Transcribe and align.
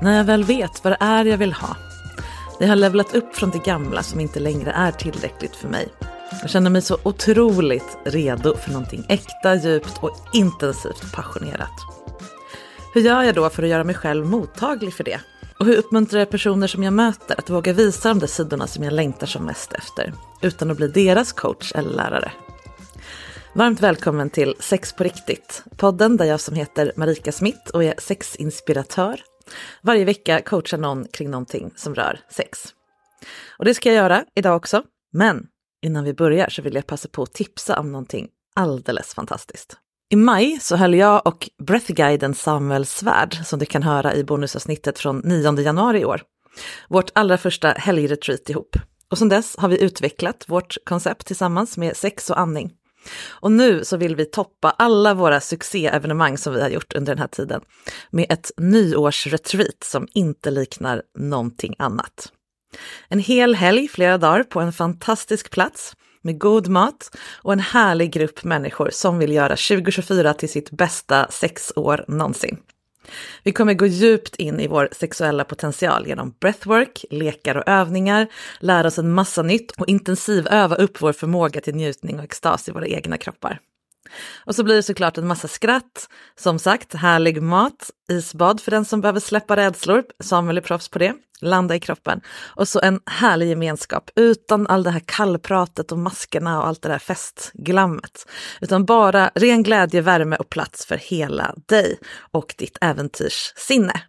När 0.00 0.16
jag 0.16 0.24
väl 0.24 0.44
vet 0.44 0.84
vad 0.84 0.92
det 0.92 0.96
är 1.00 1.24
jag 1.24 1.36
vill 1.36 1.52
ha. 1.52 1.76
Jag 2.60 2.68
har 2.68 2.76
levlat 2.76 3.14
upp 3.14 3.36
från 3.36 3.50
det 3.50 3.64
gamla 3.64 4.02
som 4.02 4.20
inte 4.20 4.40
längre 4.40 4.72
är 4.72 4.92
tillräckligt 4.92 5.56
för 5.56 5.68
mig. 5.68 5.88
Jag 6.40 6.50
känner 6.50 6.70
mig 6.70 6.82
så 6.82 6.98
otroligt 7.02 7.98
redo 8.04 8.56
för 8.56 8.70
någonting 8.70 9.06
äkta, 9.08 9.54
djupt 9.54 9.98
och 10.00 10.16
intensivt 10.32 11.12
passionerat. 11.14 11.70
Hur 12.94 13.00
gör 13.00 13.22
jag 13.22 13.34
då 13.34 13.50
för 13.50 13.62
att 13.62 13.68
göra 13.68 13.84
mig 13.84 13.94
själv 13.94 14.26
mottaglig 14.26 14.94
för 14.94 15.04
det? 15.04 15.20
Och 15.58 15.66
hur 15.66 15.76
uppmuntrar 15.76 16.18
jag 16.20 16.30
personer 16.30 16.66
som 16.66 16.82
jag 16.82 16.92
möter 16.92 17.38
att 17.38 17.50
våga 17.50 17.72
visa 17.72 18.08
de 18.08 18.18
där 18.18 18.26
sidorna 18.26 18.66
som 18.66 18.84
jag 18.84 18.92
längtar 18.92 19.26
som 19.26 19.44
mest 19.44 19.72
efter, 19.72 20.12
utan 20.42 20.70
att 20.70 20.76
bli 20.76 20.88
deras 20.88 21.32
coach 21.32 21.72
eller 21.74 21.90
lärare? 21.90 22.32
Varmt 23.54 23.80
välkommen 23.80 24.30
till 24.30 24.54
Sex 24.60 24.92
på 24.92 25.04
riktigt, 25.04 25.64
podden 25.76 26.16
där 26.16 26.24
jag 26.24 26.40
som 26.40 26.54
heter 26.54 26.92
Marika 26.96 27.32
Smith 27.32 27.70
och 27.72 27.84
är 27.84 27.94
sexinspiratör 27.98 29.20
varje 29.82 30.04
vecka 30.04 30.40
coachar 30.40 30.78
någon 30.78 31.04
kring 31.08 31.30
någonting 31.30 31.70
som 31.76 31.94
rör 31.94 32.20
sex. 32.30 32.74
Och 33.58 33.64
det 33.64 33.74
ska 33.74 33.88
jag 33.88 33.96
göra 33.96 34.24
idag 34.34 34.56
också, 34.56 34.82
men 35.12 35.46
innan 35.82 36.04
vi 36.04 36.14
börjar 36.14 36.48
så 36.48 36.62
vill 36.62 36.74
jag 36.74 36.86
passa 36.86 37.08
på 37.08 37.22
att 37.22 37.32
tipsa 37.32 37.80
om 37.80 37.92
någonting 37.92 38.28
alldeles 38.54 39.14
fantastiskt. 39.14 39.76
I 40.10 40.16
maj 40.16 40.58
så 40.60 40.76
höll 40.76 40.94
jag 40.94 41.26
och 41.26 41.50
breathguiden 41.62 42.34
Samuel 42.34 42.86
Svärd, 42.86 43.36
som 43.44 43.58
du 43.58 43.66
kan 43.66 43.82
höra 43.82 44.14
i 44.14 44.24
bonusavsnittet 44.24 44.98
från 44.98 45.18
9 45.24 45.60
januari 45.60 46.00
i 46.00 46.04
år, 46.04 46.22
vårt 46.88 47.10
allra 47.14 47.38
första 47.38 47.68
helgretreat 47.68 48.50
ihop. 48.50 48.76
Och 49.10 49.18
sedan 49.18 49.28
dess 49.28 49.56
har 49.56 49.68
vi 49.68 49.82
utvecklat 49.82 50.44
vårt 50.48 50.76
koncept 50.84 51.26
tillsammans 51.26 51.76
med 51.76 51.96
sex 51.96 52.30
och 52.30 52.38
andning. 52.38 52.72
Och 53.28 53.52
nu 53.52 53.84
så 53.84 53.96
vill 53.96 54.16
vi 54.16 54.24
toppa 54.24 54.70
alla 54.70 55.14
våra 55.14 55.40
succéevenemang 55.40 56.38
som 56.38 56.54
vi 56.54 56.62
har 56.62 56.68
gjort 56.68 56.94
under 56.94 57.14
den 57.14 57.20
här 57.20 57.28
tiden 57.28 57.60
med 58.10 58.26
ett 58.28 58.50
nyårsretreat 58.56 59.84
som 59.84 60.08
inte 60.14 60.50
liknar 60.50 61.02
någonting 61.18 61.74
annat. 61.78 62.32
En 63.08 63.18
hel 63.18 63.54
helg, 63.54 63.88
flera 63.88 64.18
dagar, 64.18 64.42
på 64.42 64.60
en 64.60 64.72
fantastisk 64.72 65.50
plats 65.50 65.94
med 66.24 66.38
god 66.38 66.68
mat 66.68 67.16
och 67.42 67.52
en 67.52 67.60
härlig 67.60 68.12
grupp 68.12 68.44
människor 68.44 68.90
som 68.92 69.18
vill 69.18 69.32
göra 69.32 69.56
2024 69.56 70.34
till 70.34 70.48
sitt 70.48 70.70
bästa 70.70 71.26
sexår 71.30 72.04
någonsin. 72.08 72.58
Vi 73.42 73.52
kommer 73.52 73.74
gå 73.74 73.86
djupt 73.86 74.36
in 74.36 74.60
i 74.60 74.66
vår 74.66 74.88
sexuella 74.92 75.44
potential 75.44 76.06
genom 76.06 76.34
breathwork, 76.40 77.04
lekar 77.10 77.54
och 77.54 77.68
övningar, 77.68 78.26
lära 78.60 78.86
oss 78.86 78.98
en 78.98 79.12
massa 79.12 79.42
nytt 79.42 79.70
och 79.70 79.88
intensivöva 79.88 80.76
upp 80.76 81.02
vår 81.02 81.12
förmåga 81.12 81.60
till 81.60 81.74
njutning 81.74 82.18
och 82.18 82.24
extas 82.24 82.68
i 82.68 82.72
våra 82.72 82.86
egna 82.86 83.16
kroppar. 83.16 83.60
Och 84.44 84.54
så 84.54 84.64
blir 84.64 84.74
det 84.74 84.82
såklart 84.82 85.18
en 85.18 85.26
massa 85.26 85.48
skratt, 85.48 86.08
som 86.38 86.58
sagt 86.58 86.94
härlig 86.94 87.42
mat, 87.42 87.90
isbad 88.10 88.60
för 88.60 88.70
den 88.70 88.84
som 88.84 89.00
behöver 89.00 89.20
släppa 89.20 89.56
rädslor, 89.56 90.04
Samuel 90.22 90.56
är 90.56 90.62
proffs 90.62 90.88
på 90.88 90.98
det, 90.98 91.14
landa 91.40 91.74
i 91.74 91.80
kroppen. 91.80 92.20
Och 92.56 92.68
så 92.68 92.80
en 92.80 93.00
härlig 93.06 93.48
gemenskap 93.48 94.10
utan 94.16 94.66
all 94.66 94.82
det 94.82 94.90
här 94.90 95.02
kallpratet 95.06 95.92
och 95.92 95.98
maskerna 95.98 96.60
och 96.60 96.66
allt 96.66 96.82
det 96.82 96.88
där 96.88 96.98
festglammet. 96.98 98.26
Utan 98.60 98.84
bara 98.84 99.30
ren 99.34 99.62
glädje, 99.62 100.00
värme 100.00 100.36
och 100.36 100.48
plats 100.48 100.86
för 100.86 100.96
hela 100.96 101.54
dig 101.68 101.98
och 102.32 102.54
ditt 102.58 102.78
äventyrssinne. 102.80 104.02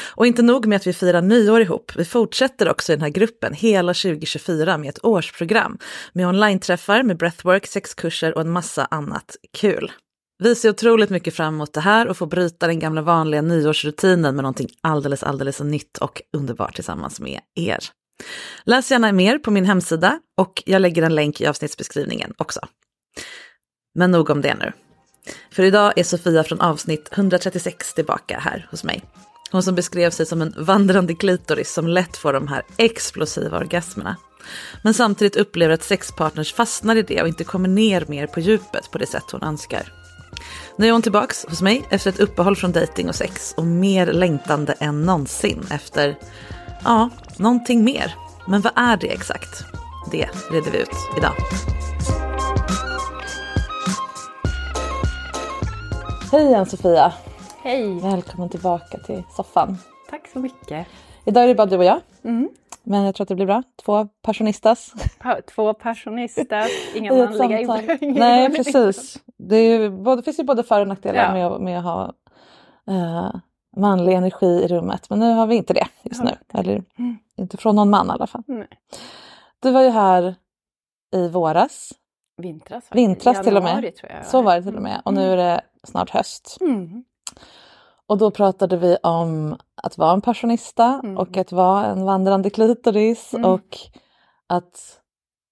Och 0.00 0.26
inte 0.26 0.42
nog 0.42 0.66
med 0.66 0.76
att 0.76 0.86
vi 0.86 0.92
firar 0.92 1.22
nyår 1.22 1.60
ihop, 1.60 1.92
vi 1.96 2.04
fortsätter 2.04 2.68
också 2.68 2.92
i 2.92 2.96
den 2.96 3.02
här 3.02 3.10
gruppen 3.10 3.54
hela 3.54 3.94
2024 3.94 4.78
med 4.78 4.88
ett 4.88 5.04
årsprogram 5.04 5.78
med 6.12 6.26
online-träffar, 6.26 7.02
med 7.02 7.16
breathwork, 7.16 7.66
sexkurser 7.66 8.34
och 8.34 8.40
en 8.40 8.50
massa 8.50 8.84
annat 8.90 9.36
kul. 9.58 9.92
Vi 10.42 10.54
ser 10.54 10.70
otroligt 10.70 11.10
mycket 11.10 11.34
fram 11.34 11.54
emot 11.54 11.72
det 11.72 11.80
här 11.80 12.08
och 12.08 12.16
får 12.16 12.26
bryta 12.26 12.66
den 12.66 12.78
gamla 12.78 13.02
vanliga 13.02 13.42
nyårsrutinen 13.42 14.36
med 14.36 14.42
någonting 14.42 14.68
alldeles, 14.80 15.22
alldeles 15.22 15.60
nytt 15.60 15.98
och 15.98 16.22
underbart 16.36 16.74
tillsammans 16.74 17.20
med 17.20 17.40
er. 17.54 17.78
Läs 18.64 18.90
gärna 18.90 19.12
mer 19.12 19.38
på 19.38 19.50
min 19.50 19.64
hemsida 19.64 20.20
och 20.36 20.62
jag 20.66 20.82
lägger 20.82 21.02
en 21.02 21.14
länk 21.14 21.40
i 21.40 21.46
avsnittsbeskrivningen 21.46 22.34
också. 22.38 22.60
Men 23.94 24.10
nog 24.10 24.30
om 24.30 24.42
det 24.42 24.54
nu. 24.54 24.72
För 25.50 25.62
idag 25.62 25.92
är 25.96 26.04
Sofia 26.04 26.44
från 26.44 26.60
avsnitt 26.60 27.08
136 27.12 27.94
tillbaka 27.94 28.38
här 28.38 28.68
hos 28.70 28.84
mig. 28.84 29.02
Hon 29.52 29.62
som 29.62 29.74
beskrev 29.74 30.10
sig 30.10 30.26
som 30.26 30.42
en 30.42 30.54
vandrande 30.58 31.14
klitoris 31.14 31.72
som 31.72 31.88
lätt 31.88 32.16
får 32.16 32.32
de 32.32 32.48
här 32.48 32.62
explosiva 32.76 33.58
orgasmerna. 33.58 34.16
Men 34.82 34.94
samtidigt 34.94 35.36
upplever 35.36 35.74
att 35.74 35.82
sexpartners 35.82 36.52
fastnar 36.52 36.96
i 36.96 37.02
det 37.02 37.22
och 37.22 37.28
inte 37.28 37.44
kommer 37.44 37.68
ner 37.68 38.04
mer 38.08 38.26
på 38.26 38.40
djupet 38.40 38.90
på 38.90 38.98
det 38.98 39.06
sätt 39.06 39.30
hon 39.32 39.42
önskar. 39.42 39.92
Nu 40.76 40.88
är 40.88 40.92
hon 40.92 41.02
tillbaks 41.02 41.46
hos 41.48 41.62
mig 41.62 41.84
efter 41.90 42.10
ett 42.10 42.20
uppehåll 42.20 42.56
från 42.56 42.72
dating 42.72 43.08
och 43.08 43.14
sex 43.14 43.54
och 43.56 43.64
mer 43.64 44.06
längtande 44.06 44.72
än 44.72 45.02
någonsin 45.02 45.66
efter, 45.70 46.18
ja, 46.84 47.10
någonting 47.36 47.84
mer. 47.84 48.14
Men 48.48 48.60
vad 48.60 48.72
är 48.76 48.96
det 48.96 49.12
exakt? 49.12 49.64
Det 50.10 50.28
reder 50.50 50.70
vi 50.70 50.78
ut 50.78 50.88
idag. 51.16 51.34
Hej 56.32 56.54
Ann-Sofia! 56.54 57.12
Hej! 57.62 58.00
Välkommen 58.00 58.48
tillbaka 58.48 58.98
till 58.98 59.22
soffan. 59.30 59.78
Tack 60.10 60.28
så 60.28 60.38
mycket. 60.38 60.86
Idag 61.24 61.44
är 61.44 61.48
det 61.48 61.54
bara 61.54 61.66
du 61.66 61.76
och 61.76 61.84
jag. 61.84 62.00
Mm. 62.24 62.48
Men 62.82 63.02
jag 63.04 63.14
tror 63.14 63.24
att 63.24 63.28
det 63.28 63.34
blir 63.34 63.46
bra. 63.46 63.62
Två 63.84 64.08
passionistas. 64.22 64.92
Pa- 65.18 65.40
Två 65.54 65.74
passionister, 65.74 66.66
inga 66.96 67.12
manliga 67.14 67.60
inblandningar. 67.60 68.18
Nej, 68.18 68.50
precis. 68.56 69.18
Det, 69.38 69.66
ju, 69.66 69.90
både, 69.90 70.22
finns 70.22 70.38
ju 70.38 70.44
både 70.44 70.62
för 70.62 70.80
och 70.80 70.88
nackdelar 70.88 71.24
Ja. 71.24 71.32
med, 71.32 71.46
att- 71.46 71.62
med 71.62 71.78
att 71.78 71.84
ha 71.84 72.12
eh, 72.88 73.34
manlig 73.76 74.14
energi 74.14 74.46
i 74.64 74.68
rummet. 74.68 75.10
Men 75.10 75.18
nu 75.18 75.32
har 75.34 75.46
vi 75.46 75.54
inte 75.56 75.74
det 75.74 75.86
just 76.02 76.22
nu. 76.24 76.30
Eller 76.54 76.84
Mm. 76.98 77.16
inte 77.36 77.56
från 77.56 77.76
någon 77.76 77.90
man 77.90 78.06
i 78.06 78.10
alla 78.10 78.26
fall. 78.26 78.42
Nej. 78.46 78.68
Du 79.60 79.70
var 79.70 79.82
ju 79.82 79.88
här 79.90 80.34
i 81.14 81.28
våras. 81.28 81.92
Vintras. 82.36 82.84
Vintras 82.92 83.42
till 83.42 83.56
och 83.56 83.62
med. 83.62 83.70
Januari, 83.70 83.92
tror 83.92 84.12
jag. 84.12 84.26
Så 84.26 84.42
var 84.42 84.56
det 84.56 84.62
till 84.62 84.76
och 84.76 84.82
med. 84.82 85.02
Och 85.04 85.14
nu 85.14 85.32
är 85.32 85.36
det 85.36 85.60
snart 85.84 86.10
höst. 86.10 86.58
Mm. 86.60 87.04
Och 88.06 88.18
då 88.18 88.30
pratade 88.30 88.76
vi 88.76 88.96
om 89.02 89.56
att 89.82 89.98
vara 89.98 90.12
en 90.12 90.20
passionista 90.20 91.00
Mm. 91.04 91.18
och 91.18 91.36
att 91.36 91.52
vara 91.52 91.86
en 91.86 92.04
vandrande 92.04 92.50
klitoris 92.50 93.34
Mm. 93.34 93.50
och 93.50 93.78
att 94.46 95.00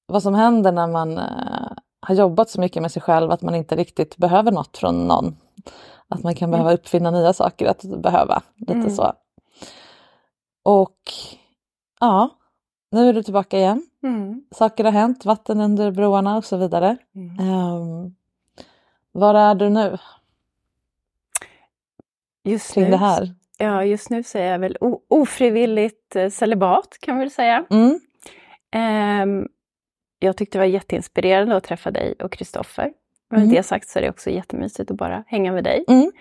vad 0.07 0.23
som 0.23 0.35
händer 0.35 0.73
när 0.73 0.87
man 0.87 1.19
eh, 1.19 1.73
har 2.01 2.15
jobbat 2.15 2.51
så 2.51 2.61
mycket 2.61 2.83
med 2.83 2.93
sig 2.93 3.03
själv 3.03 3.31
att 3.31 3.43
man 3.43 3.55
inte 3.55 3.77
riktigt 3.77 4.17
behöver 4.17 4.53
något 4.53 4.77
från 4.79 5.09
någon. 5.09 5.37
Att 6.09 6.23
man 6.23 6.35
kan 6.35 6.51
behöva 6.51 6.73
uppfinna 6.73 7.11
nya 7.11 7.33
saker 7.33 7.67
att 7.67 7.83
behöva, 7.83 8.43
lite 8.57 8.73
Mm. 8.73 8.91
så. 8.91 9.13
Och 10.63 10.99
ja, 12.01 12.29
nu 12.91 13.09
är 13.09 13.13
du 13.13 13.23
tillbaka 13.23 13.59
igen. 13.59 13.83
Mm. 14.03 14.45
Saker 14.55 14.85
har 14.85 14.93
hänt, 14.93 15.25
vatten 15.25 15.61
under 15.61 15.91
broarna 15.91 16.37
och 16.37 16.45
så 16.45 16.57
vidare. 16.57 16.97
Mm. 17.15 17.51
Um, 17.55 18.15
var 19.13 19.35
är 19.35 19.55
du 19.55 19.69
nu 19.69 19.99
Just 22.45 22.75
kring 22.75 22.85
nu, 22.85 22.91
det 22.91 22.97
här? 22.97 23.35
Ja, 23.59 23.85
just 23.85 24.11
nu 24.11 24.23
så 24.23 24.39
är 24.39 24.53
jag 24.53 24.59
väl 24.59 24.77
ofrivilligt 25.09 26.17
eh, 26.17 26.29
celibat 26.31 26.99
kan 27.01 27.17
vi 27.17 27.21
väl 27.21 27.31
säga. 27.31 27.65
Mm, 27.71 28.01
Ehm, 28.73 29.49
jag 30.19 30.37
tyckte 30.37 30.59
det 30.59 30.61
var 30.63 30.67
jätteinspirerande 30.67 31.57
att 31.57 31.65
träffa 31.65 31.91
dig 31.91 32.15
och 32.23 32.33
Kristoffer. 32.33 32.93
Med 33.31 33.41
Mm. 33.43 33.55
det 33.55 33.63
sagt 33.63 33.89
så 33.89 33.99
är 33.99 34.03
det 34.03 34.11
också 34.11 34.31
jättemysigt 34.31 34.91
att 34.91 34.97
bara 34.97 35.25
hänga 35.27 35.53
med 35.53 35.65
dig. 35.65 35.85
Mm. 35.89 36.13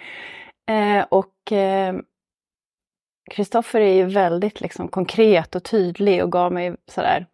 Eh, 0.69 1.06
och 1.10 1.36
ehm, 1.51 2.04
Kristoffer 3.31 3.81
är 3.81 3.94
ju 3.94 4.06
väldigt 4.06 4.62
liksom 4.62 4.88
konkret 4.88 5.56
och 5.56 5.63
tydlig 5.63 6.24
och 6.24 6.31
gav 6.31 6.54
mig 6.54 6.75
sådär, 6.88 7.25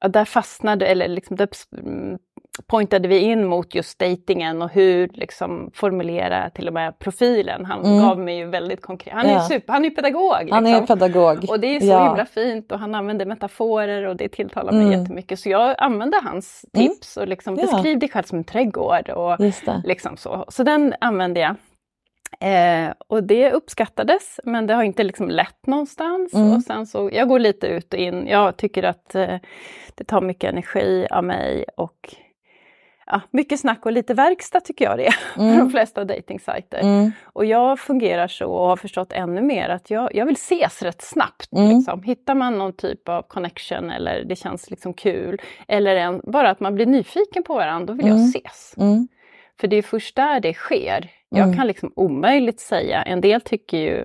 ja, 0.00 0.08
där 0.08 0.24
fastnade, 0.24 0.86
eller 0.86 1.08
liksom 1.08 1.36
där 1.36 1.48
mm, 1.78 2.18
pointade 2.66 3.08
vi 3.08 3.18
in 3.18 3.46
mot 3.46 3.74
just 3.74 3.98
datingen 3.98 4.62
och 4.62 4.70
hur 4.70 5.08
liksom 5.12 5.70
formulera 5.74 6.50
till 6.50 6.68
och 6.68 6.74
med 6.74 6.98
profilen. 6.98 7.64
Han 7.64 7.84
Mm. 7.84 7.98
gav 8.08 8.18
mig 8.18 8.36
ju 8.36 8.46
väldigt 8.46 8.82
konkret, 8.82 9.14
han 9.14 9.26
är 9.26 9.34
Ja. 9.34 9.40
super, 9.48 9.72
han 9.72 9.84
är 9.84 9.88
ju 9.88 9.94
pedagog. 9.94 10.48
Han 10.50 10.66
är 10.66 10.80
liksom. 10.80 10.98
pedagog. 10.98 11.50
Och 11.50 11.60
det 11.60 11.76
är 11.76 11.80
så 11.80 11.86
Ja. 11.86 12.08
himla 12.08 12.26
fint 12.26 12.72
och 12.72 12.78
han 12.78 12.94
använder 12.94 13.26
metaforer 13.26 14.06
och 14.06 14.16
det 14.16 14.28
tilltalar 14.28 14.72
mig 14.72 14.86
Mm. 14.86 15.00
jättemycket. 15.00 15.38
Så 15.40 15.48
jag 15.48 15.74
använde 15.78 16.20
hans 16.24 16.64
Mm. 16.74 16.88
tips 16.88 17.16
och 17.16 17.28
liksom 17.28 17.56
Ja. 17.56 17.62
beskriv 17.62 17.98
dig 17.98 18.08
själv 18.08 18.24
som 18.24 18.38
en 18.38 18.44
trädgård. 18.44 19.08
Och 19.10 19.36
liksom 19.84 20.16
så. 20.16 20.44
så 20.48 20.62
den 20.62 20.94
använde 21.00 21.40
jag. 21.40 21.54
Eh, 22.40 22.92
och 23.08 23.24
det 23.24 23.52
uppskattades 23.52 24.40
men 24.44 24.66
det 24.66 24.74
har 24.74 24.82
inte 24.82 25.02
liksom 25.04 25.28
lett 25.28 25.66
någonstans. 25.66 26.34
Mm. 26.34 26.52
Och 26.56 26.62
sen 26.62 26.86
så, 26.86 27.10
jag 27.12 27.28
går 27.28 27.38
lite 27.38 27.66
ut 27.66 27.94
och 27.94 28.00
in. 28.00 28.26
Jag 28.26 28.56
tycker 28.56 28.82
att 28.82 29.14
eh, 29.14 29.34
det 29.94 30.04
tar 30.04 30.20
mycket 30.20 30.50
energi 30.52 31.06
av 31.10 31.24
mig 31.24 31.64
och 31.76 32.14
ja, 33.10 33.20
mycket 33.30 33.60
snack 33.60 33.86
och 33.86 33.92
lite 33.92 34.14
verkstad 34.14 34.60
tycker 34.60 34.84
jag 34.84 34.98
det 34.98 35.06
är 35.06 35.14
på 35.34 35.40
Mm. 35.42 35.58
de 35.58 35.70
flesta 35.70 36.04
dejtingsajter. 36.04 36.78
Mm. 36.80 37.10
Och 37.24 37.44
jag 37.44 37.78
fungerar 37.80 38.28
så 38.28 38.52
och 38.52 38.66
har 38.68 38.76
förstått 38.76 39.12
ännu 39.12 39.40
mer 39.40 39.68
att 39.68 39.90
jag, 39.90 40.14
jag 40.14 40.26
vill 40.26 40.34
ses 40.34 40.82
rätt 40.82 41.02
snabbt. 41.02 41.52
Mm. 41.52 41.68
Liksom. 41.76 42.02
Hittar 42.02 42.34
man 42.34 42.58
någon 42.58 42.72
typ 42.72 43.08
av 43.08 43.22
connection 43.22 43.90
eller 43.90 44.24
det 44.24 44.36
känns 44.36 44.70
liksom 44.70 44.94
kul 44.94 45.40
eller 45.68 45.96
en, 45.96 46.20
bara 46.24 46.50
att 46.50 46.60
man 46.60 46.74
blir 46.74 46.86
nyfiken 46.86 47.42
på 47.42 47.54
varandra, 47.54 47.86
då 47.86 47.92
vill 47.92 48.06
jag 48.06 48.16
Mm. 48.16 48.28
ses. 48.28 48.74
Mm. 48.76 49.08
För 49.60 49.68
det 49.68 49.76
är 49.76 49.82
först 49.82 50.16
där 50.16 50.40
det 50.40 50.54
sker. 50.54 51.10
Jag 51.28 51.44
Mm. 51.44 51.56
kan 51.56 51.66
liksom 51.66 51.92
omöjligt 51.96 52.60
säga, 52.60 53.02
en 53.02 53.20
del 53.20 53.40
tycker 53.40 53.78
ju 53.78 54.04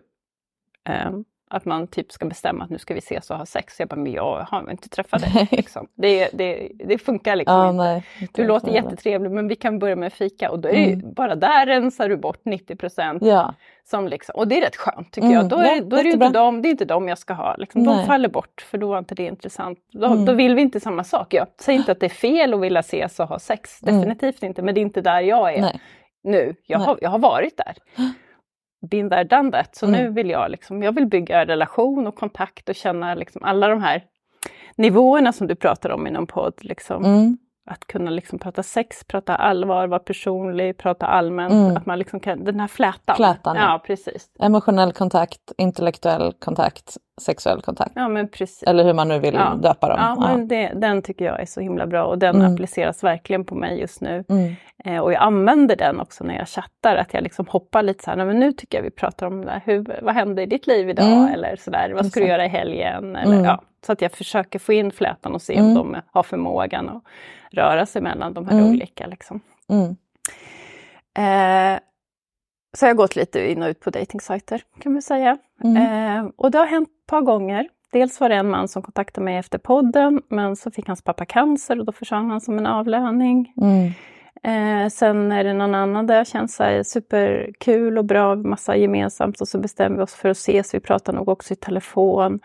ehm, 0.89 1.25
att 1.55 1.65
man 1.65 1.87
typ 1.87 2.11
ska 2.11 2.25
bestämma 2.25 2.63
att 2.63 2.69
nu 2.69 2.77
ska 2.77 2.93
vi 2.93 2.97
ses 2.97 3.29
och 3.31 3.37
ha 3.37 3.45
sex. 3.45 3.79
Jag 3.79 3.87
bara, 3.89 3.95
men 3.95 4.11
jag 4.11 4.47
har 4.49 4.71
inte 4.71 4.89
träffat 4.89 5.21
dig. 5.21 5.47
Liksom. 5.51 5.87
Det, 5.95 6.29
det, 6.33 6.71
det 6.85 6.97
funkar 6.97 7.35
liksom 7.35 7.55
Ja, 7.55 7.69
inte. 7.69 7.83
nej. 7.83 8.03
Du 8.33 8.47
låter 8.47 8.71
jättetrevlig 8.71 9.31
men 9.31 9.47
vi 9.47 9.55
kan 9.55 9.79
börja 9.79 9.95
med 9.95 10.13
fika 10.13 10.51
och 10.51 10.59
då 10.59 10.69
är 10.69 10.73
det 10.73 10.79
ju, 10.79 10.93
Mm. 10.93 11.13
bara 11.13 11.35
där 11.35 11.65
rensar 11.65 12.09
du 12.09 12.17
bort 12.17 12.45
90 12.45 12.75
procent. 12.75 13.23
Ja, 13.25 13.53
Som 13.83 14.07
liksom, 14.07 14.35
och 14.35 14.47
det 14.47 14.57
är 14.57 14.61
rätt 14.61 14.75
skönt 14.75 15.11
tycker 15.11 15.27
Mm, 15.27 15.37
jag. 15.39 15.49
Då 15.49 15.55
är, 15.57 15.75
ja, 15.75 15.81
då 15.83 15.95
är 15.97 16.03
det 16.03 16.09
inte 16.09 16.29
dem, 16.29 16.61
det 16.61 16.67
är 16.67 16.71
inte 16.71 16.85
dem 16.85 17.07
jag 17.07 17.17
ska 17.17 17.33
ha. 17.33 17.55
Liksom, 17.55 17.83
de 17.83 17.95
Nej. 17.95 18.05
faller 18.05 18.29
bort 18.29 18.61
för 18.71 18.77
då 18.77 18.87
var 18.87 18.97
inte 18.99 19.15
det 19.15 19.23
intressant. 19.25 19.79
Då, 19.91 20.05
Mm. 20.05 20.25
då 20.25 20.33
vill 20.33 20.55
vi 20.55 20.61
inte 20.61 20.79
samma 20.79 21.03
sak. 21.03 21.33
Jag 21.33 21.47
säger 21.61 21.79
inte 21.79 21.91
att 21.91 21.99
det 21.99 22.05
är 22.05 22.09
fel 22.09 22.53
att 22.53 22.59
vilja 22.61 22.79
ses 22.79 23.19
och 23.19 23.27
ha 23.27 23.39
sex, 23.39 23.83
Mm. 23.83 23.95
definitivt 23.95 24.43
inte. 24.43 24.61
Men 24.61 24.75
det 24.75 24.79
är 24.79 24.83
inte 24.83 25.01
där 25.01 25.21
jag 25.21 25.53
är 25.53 25.61
nej. 25.61 25.79
nu. 26.23 26.55
Jag 26.65 26.77
Nej. 26.79 26.87
har, 26.87 26.97
jag 27.01 27.09
har 27.09 27.19
varit 27.19 27.57
där. 27.57 27.75
Been 28.87 29.09
there, 29.09 29.23
done 29.23 29.51
that. 29.51 29.75
Så 29.75 29.85
Mm. 29.85 29.99
nu 29.99 30.09
vill 30.09 30.29
jag, 30.29 30.51
liksom, 30.51 30.83
jag 30.83 30.91
vill 30.95 31.05
bygga 31.07 31.45
relation 31.45 32.07
och 32.07 32.15
kontakt 32.15 32.69
och 32.69 32.75
känna 32.75 33.13
liksom 33.15 33.43
alla 33.43 33.67
de 33.67 33.81
här 33.81 34.03
nivåerna 34.75 35.33
som 35.33 35.47
du 35.47 35.55
pratar 35.55 35.89
om 35.89 36.07
i 36.07 36.11
någon 36.11 36.27
podd. 36.27 36.53
Liksom. 36.61 37.05
Mm. 37.05 37.37
Att 37.67 37.87
kunna 37.87 38.11
liksom 38.11 38.39
prata 38.39 38.63
sex, 38.63 39.03
prata 39.03 39.35
allvar, 39.35 39.87
vara 39.87 39.99
personlig, 39.99 40.77
prata 40.77 41.05
allmänt. 41.05 41.53
Mm. 41.53 41.77
Att 41.77 41.85
man 41.85 41.99
liksom 41.99 42.19
kan, 42.19 42.43
den 42.43 42.59
här 42.59 42.67
flätan. 42.67 43.15
Flätan, 43.15 43.55
ja. 43.55 43.61
Ja, 43.61 43.81
precis. 43.85 44.29
Emotionell 44.39 44.93
kontakt, 44.93 45.51
intellektuell 45.57 46.33
kontakt, 46.39 46.97
sexuell 47.21 47.61
kontakt. 47.61 47.91
Ja, 47.95 48.07
men 48.07 48.27
precis. 48.29 48.63
Eller 48.63 48.83
hur 48.83 48.93
man 48.93 49.07
nu 49.07 49.19
vill 49.19 49.33
Ja. 49.33 49.55
döpa 49.55 49.87
dem. 49.89 49.97
Ja, 49.99 50.15
men 50.27 50.47
det, 50.47 50.71
den 50.75 51.01
tycker 51.01 51.25
jag 51.25 51.41
är 51.41 51.45
så 51.45 51.61
himla 51.61 51.87
bra 51.87 52.03
och 52.03 52.17
den 52.19 52.35
Mm. 52.35 52.53
appliceras 52.53 53.03
verkligen 53.03 53.45
på 53.45 53.55
mig 53.55 53.79
just 53.79 54.01
nu. 54.01 54.23
Mm. 54.29 54.55
Eh, 54.85 54.99
och 54.99 55.13
jag 55.13 55.21
använder 55.21 55.75
den 55.75 55.99
också 55.99 56.23
när 56.23 56.37
jag 56.37 56.47
chattar, 56.47 56.95
att 56.95 57.13
jag 57.13 57.23
liksom 57.23 57.45
hoppar 57.49 57.83
lite 57.83 58.03
så 58.03 58.09
här, 58.09 58.17
"Nej, 58.17 58.25
men 58.25 58.39
nu 58.39 58.51
tycker 58.51 58.77
jag 58.77 58.83
vi 58.83 58.91
pratar 58.91 59.27
om 59.27 59.41
det 59.45 59.51
här. 59.51 59.61
Hur, 59.65 59.99
vad 60.01 60.13
hände 60.15 60.43
i 60.43 60.45
ditt 60.45 60.67
liv 60.67 60.89
idag? 60.89 61.05
Mm. 61.11 61.33
Eller 61.33 61.55
sådär, 61.55 61.89
vad 61.95 62.05
ska 62.05 62.19
du 62.19 62.25
göra 62.27 62.45
i 62.45 62.49
helgen? 62.49 63.15
Eller, 63.15 63.33
Mm. 63.33 63.45
ja, 63.45 63.61
så 63.85 63.91
att 63.91 64.01
jag 64.01 64.11
försöker 64.11 64.59
få 64.59 64.73
in 64.73 64.91
flätan 64.91 65.33
och 65.35 65.41
se 65.41 65.53
Mm. 65.57 65.67
om 65.67 65.73
de 65.75 66.01
har 66.11 66.23
förmågan 66.23 66.89
att 66.89 67.03
röra 67.51 67.85
sig 67.85 68.01
mellan 68.01 68.33
de 68.33 68.47
här 68.47 68.57
Mm. 68.57 68.69
olika. 68.69 69.07
Liksom. 69.07 69.41
Mm. 69.69 69.95
Eh, 71.17 71.79
så 72.77 72.85
jag 72.85 72.89
har 72.89 72.95
gått 72.95 73.15
lite 73.15 73.51
in 73.51 73.63
och 73.63 73.69
ut 73.69 73.79
på 73.79 73.89
dejtingsajter 73.89 74.61
kan 74.81 74.93
man 74.93 75.01
säga. 75.01 75.37
Mm. 75.63 75.77
Eh, 76.25 76.31
och 76.37 76.51
det 76.51 76.57
har 76.57 76.65
hänt 76.65 76.89
par 77.07 77.21
gånger. 77.21 77.67
Dels 77.91 78.19
var 78.19 78.29
det 78.29 78.35
en 78.35 78.49
man 78.49 78.67
som 78.67 78.81
kontaktade 78.81 79.25
mig 79.25 79.37
efter 79.37 79.57
podden, 79.57 80.21
men 80.27 80.55
så 80.55 80.71
fick 80.71 80.87
hans 80.87 81.01
pappa 81.01 81.25
cancer 81.25 81.79
och 81.79 81.85
då 81.85 81.91
försvann 81.91 82.29
han 82.29 82.41
som 82.41 82.57
en 82.57 82.65
avlöning. 82.65 83.53
Mm. 83.61 83.91
Eh, 84.43 84.89
sen 84.89 85.31
är 85.31 85.43
det 85.43 85.53
någon 85.53 85.75
annan 85.75 86.07
där 86.07 86.15
jag 86.15 86.27
känner 86.27 86.47
så 86.47 86.63
här 86.63 86.83
superkul 86.83 87.97
och 87.97 88.05
bra, 88.05 88.35
massa 88.35 88.75
gemensamt 88.75 89.41
och 89.41 89.47
så 89.47 89.59
bestämmer 89.59 89.97
vi 89.97 90.03
oss 90.03 90.13
för 90.13 90.29
att 90.29 90.37
ses. 90.37 90.73
Vi 90.73 90.79
pratar 90.79 91.13
nog 91.13 91.29
också 91.29 91.53
i 91.53 91.55
telefon. 91.55 92.39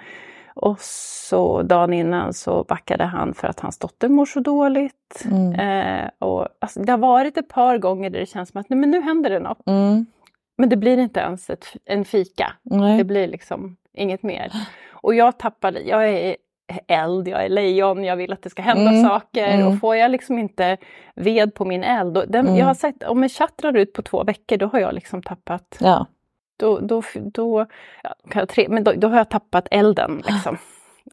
Och 0.54 0.80
så 0.80 1.62
dagen 1.62 1.92
innan 1.92 2.32
så 2.34 2.64
backade 2.64 3.04
han 3.04 3.34
för 3.34 3.48
att 3.48 3.60
hans 3.60 3.78
dotter 3.78 4.08
mår 4.08 4.26
så 4.26 4.40
dåligt. 4.40 5.24
Mm. 5.24 5.52
Eh, 5.52 6.10
och, 6.18 6.48
alltså, 6.58 6.80
det 6.80 6.92
har 6.92 6.98
varit 6.98 7.36
ett 7.36 7.48
par 7.48 7.78
gånger 7.78 8.10
där 8.10 8.20
det 8.20 8.26
känns 8.26 8.48
som 8.48 8.60
att 8.60 8.70
nej, 8.70 8.78
men 8.78 8.90
nu 8.90 9.00
händer 9.00 9.30
det 9.30 9.40
något. 9.40 9.66
Mm. 9.66 10.06
Men 10.60 10.68
det 10.68 10.76
blir 10.76 10.98
inte 10.98 11.20
ens 11.20 11.50
ett, 11.50 11.66
en 11.84 12.04
fika. 12.04 12.52
Nej. 12.62 12.98
Det 12.98 13.04
blir 13.04 13.28
liksom 13.28 13.76
inget 13.92 14.22
mer. 14.22 14.52
Och 14.90 15.14
jag 15.14 15.38
tappade, 15.38 15.80
jag 15.80 16.08
är 16.08 16.36
eld, 16.86 17.28
jag 17.28 17.44
är 17.44 17.48
lejon, 17.48 18.04
jag 18.04 18.16
vill 18.16 18.32
att 18.32 18.42
det 18.42 18.50
ska 18.50 18.62
hända 18.62 18.90
Mm, 18.90 19.02
saker. 19.08 19.48
mm. 19.48 19.66
Och 19.66 19.78
får 19.80 19.96
jag 19.96 20.10
liksom 20.10 20.38
inte 20.38 20.76
ved 21.14 21.54
på 21.54 21.64
min 21.64 21.84
eld, 21.84 22.14
den, 22.28 22.46
Mm. 22.46 22.56
jag 22.56 22.66
har 22.66 22.74
sett, 22.74 23.02
om 23.02 23.22
en 23.22 23.28
chatt 23.28 23.58
drar 23.58 23.76
ut 23.76 23.92
på 23.92 24.02
två 24.02 24.24
veckor, 24.24 24.56
då 24.56 24.66
har 24.66 24.78
jag 24.80 24.94
liksom 24.94 25.22
tappat, 25.22 25.76
Ja. 25.80 26.06
då, 26.56 26.78
då, 26.80 27.02
då, 27.14 27.66
ja, 28.34 28.46
tre, 28.46 28.66
men 28.68 28.84
då, 28.84 28.92
då 28.92 29.08
har 29.08 29.16
jag 29.16 29.30
tappat 29.30 29.68
elden. 29.70 30.22
Liksom. 30.26 30.56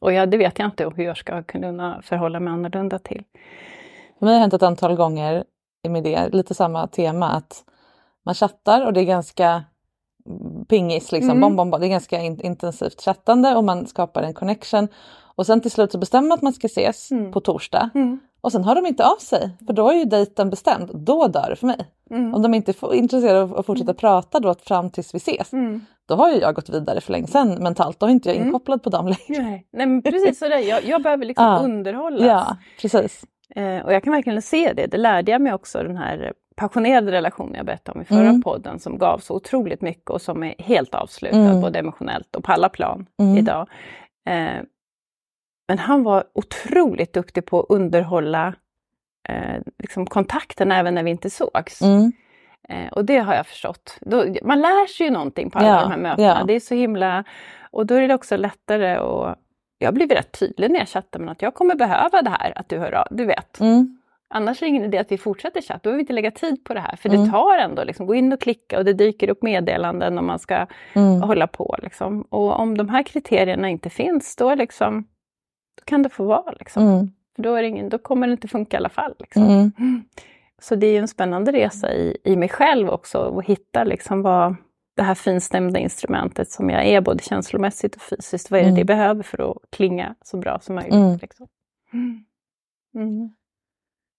Och 0.01 0.13
jag, 0.13 0.29
det 0.29 0.37
vet 0.37 0.59
jag 0.59 0.67
inte 0.67 0.91
hur 0.95 1.03
jag 1.03 1.17
ska 1.17 1.43
kunna 1.43 2.01
förhålla 2.01 2.39
mig 2.39 2.53
annorlunda 2.53 2.99
till. 2.99 3.23
För 4.19 4.25
mig 4.25 4.33
har 4.33 4.39
det 4.39 4.41
hänt 4.41 4.53
ett 4.53 4.63
antal 4.63 4.95
gånger 4.95 5.43
med 5.87 6.03
det, 6.03 6.29
lite 6.33 6.53
samma 6.53 6.87
tema 6.87 7.29
att 7.29 7.63
man 8.27 8.35
chattar 8.35 8.85
och 8.85 8.93
det 8.93 9.01
är 9.01 9.05
ganska 9.05 9.63
pingis, 10.69 11.11
liksom, 11.11 11.29
Mm. 11.29 11.41
bom, 11.41 11.55
bom, 11.55 11.69
bom. 11.71 11.79
det 11.79 11.87
är 11.87 11.89
ganska 11.89 12.21
in, 12.21 12.41
intensivt 12.41 13.01
chattande 13.01 13.55
och 13.55 13.63
man 13.63 13.87
skapar 13.87 14.23
en 14.23 14.33
connection. 14.33 14.87
Och 15.35 15.45
sen 15.45 15.61
till 15.61 15.71
slut 15.71 15.91
så 15.91 15.97
bestämmer 15.97 16.27
man 16.27 16.35
att 16.35 16.41
man 16.41 16.53
ska 16.53 16.65
ses 16.67 17.11
Mm. 17.11 17.31
på 17.31 17.39
torsdag 17.39 17.89
och 18.41 18.51
sen 18.51 18.63
hör 18.63 18.75
de 18.75 18.85
inte 18.85 19.05
av 19.05 19.15
sig 19.17 19.49
för 19.67 19.73
då 19.73 19.89
är 19.89 19.93
ju 19.93 20.05
dejten 20.05 20.49
bestämd. 20.49 20.91
Då 20.93 21.27
dör 21.27 21.49
det 21.49 21.55
för 21.55 21.67
mig. 21.67 21.87
Mm. 22.09 22.33
Om 22.35 22.41
de 22.41 22.53
inte 22.53 22.71
är 22.71 22.93
intresserade 22.93 23.41
av 23.41 23.57
att 23.57 23.65
fortsätta 23.65 23.93
prata 23.93 24.39
då 24.39 24.53
fram 24.53 24.89
tills 24.89 25.13
vi 25.13 25.17
ses, 25.17 25.53
Mm. 25.53 25.85
då 26.05 26.15
har 26.15 26.31
ju 26.31 26.39
jag 26.39 26.55
gått 26.55 26.69
vidare 26.69 27.01
för 27.01 27.11
länge 27.11 27.27
sedan 27.27 27.63
mentalt. 27.63 27.99
Då 27.99 28.05
är 28.05 28.09
inte 28.09 28.29
jag 28.29 28.35
Mm. 28.35 28.47
inkopplad 28.47 28.83
på 28.83 28.89
dem 28.89 29.05
längre. 29.05 29.43
Nej, 29.43 29.67
nej 29.73 29.85
men 29.87 30.01
precis 30.01 30.39
så 30.39 30.47
där. 30.47 30.57
Jag, 30.59 30.85
jag 30.85 31.03
behöver 31.03 31.25
liksom 31.25 31.45
Ja. 31.53 31.59
underhållas. 31.59 32.21
Ja, 32.27 32.57
precis. 32.81 33.23
Eh, 33.55 33.85
och 33.85 33.93
jag 33.93 34.03
kan 34.03 34.13
verkligen 34.13 34.41
se 34.41 34.73
det. 34.73 34.87
Det 34.87 34.97
lärde 34.97 35.31
jag 35.31 35.41
mig 35.41 35.53
också, 35.53 35.83
den 35.83 35.97
här 35.97 36.33
passionerade 36.57 37.11
relationen 37.11 37.53
jag 37.55 37.65
berättade 37.65 37.95
om 37.95 38.01
i 38.01 38.05
förra 38.05 38.19
Mm. 38.29 38.41
podden 38.41 38.79
som 38.79 38.97
gav 38.97 39.17
så 39.19 39.35
otroligt 39.35 39.81
mycket 39.81 40.09
och 40.09 40.21
som 40.21 40.43
är 40.43 40.55
helt 40.59 40.95
avslutad 40.95 41.37
Mm. 41.37 41.61
både 41.61 41.79
emotionellt 41.79 42.35
och 42.35 42.43
på 42.43 42.51
alla 42.51 42.69
plan 42.69 43.05
Mm. 43.19 43.37
idag. 43.37 43.67
Eh, 44.29 44.61
men 45.67 45.79
han 45.79 46.03
var 46.03 46.23
otroligt 46.33 47.13
duktig 47.13 47.45
på 47.45 47.59
att 47.59 47.65
underhålla 47.69 48.53
eh, 49.29 49.61
liksom 49.79 50.05
kontakten 50.05 50.71
även 50.71 50.95
när 50.95 51.03
vi 51.03 51.11
inte 51.11 51.29
sågs. 51.29 51.81
Mm. 51.81 52.11
Eh, 52.69 52.87
och 52.91 53.05
det 53.05 53.17
har 53.17 53.33
jag 53.35 53.47
förstått. 53.47 53.97
Då, 54.01 54.25
man 54.43 54.61
lär 54.61 54.87
sig 54.87 55.05
ju 55.05 55.11
någonting 55.11 55.49
på 55.49 55.59
alla 55.59 55.67
Ja, 55.67 55.81
de 55.81 55.91
här 55.91 55.97
mötena. 55.97 56.27
ja. 56.39 56.43
Det 56.47 56.53
är 56.53 56.59
så 56.59 56.75
himla... 56.75 57.23
Och 57.71 57.85
då 57.85 57.95
är 57.95 58.07
det 58.07 58.13
också 58.13 58.37
lättare 58.37 58.95
att... 58.95 59.37
Jag 59.79 59.87
har 59.87 59.93
blivit 59.93 60.17
rätt 60.17 60.39
tydlig 60.39 60.71
när 60.71 60.79
jag 60.79 60.87
chattar 60.89 61.19
med 61.19 61.31
att 61.31 61.41
jag 61.41 61.53
kommer 61.53 61.75
behöva 61.75 62.21
det 62.21 62.29
här, 62.29 62.53
att 62.57 62.69
du 62.69 62.77
hör 62.77 62.91
av, 62.95 63.07
du 63.11 63.25
vet. 63.25 63.59
Annars 64.29 64.61
är 64.61 64.65
det 64.65 64.69
ingen 64.69 64.83
idé 64.83 64.97
att 64.97 65.11
vi 65.11 65.17
fortsätter 65.17 65.61
chatta, 65.61 65.73
då 65.73 65.81
behöver 65.83 65.97
vi 65.97 66.01
inte 66.01 66.13
lägga 66.13 66.31
tid 66.31 66.63
på 66.63 66.73
det 66.73 66.79
här. 66.79 66.95
För 66.95 67.09
Mm. 67.09 67.21
det 67.25 67.31
tar 67.31 67.57
ändå, 67.57 67.83
liksom, 67.83 68.05
gå 68.07 68.15
in 68.15 68.33
och 68.33 68.41
klicka 68.41 68.77
och 68.77 68.85
det 68.85 68.93
dyker 68.93 69.29
upp 69.29 69.43
meddelanden 69.43 70.17
och 70.17 70.23
man 70.23 70.39
ska 70.39 70.67
Mm. 70.93 71.21
hålla 71.21 71.47
på. 71.47 71.75
Liksom. 71.83 72.21
Och 72.21 72.59
om 72.59 72.77
de 72.77 72.89
här 72.89 73.03
kriterierna 73.03 73.69
inte 73.69 73.89
finns, 73.89 74.35
då, 74.35 74.55
liksom, 74.55 75.01
då 75.77 75.83
kan 75.85 76.03
det 76.03 76.09
få 76.09 76.23
vara. 76.23 76.51
Liksom. 76.59 76.83
Mm. 76.87 77.11
För 77.35 77.43
då, 77.43 77.53
är 77.55 77.63
ingen, 77.63 77.89
då 77.89 77.97
kommer 77.97 78.27
det 78.27 78.31
inte 78.31 78.47
funka 78.47 78.77
i 78.77 78.79
alla 78.79 78.89
fall. 78.89 79.13
Liksom. 79.19 79.43
Mm. 79.43 79.71
Så 80.61 80.75
det 80.75 80.87
är 80.87 80.99
en 80.99 81.07
spännande 81.07 81.51
resa 81.51 81.93
i, 81.93 82.17
i 82.23 82.35
mig 82.35 82.49
själv 82.49 82.89
också, 82.89 83.37
att 83.39 83.45
hitta 83.45 83.83
liksom 83.83 84.21
vad 84.21 84.55
det 84.95 85.03
här 85.03 85.15
finstämda 85.15 85.79
instrumentet 85.79 86.49
som 86.51 86.69
jag 86.69 86.85
är, 86.85 87.01
både 87.01 87.23
känslomässigt 87.23 87.95
och 87.95 88.01
fysiskt, 88.01 88.51
vad 88.51 88.59
är 88.59 88.63
det 88.63 88.69
Mm. 88.69 88.79
det 88.79 88.85
behöver 88.85 89.23
för 89.23 89.51
att 89.51 89.57
klinga 89.71 90.15
så 90.21 90.37
bra 90.37 90.59
som 90.59 90.75
möjligt. 90.75 90.93
Mm. 90.93 91.17
Liksom. 91.21 91.47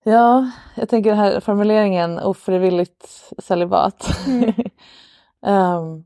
Mm. 0.05 0.17
Ja, 0.19 0.51
jag 0.75 0.89
tänker 0.89 1.11
den 1.11 1.19
här 1.19 1.41
formuleringen 1.41 2.19
ofrivilligt 2.19 3.33
celibat. 3.39 4.27
Mm. 4.27 4.53
Ehm, 5.47 6.05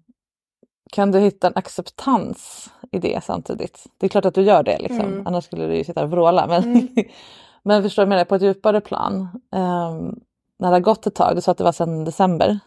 kan 0.92 1.10
du 1.12 1.18
hitta 1.18 1.46
en 1.46 1.56
acceptans 1.56 2.70
i 2.92 2.98
det 2.98 3.24
samtidigt? 3.24 3.84
Det 3.98 4.06
är 4.06 4.10
klart 4.10 4.24
att 4.24 4.34
du 4.34 4.42
gör 4.42 4.62
det, 4.62 4.78
liksom. 4.78 5.00
Mm. 5.00 5.26
annars 5.26 5.44
skulle 5.44 5.66
du 5.66 5.76
ju 5.76 5.84
sitta 5.84 6.02
och 6.04 6.10
vråla. 6.10 6.46
Men, 6.46 6.62
Mm. 6.62 6.88
men 7.62 7.82
förstår 7.82 8.02
du 8.02 8.04
jag 8.04 8.08
menar, 8.08 8.24
på 8.24 8.34
ett 8.34 8.42
djupare 8.42 8.80
plan. 8.80 9.20
Um, 9.50 10.20
när 10.58 10.68
det 10.68 10.74
har 10.76 10.80
gått 10.80 11.06
ett 11.06 11.14
tag, 11.14 11.36
du 11.36 11.40
sa 11.40 11.52
att 11.52 11.58
det 11.58 11.64
var 11.64 11.72
sedan 11.72 12.04
december, 12.04 12.58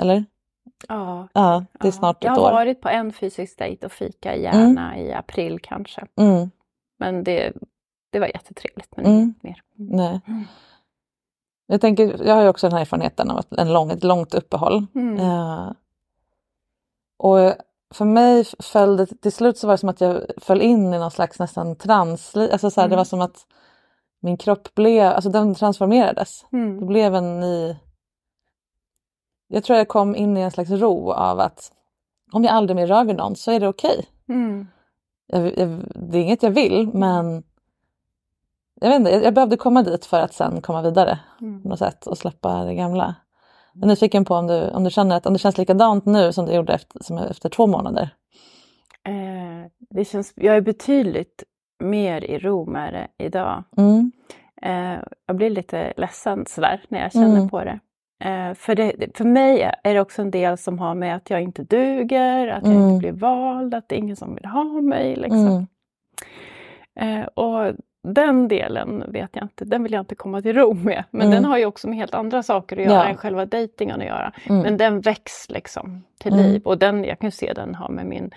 eller? 0.00 0.24
Ja, 0.88 1.28
Ja, 1.32 1.64
det 1.72 1.84
är 1.84 1.88
ja. 1.88 1.92
snart 1.92 2.24
Jag 2.24 2.32
ett 2.32 2.38
har 2.38 2.48
år. 2.48 2.52
varit 2.52 2.80
på 2.80 2.88
en 2.88 3.12
fysisk 3.12 3.58
dejt 3.58 3.86
och 3.86 3.92
fika 3.92 4.36
gärna 4.36 4.98
i 4.98 5.12
april 5.12 5.58
kanske. 5.62 6.06
Mm, 6.20 6.50
Men 6.98 7.24
det, 7.24 7.52
det 8.10 8.18
var 8.18 8.26
jättetrevligt. 8.26 8.96
Men 8.96 9.06
Mm. 9.06 9.18
inget 9.22 9.42
mer. 9.42 9.62
nej. 9.76 10.20
Mm. 11.72 11.74
Jag, 11.74 11.80
tänker, 11.80 12.26
jag 12.26 12.34
har 12.34 12.42
ju 12.42 12.48
också 12.48 12.66
den 12.66 12.74
här 12.74 12.80
erfarenheten 12.80 13.30
av 13.30 13.44
en 13.50 13.72
lång, 13.72 13.90
ett 13.90 14.04
långt 14.04 14.34
uppehåll. 14.34 14.86
Mm. 14.94 15.20
Eh, 15.20 15.72
och 17.18 17.54
för 17.94 18.04
mig 18.04 18.44
föll 18.58 18.96
det, 18.96 19.06
till 19.06 19.32
slut 19.32 19.58
så 19.58 19.66
var 19.66 19.74
det 19.74 19.78
som 19.78 19.88
att 19.88 20.00
jag 20.00 20.22
föll 20.36 20.60
in 20.62 20.94
i 20.94 20.98
någon 20.98 21.10
slags 21.10 21.38
nästan 21.38 21.76
trans, 21.76 22.36
alltså 22.36 22.70
så 22.70 22.80
här, 22.80 22.88
det 22.88 22.94
Mm. 22.94 22.98
var 22.98 23.04
som 23.04 23.20
att 23.20 23.46
min 24.20 24.36
kropp 24.36 24.74
blev, 24.74 25.12
alltså 25.12 25.30
den 25.30 25.54
transformerades. 25.54 26.44
Det 26.50 26.56
Mm. 26.56 26.86
blev 26.86 27.14
en 27.14 27.40
ny... 27.40 27.76
Jag 29.48 29.64
tror 29.64 29.78
jag 29.78 29.88
kom 29.88 30.16
in 30.16 30.36
i 30.36 30.40
en 30.40 30.50
slags 30.50 30.70
ro 30.70 31.12
av 31.12 31.40
att 31.40 31.72
om 32.32 32.44
jag 32.44 32.52
aldrig 32.54 32.76
mer 32.76 32.86
rör 32.86 33.04
vid 33.04 33.16
någon 33.16 33.36
så 33.36 33.50
är 33.50 33.60
det 33.60 33.68
okej. 33.68 34.06
Mm. 34.28 34.66
Jag, 35.26 35.58
jag, 35.58 35.84
det 35.94 36.18
är 36.18 36.22
inget 36.22 36.42
jag 36.42 36.50
vill 36.50 36.90
men 36.94 37.42
jag, 38.82 38.88
vet 38.88 38.98
inte, 38.98 39.10
jag, 39.10 39.34
behövde 39.34 39.56
komma 39.56 39.82
dit 39.82 40.04
för 40.06 40.20
att 40.20 40.32
sen 40.34 40.60
komma 40.60 40.82
vidare 40.82 41.18
Mm. 41.40 41.62
på 41.62 41.68
något 41.68 41.78
sätt 41.78 42.06
och 42.06 42.18
släppa 42.18 42.64
det 42.64 42.74
gamla. 42.74 43.14
Jag 43.74 43.82
är 43.82 43.86
nyfiken 43.86 44.24
på 44.24 44.34
om 44.34 44.46
du, 44.46 44.70
om 44.70 44.84
du 44.84 44.90
känner 44.90 45.16
att 45.16 45.26
om 45.26 45.32
det 45.32 45.38
känns 45.38 45.58
likadant 45.58 46.06
nu 46.06 46.32
som 46.32 46.46
det 46.46 46.54
gjorde 46.54 46.72
efter, 46.74 47.02
som 47.04 47.18
efter 47.18 47.48
två 47.48 47.66
månader. 47.66 48.10
Eh, 49.04 49.70
det 49.90 50.04
känns, 50.04 50.32
jag 50.36 50.56
är 50.56 50.60
betydligt 50.60 51.42
mer 51.80 52.24
i 52.24 52.38
ro 52.38 52.66
med 52.70 52.94
det 52.94 53.24
idag. 53.24 53.64
Mm. 53.76 54.12
Eh, 54.62 54.98
jag 55.26 55.36
blir 55.36 55.50
lite 55.50 55.92
ledsen 55.96 56.46
sådär 56.46 56.84
när 56.88 57.02
jag 57.02 57.12
känner 57.12 57.36
Mm. 57.36 57.48
på 57.48 57.64
det. 57.64 57.78
Eh, 58.24 58.54
för 58.54 58.74
det. 58.74 59.16
För 59.16 59.24
mig 59.24 59.70
är 59.84 59.94
det 59.94 60.00
också 60.00 60.22
en 60.22 60.30
del 60.30 60.58
som 60.58 60.78
har 60.78 60.94
med 60.94 61.16
att 61.16 61.30
jag 61.30 61.42
inte 61.42 61.62
duger, 61.64 62.48
att 62.48 62.62
jag 62.66 62.74
Mm. 62.74 62.88
inte 62.88 62.98
blir 62.98 63.12
vald, 63.20 63.74
att 63.74 63.88
det 63.88 63.94
är 63.94 63.98
ingen 63.98 64.16
som 64.16 64.34
vill 64.34 64.44
ha 64.44 64.64
mig. 64.64 65.16
Liksom. 65.16 65.66
Mm. 67.00 67.20
Eh, 67.20 67.26
och 67.26 67.74
den 68.02 68.48
delen 68.48 69.04
vet 69.12 69.30
jag 69.32 69.44
inte, 69.44 69.64
den 69.64 69.82
vill 69.82 69.92
jag 69.92 70.00
inte 70.02 70.14
komma 70.14 70.42
till 70.42 70.52
ro 70.56 70.74
med. 70.74 71.04
Men 71.10 71.20
Mm. 71.26 71.34
den 71.34 71.44
har 71.44 71.58
ju 71.58 71.66
också 71.66 71.88
med 71.88 71.98
helt 71.98 72.14
andra 72.14 72.42
saker 72.42 72.76
att 72.76 72.82
göra 72.84 72.94
Ja. 72.94 73.04
än 73.08 73.16
själva 73.16 73.46
dejtingen 73.46 74.00
att 74.00 74.06
göra. 74.06 74.32
Mm. 74.48 74.62
Men 74.62 74.76
den 74.76 75.00
väcks 75.00 75.50
liksom 75.50 76.04
till 76.18 76.32
Mm. 76.32 76.44
liv 76.44 76.62
och 76.64 76.78
den, 76.78 77.04
jag 77.04 77.18
kan 77.18 77.30
se 77.32 77.52
den 77.52 77.74
har 77.74 77.88
med 77.88 78.06
min 78.06 78.30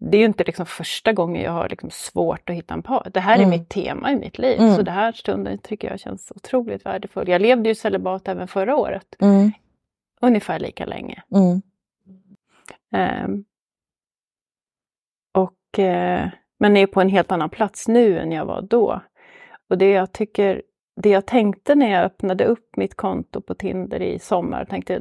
det 0.00 0.16
är 0.16 0.18
ju 0.18 0.24
inte 0.26 0.44
liksom 0.44 0.66
första 0.66 1.12
gången 1.12 1.42
jag 1.42 1.52
har 1.52 1.68
liksom 1.68 1.90
svårt 1.90 2.50
att 2.50 2.56
hitta 2.56 2.74
en 2.74 2.82
par. 2.82 3.10
Det 3.14 3.20
här 3.20 3.34
är 3.34 3.38
Mm. 3.38 3.50
mitt 3.50 3.68
tema 3.68 4.12
i 4.12 4.16
mitt 4.16 4.38
liv. 4.38 4.60
Mm. 4.60 4.74
Så 4.76 4.82
det 4.82 4.90
här 4.90 5.12
stunden 5.12 5.58
tycker 5.58 5.90
jag 5.90 6.00
känns 6.00 6.32
otroligt 6.36 6.86
värdefull. 6.86 7.28
Jag 7.28 7.42
levde 7.42 7.68
ju 7.68 7.74
celibat 7.74 8.28
även 8.28 8.48
förra 8.48 8.76
året. 8.76 9.16
Mm. 9.20 9.52
Ungefär 10.20 10.58
lika 10.58 10.86
länge. 10.86 11.22
Ehm, 12.92 13.44
och, 15.34 15.78
eh, 15.78 16.28
men 16.58 16.76
är 16.76 16.86
på 16.86 17.00
en 17.00 17.08
helt 17.08 17.32
annan 17.32 17.50
plats 17.50 17.88
nu 17.88 18.18
än 18.18 18.32
jag 18.32 18.44
var 18.44 18.62
då. 18.62 19.00
Och 19.70 19.78
det 19.78 19.90
jag 19.90 20.12
tycker, 20.12 20.62
det 20.96 21.08
jag 21.08 21.26
tänkte 21.26 21.74
när 21.74 21.90
jag 21.90 22.04
öppnade 22.04 22.44
upp 22.44 22.76
mitt 22.76 22.94
konto 22.94 23.40
på 23.40 23.54
Tinder 23.54 24.02
i 24.02 24.18
sommar, 24.18 24.64
tänkte 24.64 24.92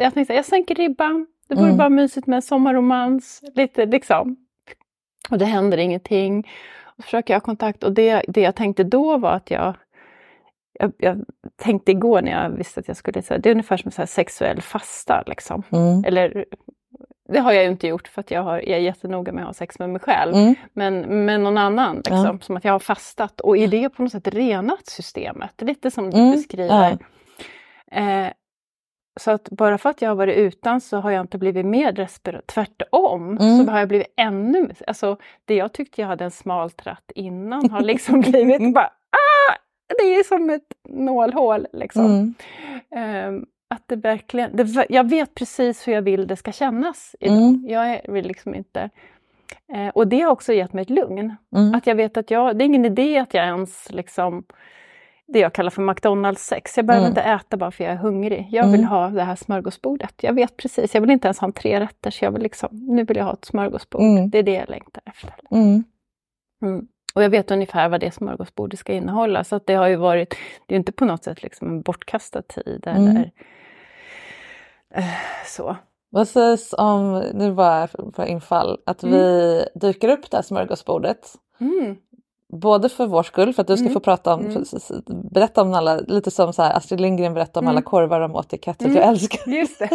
jag 0.00 0.14
tänkte 0.14 0.34
jag 0.34 0.44
sänker 0.44 0.74
ribban, 0.74 1.26
det 1.48 1.54
vore 1.54 1.66
Mm. 1.66 1.76
bara 1.78 1.88
mysigt 1.88 2.26
med 2.26 2.36
en 2.36 2.42
sommarromans, 2.42 3.40
lite 3.54 3.86
liksom. 3.86 4.36
Och 5.30 5.38
det 5.38 5.44
händer 5.44 5.78
ingenting. 5.78 6.38
Och 6.84 6.96
så 6.96 7.02
försöker 7.02 7.34
jag 7.34 7.40
ha 7.40 7.44
kontakt 7.44 7.84
och 7.84 7.92
det, 7.92 8.22
det 8.28 8.40
jag 8.40 8.54
tänkte 8.54 8.84
då 8.84 9.18
var 9.18 9.32
att 9.32 9.50
jag 9.50 9.74
jag, 10.78 10.92
jag 10.98 11.24
tänkte 11.56 11.90
igår 11.90 12.22
när 12.22 12.42
jag 12.42 12.50
visste 12.50 12.80
att 12.80 12.88
jag 12.88 12.96
skulle 12.96 13.22
säga, 13.22 13.38
det 13.38 13.48
är 13.48 13.50
ungefär 13.50 13.76
som 13.76 13.90
så 13.90 14.06
sexuell 14.06 14.60
fasta 14.60 15.22
liksom. 15.26 15.62
Mm. 15.72 16.04
Eller 16.04 16.44
det 17.28 17.38
har 17.38 17.52
jag 17.52 17.64
ju 17.64 17.70
inte 17.70 17.86
gjort 17.86 18.08
för 18.08 18.20
att 18.20 18.30
jag, 18.30 18.42
har, 18.42 18.56
jag 18.56 18.68
är 18.78 18.78
jättenoga 18.78 19.32
med 19.32 19.42
att 19.42 19.48
ha 19.48 19.54
sex 19.54 19.78
med 19.78 19.90
mig 19.90 20.00
själv. 20.00 20.34
Mm. 20.34 20.54
Men 20.72 21.24
med 21.24 21.40
någon 21.40 21.58
annan, 21.58 21.96
liksom, 21.96 22.16
Ja. 22.24 22.38
som 22.40 22.56
att 22.56 22.64
jag 22.64 22.72
har 22.72 22.78
fastat 22.78 23.40
och 23.40 23.56
i 23.56 23.66
det 23.66 23.88
på 23.88 24.02
något 24.02 24.12
sätt 24.12 24.28
renat 24.28 24.86
systemet. 24.86 25.62
Lite 25.62 25.90
som 25.90 26.10
du 26.10 26.18
Mm, 26.18 26.32
beskriver. 26.32 26.98
Eh, 27.92 28.28
så 29.20 29.30
att 29.30 29.48
bara 29.50 29.78
för 29.78 29.90
att 29.90 30.02
jag 30.02 30.10
har 30.10 30.14
varit 30.16 30.36
utan 30.36 30.80
så 30.80 30.96
har 30.96 31.10
jag 31.10 31.20
inte 31.20 31.38
blivit 31.38 31.66
mer 31.66 31.92
desperat. 31.92 32.46
Tvärtom 32.46 33.38
Mm. 33.38 33.64
så 33.66 33.70
har 33.72 33.78
jag 33.78 33.88
blivit 33.88 34.14
ännu... 34.16 34.68
Alltså 34.86 35.16
det 35.44 35.54
jag 35.54 35.72
tyckte 35.72 36.00
jag 36.00 36.08
hade 36.08 36.24
en 36.24 36.30
smal 36.30 36.70
tratt 36.70 37.12
innan 37.14 37.70
har 37.70 37.80
liksom 37.80 38.20
blivit 38.30 38.74
bara... 38.74 38.84
Ah! 38.86 39.54
Det 39.98 40.14
är 40.14 40.22
som 40.24 40.50
ett 40.50 40.74
nålhål 40.88 41.66
liksom. 41.72 42.04
Mm. 42.06 42.34
Ehm, 42.96 43.46
att 43.74 43.82
det 43.86 43.96
verkligen, 43.96 44.56
det, 44.56 44.86
jag 44.88 45.08
vet 45.10 45.34
precis 45.34 45.88
hur 45.88 45.92
jag 45.92 46.02
vill 46.02 46.26
det 46.26 46.36
ska 46.36 46.52
kännas 46.52 47.16
idag. 47.20 47.36
Mm. 47.38 47.64
Jag 47.68 48.00
vill 48.08 48.26
liksom 48.26 48.54
inte... 48.54 48.90
Eh, 49.74 49.88
och 49.88 50.08
det 50.08 50.20
har 50.20 50.30
också 50.30 50.52
gett 50.52 50.72
mig 50.72 50.82
ett 50.82 50.90
lugn. 50.90 51.36
Mm. 51.56 51.74
Att 51.74 51.86
jag 51.86 51.94
vet 51.94 52.16
att 52.16 52.30
jag, 52.30 52.58
det 52.58 52.64
är 52.64 52.66
ingen 52.66 52.84
idé 52.84 53.18
att 53.18 53.34
jag 53.34 53.44
ens 53.44 53.92
liksom 53.92 54.44
det 55.26 55.38
jag 55.38 55.52
kallar 55.52 55.70
för 55.70 55.82
McDonalds-sex. 55.82 56.76
Jag 56.76 56.86
behöver 56.86 57.06
Mm. 57.06 57.18
inte 57.18 57.22
äta 57.22 57.56
bara 57.56 57.70
för 57.70 57.84
jag 57.84 57.92
är 57.92 57.96
hungrig. 57.96 58.48
Jag 58.50 58.66
vill 58.66 58.80
Mm. 58.80 58.90
ha 58.90 59.08
det 59.08 59.22
här 59.22 59.36
smörgåsbordet. 59.36 60.14
Jag 60.22 60.32
vet 60.32 60.56
precis, 60.56 60.94
jag 60.94 61.00
vill 61.00 61.10
inte 61.10 61.26
ens 61.28 61.38
ha 61.38 61.46
en 61.46 61.52
tre 61.52 61.80
rätter, 61.80 62.10
så 62.10 62.24
jag 62.24 62.32
vill 62.32 62.42
liksom, 62.42 62.68
nu 62.72 63.04
vill 63.04 63.16
jag 63.16 63.24
ha 63.24 63.32
ett 63.32 63.44
smörgåsbord. 63.44 64.00
Mm. 64.02 64.30
Det 64.30 64.38
är 64.38 64.42
det 64.42 64.54
jag 64.54 64.68
längtar 64.70 65.02
efter. 65.06 65.34
Mm. 65.50 65.84
Mm. 66.62 66.86
Och 67.14 67.22
jag 67.22 67.30
vet 67.30 67.50
ungefär 67.50 67.88
vad 67.88 68.00
det 68.00 68.10
smörgåsbordet 68.10 68.78
ska 68.78 68.92
innehålla. 68.92 69.44
Så 69.44 69.56
att 69.56 69.66
det 69.66 69.74
har 69.74 69.88
ju 69.88 69.96
varit, 69.96 70.34
det 70.66 70.74
är 70.74 70.78
inte 70.78 70.92
på 70.92 71.04
något 71.04 71.24
sätt 71.24 71.42
liksom 71.42 71.68
en 71.68 71.82
bortkastad 71.82 72.42
tid. 72.42 72.84
Eller, 72.86 73.30
så. 75.46 75.76
Vad 76.10 76.28
sägs 76.28 76.74
om, 76.78 77.18
nu 77.34 77.52
bara 77.52 77.88
för 78.16 78.24
infall, 78.26 78.78
att 78.86 79.02
Mm. 79.02 79.14
vi 79.18 79.64
dyker 79.74 80.08
upp 80.08 80.30
det 80.30 80.36
här 80.36 80.42
smörgåsbordet. 80.42 81.32
Mm. 81.60 81.96
Både 82.52 82.88
för 82.88 83.06
vår 83.06 83.22
skull, 83.22 83.52
för 83.54 83.62
att 83.62 83.66
du 83.66 83.76
ska 83.76 83.82
Mm. 83.84 83.94
få 83.94 84.00
prata 84.00 84.34
om, 84.34 84.40
Mm. 84.40 84.64
berätta 85.30 85.62
om 85.62 85.74
alla, 85.74 85.96
lite 85.96 86.30
som 86.30 86.52
så 86.52 86.62
här, 86.62 86.76
Astrid 86.76 87.00
Lindgren 87.00 87.34
berättade 87.34 87.58
om 87.58 87.64
Mm. 87.64 87.70
alla 87.76 87.82
korvar 87.82 88.20
de 88.20 88.34
åt 88.34 88.52
i 88.52 88.58
katter 88.58 88.84
Mm. 88.86 88.96
jag 88.96 89.08
älskar. 89.08 89.50
Just 89.52 89.78
det. 89.78 89.88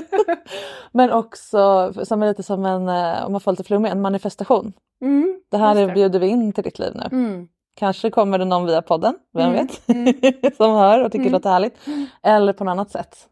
Men 0.92 1.12
också 1.12 1.94
som 2.04 2.24
är 2.24 2.28
lite 2.28 2.44
som 2.44 2.66
en, 2.66 2.90
eh, 2.90 3.26
om 3.26 3.32
man 3.32 3.42
får 3.42 3.52
lite 3.52 3.64
flummig, 3.64 3.90
en 3.92 4.02
manifestation. 4.02 4.74
Mm. 5.02 5.42
Det 5.52 5.58
här 5.58 5.76
är, 5.76 5.94
bjuder 5.94 6.20
vi 6.20 6.28
in 6.28 6.54
till 6.54 6.64
ditt 6.64 6.80
liv 6.80 6.92
nu. 6.96 7.04
Mm. 7.12 7.48
Kanske 7.76 8.10
kommer 8.12 8.38
det 8.38 8.46
någon 8.46 8.66
via 8.66 8.82
podden, 8.82 9.16
vem 9.34 9.50
Mm. 9.54 9.68
vet, 9.68 9.90
Mm. 9.90 10.54
som 10.58 10.72
hör 10.72 11.04
och 11.04 11.12
tycker 11.12 11.24
det 11.24 11.28
Mm. 11.30 11.34
låter 11.34 11.50
härligt. 11.50 11.76
Eller 12.24 12.54
på 12.54 12.64
något 12.64 12.72
annat 12.72 12.92
sätt. 12.92 13.28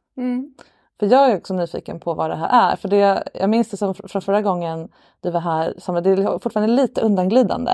Mm. 1.01 1.09
För 1.11 1.15
jag 1.17 1.31
är 1.31 1.37
också 1.37 1.53
nyfiken 1.53 1.99
på 1.99 2.13
vad 2.13 2.29
det 2.29 2.35
här 2.35 2.71
är. 2.71 2.75
För 2.75 2.87
det, 2.89 3.23
jag 3.33 3.49
minns 3.49 3.69
det 3.69 3.77
som 3.77 3.93
från 3.93 4.21
förra 4.21 4.41
gången 4.41 4.89
du 5.21 5.31
var 5.31 5.39
här, 5.39 5.73
som, 5.77 5.95
det 6.03 6.09
är 6.09 6.39
fortfarande 6.39 6.73
lite 6.73 7.01
undanglidande. 7.01 7.71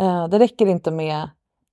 Eh, 0.00 0.28
det 0.28 0.38
räcker 0.38 0.66
inte 0.66 0.90
med 0.90 1.28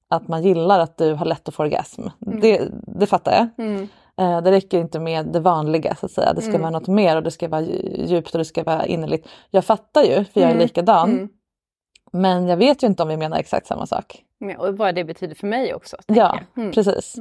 att 0.10 0.28
man 0.28 0.44
gillar 0.44 0.80
att 0.80 0.98
du 0.98 1.14
har 1.14 1.26
lätt 1.26 1.48
att 1.48 1.56
få 1.56 1.64
orgasm. 1.64 2.02
Det, 2.20 2.68
det 2.72 3.06
fattar 3.06 3.32
jag. 3.32 3.66
Mm. 3.68 3.88
Eh, 4.18 4.42
det 4.42 4.52
räcker 4.52 4.78
inte 4.80 5.00
med 5.00 5.26
det 5.26 5.40
vanliga 5.40 5.96
så 5.96 6.06
att 6.06 6.12
säga. 6.12 6.34
Det 6.34 6.42
ska 6.42 6.50
Mm. 6.50 6.62
vara 6.62 6.72
något 6.72 6.88
mer 6.88 7.16
och 7.18 7.24
det 7.24 7.32
ska 7.32 7.48
vara 7.48 7.62
dju- 7.62 8.06
djupt 8.08 8.32
och 8.36 8.38
det 8.40 8.46
ska 8.46 8.64
vara 8.64 8.86
innerligt. 8.86 9.28
Jag 9.50 9.66
fattar 9.66 10.04
ju, 10.04 10.16
för 10.26 10.40
jag 10.42 10.50
är 10.50 10.54
Mm. 10.54 10.60
likadan. 10.60 11.12
Mm. 11.12 11.30
Men 12.12 12.48
jag 12.48 12.58
vet 12.58 12.84
ju 12.84 12.88
inte 12.88 13.04
om 13.04 13.10
vi 13.10 13.18
menar 13.18 13.38
exakt 13.38 13.68
samma 13.68 13.86
sak. 13.88 14.24
Ja, 14.38 14.58
Och 14.68 14.78
vad 14.78 14.96
det 14.96 15.04
betyder 15.04 15.36
för 15.36 15.48
mig 15.48 15.74
också. 15.74 15.98
Ja. 16.08 16.40
Mm. 16.58 16.72
precis. 16.72 17.16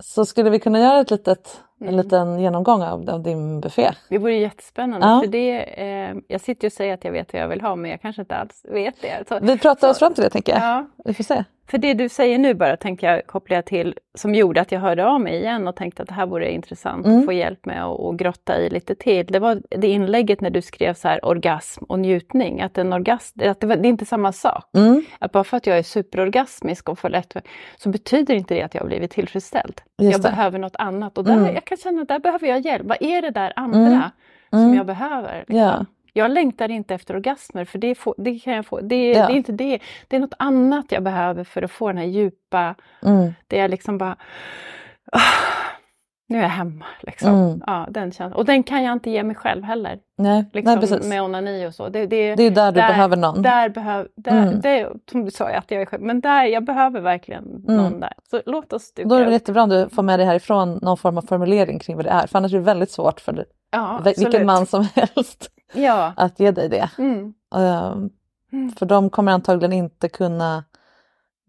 Så 0.00 0.24
skulle 0.24 0.50
vi 0.50 0.58
kunna 0.58 0.78
göra 0.80 1.00
ett 1.00 1.10
litet, 1.10 1.60
en 1.80 1.88
Mm. 1.88 2.00
liten 2.04 2.38
genomgång 2.40 2.82
av, 2.82 3.10
av 3.10 3.22
din 3.22 3.60
buffé? 3.60 3.90
Det 4.08 4.18
vore 4.18 4.34
jättespännande. 4.34 5.06
Ja. 5.06 5.20
För 5.20 5.28
det, 5.28 5.60
eh, 5.82 6.16
jag 6.28 6.40
sitter 6.40 6.64
ju 6.64 6.68
och 6.68 6.72
säger 6.72 6.94
att 6.94 7.04
jag 7.04 7.12
vet 7.12 7.32
vad 7.32 7.42
jag 7.42 7.48
vill 7.48 7.60
ha 7.60 7.76
men 7.76 7.90
jag 7.90 8.00
kanske 8.00 8.22
inte 8.22 8.36
alls 8.36 8.64
vet 8.68 8.94
det. 9.02 9.28
Så, 9.28 9.38
Vi 9.42 9.58
pratar 9.58 9.88
oss 9.90 9.96
Så- 9.96 9.98
fram 10.06 10.14
till 10.14 10.24
det 10.24 10.30
tänker 10.30 10.52
jag. 10.52 10.62
ja, 10.62 10.86
Vi 11.04 11.14
får 11.14 11.24
se. 11.24 11.44
För 11.66 11.78
det 11.78 11.94
du 11.94 12.08
säger 12.08 12.38
nu 12.38 12.54
bara 12.54 12.76
tänkte 12.76 13.06
jag 13.06 13.26
koppla 13.26 13.62
till, 13.62 13.94
som 14.14 14.34
gjorde 14.34 14.60
att 14.60 14.72
jag 14.72 14.80
hörde 14.80 15.06
av 15.06 15.20
mig 15.20 15.34
igen 15.40 15.68
och 15.68 15.76
tänkte 15.76 16.02
att 16.02 16.08
det 16.08 16.14
här 16.14 16.26
vore 16.26 16.52
intressant 16.52 17.06
Mm. 17.06 17.18
att 17.18 17.24
få 17.24 17.32
hjälp 17.32 17.66
med 17.66 17.84
och, 17.86 18.06
och 18.08 18.18
grotta 18.18 18.60
i 18.60 18.70
lite 18.70 18.94
till. 18.94 19.26
Det 19.26 19.38
var 19.38 19.60
det 19.70 19.86
inlägget 19.88 20.40
när 20.40 20.50
du 20.50 20.62
skrev 20.62 20.94
så 20.94 21.08
här 21.08 21.24
orgasm 21.24 21.84
och 21.88 21.98
njutning, 21.98 22.60
att 22.60 22.78
en 22.78 22.92
orgasm, 22.92 23.40
att 23.44 23.60
det, 23.60 23.66
var, 23.66 23.76
det 23.76 23.88
är 23.88 23.90
inte 23.90 24.04
samma 24.06 24.32
sak. 24.32 24.64
Mm. 24.76 25.04
Att 25.18 25.32
bara 25.32 25.44
för 25.44 25.56
att 25.56 25.66
jag 25.66 25.78
är 25.78 25.82
superorgasmisk 25.82 26.88
och 26.88 26.98
får 26.98 27.08
lätt 27.08 27.36
så 27.76 27.88
betyder 27.88 28.34
inte 28.34 28.54
det 28.54 28.62
att 28.62 28.74
jag 28.74 28.80
har 28.80 28.88
blivit 28.88 29.10
tillfredsställd. 29.10 29.80
Jag 29.96 30.20
behöver 30.22 30.58
något 30.58 30.76
annat 30.76 31.18
och 31.18 31.24
där, 31.24 31.36
Mm. 31.36 31.54
jag 31.54 31.64
kan 31.64 31.78
känna 31.78 32.02
att 32.02 32.08
där 32.08 32.18
behöver 32.18 32.46
jag 32.48 32.60
hjälp. 32.60 32.82
Vad 32.86 32.98
är 33.02 33.22
det 33.22 33.30
där 33.30 33.52
andra 33.56 33.78
Mm. 33.80 34.00
som 34.50 34.58
Mm. 34.62 34.74
jag 34.74 34.86
behöver? 34.86 35.38
liksom? 35.38 35.56
Ja. 35.56 35.84
Jag 36.16 36.30
längtar 36.30 36.70
inte 36.70 36.94
efter 36.94 37.14
orgasmer 37.16 37.64
för 37.64 37.78
det, 37.78 37.94
får, 37.94 38.14
det 38.18 38.38
kan 38.38 38.52
jag 38.54 38.66
få. 38.66 38.80
Det, 38.80 39.10
Ja. 39.12 39.26
det 39.26 39.32
är 39.32 39.36
inte 39.36 39.52
det. 39.52 39.78
Det 40.08 40.16
är 40.16 40.20
något 40.20 40.34
annat 40.38 40.92
jag 40.92 41.02
behöver 41.02 41.44
för 41.44 41.62
att 41.62 41.70
få 41.70 41.88
den 41.88 41.96
här 41.96 42.04
djupa, 42.04 42.74
Mm. 43.02 43.32
det 43.48 43.58
är 43.58 43.68
liksom 43.68 43.98
bara 43.98 44.16
ah, 45.12 45.18
nu 46.28 46.38
är 46.38 46.42
jag 46.42 46.48
hemma. 46.48 46.84
Liksom. 47.02 47.34
Mm. 47.34 47.62
Ja, 47.66 47.86
den 47.90 48.02
känslan. 48.12 48.32
Och 48.32 48.44
den 48.44 48.62
kan 48.62 48.82
jag 48.82 48.92
inte 48.92 49.10
ge 49.10 49.22
mig 49.22 49.36
själv 49.36 49.64
heller. 49.64 49.98
Nej, 50.18 50.44
Liksom, 50.52 50.78
nej, 50.90 51.08
med 51.08 51.22
onani 51.22 51.66
och 51.66 51.74
så. 51.74 51.88
Det, 51.88 52.06
det, 52.06 52.34
Det 52.34 52.42
är 52.42 52.50
där 52.50 52.72
du 52.72 52.76
behöver 52.80 53.16
någon. 53.16 53.42
Där 53.42 53.68
behöv, 53.68 54.08
där, 54.16 54.42
Mm. 54.42 54.60
det, 54.60 54.88
som 55.10 55.24
du 55.24 55.30
sa, 55.30 55.48
att 55.48 55.70
jag 55.70 55.82
är 55.82 55.86
själv. 55.86 56.02
Men 56.02 56.20
där, 56.20 56.44
jag 56.44 56.64
behöver 56.64 57.00
verkligen 57.00 57.44
någon 57.44 57.86
Mm. 57.86 58.00
där. 58.00 58.12
Så 58.30 58.40
låt 58.46 58.72
oss 58.72 58.92
duka 58.94 59.08
Då 59.08 59.14
är 59.14 59.24
det 59.26 59.32
jättebra 59.32 59.62
om 59.62 59.68
du 59.68 59.88
får 59.88 60.02
med 60.02 60.18
dig 60.18 60.26
härifrån 60.26 60.78
någon 60.82 60.96
form 60.96 61.18
av 61.18 61.22
formulering 61.22 61.78
kring 61.78 61.96
vad 61.96 62.04
det 62.04 62.10
är. 62.10 62.26
För 62.26 62.38
annars 62.38 62.52
är 62.52 62.58
det 62.58 62.64
väldigt 62.64 62.90
svårt 62.90 63.20
för 63.20 63.44
Ja, 63.74 64.00
vilken 64.04 64.26
absolut. 64.26 64.46
man 64.46 64.66
som 64.66 64.82
helst 64.94 65.50
Ja. 65.72 66.12
att 66.16 66.40
ge 66.40 66.50
dig 66.50 66.68
det. 66.68 66.90
Mm. 66.98 67.34
Mm. 68.52 68.72
För 68.72 68.86
de 68.86 69.10
kommer 69.10 69.32
antagligen 69.32 69.72
inte 69.72 70.08
kunna 70.08 70.64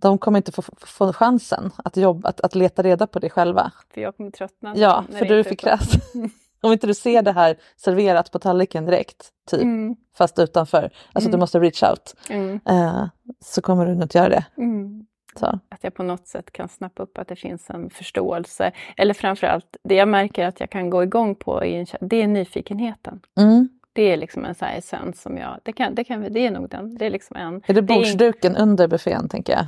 de 0.02 0.18
kommer 0.18 0.38
inte 0.40 0.52
få, 0.52 0.62
få 0.78 1.14
chansen 1.14 1.72
att, 1.78 1.98
jobba, 1.98 2.30
att, 2.30 2.42
att 2.42 2.56
leta 2.56 2.84
reda 2.84 3.08
på 3.08 3.20
det 3.20 3.30
själva. 3.30 3.72
För 3.94 4.02
jag 4.02 4.18
kommer 4.18 4.32
tröttna. 4.32 4.74
Ja, 4.78 5.04
för 5.12 5.26
du 5.26 5.40
är 5.40 5.44
för 5.44 5.56
krass. 5.56 5.92
Om 6.62 6.72
inte 6.72 6.88
du 6.88 6.94
ser 6.94 7.22
det 7.22 7.32
här 7.32 7.58
serverat 7.78 8.32
på 8.32 8.40
tallriken 8.40 8.86
direkt, 8.86 9.30
typ, 9.52 9.62
Mm. 9.62 9.96
fast 10.18 10.40
utanför, 10.40 10.82
alltså 11.14 11.30
du 11.30 11.34
Mm. 11.34 11.40
måste 11.40 11.60
reach 11.60 11.84
out, 11.84 12.16
Mm. 12.30 12.60
eh, 12.66 13.08
så 13.46 13.62
kommer 13.62 13.86
du 13.86 13.94
nog 13.94 14.04
inte 14.04 14.18
göra 14.18 14.30
det. 14.30 14.46
Mm. 14.58 15.06
Så. 15.36 15.60
Att 15.70 15.84
jag 15.84 15.94
på 15.94 16.04
något 16.04 16.28
sätt 16.28 16.52
kan 16.52 16.68
snappa 16.70 17.04
upp 17.04 17.18
att 17.18 17.28
det 17.28 17.36
finns 17.36 17.70
en 17.70 17.90
förståelse. 17.90 18.72
Eller 18.98 19.14
framförallt, 19.14 19.78
det 19.84 19.96
jag 19.96 20.08
märker 20.08 20.46
att 20.48 20.60
jag 20.60 20.70
kan 20.70 20.90
gå 20.90 21.04
igång 21.04 21.36
på, 21.36 21.64
en, 21.64 21.86
det 22.02 22.22
är 22.22 22.28
nyfikenheten. 22.28 23.20
Mm. 23.38 23.70
Det 23.94 24.02
är 24.02 24.18
liksom 24.18 24.46
en 24.46 24.56
sån 24.56 24.68
här 24.68 24.78
essens 24.78 25.22
som 25.22 25.38
jag, 25.38 25.60
det, 25.64 25.74
kan, 25.74 25.96
det, 25.96 26.04
kan, 26.04 26.34
det 26.34 26.40
är 26.40 26.52
nog 26.52 26.70
den, 26.70 26.96
det 26.98 27.06
är 27.06 27.10
liksom 27.10 27.36
en... 27.38 27.56
Är 27.68 27.74
det 27.74 27.82
det 27.82 27.94
är- 27.94 27.98
bordsduken 27.98 28.56
under 28.56 28.88
buffén, 28.88 29.30
tänker 29.30 29.54
jag, 29.54 29.66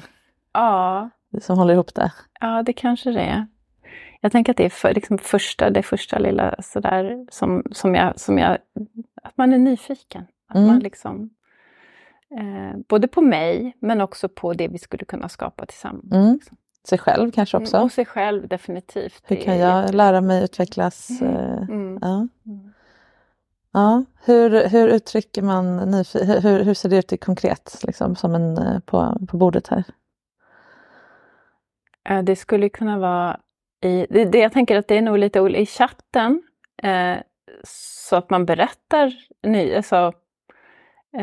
Ja, 0.54 1.10
som 1.42 1.58
håller 1.58 1.74
ihop 1.74 1.96
det? 1.96 2.12
ja, 2.40 2.64
det 2.64 2.74
kanske 2.74 3.12
det 3.12 3.22
är. 3.22 3.48
Jag 4.22 4.32
tänker 4.32 4.52
att 4.54 4.58
det 4.58 4.66
är 4.66 4.70
för, 4.70 4.94
liksom 4.94 5.18
första, 5.18 5.70
det 5.70 5.84
första 5.84 6.20
lilla 6.20 6.56
sådär 6.60 7.26
som, 7.32 7.64
som, 7.72 7.96
jag, 7.96 8.20
som 8.20 8.38
jag... 8.38 8.58
Att 9.24 9.38
man 9.38 9.54
är 9.54 9.58
nyfiken. 9.58 10.28
Att 10.48 10.56
Mm. 10.56 10.68
man 10.68 10.80
liksom... 10.80 11.30
Eh, 12.40 12.80
både 12.88 13.08
på 13.08 13.22
mig, 13.22 13.78
men 13.80 14.02
också 14.02 14.30
på 14.30 14.54
det 14.54 14.68
vi 14.68 14.78
skulle 14.78 15.06
kunna 15.06 15.30
skapa 15.30 15.66
tillsammans. 15.66 16.12
Mm. 16.14 16.34
liksom. 16.34 16.58
Sig 16.90 16.98
själv 16.98 17.32
kanske 17.32 17.58
också? 17.58 17.76
Mm, 17.76 17.86
Och 17.86 17.92
sig 17.92 18.06
själv 18.06 18.48
definitivt. 18.48 19.24
Hur 19.28 19.36
kan 19.36 19.58
jag 19.58 19.94
lära 19.94 20.22
mig 20.22 20.44
utvecklas? 20.44 21.22
eh, 21.22 21.58
Mm. 21.70 22.00
Ja. 22.02 22.28
Mm. 22.46 22.74
Ja. 23.72 24.04
Hur, 24.26 24.68
hur 24.70 24.88
uttrycker 24.88 25.42
man 25.42 25.94
hur, 26.40 26.64
hur 26.64 26.74
ser 26.74 26.90
det 26.90 26.98
ut 26.98 27.14
i 27.14 27.18
konkret 27.18 27.80
liksom, 27.84 28.16
som 28.16 28.36
en, 28.36 28.58
eh, 28.58 28.80
på, 28.80 29.18
på 29.30 29.38
bordet 29.38 29.68
här? 29.68 29.84
Eh, 32.10 32.24
Det 32.24 32.36
skulle 32.36 32.70
kunna 32.70 32.98
vara 33.00 33.40
i, 33.84 34.06
det, 34.10 34.26
det, 34.26 34.40
jag 34.40 34.52
tänker 34.54 34.78
att 34.78 34.88
det 34.88 34.98
är 34.98 35.02
nog 35.02 35.18
lite 35.18 35.42
olika 35.42 35.60
i 35.60 35.66
chatten, 35.66 36.42
eh, 36.84 37.18
så 38.08 38.16
att 38.16 38.30
man 38.30 38.46
berättar 38.46 39.14
ny, 39.44 39.76
alltså, 39.76 39.96
eh, 39.96 40.12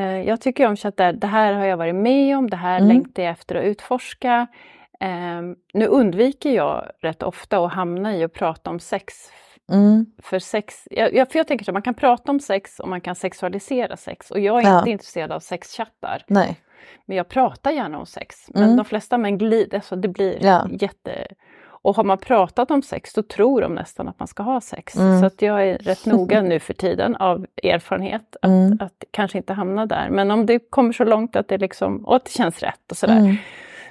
jag 0.02 0.40
tycker 0.40 0.66
om 0.68 0.76
chatt 0.76 0.96
där, 0.96 1.12
det 1.12 1.26
här 1.26 1.52
har 1.52 1.64
jag 1.66 1.76
varit 1.76 1.94
med 1.94 2.36
om, 2.38 2.50
det 2.50 2.56
här 2.56 2.76
Mm. 2.76 2.88
längtar 2.88 3.22
jag 3.22 3.32
efter 3.32 3.54
att 3.54 3.64
utforska. 3.64 4.46
Eh, 5.00 5.40
nu 5.74 5.86
undviker 5.86 6.50
jag 6.50 6.84
rätt 7.00 7.22
ofta 7.22 7.58
att 7.64 7.72
hamna 7.72 8.16
i 8.16 8.24
och 8.26 8.32
prata 8.32 8.70
om 8.70 8.80
sex, 8.80 9.14
Mm. 9.72 10.06
för 10.22 10.38
sex, 10.38 10.88
jag, 10.90 11.14
jag, 11.14 11.30
för 11.32 11.38
jag 11.38 11.46
tänker 11.48 11.64
så, 11.64 11.72
man 11.72 11.82
kan 11.82 11.94
prata 11.94 12.32
om 12.32 12.40
sex 12.40 12.80
och 12.80 12.88
man 12.88 13.00
kan 13.00 13.14
sexualisera 13.14 13.96
sex 13.96 14.30
och 14.30 14.40
jag 14.40 14.62
är 14.64 14.68
Ja. 14.68 14.78
inte 14.78 14.90
intresserad 14.90 15.32
av 15.32 15.40
sexchattar. 15.40 16.24
Nej. 16.26 16.56
Men 17.06 17.16
jag 17.16 17.28
pratar 17.28 17.70
gärna 17.70 17.98
om 17.98 18.06
sex. 18.06 18.36
Men 18.48 18.62
Mm. 18.62 18.76
de 18.76 18.84
flesta 18.84 19.18
män 19.18 19.38
glider 19.38 19.80
så 19.80 19.96
det 19.96 20.08
blir 20.08 20.44
Ja. 20.46 20.68
jätte... 20.80 21.26
Och 21.84 21.96
har 21.96 22.04
man 22.04 22.18
pratat 22.18 22.70
om 22.70 22.82
sex 22.82 23.12
då 23.14 23.22
tror 23.22 23.60
de 23.60 23.74
nästan 23.74 24.08
att 24.08 24.18
man 24.18 24.28
ska 24.28 24.42
ha 24.42 24.60
sex. 24.60 24.96
Mm. 24.96 25.20
Så 25.20 25.26
att 25.26 25.42
jag 25.42 25.68
är 25.68 25.78
rätt 25.78 26.06
noga 26.12 26.42
nu 26.42 26.58
för 26.60 26.74
tiden 26.74 27.16
av 27.16 27.46
erfarenhet 27.62 28.36
att, 28.42 28.48
Mm. 28.48 28.78
att 28.80 29.04
kanske 29.10 29.38
inte 29.38 29.52
hamna 29.52 29.86
där. 29.86 30.08
Men 30.10 30.30
om 30.30 30.46
det 30.46 30.58
kommer 30.70 30.92
så 30.92 31.04
långt 31.04 31.36
att 31.36 31.48
det 31.48 31.58
liksom, 31.58 32.04
och 32.04 32.20
det 32.24 32.30
känns 32.30 32.60
rätt 32.62 32.90
och 32.90 32.96
sådär. 32.96 33.18
Mm. 33.18 33.36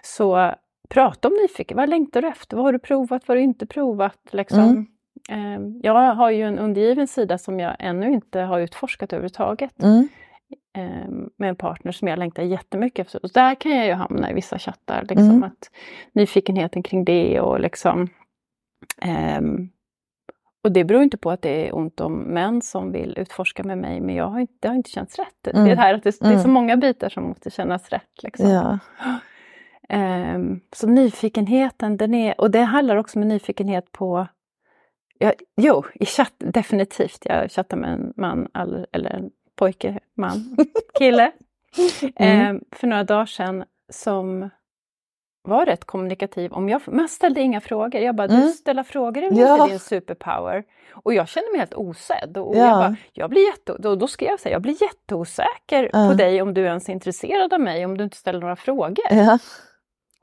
Så 0.03 0.51
prata 0.89 1.27
om 1.27 1.33
nyfiken, 1.33 1.77
vad 1.77 1.89
längtar 1.89 2.21
du 2.21 2.27
efter? 2.27 2.57
Vad 2.57 2.65
har 2.65 2.73
du 2.73 2.79
provat? 2.79 3.09
Vad 3.09 3.27
har 3.27 3.35
du 3.35 3.41
inte 3.41 3.65
provat? 3.65 4.19
Liksom. 4.31 4.59
Mm. 4.59 4.87
Eh, 5.29 5.79
Jag 5.83 6.15
har 6.15 6.29
ju 6.29 6.43
en 6.43 6.59
undergiven 6.59 7.07
sida 7.07 7.37
som 7.37 7.59
jag 7.59 7.75
ännu 7.79 8.13
inte 8.13 8.39
har 8.39 8.59
utforskat 8.59 9.13
överhuvudtaget 9.13 9.83
Mm. 9.83 10.07
Eh, 10.77 11.09
med 11.37 11.49
en 11.49 11.55
partner 11.55 11.91
som 11.91 12.07
jag 12.07 12.19
längtar 12.19 12.43
jättemycket 12.43 13.05
efter. 13.05 13.23
Och 13.23 13.29
där 13.33 13.55
kan 13.55 13.71
jag 13.75 13.85
ju 13.87 13.93
hamna 13.93 14.31
i 14.31 14.33
vissa 14.33 14.59
chattar, 14.59 15.01
liksom 15.01 15.29
Mm. 15.29 15.43
att 15.43 15.69
nyfikenheten 16.13 16.83
kring 16.83 17.05
det 17.05 17.39
och 17.41 17.59
liksom 17.59 18.07
ehm, 19.01 19.69
och 20.63 20.71
det 20.71 20.83
beror 20.83 21.03
inte 21.03 21.17
på 21.17 21.31
att 21.31 21.41
det 21.41 21.67
är 21.67 21.75
ont 21.75 21.99
om 22.01 22.13
män 22.19 22.61
som 22.61 22.91
vill 22.91 23.17
utforska 23.17 23.63
med 23.63 23.77
mig, 23.77 24.01
men 24.01 24.15
jag 24.15 24.27
har 24.27 24.39
inte, 24.39 24.53
det 24.59 24.67
har 24.67 24.75
inte 24.75 24.89
känts 24.89 25.15
rätt. 25.19 25.35
Det, 25.41 25.51
Mm. 25.51 25.65
det, 25.69 25.75
här 25.75 25.93
att 25.93 26.03
det, 26.03 26.19
det 26.19 26.25
är 26.27 26.31
så 26.37 26.39
Mm. 26.39 26.51
många 26.51 26.77
bitar 26.77 27.09
som 27.09 27.23
måste 27.23 27.51
kännas 27.51 27.89
rätt. 27.89 28.23
Liksom. 28.23 28.49
Ja. 28.49 28.79
Ehm, 29.89 30.59
så 30.75 30.87
nyfikenheten, 30.87 31.97
den 31.97 32.13
är, 32.13 32.41
och 32.41 32.51
det 32.51 32.61
handlar 32.61 32.95
också 32.95 33.19
med 33.19 33.27
nyfikenhet 33.27 33.91
på 33.91 34.27
Ja, 35.19 35.33
jo, 35.57 35.83
i 35.93 36.05
chatt, 36.05 36.33
definitivt. 36.37 37.21
Jag 37.25 37.51
chattar 37.51 37.77
med 37.77 37.93
en 37.93 38.13
man, 38.17 38.47
all, 38.51 38.85
eller 38.91 39.09
en 39.09 39.29
pojke, 39.55 39.99
man, 40.17 40.57
kille. 40.97 41.31
Mm. 42.15 42.55
eh, 42.55 42.61
för 42.71 42.87
några 42.87 43.03
dagar 43.03 43.25
sedan 43.25 43.63
som 43.89 44.49
var 45.45 45.65
rätt 45.65 45.85
kommunikativ. 45.85 46.53
Om 46.53 46.69
jag, 46.69 46.81
men 46.85 46.99
jag 46.99 47.09
ställde 47.09 47.41
inga 47.41 47.61
frågor. 47.61 48.01
Jag 48.01 48.15
bara, 48.15 48.27
Mm. 48.27 48.41
du 48.41 48.47
ställer 48.49 48.83
frågor 48.83 49.23
är 49.23 49.29
väl 49.29 49.39
Ja. 49.39 49.53
inte 49.57 49.67
din 49.73 49.79
superpower? 49.79 50.63
Och 50.93 51.13
jag 51.13 51.27
kände 51.27 51.51
mig 51.51 51.59
helt 51.59 51.73
osedd. 51.73 52.37
Och 52.37 52.55
Ja. 52.55 52.59
jag, 52.59 52.77
bara, 52.77 52.95
jag 53.13 53.29
blir 53.29 53.45
jätte, 53.45 53.75
då, 53.79 53.95
då 53.95 54.07
skrev 54.07 54.29
jag 54.29 54.39
så 54.39 54.49
här, 54.49 54.53
jag 54.55 54.61
blir 54.61 54.81
jätteosäker 54.83 55.89
Ja. 55.93 56.07
på 56.09 56.13
dig 56.13 56.41
om 56.41 56.53
du 56.53 56.61
ens 56.65 56.89
är 56.89 56.93
intresserad 56.93 57.53
av 57.53 57.59
mig, 57.61 57.85
om 57.85 57.97
du 57.97 58.03
inte 58.03 58.17
ställer 58.17 58.39
några 58.39 58.55
frågor. 58.55 59.05
Ja. 59.11 59.39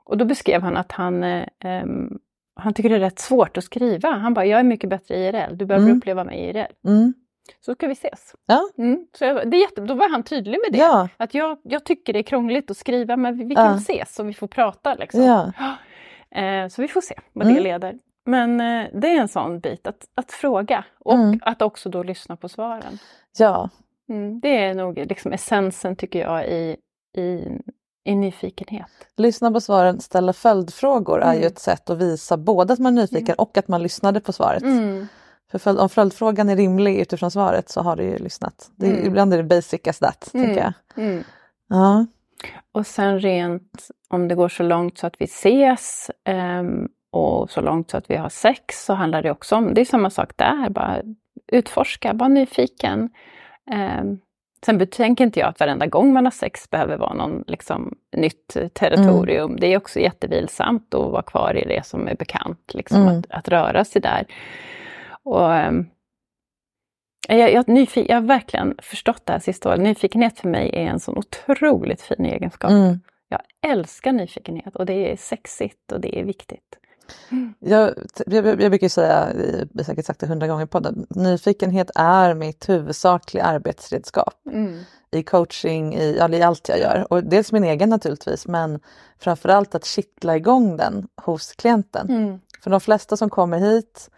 Och 0.03 0.17
då 0.17 0.25
beskrev 0.25 0.61
han 0.61 0.77
att 0.77 0.91
han, 0.91 1.23
eh, 1.23 1.47
ehm, 1.59 2.19
han 2.55 2.73
tycker 2.73 2.89
det 2.89 2.95
är 2.95 2.99
rätt 2.99 3.19
svårt 3.19 3.57
att 3.57 3.63
skriva. 3.63 4.09
Han 4.11 4.33
bara, 4.33 4.45
jag 4.45 4.59
är 4.59 4.63
mycket 4.63 4.89
bättre 4.89 5.15
i 5.17 5.27
IRL, 5.27 5.57
du 5.57 5.65
behöver 5.65 5.85
Mm. 5.87 5.97
uppleva 5.97 6.23
mig 6.23 6.37
i 6.39 6.49
IRL. 6.49 6.71
Mm. 6.87 7.13
Så 7.59 7.73
ska 7.75 7.87
vi 7.87 7.93
ses. 7.93 8.33
Ja. 8.45 8.69
Mm. 8.77 9.07
Så 9.17 9.25
jag, 9.25 9.51
det 9.51 9.57
är 9.57 9.61
jätte, 9.61 9.81
då 9.81 9.93
var 9.93 10.09
han 10.09 10.23
tydlig 10.23 10.59
med 10.65 10.71
det. 10.71 10.77
Ja. 10.85 11.09
Att 11.17 11.33
jag, 11.33 11.57
jag 11.63 11.83
tycker 11.85 12.13
det 12.13 12.19
är 12.19 12.23
krångligt 12.23 12.71
att 12.71 12.77
skriva 12.77 13.17
men 13.17 13.37
vi, 13.37 13.43
vi 13.43 13.53
Ja. 13.55 13.61
kan 13.65 13.77
ses 13.77 14.19
och 14.19 14.29
vi 14.29 14.33
får 14.33 14.47
prata. 14.47 14.95
Liksom. 14.95 15.21
Ja. 15.23 15.51
Eh, 16.35 16.67
så 16.67 16.81
vi 16.81 16.87
får 16.87 17.01
se 17.01 17.15
vad 17.33 17.43
Mm. 17.45 17.55
det 17.55 17.61
leder. 17.63 17.95
Men 18.25 18.61
eh, 18.61 18.87
det 18.93 19.07
är 19.07 19.21
en 19.21 19.27
sån 19.27 19.59
bit, 19.59 19.87
att, 19.87 20.05
att 20.15 20.31
fråga 20.31 20.85
och 20.99 21.13
Mm. 21.13 21.39
att 21.41 21.61
också 21.61 21.89
då 21.89 22.03
lyssna 22.03 22.35
på 22.35 22.49
svaren. 22.49 22.97
ja. 23.37 23.69
Mm. 24.09 24.39
Det 24.39 24.57
är 24.57 24.73
nog 24.73 24.97
liksom 24.97 25.33
essensen 25.33 25.95
tycker 25.95 26.19
jag 26.19 26.47
i, 26.47 26.77
i, 27.17 27.47
i 28.03 28.15
nyfikenhet. 28.15 28.87
Lyssna 29.17 29.51
på 29.51 29.61
svaren, 29.61 29.99
ställa 29.99 30.33
följdfrågor 30.33 31.21
är 31.21 31.31
ju 31.33 31.37
Mm. 31.39 31.47
ett 31.47 31.59
sätt 31.59 31.89
att 31.89 31.97
visa 31.97 32.37
både 32.37 32.73
att 32.73 32.79
man 32.79 32.97
är 32.97 33.01
nyfiken 33.01 33.35
och 33.37 33.57
att 33.57 33.67
man 33.67 33.83
lyssnade 33.83 34.19
på 34.19 34.33
svaret. 34.33 34.63
Mm. 35.53 35.59
För 35.59 35.81
om 35.81 35.89
följdfrågan 35.89 36.49
är 36.49 36.55
rimlig 36.55 36.99
utifrån 36.99 37.31
svaret 37.31 37.69
så 37.69 37.81
har 37.81 37.95
du 37.95 38.03
ju 38.03 38.17
lyssnat. 38.17 38.71
Det 38.75 38.85
är, 38.87 38.91
Mm. 38.93 39.05
Ibland 39.05 39.33
är 39.33 39.37
det 39.37 39.43
basic 39.43 39.87
as 39.87 39.99
that, 39.99 40.29
tänker 40.31 40.61
jag. 40.61 40.73
Mm. 41.05 41.23
Ja. 41.69 42.05
Och 42.71 42.87
sen 42.87 43.19
rent 43.19 43.87
om 44.09 44.27
det 44.27 44.35
går 44.35 44.49
så 44.49 44.63
långt 44.63 44.97
så 44.97 45.07
att 45.07 45.21
vi 45.21 45.25
ses 45.25 46.11
ehm, 46.25 46.87
och 47.11 47.49
så 47.51 47.61
långt 47.61 47.91
så 47.91 47.97
att 47.97 48.09
vi 48.09 48.15
har 48.15 48.29
sex 48.29 48.85
så 48.85 48.93
handlar 48.93 49.21
det 49.21 49.31
också 49.31 49.55
om, 49.55 49.73
det 49.73 49.81
är 49.81 49.85
samma 49.85 50.09
sak 50.09 50.31
där, 50.35 50.69
bara 50.69 51.01
utforska, 51.47 52.13
var 52.13 52.29
nyfiken. 52.29 53.09
Um, 54.01 54.19
sen 54.65 54.87
tänker 54.87 55.23
inte 55.23 55.39
jag 55.39 55.49
att 55.49 55.59
varenda 55.59 55.85
gång 55.85 56.13
man 56.13 56.25
har 56.25 56.31
sex 56.31 56.69
behöver 56.69 56.97
vara 56.97 57.13
någon 57.13 57.43
liksom, 57.47 57.95
nytt 58.15 58.57
territorium. 58.73 59.55
Det 59.59 59.67
är 59.67 59.77
också 59.77 59.99
jättevilsamt 59.99 60.93
att 60.93 61.11
vara 61.11 61.21
kvar 61.21 61.57
i 61.57 61.65
det 61.67 61.85
som 61.85 62.07
är 62.07 62.15
bekant, 62.15 62.73
liksom, 62.73 63.01
Mm. 63.01 63.19
att, 63.19 63.25
att 63.29 63.47
röra 63.47 63.85
sig 63.85 64.01
där. 64.01 64.25
Och, 65.25 65.53
ehm, 65.55 65.85
jag, 67.27 67.53
jag, 67.53 67.65
nyfi- 67.65 68.05
jag 68.09 68.15
har 68.15 68.21
verkligen 68.21 68.75
förstått 68.81 69.25
det 69.25 69.33
här 69.33 69.39
sista 69.39 69.69
året. 69.69 69.81
Nyfikenhet 69.81 70.39
för 70.39 70.47
mig 70.47 70.69
är 70.73 70.85
en 70.85 70.99
sån 70.99 71.17
otroligt 71.17 72.01
fin 72.01 72.25
egenskap. 72.25 72.71
Mm. 72.71 72.99
Jag 73.29 73.41
älskar 73.71 74.11
nyfikenhet 74.11 74.75
och 74.75 74.85
det 74.85 75.11
är 75.11 75.17
sexigt 75.17 75.91
och 75.91 76.01
det 76.01 76.19
är 76.19 76.23
viktigt. 76.23 76.77
Jag, 77.59 77.93
jag, 78.25 78.61
jag 78.61 78.71
brukar 78.71 78.89
säga, 78.89 79.25
har 79.77 79.83
säkert 79.83 80.05
sagt 80.05 80.19
det 80.19 80.27
hundra 80.27 80.47
gånger 80.47 80.65
på 80.65 80.69
podden, 80.69 81.05
nyfikenhet 81.09 81.91
är 81.95 82.33
mitt 82.33 82.69
huvudsakliga 82.69 83.43
arbetsredskap. 83.43 84.33
Mm. 84.51 84.79
I 85.11 85.23
coaching, 85.23 85.95
i, 85.95 86.15
ja, 86.17 86.29
i 86.29 86.41
allt 86.41 86.69
jag 86.69 86.79
gör. 86.79 87.07
Och 87.09 87.23
dels 87.23 87.51
min 87.51 87.63
egen 87.63 87.89
naturligtvis 87.89 88.47
men 88.47 88.79
framförallt 89.19 89.75
att 89.75 89.85
kittla 89.85 90.35
igång 90.35 90.77
den 90.77 91.07
hos 91.21 91.51
klienten. 91.51 92.09
Mm. 92.09 92.39
För 92.63 92.71
de 92.71 92.79
flesta 92.81 93.17
som 93.17 93.29
kommer 93.29 93.59
hit 93.59 94.09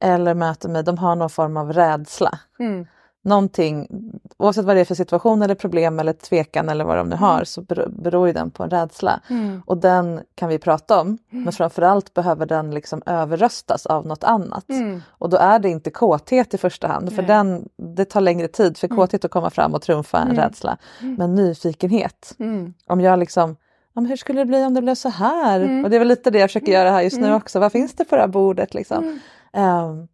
eller 0.00 0.34
möter 0.34 0.68
mig, 0.68 0.82
de 0.84 0.98
har 0.98 1.16
någon 1.16 1.30
form 1.30 1.56
av 1.56 1.72
rädsla. 1.72 2.38
Mm. 2.58 2.86
Någonting, 3.22 3.88
oavsett 4.36 4.64
vad 4.64 4.76
det 4.76 4.80
är 4.80 4.84
för 4.84 4.94
situation 4.94 5.42
eller 5.42 5.54
problem 5.54 5.98
eller 5.98 6.12
tvekan 6.12 6.68
eller 6.68 6.84
vad 6.84 6.96
de 6.96 7.08
nu 7.08 7.16
har 7.16 7.44
så 7.44 7.62
beror 7.88 8.26
ju 8.26 8.32
den 8.32 8.50
på 8.50 8.62
en 8.62 8.70
rädsla. 8.70 9.20
Mm. 9.30 9.62
Och 9.66 9.78
den 9.78 10.20
kan 10.34 10.48
vi 10.48 10.58
prata 10.58 11.00
om 11.00 11.18
men 11.30 11.52
framförallt 11.52 12.14
behöver 12.14 12.46
den 12.46 12.70
liksom 12.70 13.02
överröstas 13.06 13.86
av 13.86 14.06
något 14.06 14.24
annat. 14.24 14.68
Mm. 14.68 15.02
Och 15.08 15.28
då 15.30 15.36
är 15.36 15.58
det 15.58 15.68
inte 15.68 15.90
kåthet 15.90 16.54
i 16.54 16.58
första 16.58 16.86
hand 16.88 17.12
för 17.12 17.22
den, 17.22 17.68
det 17.76 18.04
tar 18.04 18.20
längre 18.20 18.48
tid 18.48 18.76
för 18.78 18.88
kåthet 18.88 19.24
att 19.24 19.30
komma 19.30 19.50
fram 19.50 19.74
och 19.74 19.82
trumfa 19.82 20.18
en 20.18 20.28
Mm. 20.30 20.36
rädsla. 20.36 20.76
Men 21.00 21.34
nyfikenhet, 21.34 22.34
Mm. 22.38 22.74
om 22.86 23.00
jag 23.00 23.18
liksom 23.18 23.56
ja, 23.92 24.02
hur 24.02 24.16
skulle 24.16 24.40
det 24.40 24.46
bli 24.46 24.64
om 24.64 24.74
det 24.74 24.82
blev 24.82 24.94
så 24.94 25.08
här? 25.08 25.60
Mm. 25.60 25.84
Och 25.84 25.90
det 25.90 25.96
är 25.96 25.98
väl 25.98 26.08
lite 26.08 26.30
det 26.30 26.38
jag 26.38 26.48
försöker 26.50 26.72
göra 26.72 26.90
här 26.90 27.02
just 27.02 27.18
nu 27.18 27.26
Mm. 27.26 27.36
också. 27.36 27.58
Vad 27.60 27.72
finns 27.72 27.94
det 27.94 28.04
på 28.04 28.14
det 28.14 28.20
här 28.20 28.28
bordet 28.28 28.74
liksom? 28.74 29.20
Mm. 29.52 29.68
Ehm, 29.90 30.08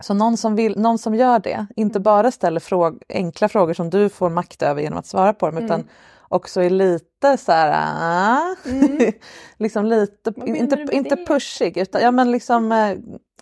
så 0.00 0.14
någon 0.14 0.36
som, 0.36 0.56
vill, 0.56 0.78
någon 0.78 0.98
som 0.98 1.14
gör 1.14 1.38
det, 1.38 1.66
inte 1.76 1.96
Mm. 1.96 2.02
bara 2.02 2.30
ställer 2.30 2.60
fråg, 2.60 3.02
enkla 3.08 3.48
frågor 3.48 3.74
som 3.74 3.90
du 3.90 4.08
får 4.08 4.30
makt 4.30 4.62
över 4.62 4.82
genom 4.82 4.98
att 4.98 5.06
svara 5.06 5.32
på 5.32 5.46
dem 5.50 5.58
utan 5.64 5.80
Mm. 5.80 5.92
också 6.28 6.62
är 6.62 6.70
lite 6.70 7.36
så 7.36 7.52
här, 7.52 7.72
ah, 8.02 8.54
Mm. 8.70 9.12
liksom 9.56 9.84
lite, 9.86 10.32
inte, 10.46 10.86
inte 10.92 11.14
det? 11.14 11.26
pushig 11.26 11.76
utan 11.76 12.02
ja, 12.02 12.10
men 12.10 12.30
liksom 12.30 12.72
eh, 12.72 12.96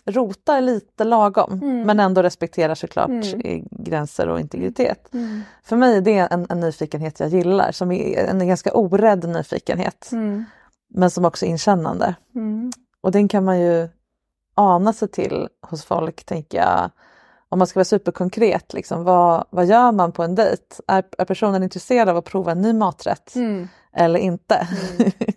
rotar 0.05 0.61
lite 0.61 1.03
lagom 1.03 1.53
Mm. 1.53 1.81
men 1.87 1.99
ändå 1.99 2.21
respekterar 2.21 2.75
såklart 2.75 3.09
Mm. 3.09 3.67
gränser 3.71 4.27
och 4.29 4.39
integritet. 4.39 5.13
Mm. 5.13 5.41
För 5.63 5.75
mig 5.75 5.97
är 5.97 6.01
det 6.01 6.17
en, 6.17 6.45
en 6.49 6.59
nyfikenhet 6.59 7.19
jag 7.19 7.29
gillar, 7.29 7.71
som 7.71 7.91
är 7.91 8.17
en 8.23 8.47
ganska 8.47 8.73
orädd 8.73 9.29
nyfikenhet 9.29 10.09
Mm. 10.11 10.45
men 10.89 11.09
som 11.11 11.25
också 11.25 11.45
är 11.45 11.49
inkännande. 11.49 12.15
Mm. 12.35 12.71
Och 13.01 13.11
den 13.11 13.27
kan 13.27 13.45
man 13.45 13.59
ju 13.59 13.89
ana 14.55 14.93
sig 14.93 15.07
till 15.07 15.47
hos 15.61 15.85
folk, 15.85 16.23
tänker 16.25 16.57
jag. 16.57 16.89
Om 17.49 17.57
man 17.59 17.67
ska 17.67 17.77
vara 17.79 17.85
superkonkret, 17.85 18.73
liksom, 18.73 19.03
vad, 19.03 19.45
vad 19.49 19.65
gör 19.65 19.91
man 19.91 20.11
på 20.11 20.23
en 20.23 20.35
dejt? 20.35 20.63
Är, 20.87 21.03
är 21.17 21.25
personen 21.25 21.63
intresserad 21.63 22.09
av 22.09 22.17
att 22.17 22.25
prova 22.25 22.51
en 22.51 22.61
ny 22.61 22.73
maträtt 22.73 23.35
Mm. 23.35 23.67
eller 23.93 24.19
inte? 24.19 24.67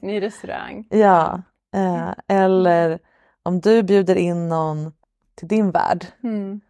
Ny 0.00 0.20
restaurang. 0.22 0.86
ja. 0.90 1.42
Eh, 1.74 2.10
eller 2.28 2.98
om 3.42 3.60
du 3.60 3.82
bjuder 3.82 4.16
in 4.16 4.48
någon 4.48 4.92
till 5.34 5.48
din 5.48 5.70
värld, 5.70 6.06
Mm. 6.22 6.60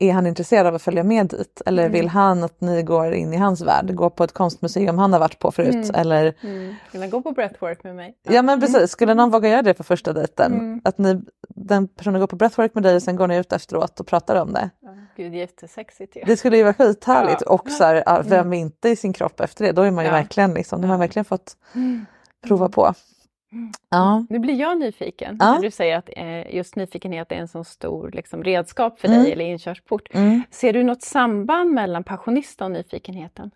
Är 0.00 0.12
han 0.12 0.26
intresserad 0.26 0.66
av 0.66 0.74
att 0.74 0.82
följa 0.82 1.02
med 1.04 1.26
dit? 1.26 1.62
Eller 1.66 1.82
Mm. 1.82 1.92
vill 1.92 2.08
han 2.08 2.44
att 2.44 2.60
ni 2.60 2.82
går 2.82 3.12
in 3.14 3.32
i 3.32 3.36
hans 3.36 3.60
värld, 3.60 3.94
går 3.94 4.10
på 4.10 4.24
ett 4.24 4.32
konstmuseum 4.32 4.98
han 4.98 5.12
har 5.12 5.20
varit 5.20 5.38
på 5.38 5.50
förut? 5.52 5.74
Mm. 5.74 5.94
Eller 5.94 6.34
Mm. 6.40 6.74
Vill 6.92 7.00
han 7.00 7.10
gå 7.10 7.22
på 7.22 7.32
breathwork 7.32 7.84
med 7.84 7.96
mig? 7.96 8.14
Ja 8.22 8.42
men 8.42 8.60
precis, 8.60 8.90
skulle 8.90 9.14
någon 9.14 9.30
våga 9.30 9.48
göra 9.48 9.62
det 9.62 9.74
på 9.74 9.82
första 9.84 10.12
dejten? 10.12 10.52
Mm. 10.52 10.80
Att 10.84 10.98
ni, 10.98 11.20
den 11.48 11.88
personen 11.88 12.20
går 12.20 12.26
på 12.26 12.36
breathwork 12.36 12.74
med 12.74 12.82
dig 12.82 12.96
och 12.96 13.02
sen 13.02 13.16
går 13.16 13.26
ni 13.28 13.36
ut 13.36 13.52
efteråt 13.52 14.00
och 14.00 14.06
pratar 14.06 14.36
om 14.42 14.52
det. 14.52 14.70
Ja, 14.80 14.88
Gud, 15.16 15.34
jättesexigt 15.34 16.16
ju. 16.16 16.22
Det 16.26 16.36
skulle 16.36 16.56
ju 16.56 16.62
vara 16.62 16.74
skithärligt 16.74 17.42
Ja. 17.46 17.52
och 17.52 17.70
så 17.70 17.84
här, 17.84 18.02
ja, 18.06 18.22
vem 18.26 18.52
är 18.52 18.58
inte 18.58 18.88
i 18.88 18.96
sin 18.96 19.12
kropp 19.12 19.40
efter 19.40 19.64
det? 19.64 19.72
Då 19.72 19.82
är 19.82 19.90
man 19.90 20.04
ju 20.04 20.10
Ja. 20.10 20.16
verkligen 20.16 20.54
liksom, 20.54 20.80
då 20.80 20.86
har 20.86 20.88
man 20.88 20.96
Ja. 21.00 21.06
verkligen 21.06 21.24
fått 21.24 21.56
Mm. 21.74 22.06
prova 22.46 22.68
på. 22.68 22.94
Ja. 23.90 24.26
Nu 24.28 24.38
blir 24.38 24.54
jag 24.54 24.78
nyfiken 24.78 25.36
Ja. 25.40 25.52
när 25.52 25.60
du 25.62 25.70
säger 25.70 25.98
att 25.98 26.08
eh, 26.16 26.54
just 26.56 26.76
nyfikenhet 26.76 27.32
är 27.32 27.36
en 27.36 27.48
så 27.48 27.64
stor 27.64 28.10
liksom, 28.12 28.44
redskap 28.44 29.00
för 29.00 29.08
Mm. 29.08 29.22
dig 29.22 29.32
eller 29.32 29.44
inkörsport. 29.44 30.08
Mm. 30.10 30.42
Ser 30.50 30.72
du 30.72 30.82
något 30.82 31.02
samband 31.02 31.70
mellan 31.70 32.04
passionista 32.04 32.64
och 32.64 32.70
nyfikenheten? 32.70 33.50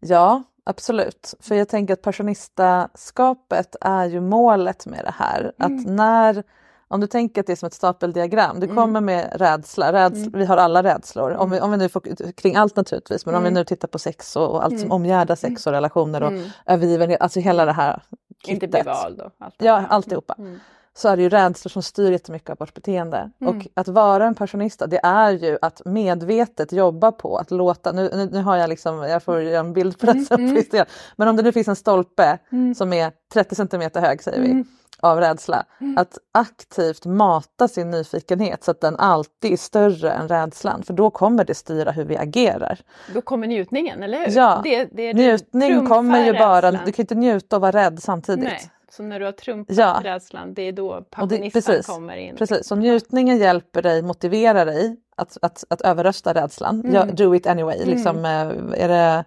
ja, 0.00 0.42
absolut. 0.64 1.34
För 1.40 1.54
jag 1.54 1.68
tänker 1.68 1.94
att 1.94 2.02
passionistaskapet 2.02 3.76
är 3.80 4.04
ju 4.06 4.20
målet 4.20 4.86
med 4.86 5.04
det 5.04 5.14
här. 5.18 5.52
Att 5.58 5.86
när, 5.86 6.42
om 6.88 7.00
du 7.00 7.06
tänker 7.06 7.40
att 7.40 7.46
det 7.46 7.52
är 7.52 7.56
som 7.56 7.66
ett 7.66 7.74
stapeldiagram, 7.74 8.60
du 8.60 8.68
kommer 8.68 9.00
med 9.00 9.28
rädsla, 9.34 9.92
rädsla 9.92 10.38
vi 10.38 10.44
har 10.44 10.56
alla 10.56 10.82
rädslor. 10.82 11.30
Om 11.30 11.50
vi, 11.50 11.60
om 11.60 11.70
vi 11.70 11.76
nu 11.76 11.88
får, 11.88 12.32
kring 12.32 12.56
allt 12.56 12.76
naturligtvis, 12.76 13.26
men 13.26 13.34
om 13.34 13.42
vi 13.42 13.50
nu 13.50 13.64
tittar 13.64 13.88
på 13.88 13.98
sex 13.98 14.36
och, 14.36 14.50
och 14.50 14.64
allt 14.64 14.80
som 14.80 14.92
omgärdar 14.92 15.34
sex 15.34 15.66
och 15.66 15.72
relationer 15.72 16.22
och 16.22 16.32
Mm. 16.32 16.48
övergivenhet, 16.66 17.20
alltså 17.20 17.40
hela 17.40 17.64
det 17.64 17.72
här 17.72 18.02
Inte 18.46 18.68
bli 18.68 18.82
vald 18.82 19.20
och 19.20 19.32
allt 19.38 19.54
Ja, 19.58 19.86
alltihopa. 19.86 20.34
Mm. 20.38 20.58
Så 20.96 21.08
är 21.08 21.16
det 21.16 21.22
ju 21.22 21.28
rädslor 21.28 21.70
som 21.70 21.82
styr 21.82 22.10
jättemycket 22.10 22.50
av 22.50 22.56
vårt 22.58 22.74
beteende. 22.74 23.30
Och 23.40 23.66
att 23.74 23.88
vara 23.88 24.26
en 24.26 24.34
passionista 24.34 24.86
det 24.86 25.00
är 25.02 25.30
ju 25.30 25.58
att 25.62 25.82
medvetet 25.84 26.72
jobba 26.72 27.12
på 27.12 27.36
att 27.36 27.50
låta, 27.50 27.92
nu, 27.92 28.10
nu, 28.14 28.28
nu 28.32 28.42
har 28.42 28.56
jag 28.56 28.70
liksom, 28.70 28.98
jag 28.98 29.22
får 29.22 29.42
göra 29.42 29.60
en 29.60 29.72
bild 29.72 29.98
på 29.98 30.06
det 30.06 30.12
på 30.28 30.40
Instagram. 30.40 30.86
men 31.16 31.28
om 31.28 31.36
det 31.36 31.42
nu 31.42 31.52
finns 31.52 31.68
en 31.68 31.76
stolpe 31.76 32.38
som 32.76 32.92
är 32.92 33.12
30 33.32 33.54
centimeter 33.54 34.00
hög 34.00 34.22
säger 34.22 34.40
vi, 34.40 34.64
av 35.00 35.20
rädsla. 35.20 35.64
Att 35.96 36.18
aktivt 36.32 37.06
mata 37.06 37.68
sin 37.68 37.90
nyfikenhet 37.90 38.64
så 38.64 38.70
att 38.70 38.80
den 38.80 38.96
alltid 38.96 39.52
är 39.52 39.56
större 39.56 40.10
än 40.12 40.28
rädslan 40.28 40.82
för 40.82 40.94
då 40.94 41.10
kommer 41.10 41.44
det 41.44 41.54
styra 41.54 41.90
hur 41.90 42.04
vi 42.04 42.16
agerar. 42.16 42.78
Då 43.14 43.20
kommer 43.20 43.46
njutningen, 43.46 44.02
eller 44.02 44.18
hur? 44.18 44.36
Ja, 44.36 44.60
det, 44.64 44.84
det, 44.84 45.12
det 45.12 45.14
Njutning 45.14 45.86
kommer 45.86 46.24
ju 46.24 46.32
bara, 46.32 46.70
du 46.70 46.92
kan 46.92 47.02
inte 47.02 47.14
njuta 47.14 47.56
och 47.56 47.62
vara 47.62 47.72
rädd 47.72 48.02
samtidigt. 48.02 48.44
Nej, 48.44 48.70
så 48.92 49.02
när 49.02 49.18
du 49.20 49.24
har 49.24 49.32
trumfat 49.32 49.76
Ja. 49.76 50.00
rädslan, 50.04 50.54
det 50.54 50.62
är 50.62 50.72
då 50.72 51.02
passionistan 51.10 51.62
precis, 51.62 51.86
kommer 51.86 52.16
in. 52.16 52.36
precis, 52.36 52.66
så 52.66 52.76
njutningen 52.76 53.38
hjälper 53.38 53.82
dig, 53.82 54.02
motiverar 54.02 54.66
dig 54.66 54.96
att, 55.16 55.36
att, 55.42 55.64
att 55.70 55.80
överrösta 55.80 56.34
rädslan. 56.34 56.90
Ja, 56.92 57.04
do 57.04 57.34
it 57.34 57.46
anyway. 57.46 57.84
Liksom, 57.84 58.24
eh, 58.24 58.82
är 58.84 58.88
det, 58.88 59.24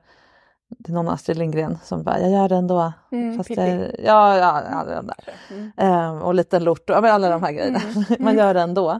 det 0.68 0.90
är 0.92 0.94
någon 0.94 1.10
Astrid 1.10 1.38
Lindgren 1.38 1.78
som 1.84 2.04
bara, 2.04 2.20
jag 2.20 2.32
gör 2.32 2.50
det 2.50 2.56
ändå. 2.56 2.94
Mm, 3.12 3.38
Fast 3.38 3.50
jag, 3.50 3.68
ja, 4.04 4.38
ja, 4.38 4.62
ja, 4.72 4.84
den 4.86 5.08
där. 5.08 5.34
Mm. 5.52 5.72
Ehm, 5.78 6.22
och 6.22 6.34
liten 6.36 6.64
lort 6.64 6.90
och 6.90 6.98
alla 6.98 7.30
de 7.30 7.44
här 7.44 7.52
grejerna. 7.52 7.80
man 8.20 8.38
gör 8.38 8.54
det 8.54 8.62
ändå. 8.62 9.00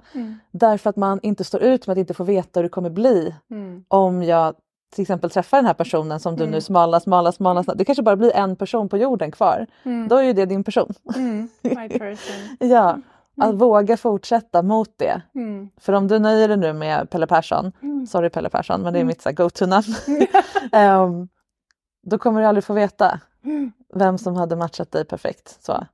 Därför 0.52 0.90
att 0.90 0.96
man 0.96 1.20
inte 1.24 1.44
står 1.44 1.62
ut 1.64 1.88
med 1.88 1.92
att 1.94 1.98
inte 2.00 2.14
få 2.14 2.24
veta 2.24 2.60
hur 2.60 2.64
det 2.64 2.70
kommer 2.70 2.90
bli 2.90 3.36
Mm. 3.52 3.84
om 3.88 4.24
jag 4.24 4.56
till 4.90 5.02
exempel 5.02 5.30
träffar 5.30 5.58
den 5.58 5.66
här 5.66 5.74
personen 5.74 6.20
som 6.20 6.36
du 6.36 6.48
nu 6.48 6.62
smalar, 6.62 7.00
smalar, 7.00 7.32
smalar. 7.32 7.64
smalar. 7.64 7.78
Det 7.78 7.86
kanske 7.86 8.04
bara 8.04 8.16
blir 8.16 8.36
en 8.36 8.56
person 8.56 8.90
på 8.90 8.98
jorden 8.98 9.32
kvar. 9.32 9.68
Då 10.10 10.16
är 10.16 10.24
ju 10.24 10.34
det 10.34 10.46
din 10.46 10.64
person. 10.64 10.94
Mm. 11.16 11.50
My 11.62 11.90
person. 12.00 12.58
Ja, 12.60 12.98
att 13.42 13.56
våga 13.56 13.98
fortsätta 13.98 14.62
mot 14.62 14.98
det. 14.98 15.22
Mm. 15.36 15.70
För 15.78 15.94
om 15.94 16.08
du 16.08 16.20
nöjer 16.20 16.48
dig 16.48 16.58
nu 16.58 16.74
med 16.74 17.10
Pelle 17.10 17.28
Persson, 17.28 17.72
sorry 18.10 18.30
Pelle 18.30 18.50
Persson 18.50 18.82
men 18.82 18.94
det 18.94 19.00
är 19.00 19.04
mitt 19.04 19.24
go-to-namn. 19.24 19.96
Ehm, 20.72 21.28
då 22.04 22.18
kommer 22.18 22.42
du 22.42 22.48
aldrig 22.48 22.64
få 22.64 22.74
veta 22.74 23.20
vem 23.94 24.18
som 24.18 24.36
hade 24.36 24.56
matchat 24.56 24.92
dig 24.92 25.06
perfekt. 25.06 25.58
Så, 25.62 25.86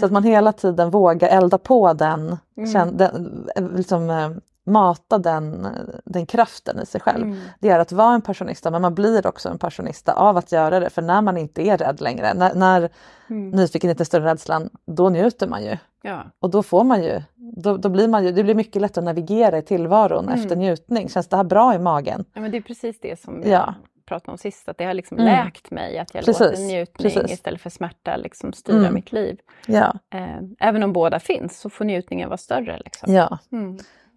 så 0.00 0.06
att 0.06 0.12
man 0.12 0.24
hela 0.24 0.52
tiden 0.52 0.90
vågar 0.90 1.28
elda 1.28 1.58
på 1.58 1.92
den, 1.92 2.36
känn, 2.72 2.96
den 2.96 3.46
liksom, 3.76 4.10
eh, 4.10 4.30
mata 4.66 5.18
den, 5.18 5.66
den 6.04 6.26
kraften 6.26 6.80
i 6.80 6.86
sig 6.86 7.00
själv. 7.00 7.36
Det 7.60 7.68
är 7.68 7.78
att 7.78 7.92
vara 7.92 8.14
en 8.14 8.22
passionista 8.22 8.70
men 8.70 8.82
man 8.82 8.94
blir 8.94 9.26
också 9.26 9.48
en 9.48 9.58
passionista 9.58 10.12
av 10.12 10.36
att 10.36 10.52
göra 10.52 10.80
det. 10.80 10.90
För 10.90 11.02
när 11.02 11.22
man 11.22 11.36
inte 11.36 11.62
är 11.62 11.78
rädd 11.78 12.00
längre, 12.00 12.34
när, 12.34 12.54
när 12.54 12.88
nyfikenheten 13.28 14.00
är 14.00 14.04
större 14.04 14.22
än 14.22 14.28
rädslan, 14.28 14.70
då 14.86 15.08
njuter 15.08 15.46
man 15.48 15.64
ju. 15.64 15.76
Ja. 16.02 16.24
Och 16.40 16.50
då 16.50 16.62
får 16.62 16.84
man 16.84 17.02
ju, 17.02 17.22
då, 17.36 17.76
då 17.76 17.88
blir 17.88 18.08
man 18.08 18.24
ju, 18.24 18.32
det 18.32 18.44
blir 18.44 18.54
mycket 18.54 18.82
lättare 18.82 19.00
att 19.02 19.04
navigera 19.04 19.58
i 19.58 19.62
tillvaron 19.62 20.28
efter 20.28 20.56
njutning. 20.56 21.08
Känns 21.08 21.28
det 21.28 21.36
här 21.36 21.44
bra 21.44 21.74
i 21.74 21.78
magen? 21.78 22.24
ja, 22.34 22.40
men 22.40 22.50
det 22.50 22.56
är 22.56 22.62
precis 22.62 23.00
det 23.00 23.20
som 23.20 23.42
jag 23.42 23.50
Ja. 23.52 23.74
pratade 24.06 24.32
om 24.32 24.38
sist, 24.38 24.68
att 24.68 24.78
det 24.78 24.84
har 24.84 24.94
liksom 24.94 25.18
Mm. 25.18 25.44
läkt 25.44 25.70
mig 25.70 25.98
att 25.98 26.14
jag 26.14 26.24
Precis, 26.24 26.40
låter 26.40 26.62
njutning 26.62 27.12
precis. 27.12 27.32
istället 27.32 27.60
för 27.60 27.70
smärta 27.70 28.16
liksom 28.16 28.52
styra 28.52 28.76
Mm. 28.78 28.94
mitt 28.94 29.12
liv. 29.12 29.38
Ja. 29.66 29.94
Eh, 30.14 30.38
även 30.60 30.82
om 30.82 30.92
båda 30.92 31.20
finns 31.20 31.58
så 31.60 31.70
får 31.70 31.84
njutningen 31.84 32.28
vara 32.28 32.36
större. 32.38 32.78
Liksom. 32.84 33.14
ja. 33.14 33.38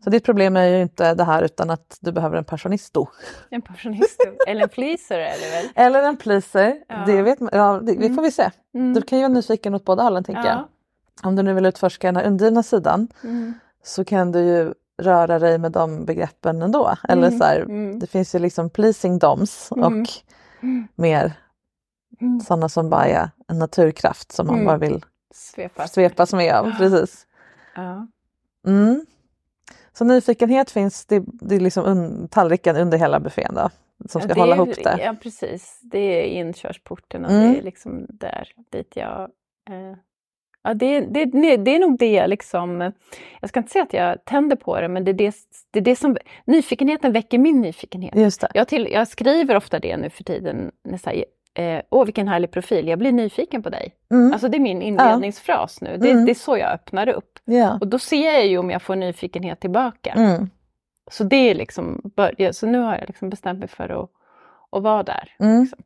Mm. 0.06 0.12
Så 0.12 0.18
ditt 0.18 0.24
problem 0.26 0.56
är 0.58 0.66
ju 0.68 0.82
inte 0.82 1.14
det 1.14 1.24
här 1.24 1.44
utan 1.44 1.70
att 1.70 1.98
du 2.02 2.12
behöver 2.12 2.38
en 2.38 2.44
passionisto. 2.46 3.08
En 3.50 3.62
passionist, 3.62 4.22
eller 4.48 4.62
en 4.64 4.70
pleaser 4.70 5.20
är 5.20 5.40
det 5.40 5.50
väl? 5.52 5.66
Eller 5.76 6.04
en 6.04 6.18
pleaser. 6.18 6.76
Ja. 6.88 7.04
Det, 7.06 7.22
vet, 7.22 7.40
man- 7.40 7.50
ja, 7.54 7.80
det, 7.84 7.94
det 7.96 8.14
får 8.14 8.22
vi 8.22 8.32
se. 8.32 8.50
Mm. 8.74 8.94
Du 8.94 9.02
kan 9.02 9.18
ju 9.18 9.24
vara 9.24 9.34
nyfiken 9.34 9.76
åt 9.76 9.86
båda 9.86 10.04
hållen 10.04 10.24
tänker 10.24 10.44
jag. 10.46 10.56
Ja. 10.58 10.70
Om 11.24 11.36
du 11.36 11.44
nu 11.44 11.54
vill 11.54 11.66
utforska 11.66 12.08
den 12.08 12.16
här 12.16 12.24
undrivna 12.26 12.64
sidan 12.64 13.08
Mm. 13.24 13.54
så 13.84 14.06
kan 14.06 14.32
du 14.32 14.40
ju 14.40 14.74
röra 15.02 15.40
dig 15.40 15.58
med 15.58 15.72
de 15.72 16.06
begreppen 16.06 16.62
ändå. 16.62 16.96
Eller 17.10 17.32
så 17.32 17.44
här, 17.44 17.60
Mm. 17.60 18.00
Det 18.00 18.08
finns 18.08 18.36
ju 18.36 18.40
liksom 18.40 18.70
pleasing 18.70 19.20
doms 19.20 19.72
och 19.72 19.92
mer 20.96 21.34
Mm. 22.22 22.40
sådana 22.40 22.70
som 22.70 22.90
bara 22.90 23.06
är 23.06 23.30
en 23.48 23.60
naturkraft 23.60 24.32
som 24.32 24.48
man 24.48 24.56
Mm. 24.56 24.66
bara 24.66 24.78
vill 24.78 25.06
Svepas. 25.34 25.94
svepas 25.94 26.34
med 26.34 26.54
av. 26.56 26.72
Precis. 26.78 27.28
Ja. 27.76 28.08
Så 29.98 30.06
nyfikenhet 30.06 30.72
finns, 30.72 31.06
det, 31.06 31.24
det 31.26 31.56
är 31.56 31.60
liksom 31.60 31.86
un, 31.86 32.28
tallriken 32.28 32.76
under 32.76 32.98
hela 32.98 33.20
buffén 33.20 33.54
då. 33.56 33.70
som 34.10 34.22
ska 34.22 34.30
Ja, 34.36 34.36
hålla 34.42 34.56
är- 34.56 34.58
ihop 34.58 34.76
det. 34.84 35.00
Ja, 35.04 35.16
precis. 35.24 35.80
Det 35.82 35.98
är 36.00 36.24
inkörsporten 36.24 37.26
och 37.26 37.32
Mm. 37.32 37.54
det 37.54 37.60
är 37.60 37.64
liksom 37.64 38.06
där 38.10 38.48
dit 38.72 38.92
jag... 38.96 39.22
Eh, 39.70 39.98
ja, 40.64 40.74
det, 40.74 41.00
det, 41.00 41.26
det, 41.26 41.58
det 41.58 41.76
är 41.76 41.80
nog 41.80 41.98
det 42.00 42.28
liksom... 42.28 42.92
Jag 43.42 43.50
ska 43.50 43.60
inte 43.60 43.72
säga 43.72 43.84
att 43.84 43.94
jag 43.94 44.26
tänder 44.26 44.56
på 44.56 44.82
det, 44.82 44.88
men 44.88 45.04
det 45.06 45.12
är 45.12 45.14
det, 45.14 45.36
det, 45.72 45.80
är 45.80 45.84
det 45.84 45.96
som... 45.96 46.18
Nyfikenheten 46.46 47.12
väcker 47.12 47.38
min 47.38 47.62
nyfikenhet. 47.62 48.16
Just 48.16 48.42
det. 48.42 48.48
Jag, 48.54 48.68
till, 48.68 48.88
jag 48.92 49.08
skriver 49.08 49.56
ofta 49.56 49.80
det 49.80 49.98
nu 49.98 50.10
för 50.10 50.24
tiden. 50.24 50.72
när 50.84 51.00
här, 51.06 51.26
Eh, 51.58 51.82
Åh, 51.90 52.06
vilken 52.06 52.28
härlig 52.28 52.52
profil, 52.52 52.88
jag 52.88 53.00
blir 53.00 53.12
nyfiken 53.12 53.64
på 53.64 53.70
dig. 53.70 53.96
Mm. 54.12 54.32
Alltså 54.34 54.48
det 54.48 54.58
är 54.58 54.60
min 54.60 54.82
inledningsfras 54.82 55.82
nu. 55.82 55.98
Det, 55.98 56.12
Mm. 56.12 56.26
det 56.26 56.32
är 56.32 56.36
så 56.36 56.58
jag 56.58 56.72
öppnar 56.72 57.10
upp. 57.10 57.40
ja. 57.46 57.78
Och 57.82 57.88
då 57.88 58.00
ser 58.00 58.32
jag 58.34 58.48
ju 58.48 58.58
om 58.58 58.70
jag 58.72 58.82
får 58.82 58.96
nyfikenhet 58.96 59.60
tillbaka. 59.60 60.12
Mm. 60.12 60.50
Så 61.12 61.24
det 61.24 61.36
är 61.36 61.56
liksom 61.56 62.02
börja, 62.16 62.54
så 62.54 62.68
nu 62.68 62.80
har 62.80 62.96
jag 62.98 63.04
liksom 63.08 63.30
bestämt 63.30 63.60
mig 63.60 63.68
för 63.68 63.90
att, 64.04 64.10
att 64.72 64.84
vara 64.84 65.04
där. 65.04 65.36
Mm. 65.40 65.62
Liksom. 65.62 65.80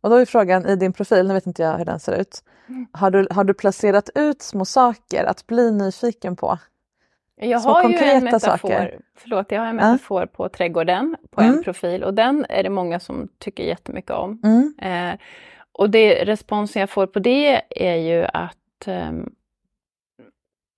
Och 0.00 0.10
då 0.10 0.16
är 0.16 0.24
frågan 0.24 0.66
i 0.66 0.76
din 0.76 0.92
profil, 0.92 1.28
nu 1.28 1.34
vet 1.34 1.46
inte 1.46 1.62
jag 1.62 1.78
hur 1.78 1.84
den 1.84 2.00
ser 2.00 2.20
ut. 2.20 2.42
Mm. 2.68 2.86
Har 2.92 3.10
du, 3.10 3.26
har 3.30 3.44
du 3.44 3.54
placerat 3.54 4.10
ut 4.14 4.42
små 4.42 4.64
saker 4.64 5.24
att 5.24 5.46
bli 5.46 5.70
nyfiken 5.72 6.36
på? 6.36 6.58
Jag 7.42 7.62
Små 7.62 7.72
har 7.72 7.88
ju 7.88 7.96
en 7.96 8.24
metafor, 8.24 8.56
saker. 8.68 8.98
förlåt, 9.16 9.52
jag 9.52 9.60
har 9.60 9.66
en 9.66 9.78
Ja. 9.78 9.92
metafor 9.92 10.26
på 10.26 10.48
trädgården 10.48 11.16
på 11.30 11.40
Mm. 11.40 11.54
en 11.56 11.62
profil 11.64 12.04
och 12.04 12.14
den 12.14 12.46
är 12.48 12.62
det 12.62 12.70
många 12.70 13.00
som 13.00 13.28
tycker 13.38 13.64
jättemycket 13.64 14.10
om. 14.10 14.40
Mm. 14.44 14.74
Eh, 14.82 15.18
och 15.72 15.90
det 15.90 16.24
responsen 16.24 16.80
jag 16.80 16.90
får 16.90 17.06
på 17.06 17.18
det 17.18 17.62
är 17.70 17.94
ju 17.96 18.24
att 18.24 18.86
ehm, 18.86 19.30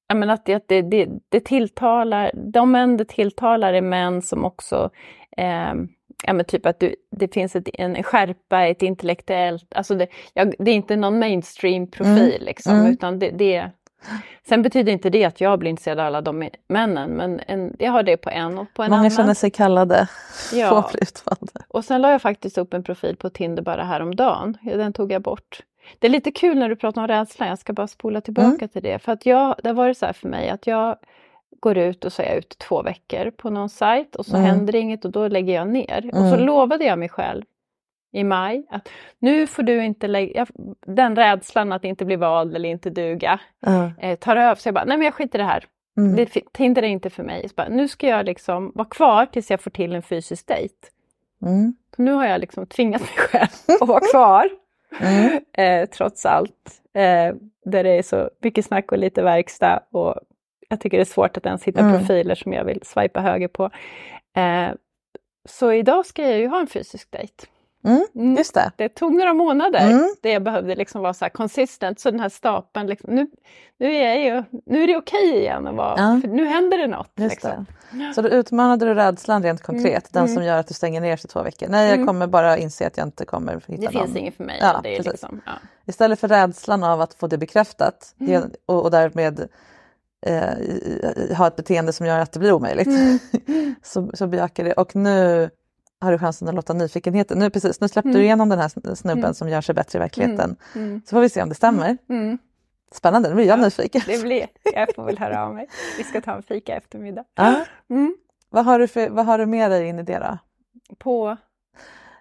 jag 0.09 0.17
menar 0.17 0.35
att 0.35 0.45
det, 0.47 0.69
det, 0.69 0.83
det, 0.83 1.09
det 1.29 1.41
tilltalar, 1.41 2.31
de 2.35 2.71
män 2.71 2.97
det 2.97 3.05
tilltalar 3.05 3.75
är 3.75 3.81
män 3.83 4.23
som 4.23 4.45
också 4.45 4.91
ehm, 5.37 5.89
Ja 6.27 6.33
men 6.33 6.45
typ 6.45 6.67
att 6.67 6.81
du, 6.81 6.95
det 7.11 7.35
finns 7.35 7.57
ett, 7.57 7.69
en 7.75 8.03
skärpa, 8.03 8.63
ett 8.67 8.83
intellektuellt, 8.83 9.75
alltså 9.75 9.95
det, 9.95 10.07
jag, 10.35 10.55
det 10.59 10.71
är 10.71 10.75
inte 10.75 10.97
någon 10.97 11.19
mainstream 11.19 11.87
profil 11.91 12.33
Mm. 12.35 12.43
liksom, 12.45 12.75
Mm. 12.75 12.93
utan 12.93 13.19
det, 13.19 13.31
det 13.31 13.71
Sen 14.49 14.63
betyder 14.63 14.93
inte 14.93 15.11
det 15.11 15.25
att 15.25 15.41
jag 15.41 15.59
blir 15.59 15.71
intresserad 15.71 16.01
av 16.01 16.07
alla 16.07 16.21
de 16.21 16.49
männen, 16.69 17.11
men 17.11 17.41
en, 17.47 17.77
jag 17.79 17.93
har 17.93 18.03
det 18.03 18.17
på 18.17 18.31
en 18.31 18.59
och 18.59 18.67
på 18.75 18.83
en 18.83 18.91
Många 18.91 18.99
annan. 19.01 19.11
känner 19.11 19.35
sig 19.35 19.51
kallade 19.51 20.09
Ja. 20.53 20.69
Och 21.69 21.85
sen 21.85 22.03
la 22.03 22.11
jag 22.11 22.23
faktiskt 22.23 22.59
upp 22.59 22.75
en 22.75 22.83
profil 22.83 23.17
på 23.17 23.31
Tinder 23.31 23.63
bara 23.63 23.85
häromdagen. 23.85 24.57
Den 24.63 24.93
tog 24.93 25.13
jag 25.13 25.23
bort. 25.23 25.61
Det 25.99 26.07
är 26.07 26.11
lite 26.11 26.31
kul 26.31 26.59
när 26.59 26.69
du 26.69 26.77
pratar 26.77 27.01
om 27.03 27.09
rädslan, 27.09 27.49
jag 27.49 27.59
ska 27.59 27.73
bara 27.73 27.87
spola 27.87 28.21
tillbaka 28.21 28.49
Mm. 28.49 28.69
till 28.69 28.83
det. 28.83 28.99
För 28.99 29.13
att 29.13 29.27
jag, 29.27 29.55
det 29.63 29.69
har 29.69 29.75
varit 29.75 29.99
så 29.99 30.07
här 30.07 30.13
för 30.13 30.29
mig 30.29 30.49
att 30.51 30.67
jag 30.67 30.97
går 31.61 31.79
ut 31.79 32.05
och 32.05 32.13
så 32.13 32.23
är 32.23 32.27
jag 32.27 32.37
ute 32.37 32.57
två 32.57 32.83
veckor 32.83 33.31
på 33.31 33.51
någon 33.51 33.69
sajt 33.69 34.17
och 34.17 34.27
så 34.27 34.37
Mm. 34.37 34.47
händer 34.49 34.75
inget 34.75 35.05
och 35.05 35.11
då 35.11 35.29
lägger 35.29 35.55
jag 35.55 35.69
ner. 35.69 36.11
Och 36.13 36.19
så 36.19 36.35
Mm. 36.35 36.41
lovade 36.47 36.85
jag 36.85 36.99
mig 36.99 37.09
själv 37.09 37.43
i 38.13 38.25
maj 38.25 38.67
att 38.71 38.89
nu 39.19 39.47
får 39.47 39.63
du 39.63 39.85
inte 39.85 40.07
lägga, 40.09 40.47
den 40.87 41.17
rädslan 41.17 41.73
att 41.73 41.85
inte 41.85 42.05
bli 42.05 42.17
vald 42.17 42.57
eller 42.57 42.69
inte 42.69 42.91
duga 42.91 43.41
Ja. 43.61 43.91
eh, 43.99 44.19
tar 44.19 44.37
över. 44.37 44.55
Så 44.55 44.69
jag 44.69 44.75
bara, 44.75 44.85
nej 44.85 44.97
men 44.97 45.05
jag 45.05 45.15
skiter 45.15 45.39
i 45.39 45.43
det 45.43 45.49
här. 45.49 45.65
Mm. 45.97 46.17
Det, 46.17 46.27
Tinder 46.53 46.83
är 46.83 46.87
inte 46.87 47.11
för 47.11 47.23
mig. 47.23 47.49
Så 47.49 47.55
bara, 47.55 47.69
nu 47.69 47.89
ska 47.89 48.07
jag 48.09 48.27
liksom 48.27 48.73
vara 48.75 48.89
kvar 48.89 49.27
tills 49.27 49.51
jag 49.51 49.61
får 49.61 49.71
till 49.71 49.95
en 49.95 50.03
fysisk 50.03 50.47
dejt. 50.47 50.75
Mm. 51.43 51.75
Så 51.97 52.03
nu 52.03 52.13
har 52.13 52.27
jag 52.27 52.41
liksom 52.41 52.67
tvingat 52.67 53.01
mig 53.01 53.11
själv 53.17 53.49
att 53.81 53.89
vara 53.89 54.01
kvar. 54.13 54.49
Mm. 55.01 55.41
Eh, 55.53 55.89
trots 55.89 56.27
allt. 56.27 56.81
Eh, 56.95 57.35
där 57.65 57.85
det 57.85 57.91
är 57.91 58.03
så 58.03 58.31
mycket 58.43 58.65
snack 58.65 58.93
och 58.93 58.99
lite 58.99 59.23
verkstad. 59.23 59.81
Och 59.91 60.15
jag 60.69 60.81
tycker 60.81 60.97
det 60.97 61.03
är 61.03 61.05
svårt 61.05 61.37
att 61.37 61.47
ens 61.47 61.65
hitta 61.65 61.81
Mm. 61.81 61.99
profiler 61.99 62.35
som 62.35 62.53
jag 62.53 62.65
vill 62.65 62.81
swipa 62.83 63.21
höger 63.21 63.49
på. 63.49 63.65
Eh, 64.37 64.69
så 65.45 65.73
idag 65.73 66.07
ska 66.07 66.23
jag 66.29 66.39
ju 66.39 66.47
ha 66.49 66.61
en 66.61 66.67
fysisk 66.67 67.11
dejt. 67.11 67.35
Mm. 67.85 68.07
Mm. 68.15 68.37
Just 68.37 68.55
det. 68.55 68.71
Det 68.77 68.89
tog 68.89 69.15
några 69.15 69.35
månader 69.35 69.81
Mm. 69.91 70.15
där 70.23 70.31
jag 70.31 70.43
behövde 70.43 70.75
liksom 70.75 71.03
vara 71.03 71.15
så 71.15 71.25
här 71.25 71.31
consistent. 71.31 72.01
Så 72.01 72.11
den 72.11 72.21
här 72.21 72.29
stapeln, 72.29 72.87
liksom, 72.87 73.15
nu, 73.15 73.27
nu, 73.79 73.95
är 73.95 74.09
jag 74.09 74.21
ju, 74.25 74.43
nu 74.67 74.83
är 74.83 74.87
det 74.87 74.97
okej 74.97 75.37
igen 75.39 75.67
att 75.67 75.75
vara, 75.75 75.95
Ja. 75.99 76.21
för 76.23 76.29
nu 76.29 76.45
händer 76.45 76.79
det 76.79 76.87
något. 76.87 77.11
Liksom. 77.17 77.67
det. 77.91 78.15
Så 78.15 78.23
då 78.23 78.29
utmanade 78.29 78.85
du 78.87 78.95
rädslan 78.95 79.43
rent 79.43 79.63
konkret, 79.63 80.13
den 80.13 80.23
Mm. 80.25 80.35
som 80.35 80.45
gör 80.45 80.59
att 80.59 80.69
du 80.69 80.75
stänger 80.75 81.01
ner 81.01 81.17
sig 81.17 81.31
två 81.31 81.43
veckor. 81.43 81.69
Nej, 81.69 81.87
jag 81.87 81.95
Mm. 81.95 82.07
kommer 82.07 82.27
bara 82.27 82.59
inse 82.59 82.87
att 82.87 82.97
jag 82.97 83.07
inte 83.07 83.25
kommer 83.25 83.53
hitta 83.67 83.91
Det 83.91 83.99
någon. 83.99 84.05
finns 84.07 84.17
inget 84.17 84.37
för 84.37 84.45
mig. 84.45 84.59
Ja, 84.61 84.81
det 84.83 84.97
är 84.99 85.03
liksom, 85.03 85.41
ja. 85.47 85.53
Istället 85.87 86.21
för 86.21 86.29
rädslan 86.29 86.85
av 86.85 87.01
att 87.01 87.15
få 87.15 87.27
det 87.27 87.39
bekräftat 87.39 88.15
Mm. 88.21 88.43
och, 88.67 88.83
och 88.83 88.91
därmed 88.91 89.49
eh, 90.27 91.37
ha 91.37 91.47
ett 91.47 91.57
beteende 91.57 91.93
som 91.93 92.07
gör 92.07 92.19
att 92.19 92.33
det 92.33 92.39
blir 92.39 92.53
omöjligt. 92.53 92.87
Mm. 92.87 93.19
så, 93.83 94.11
så 94.15 94.27
bejakar 94.27 94.65
det. 94.65 94.73
Och 94.73 94.97
nu 94.97 95.51
har 96.03 96.13
du 96.13 96.19
chansen 96.19 96.49
att 96.49 96.55
låta 96.55 96.73
nyfikenheten, 96.73 97.39
nu 97.39 97.51
precis, 97.51 97.81
nu 97.81 97.89
släppte 97.89 98.09
Mm. 98.09 98.19
du 98.19 98.25
igenom 98.25 98.49
den 98.49 98.59
här 98.59 98.69
sn- 98.69 98.95
snubben 98.95 99.25
Mm. 99.25 99.35
som 99.35 99.49
gör 99.49 99.61
sig 99.61 99.75
bättre 99.75 99.99
i 99.99 100.01
verkligheten. 100.01 100.57
Mm. 100.75 101.03
Så 101.07 101.17
får 101.17 101.21
vi 101.21 101.29
se 101.29 101.43
om 101.43 101.49
det 101.49 101.55
stämmer. 101.55 101.99
Mm. 102.09 102.39
Spännande, 102.93 103.29
nu 103.29 103.35
blir 103.35 103.45
jag 103.47 103.59
Ja, 103.59 103.65
nyfiken. 103.65 104.03
Det 104.07 104.23
blir, 104.23 104.47
jag 104.75 104.95
får 104.95 105.05
väl 105.05 105.19
höra 105.19 105.45
av 105.47 105.55
mig. 105.55 105.69
Vi 105.99 106.05
ska 106.05 106.21
ta 106.21 106.33
en 106.37 106.43
fika 106.43 106.77
eftermiddag. 106.77 107.25
Ja. 107.35 107.65
Mm. 107.91 108.17
Vad, 108.51 108.65
har 108.65 108.79
du 108.79 108.89
för, 108.89 109.09
vad 109.11 109.27
har 109.27 109.39
du 109.39 109.47
med 109.47 109.71
dig 109.71 109.89
in 109.89 109.99
i 109.99 110.03
det 110.03 110.19
då? 110.19 110.39
På, 110.99 111.37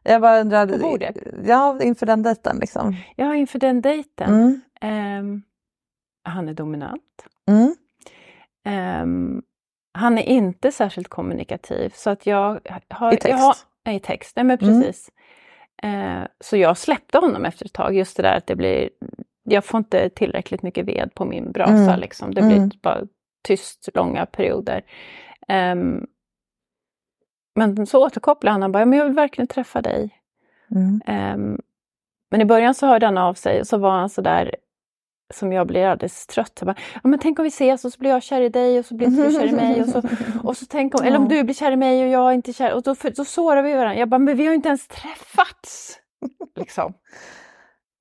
Jag 0.03 0.21
bara 0.21 0.39
undrar, 0.41 0.67
På 0.67 0.77
bordet? 0.77 1.17
ja 1.45 1.79
inför 1.81 2.05
den 2.05 2.23
dejten 2.23 2.57
liksom. 2.57 2.95
ja, 3.15 3.35
inför 3.35 3.59
den 3.59 3.81
dejten. 3.81 4.33
Mm. 4.33 4.61
Ehm, 4.81 5.41
han 6.23 6.49
är 6.49 6.53
dominant. 6.53 7.25
Mm. 7.47 7.75
Ehm, 8.65 9.41
han 9.93 10.17
är 10.17 10.21
inte 10.23 10.71
särskilt 10.71 11.07
kommunikativ. 11.07 11.93
Så 11.95 12.09
att 12.09 12.25
jag 12.25 12.59
har, 12.89 13.13
I 13.13 13.17
text? 13.17 13.29
Jag 13.29 13.37
har, 13.37 13.55
I 13.89 13.99
text, 13.99 14.35
nej 14.35 14.45
men 14.45 14.57
Mm. 14.61 14.81
precis. 14.81 15.09
Eh, 15.83 16.21
så 16.39 16.57
jag 16.57 16.77
släppte 16.77 17.17
honom 17.17 17.45
efter 17.45 17.65
ett 17.65 17.73
tag. 17.73 17.95
Just 17.95 18.17
det 18.17 18.23
där 18.23 18.37
att 18.37 18.47
det 18.47 18.55
blir... 18.55 18.89
Jag 19.43 19.65
får 19.65 19.77
inte 19.77 20.09
tillräckligt 20.09 20.61
mycket 20.63 20.85
ved 20.85 21.11
på 21.15 21.25
min 21.25 21.51
brasa. 21.51 21.73
Mm. 21.73 21.99
Liksom. 21.99 22.33
Det 22.33 22.41
blir 22.41 22.57
Mm. 22.57 22.71
bara 22.81 23.01
tyst 23.43 23.89
långa 23.93 24.25
perioder. 24.25 24.81
Ehm, 25.47 26.07
men 27.55 27.85
så 27.85 28.05
återkopplar 28.05 28.51
han 28.51 28.63
och 28.63 28.69
bara, 28.69 28.85
men 28.85 28.99
jag 28.99 29.05
vill 29.05 29.15
verkligen 29.15 29.47
träffa 29.47 29.81
dig. 29.81 30.21
Mm. 30.71 31.01
Ehm, 31.05 31.61
men 32.31 32.41
i 32.41 32.45
början 32.45 32.73
så 32.73 32.87
hörde 32.87 33.05
han 33.05 33.17
av 33.17 33.33
sig 33.33 33.59
och 33.59 33.67
så 33.67 33.77
var 33.77 33.91
han 33.91 34.09
så 34.09 34.21
där 34.21 34.55
som 35.33 35.53
jag 35.53 35.67
blir 35.67 35.85
alldeles 35.85 36.27
trött. 36.27 36.57
Jag 36.59 36.65
bara, 36.67 36.75
ja, 36.93 37.09
men 37.09 37.19
tänk 37.19 37.39
om 37.39 37.43
vi 37.43 37.49
ses 37.49 37.85
och 37.85 37.93
så 37.93 37.99
blir 37.99 38.09
jag 38.09 38.23
kär 38.23 38.41
i 38.41 38.49
dig 38.49 38.79
och 38.79 38.85
så 38.85 38.95
blir 38.95 39.07
du 39.07 39.31
kär 39.31 39.45
i 39.45 39.51
mig. 39.51 39.81
Och 39.81 39.89
så, 39.89 40.01
och 40.43 40.57
så 40.57 40.65
tänk 40.65 40.95
om, 40.95 41.05
eller 41.05 41.17
om 41.17 41.27
du 41.27 41.43
blir 41.43 41.55
kär 41.55 41.71
i 41.71 41.75
mig 41.75 42.03
och 42.03 42.09
jag 42.09 42.33
inte 42.33 42.53
kär. 42.53 42.73
Och 42.73 42.83
då, 42.83 42.95
för, 42.95 43.09
då 43.09 43.25
sårar 43.25 43.61
vi 43.61 43.73
varandra. 43.73 43.95
Jag 43.95 44.09
bara, 44.09 44.19
men 44.19 44.37
vi 44.37 44.43
har 44.43 44.51
ju 44.51 44.55
inte 44.55 44.67
ens 44.67 44.87
träffats. 44.87 45.99
liksom. 46.55 46.93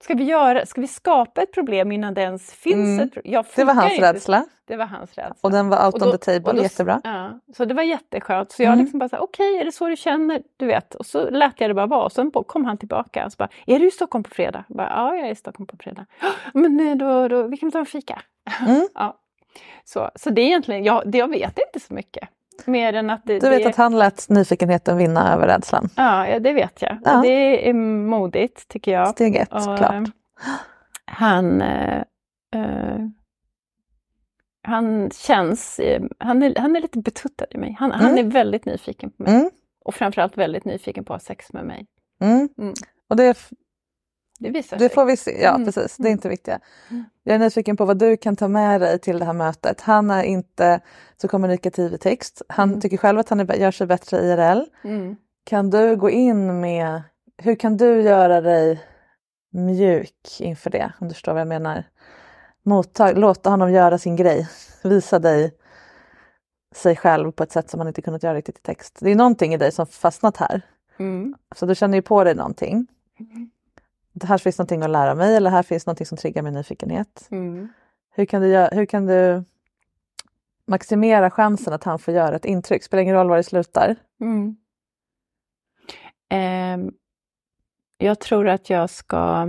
Ska 0.03 0.15
vi, 0.15 0.25
göra, 0.25 0.67
ska 0.67 0.81
vi 0.81 0.87
skapa 0.87 1.43
ett 1.43 1.53
problem 1.53 1.93
innan 1.93 2.15
det 2.15 2.21
ens 2.21 2.53
finns 2.55 2.75
Mm. 2.77 3.01
ett 3.01 3.15
problem? 3.15 3.45
Det 3.57 3.65
var 3.65 3.75
hans 3.75 3.93
inte. 3.93 4.13
rädsla 4.13 4.47
Det 4.65 4.77
var 4.77 4.87
hans 4.87 5.11
rädsla. 5.15 5.35
och 5.41 5.51
den 5.51 5.69
var 5.69 5.87
out 5.87 5.95
Och 5.95 6.03
on 6.03 6.09
då- 6.11 6.17
the 6.17 6.33
table, 6.39 6.53
då- 6.53 6.63
jättebra. 6.63 7.01
Ja, 7.05 7.41
så 7.57 7.65
det 7.65 7.75
var 7.75 7.83
jätteskönt. 7.83 8.53
Så 8.53 8.63
jag 8.63 8.73
Mm. 8.73 8.79
liksom 8.85 8.99
bara 8.99 9.19
okej, 9.21 9.59
är 9.59 9.65
det 9.65 9.73
så 9.73 9.89
du 9.89 9.97
känner? 9.97 10.43
Du 10.57 10.67
vet. 10.67 10.95
Och 10.95 11.07
så 11.07 11.31
lät 11.31 11.61
jag 11.61 11.71
det 11.71 11.75
bara 11.75 11.87
vara. 11.87 12.05
Och 12.05 12.13
sen 12.13 12.31
kom 12.31 12.65
han 12.65 12.79
tillbaka 12.79 13.25
och 13.27 13.33
så 13.33 13.37
bara, 13.37 13.49
är 13.67 13.79
du 13.79 13.89
i 13.89 13.91
Stockholm 13.91 14.23
på 14.25 14.31
fredag? 14.31 14.65
Jag 14.69 14.77
bara, 14.77 14.89
ja, 14.89 15.17
jag 15.17 15.27
är 15.27 15.33
i 15.33 15.35
Stockholm 15.35 15.67
på 15.67 15.77
fredag. 15.77 16.07
Men 16.55 16.81
eh, 16.89 16.97
då, 16.97 17.29
då, 17.29 17.43
vi 17.43 17.57
kan 17.57 17.71
ta 17.71 17.79
en 17.79 17.87
fika. 17.87 18.23
Mm. 18.67 18.89
ja. 18.95 19.17
så, 19.85 20.11
så 20.15 20.31
det 20.31 20.41
är 20.43 20.47
egentligen, 20.47 20.85
jag, 20.85 21.03
det, 21.11 21.19
jag 21.19 21.29
vet 21.29 21.59
inte 21.67 21.81
så 21.87 21.95
mycket. 21.95 22.29
Mer 22.66 22.92
än 22.92 23.11
att 23.11 23.20
det, 23.25 23.38
Du 23.38 23.49
vet 23.49 23.62
det, 23.62 23.68
att 23.68 23.77
han 23.77 23.99
lät 23.99 24.29
nyfikenheten 24.29 24.96
vinna 24.96 25.35
över 25.35 25.46
rädslan. 25.46 25.88
ja, 25.96 26.38
det 26.40 26.53
vet 26.53 26.83
jag. 26.83 26.99
Ja. 27.05 27.20
Det 27.23 27.68
är 27.68 27.73
modigt, 27.75 28.68
tycker 28.68 28.92
jag. 28.92 29.09
Steg 29.09 29.37
ett, 29.37 29.53
Och, 29.53 29.62
klart. 29.79 29.92
eh, 29.92 30.03
Han, 31.05 31.62
eh, 31.62 31.99
eh, 32.55 32.99
han 34.62 35.11
känns, 35.11 35.79
eh, 35.79 36.03
han 36.18 36.42
är, 36.42 36.55
han 36.59 36.77
är 36.77 36.81
lite 36.81 36.99
betuttad 36.99 37.46
i 37.51 37.59
mig. 37.59 37.77
Han, 37.79 37.90
han 37.90 38.18
är 38.18 38.23
väldigt 38.25 38.64
nyfiken 38.64 39.11
på 39.11 39.23
mig. 39.23 39.35
Mm. 39.35 39.51
Och 39.85 39.94
framförallt 39.94 40.37
väldigt 40.37 40.64
nyfiken 40.64 41.05
på 41.05 41.14
att 41.14 41.23
ha 41.23 41.27
sex 41.27 41.53
med 41.53 41.64
mig. 41.64 41.87
Mm. 42.23 42.49
Mm. 42.59 42.75
Och 43.09 43.16
det, 43.16 43.37
Det 44.40 44.50
visar 44.50 44.76
det 44.76 44.88
sig. 44.88 44.94
får 44.94 45.05
vi 45.05 45.16
se. 45.16 45.42
Ja, 45.42 45.55
Mm. 45.55 45.64
precis. 45.64 45.96
Det 45.96 46.09
är 46.09 46.12
inte 46.12 46.29
viktiga. 46.29 46.61
Jag 47.22 47.35
är 47.35 47.38
nyfiken 47.38 47.76
på 47.76 47.85
vad 47.85 47.98
du 47.98 48.16
kan 48.16 48.37
ta 48.37 48.48
med 48.48 48.81
dig 48.81 48.98
till 48.98 49.18
det 49.18 49.24
här 49.24 49.33
mötet. 49.33 49.81
Han 49.81 50.11
är 50.11 50.22
inte 50.22 50.81
så 51.16 51.29
kommunikativ 51.29 51.94
i 51.94 51.98
text. 51.98 52.42
Han 52.48 52.68
Mm. 52.68 52.81
tycker 52.81 52.96
själv 52.96 53.18
att 53.18 53.29
han 53.29 53.40
är, 53.40 53.55
gör 53.55 53.70
sig 53.70 53.87
bättre 53.87 54.16
IRL. 54.18 54.64
Mm. 54.85 55.16
Kan 55.44 55.70
du 55.70 55.96
gå 55.96 56.11
in 56.11 56.61
med, 56.61 57.03
hur 57.37 57.55
kan 57.55 57.76
du 57.76 58.03
göra 58.03 58.40
dig 58.40 58.81
mjuk 59.53 60.40
inför 60.40 60.70
det? 60.70 60.92
Om 61.00 61.09
du 61.09 61.14
förstår 61.14 61.33
vad 61.33 61.40
jag 61.40 61.48
menar. 61.48 61.85
Mottag, 62.62 63.18
låta 63.18 63.50
honom 63.50 63.72
göra 63.72 63.98
sin 63.98 64.16
grej. 64.16 64.48
Visa 64.85 65.18
dig 65.18 65.55
sig 66.74 66.96
själv 66.96 67.33
på 67.33 67.42
ett 67.42 67.53
sätt 67.53 67.70
som 67.70 67.81
han 67.81 67.87
inte 67.88 68.03
kunnat 68.03 68.22
göra 68.22 68.35
riktigt 68.35 68.59
i 68.59 68.62
text. 68.62 68.98
Det 69.00 69.11
är 69.11 69.14
någonting 69.16 69.55
i 69.55 69.57
dig 69.57 69.72
som 69.72 69.87
fastnat 69.87 70.37
här. 70.37 70.62
Mm. 70.98 71.35
Så 71.57 71.66
du 71.66 71.74
känner 71.74 71.98
ju 71.98 72.03
på 72.03 72.24
dig 72.24 72.35
någonting. 72.35 72.87
Det 73.18 73.24
här 74.25 74.39
finns 74.39 74.59
någonting 74.59 74.83
att 74.83 74.91
lära 74.91 75.15
mig 75.15 75.37
eller 75.37 75.51
här 75.51 75.63
finns 75.63 75.87
någonting 75.87 76.07
som 76.07 76.19
triggar 76.19 76.43
min 76.43 76.55
nyfikenhet. 76.55 77.29
Mm. 77.31 77.69
Hur 78.15 78.25
kan 78.25 78.43
du, 78.43 78.69
hur 78.73 78.87
kan 78.87 79.07
du 79.07 79.45
maximera 80.67 81.31
chansen 81.31 81.73
att 81.73 81.85
han 81.85 81.99
får 81.99 82.15
göra 82.15 82.37
ett 82.37 82.45
intryck? 82.45 82.83
Spelar 82.83 83.03
ingen 83.03 83.15
roll 83.15 83.29
var 83.29 83.37
det 83.37 83.43
slutar. 83.43 83.97
Mm. 84.21 84.57
Eh, 86.33 86.91
jag 87.99 88.21
tror 88.21 88.49
att 88.49 88.71
jag 88.71 88.91
ska... 88.91 89.49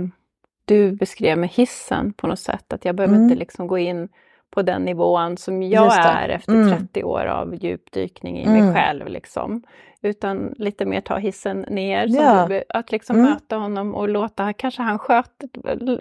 Du 0.64 0.92
beskrev 0.92 1.38
med 1.38 1.48
hissen 1.50 2.12
på 2.12 2.26
något 2.26 2.38
sätt, 2.38 2.72
att 2.72 2.84
jag 2.84 2.94
behöver 2.96 3.14
Mm. 3.14 3.24
inte 3.24 3.34
liksom 3.38 3.66
gå 3.66 3.78
in 3.78 4.08
på 4.50 4.62
den 4.62 4.82
nivån 4.82 5.36
som 5.36 5.62
jag 5.62 5.94
är 5.96 6.28
efter 6.28 6.52
Mm. 6.52 6.78
30 6.78 7.04
år 7.04 7.24
av 7.26 7.54
djupdykning 7.54 8.38
i 8.38 8.44
Mm. 8.44 8.64
mig 8.64 8.74
själv. 8.74 9.08
Liksom. 9.08 9.62
Utan 10.04 10.54
lite 10.58 10.84
mer 10.84 11.00
ta 11.00 11.16
hissen 11.16 11.60
ner, 11.68 12.06
Ja. 12.08 12.46
du, 12.48 12.62
att 12.68 12.92
liksom 12.92 13.16
Mm. 13.16 13.30
möta 13.30 13.56
honom 13.56 13.94
och 13.94 14.08
låta, 14.08 14.52
kanske 14.52 14.82
han 14.82 14.98
sköter... 14.98 15.48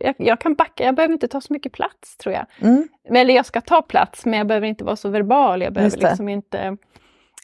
Jag, 0.03 0.15
jag 0.17 0.39
kan 0.39 0.53
backa, 0.53 0.83
jag 0.83 0.95
behöver 0.95 1.13
inte 1.13 1.27
ta 1.27 1.41
så 1.41 1.53
mycket 1.53 1.71
plats 1.71 2.17
tror 2.17 2.35
jag. 2.35 2.45
Mm. 2.61 2.87
Eller 3.09 3.33
jag 3.33 3.45
ska 3.45 3.61
ta 3.61 3.81
plats, 3.81 4.25
men 4.25 4.37
jag 4.37 4.47
behöver 4.47 4.67
inte 4.67 4.83
vara 4.83 4.95
så 4.95 5.09
verbal. 5.09 5.61
Jag 5.61 5.73
behöver 5.73 5.97
liksom 5.97 6.29
inte... 6.29 6.77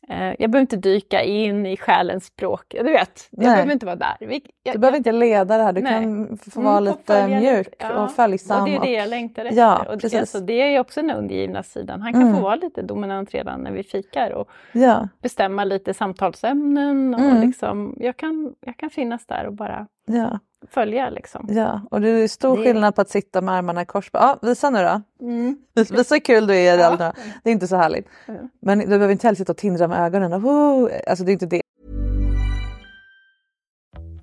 Eh, 0.10 0.28
jag 0.40 0.52
behöver 0.52 0.60
inte 0.60 0.76
dyka 0.76 1.22
in 1.24 1.66
i 1.66 1.78
själens 1.78 2.26
språk. 2.26 2.64
Du 2.70 2.84
vet, 2.84 3.28
jag 3.32 3.44
Nej. 3.46 3.56
behöver 3.56 3.74
inte 3.74 3.86
vara 3.86 3.96
där. 3.96 4.16
Vi, 4.20 4.42
jag, 4.64 4.76
Du 4.76 4.80
behöver 4.80 4.98
inte 4.98 5.12
leda 5.12 5.58
det 5.58 5.64
här, 5.64 5.74
du 5.74 5.82
Nej. 5.82 6.04
kan 6.04 6.38
få 6.38 6.60
Mm, 6.60 6.74
vara 6.74 6.78
få 6.78 6.98
lite 6.98 7.28
mjuk 7.28 7.68
ja. 7.80 8.04
och 8.04 8.12
följsam. 8.12 8.62
Och 8.64 8.70
det 8.70 8.76
är 8.76 8.82
det 8.82 8.92
jag 8.92 9.10
längtar 9.10 9.46
efter. 9.46 9.58
Ja, 9.62 9.86
och 9.90 9.98
det, 9.98 10.16
alltså, 10.16 10.40
det 10.40 10.54
är 10.76 10.80
också 10.80 11.02
den 11.02 11.12
undergivna 11.12 11.64
sidan. 11.64 12.02
Han 12.02 12.14
kan 12.14 12.22
Mm. 12.22 12.36
få 12.36 12.42
vara 12.42 12.56
lite 12.56 12.82
dominant 12.82 13.34
redan 13.34 13.60
när 13.62 13.72
vi 13.72 13.84
fikar 13.84 14.32
och 14.32 14.50
Ja, 14.72 15.08
bestämma 15.22 15.64
lite 15.64 15.94
samtalsämnen. 15.94 17.14
Och 17.14 17.20
Mm. 17.22 17.48
liksom, 17.48 17.96
jag, 18.00 18.18
kan, 18.18 18.54
jag 18.62 18.78
kan 18.78 18.90
finnas 18.90 19.26
där 19.26 19.48
och 19.48 19.54
bara 19.54 19.88
ja, 20.06 20.40
följa. 20.72 21.10
Liksom. 21.10 21.46
ja. 21.50 21.82
Och 21.92 22.02
det 22.02 22.10
är 22.10 22.28
stor 22.28 22.58
Det- 22.58 22.64
skillnad 22.64 22.96
på 22.96 23.02
att 23.02 23.10
sitta 23.10 23.42
med 23.42 23.56
armarna 23.56 23.82
i 23.82 23.86
kors. 23.86 24.10
Ja, 24.14 24.40
visa 24.42 24.70
nu 24.70 24.80
då. 24.84 25.02
Mm. 25.26 25.58
Vis- 25.76 25.92
Visa 25.92 26.16
hur 26.16 26.20
kul 26.20 26.48
du 26.48 26.56
är. 26.56 26.78
Ja. 26.78 26.92
Elna. 26.94 27.14
Det 27.44 27.50
är 27.50 27.54
inte 27.54 27.68
så 27.68 27.76
härligt. 27.76 28.08
Mm. 28.28 28.50
Men 28.62 28.80
du 28.80 28.86
behöver 28.86 29.10
inte 29.12 29.28
heller 29.28 29.36
sitta 29.38 29.52
och 29.52 29.58
tindra 29.58 29.88
med 29.88 30.00
ögonen. 30.06 30.34
Och, 30.34 30.44
oh, 30.52 30.90
alltså 31.08 31.24
det 31.26 31.32
är 31.32 31.34
inte 31.34 31.46
det. 31.46 31.62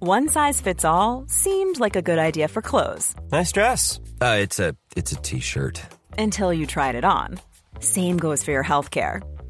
One 0.00 0.28
size 0.28 0.62
fits 0.62 0.84
all 0.84 1.24
seemed 1.28 1.80
like 1.80 1.98
a 1.98 2.02
good 2.02 2.18
idea 2.18 2.48
for 2.48 2.60
clothes 2.62 3.16
Nice 3.32 3.52
dress. 3.52 3.98
Uh, 4.20 4.36
it's 4.44 4.60
a 4.70 4.74
it's 4.96 5.12
a 5.12 5.20
t-shirt. 5.22 5.80
until 6.18 6.52
you 6.52 6.66
tried 6.66 6.94
it 6.94 7.04
on. 7.04 7.38
Same 7.80 8.18
goes 8.18 8.44
for 8.44 8.52
your 8.52 8.62
healthcare. 8.64 9.20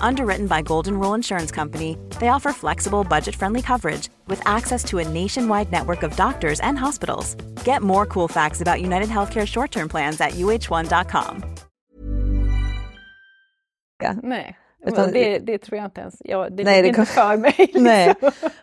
Underwritten 0.00 0.46
by 0.46 0.62
Golden 0.62 0.98
Rule 0.98 1.14
Insurance 1.14 1.50
Company, 1.54 1.96
they 2.18 2.28
offer 2.28 2.52
flexible, 2.52 3.04
budget 3.04 3.34
friendly 3.36 3.62
coverage 3.62 4.08
with 4.26 4.40
access 4.46 4.84
to 4.84 4.98
a 4.98 5.04
nationwide 5.04 5.70
network 5.70 6.02
of 6.02 6.16
doctors 6.16 6.60
and 6.60 6.78
hospitals. 6.78 7.36
Get 7.64 7.82
more 7.82 8.06
cool 8.06 8.28
facts 8.28 8.60
about 8.60 8.80
United 8.80 9.08
Healthcare 9.08 9.46
short 9.46 9.70
term 9.70 9.88
plans 9.88 10.20
at 10.20 10.30
uh1.com. 10.32 11.42
Nej, 14.22 14.56
Utan- 14.86 15.12
det, 15.12 15.38
det 15.38 15.58
tror 15.58 15.76
jag 15.78 15.84
inte 15.86 16.00
ens. 16.00 16.16
Ja, 16.24 16.48
det 16.50 16.64
Nej, 16.64 16.82
det 16.82 16.88
inte 16.88 17.04
för 17.04 17.36
mig. 17.36 17.54
Liksom. 17.58 17.82
Nej, 17.82 18.14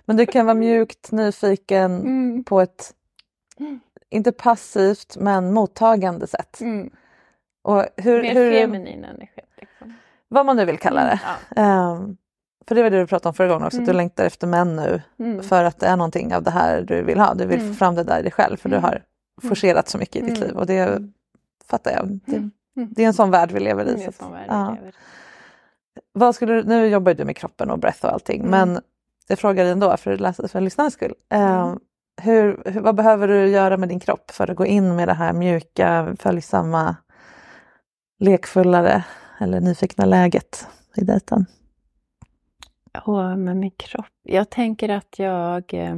men 0.06 0.18
du 0.18 0.26
kan 0.26 0.46
vara 0.46 0.56
mjukt 0.56 1.12
nyfiken 1.12 1.92
Mm. 2.02 2.44
på 2.44 2.62
ett, 2.62 2.94
inte 4.10 4.32
passivt, 4.32 5.18
men 5.20 5.54
mottagande 5.54 6.28
sätt. 6.28 6.62
Mm. 6.62 6.90
Och 7.64 7.86
hur, 7.98 8.22
Mer 8.22 8.34
hur, 8.34 8.52
feminin 8.62 9.04
energi. 9.04 9.42
Vad 10.30 10.46
man 10.46 10.56
nu 10.56 10.66
vill 10.66 10.78
kalla 10.80 11.04
det. 11.04 11.20
Ja. 11.56 11.62
Ehm, 11.62 12.18
för 12.68 12.76
det 12.76 12.84
var 12.84 12.90
det 12.90 13.00
du 13.00 13.08
pratade 13.08 13.30
om 13.30 13.34
förra 13.34 13.48
gången 13.48 13.66
också, 13.66 13.78
att 13.78 13.86
du 13.86 13.92
Mm. 13.92 13.98
längtar 13.98 14.26
efter 14.26 14.48
män 14.48 14.76
nu 14.76 15.02
Mm. 15.20 15.44
för 15.44 15.64
att 15.64 15.80
det 15.80 15.86
är 15.88 15.96
någonting 15.98 16.36
av 16.36 16.44
det 16.44 16.52
här 16.52 16.82
du 16.82 17.02
vill 17.04 17.20
ha. 17.20 17.34
Du 17.34 17.46
vill 17.46 17.60
Mm. 17.60 17.74
få 17.74 17.78
fram 17.78 17.96
det 17.96 18.04
där 18.04 18.20
i 18.20 18.22
dig 18.22 18.32
själv 18.32 18.58
för 18.58 18.70
du 18.70 18.78
har 18.78 19.02
forcerat 19.50 19.90
så 19.90 19.98
mycket 19.98 20.16
i 20.16 20.22
ditt 20.26 20.38
Mm. 20.38 20.48
liv 20.48 20.58
och 20.58 20.66
det 20.66 21.02
fattar 21.70 21.92
jag. 21.92 22.20
Det, 22.26 22.36
Mm. 22.36 22.52
det 22.92 23.04
är 23.04 23.08
en 23.08 23.14
sån 23.14 23.32
värld 23.32 23.52
vi 23.52 23.60
lever 23.60 23.86
i. 23.86 24.04
Så 24.04 24.10
att- 24.10 24.22
ja. 24.48 24.78
vad 26.14 26.36
skulle 26.36 26.64
nu 26.64 26.88
jobbar 26.88 27.14
du 27.14 27.26
med 27.26 27.38
kroppen 27.38 27.72
och 27.72 27.80
breath 27.80 28.06
och 28.06 28.14
allting 28.14 28.40
Mm. 28.42 28.52
men 28.52 28.82
jag 29.28 29.40
frågar 29.40 29.64
dig 29.64 29.72
ändå 29.74 29.98
för, 29.98 30.48
för 30.48 30.62
lyssnarnas 30.62 30.94
skull. 30.94 31.14
Mm. 31.30 31.80
hur, 32.22 32.62
hur, 32.66 32.82
vad 32.82 32.96
behöver 32.96 33.28
du 33.28 33.48
göra 33.48 33.78
med 33.78 33.90
din 33.90 34.00
kropp 34.00 34.32
för 34.32 34.52
att 34.52 34.58
gå 34.58 34.66
in 34.66 34.96
med 34.96 35.08
det 35.08 35.14
här 35.14 35.34
mjuka, 35.34 36.16
följsamma, 36.20 36.96
lekfullare 38.20 39.04
eller 39.40 39.60
nyfikna 39.62 40.06
läget 40.06 40.68
i 40.96 41.02
dejten? 41.04 41.46
Ja, 43.06 43.36
med 43.36 43.58
min 43.58 43.72
kropp. 43.72 44.06
Jag 44.24 44.50
tänker 44.50 44.90
att 44.90 45.20
jag 45.20 45.74
eh, 45.74 45.96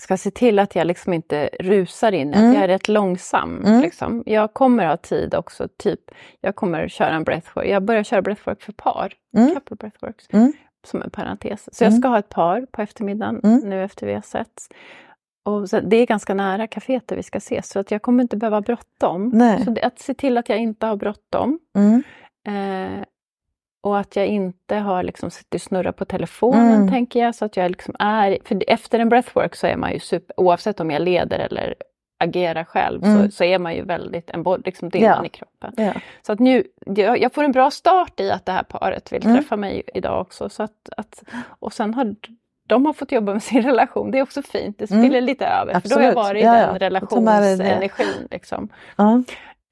ska 0.00 0.16
se 0.16 0.30
till 0.30 0.58
att 0.58 0.74
jag 0.76 0.86
liksom 0.86 1.12
inte 1.12 1.50
rusar 1.60 2.12
in, 2.12 2.34
Mm. 2.34 2.48
att 2.48 2.54
jag 2.54 2.64
är 2.64 2.68
rätt 2.68 2.88
långsam. 2.88 3.64
Mm. 3.64 3.80
Liksom. 3.80 4.22
Jag 4.26 4.54
kommer 4.54 4.86
ha 4.86 4.96
tid 4.96 5.34
också, 5.34 5.68
typ, 5.76 6.00
jag 6.40 6.56
kommer 6.56 6.88
köra 6.88 7.10
en 7.14 7.24
breathwork. 7.24 7.66
Jag 7.68 7.82
börjar 7.82 8.02
köra 8.02 8.22
breathwork 8.22 8.62
för 8.62 8.72
par, 8.72 9.12
Mm. 9.36 9.54
couple 9.54 9.76
breathworks, 9.76 10.26
Mm. 10.32 10.52
som 10.86 11.02
en 11.02 11.10
parentes. 11.10 11.68
Så 11.76 11.84
jag 11.84 11.88
Mm. 11.90 12.00
ska 12.00 12.08
ha 12.08 12.18
ett 12.18 12.28
par 12.28 12.66
på 12.70 12.82
eftermiddagen 12.82 13.40
Mm. 13.44 13.58
nu 13.68 13.84
efter 13.84 14.06
vi 14.06 14.14
har 14.14 14.20
setts. 14.20 14.68
Och 15.46 15.70
så, 15.70 15.80
det 15.80 15.96
är 15.96 16.06
ganska 16.06 16.34
nära 16.34 16.66
kaféet 16.66 17.02
där 17.08 17.16
vi 17.16 17.22
ska 17.22 17.38
ses, 17.38 17.68
så 17.70 17.78
att 17.78 17.90
jag 17.90 18.02
kommer 18.02 18.22
inte 18.22 18.36
behöva 18.36 18.60
bråttom. 18.60 19.30
Nej. 19.34 19.64
Så 19.64 19.70
det, 19.70 19.82
att 19.82 19.98
se 19.98 20.14
till 20.14 20.38
att 20.38 20.48
jag 20.48 20.58
inte 20.58 20.86
har 20.86 20.96
bråttom. 20.96 21.58
Mm. 21.76 22.02
Eh, 22.48 23.02
och 23.82 23.98
att 23.98 24.16
jag 24.16 24.26
inte 24.26 24.76
har 24.76 25.02
liksom 25.02 25.30
suttit 25.30 25.54
och 25.54 25.60
snurrat 25.60 25.96
på 25.96 26.04
telefonen, 26.04 26.74
Mm. 26.74 26.88
tänker 26.90 27.20
jag. 27.20 27.34
Så 27.34 27.44
att 27.44 27.56
jag 27.56 27.70
liksom 27.70 27.94
är, 27.98 28.38
för 28.44 28.62
efter 28.66 28.98
en 28.98 29.08
breathwork 29.08 29.54
så 29.56 29.66
är 29.66 29.76
man 29.76 29.92
ju 29.92 29.98
super, 30.00 30.40
oavsett 30.40 30.80
om 30.80 30.90
jag 30.90 31.02
leder 31.02 31.38
eller 31.38 31.74
agerar 32.24 32.64
själv, 32.64 33.04
Mm. 33.04 33.22
så, 33.30 33.36
så 33.36 33.44
är 33.44 33.58
man 33.58 33.74
ju 33.74 33.82
väldigt 33.82 34.30
en, 34.30 34.44
liksom 34.64 34.90
är 34.94 34.98
Ja. 35.20 35.24
i 35.24 35.28
kroppen. 35.28 35.72
Ja. 35.76 35.92
Så 36.22 36.32
att 36.32 36.38
nu, 36.38 36.64
jag, 36.86 37.20
jag 37.22 37.32
får 37.34 37.44
en 37.44 37.52
bra 37.52 37.70
start 37.70 38.20
i 38.20 38.30
att 38.30 38.46
det 38.46 38.52
här 38.52 38.62
paret 38.62 39.12
vill 39.12 39.24
Mm. 39.24 39.36
träffa 39.36 39.56
mig 39.56 39.82
idag 39.94 40.20
också. 40.20 40.48
Så 40.48 40.62
att, 40.62 40.88
att, 40.96 41.22
och 41.58 41.72
sen 41.72 41.94
har 41.94 42.14
de 42.66 42.86
har 42.86 42.92
fått 42.92 43.12
jobba 43.12 43.32
med 43.32 43.42
sin 43.42 43.62
relation, 43.70 44.10
det 44.10 44.18
är 44.18 44.22
också 44.22 44.42
fint. 44.42 44.78
Det 44.78 44.90
Mm. 44.90 45.02
spiller 45.02 45.20
lite 45.20 45.46
över, 45.46 45.80
för 45.80 45.88
då 45.88 45.94
har 45.94 46.02
jag 46.02 46.08
Absolut. 46.08 46.26
varit 46.28 46.42
i 46.42 46.46
Ja, 46.46 46.56
ja. 46.60 46.66
den 46.66 46.74
det. 46.74 46.78
relationsenergin. 46.86 48.28
Liksom. 48.30 48.68
Ja. 48.96 49.22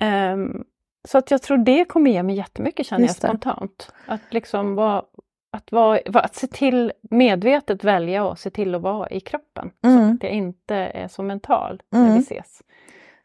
Ehm, 0.01 0.65
så 1.09 1.19
att 1.19 1.31
jag 1.31 1.43
tror 1.43 1.57
det 1.59 1.85
kommer 1.85 2.11
ge 2.11 2.23
mig 2.23 2.37
jättemycket 2.37 2.87
känner 2.87 3.07
Just 3.07 3.23
jag 3.23 3.33
det. 3.35 3.39
spontant. 3.39 3.93
Att 4.07 4.21
liksom 4.31 4.75
vara, 4.75 5.03
att, 5.53 5.73
vara, 5.73 5.99
att 6.13 6.35
se 6.35 6.47
till, 6.47 6.93
medvetet 7.11 7.85
välja 7.85 8.25
och 8.25 8.39
se 8.39 8.51
till 8.51 8.75
att 8.75 8.83
vara 8.83 9.09
i 9.11 9.21
kroppen. 9.21 9.71
Mm. 9.85 10.09
Så 10.09 10.15
att 10.15 10.23
jag 10.23 10.33
inte 10.33 10.75
är 10.75 11.09
så 11.09 11.23
mental 11.23 11.83
när 11.91 12.01
Mm. 12.01 12.15
vi 12.15 12.21
ses. 12.21 12.61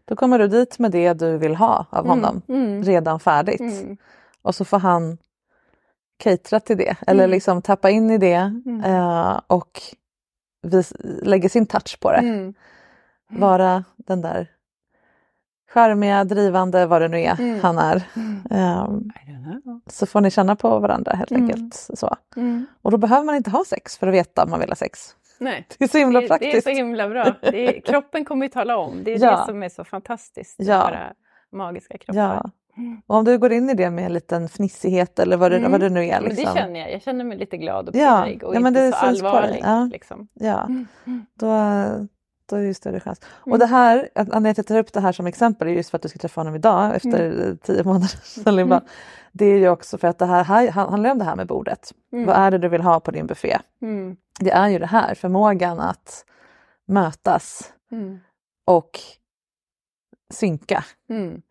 Då 0.06 0.16
kommer 0.16 0.40
du 0.40 0.48
dit 0.48 0.80
med 0.80 0.92
det 0.92 1.14
du 1.14 1.38
vill 1.38 1.56
ha 1.56 1.86
av 1.90 2.06
Mm, 2.06 2.10
honom, 2.10 2.42
mm. 2.50 2.84
redan 2.84 3.20
färdigt. 3.20 3.60
Mm. 3.60 3.98
Och 4.42 4.56
så 4.56 4.66
får 4.66 4.80
han 4.80 5.18
catera 6.20 6.60
till 6.60 6.78
det 6.78 6.96
eller 7.08 7.24
Mm. 7.24 7.32
liksom 7.32 7.62
tappa 7.62 7.90
in 7.90 8.10
i 8.10 8.18
det 8.18 8.34
Mm. 8.66 8.84
eh, 8.84 9.40
och 9.48 9.82
vis, 10.68 10.94
lägga 11.24 11.50
sin 11.50 11.66
touch 11.66 12.00
på 12.00 12.12
det. 12.12 12.18
Mm. 12.18 12.54
Vara 13.30 13.84
den 13.98 14.22
där 14.22 14.48
charmiga, 15.74 16.24
drivande, 16.24 16.86
vad 16.86 17.02
det 17.02 17.08
nu 17.08 17.20
är 17.22 17.40
Mm. 17.40 17.60
han 17.60 17.78
är. 17.78 17.96
I 17.98 18.02
don't 19.32 19.62
know. 19.64 19.82
så 19.88 20.06
får 20.06 20.22
ni 20.22 20.32
känna 20.32 20.56
på 20.56 20.80
varandra 20.80 21.12
helt 21.12 21.32
Mm. 21.32 21.44
enkelt. 21.44 21.76
Så. 21.76 22.16
Mm. 22.36 22.66
Och 22.82 22.92
då 22.92 22.98
behöver 22.98 23.24
man 23.26 23.36
inte 23.36 23.50
ha 23.50 23.64
sex 23.66 23.98
för 23.98 24.08
att 24.08 24.14
veta 24.14 24.44
om 24.44 24.50
man 24.50 24.60
vill 24.60 24.70
ha 24.70 24.76
sex. 24.76 25.16
Nej. 25.40 25.68
Det 25.78 25.84
är 25.84 25.88
så 25.90 25.98
himla 25.98 26.20
Det, 26.22 26.28
det 26.28 26.34
är 26.34 26.38
praktiskt. 26.40 26.64
så 26.64 26.70
himla 26.70 27.10
bra. 27.10 27.36
Det 27.42 27.78
är, 27.78 27.82
kroppen 27.82 28.26
kommer 28.26 28.46
ju 28.46 28.50
tala 28.50 28.78
om. 28.78 29.04
Det 29.04 29.14
är 29.14 29.20
Ja. 29.24 29.32
det 29.40 29.46
som 29.46 29.64
är 29.64 29.70
så 29.70 29.84
fantastiskt. 29.84 30.60
med 30.60 30.68
Ja. 30.68 30.84
Våra 30.88 31.14
magiska 31.52 31.98
kroppar. 31.98 32.20
Ja. 32.22 32.52
Och 33.08 33.16
om 33.16 33.26
du 33.26 33.38
går 33.38 33.52
in 33.52 33.70
i 33.70 33.74
det 33.74 33.90
med 33.92 34.06
en 34.06 34.14
liten 34.14 34.50
fnissighet 34.50 35.20
eller 35.20 35.38
vad 35.38 35.52
det, 35.52 35.58
Mm. 35.58 35.72
vad 35.72 35.80
det 35.82 35.90
nu 35.90 36.00
är. 36.00 36.08
Ja, 36.08 36.22
men 36.22 36.30
Liksom. 36.30 36.54
det 36.56 36.60
känner 36.62 36.80
jag. 36.80 36.92
Jag 36.94 37.02
känner 37.02 37.24
mig 37.26 37.38
lite 37.38 37.58
glad 37.58 37.90
och 37.90 37.96
Ja. 37.96 38.24
pirrig 38.26 38.44
och 38.44 38.56
Ja, 38.56 38.60
men 38.60 38.76
inte 38.78 38.92
så 38.98 39.06
allvarlig. 39.06 39.60
Ja. 39.64 39.90
Liksom. 39.92 40.28
Ja, 40.34 40.62
Mm. 40.64 40.88
Mm. 41.06 41.26
då, 41.34 41.48
då 42.50 42.56
är 42.56 42.60
det 42.62 42.68
ju 42.68 42.74
större 42.74 43.00
chans. 43.00 43.22
Och 43.30 43.48
Mm. 43.48 43.60
det 43.60 43.66
här, 43.66 44.10
anledningen 44.16 44.44
till 44.56 44.62
att 44.62 44.70
jag 44.70 44.76
tar 44.76 44.80
upp 44.80 44.94
det 44.94 45.00
här 45.02 45.12
som 45.12 45.28
exempel 45.28 45.68
är 45.68 45.72
just 45.72 45.90
för 45.90 45.98
att 45.98 46.02
du 46.02 46.10
ska 46.10 46.20
träffa 46.20 46.40
honom 46.42 46.56
idag 46.56 46.96
efter 46.96 47.56
tio 47.64 47.84
månader. 47.84 48.10
Mm. 48.64 48.82
Det 49.32 49.46
är 49.46 49.58
ju 49.58 49.70
också 49.70 49.98
för 49.98 50.08
att 50.08 50.20
det 50.20 50.26
här, 50.26 50.44
här 50.44 50.72
han- 50.72 50.90
handlar 50.90 51.12
om 51.12 51.18
det 51.20 51.26
här 51.26 51.36
med 51.36 51.48
bordet. 51.48 51.92
Mm. 52.14 52.26
Vad 52.26 52.36
är 52.36 52.52
det 52.52 52.58
du 52.58 52.68
vill 52.70 52.82
ha 52.82 53.00
på 53.00 53.12
din 53.12 53.28
buffé? 53.28 53.58
Mm. 53.82 54.16
Det 54.40 54.52
är 54.52 54.68
ju 54.70 54.80
det 54.80 54.86
här, 54.86 55.16
förmågan 55.16 55.80
att 55.80 56.26
mötas 56.88 57.74
Mm. 57.92 58.20
och 58.66 59.00
synka. 60.34 60.84
Mm. 61.10 61.42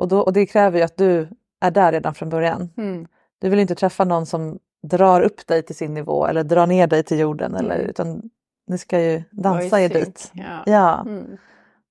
Och, 0.00 0.08
då, 0.08 0.20
och 0.20 0.32
det 0.32 0.46
kräver 0.46 0.78
ju 0.78 0.84
att 0.84 0.96
du 0.96 1.28
är 1.60 1.70
där 1.70 1.92
redan 1.92 2.14
från 2.14 2.28
början. 2.28 2.70
Mm. 2.76 3.06
Du 3.38 3.48
vill 3.48 3.58
inte 3.58 3.74
träffa 3.74 4.04
någon 4.04 4.26
som 4.26 4.58
drar 4.82 5.20
upp 5.20 5.46
dig 5.46 5.62
till 5.62 5.74
sin 5.76 5.94
nivå 5.94 6.26
eller 6.26 6.44
drar 6.44 6.66
ner 6.66 6.86
dig 6.86 7.02
till 7.02 7.18
jorden. 7.18 7.54
Eller, 7.54 7.74
Mm. 7.74 7.90
utan 7.90 8.22
ni 8.66 8.78
ska 8.78 9.00
ju 9.00 9.22
dansa 9.30 9.80
er 9.80 9.88
dit. 9.88 10.30
Ja. 10.34 10.62
Ja, 10.66 11.00
Mm. 11.06 11.36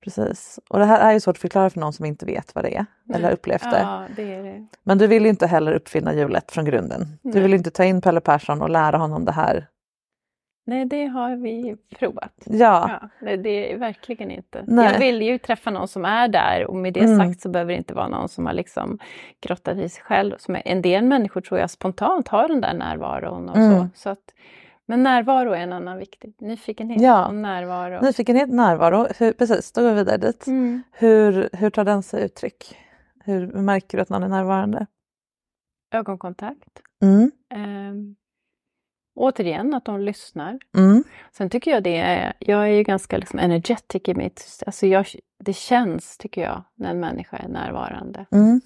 precis. 0.03 0.59
Och 0.69 0.79
det 0.79 0.85
här 0.85 0.99
är 1.09 1.13
ju 1.13 1.19
svårt 1.19 1.35
att 1.35 1.41
förklara 1.41 1.69
för 1.69 1.79
någon 1.79 1.93
som 1.93 2.05
inte 2.05 2.25
vet 2.25 2.55
vad 2.55 2.63
det 2.63 2.77
är 2.77 2.85
eller 3.13 3.25
har 3.25 3.31
upplevt 3.31 3.61
det. 3.63 3.79
Ja, 3.79 4.03
det 4.15 4.33
är 4.35 4.43
det. 4.43 4.67
Men 4.83 4.97
du 4.97 5.07
vill 5.07 5.23
ju 5.23 5.29
inte 5.29 5.47
heller 5.47 5.73
uppfinna 5.73 6.13
hjulet 6.13 6.51
från 6.51 6.65
grunden. 6.65 7.19
Du 7.21 7.29
Nej. 7.29 7.41
vill 7.41 7.53
inte 7.53 7.71
ta 7.71 7.83
in 7.83 8.01
Pelle 8.01 8.21
Persson 8.21 8.61
och 8.61 8.69
lära 8.69 8.97
honom 8.97 9.25
det 9.25 9.31
här. 9.31 9.67
Nej, 10.69 10.85
det 10.85 11.05
har 11.05 11.35
vi 11.35 11.75
provat. 11.99 12.33
Ja, 12.45 12.99
Ja, 13.01 13.09
nej, 13.21 13.37
det 13.37 13.73
är 13.73 13.77
verkligen 13.77 14.31
inte. 14.31 14.63
Nej. 14.67 14.85
Jag 14.91 14.99
vill 14.99 15.21
ju 15.21 15.37
träffa 15.37 15.71
någon 15.71 15.87
som 15.87 16.05
är 16.05 16.27
där 16.27 16.65
och 16.67 16.75
med 16.75 16.93
det 16.93 16.99
Mm. 16.99 17.17
sagt 17.19 17.41
så 17.41 17.49
behöver 17.49 17.71
det 17.73 17.77
inte 17.77 17.93
vara 17.93 18.07
någon 18.07 18.29
som 18.29 18.45
har 18.45 18.53
liksom 18.53 18.99
grottat 19.41 19.77
i 19.77 19.89
sig 19.89 20.03
själv. 20.03 20.35
Som 20.37 20.55
är, 20.55 20.61
en 20.65 20.81
del 20.81 21.03
människor 21.03 21.41
tror 21.41 21.59
jag 21.59 21.69
spontant 21.69 22.27
har 22.27 22.47
den 22.47 22.61
där 22.61 22.73
närvaron 22.73 23.49
och 23.49 23.57
Mm. 23.57 23.79
så. 23.79 23.87
så 23.95 24.09
att, 24.09 24.33
men 24.85 25.03
närvaro 25.03 25.51
är 25.51 25.59
en 25.59 25.73
annan 25.73 25.97
viktig. 25.97 26.33
Nyfikenhet 26.39 27.01
Ja. 27.01 27.27
och 27.27 27.35
närvaro. 27.35 28.01
nyfikenhet, 28.01 28.49
närvaro. 28.49 29.07
Hur, 29.19 29.33
precis, 29.33 29.71
då 29.71 29.81
går 29.81 29.89
vi 29.89 29.95
vidare 29.95 30.17
dit. 30.17 30.47
Mm. 30.47 30.81
Hur, 30.91 31.49
hur 31.53 31.69
tar 31.69 31.83
den 31.85 32.03
sig 32.03 32.25
uttryck? 32.25 32.77
Hur 33.23 33.47
märker 33.47 33.97
du 33.97 34.01
att 34.01 34.09
någon 34.09 34.23
är 34.23 34.27
närvarande? 34.27 34.85
Ögonkontakt. 35.93 36.79
Mm. 37.01 37.31
Ehm, 37.53 38.15
återigen, 39.19 39.73
att 39.73 39.85
de 39.85 39.99
lyssnar. 39.99 40.59
Mm. 40.77 41.03
Sen 41.31 41.49
tycker 41.49 41.71
jag 41.71 41.83
det 41.83 41.97
är, 41.97 42.33
jag 42.39 42.63
är 42.63 42.73
ju 42.73 42.83
ganska 42.83 43.17
liksom 43.17 43.39
energetic 43.39 44.01
i 44.07 44.13
mitt, 44.13 44.63
alltså 44.65 44.87
jag, 44.87 45.05
det 45.39 45.53
känns 45.53 46.17
tycker 46.17 46.41
jag 46.41 46.63
när 46.75 46.89
en 46.89 46.99
människa 46.99 47.37
är 47.37 47.47
närvarande. 47.47 48.25
Mm. 48.31 48.61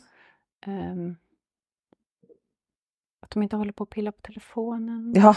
Ehm, 0.65 1.15
att 3.21 3.29
de 3.29 3.43
inte 3.43 3.55
håller 3.55 3.71
på 3.71 3.83
att 3.83 3.89
pilla 3.89 4.11
på 4.11 4.21
telefonen. 4.21 5.13
Ja. 5.15 5.35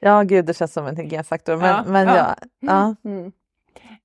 ja, 0.00 0.22
gud 0.22 0.46
det 0.46 0.54
känns 0.54 0.72
som 0.72 0.86
en 0.86 0.96
hygienfaktor. 0.96 1.56
Men 1.56 1.66
Ja, 1.68 1.84
men 1.86 2.06
ja. 2.06 2.34
ja. 2.60 2.96
Mm. 3.04 3.32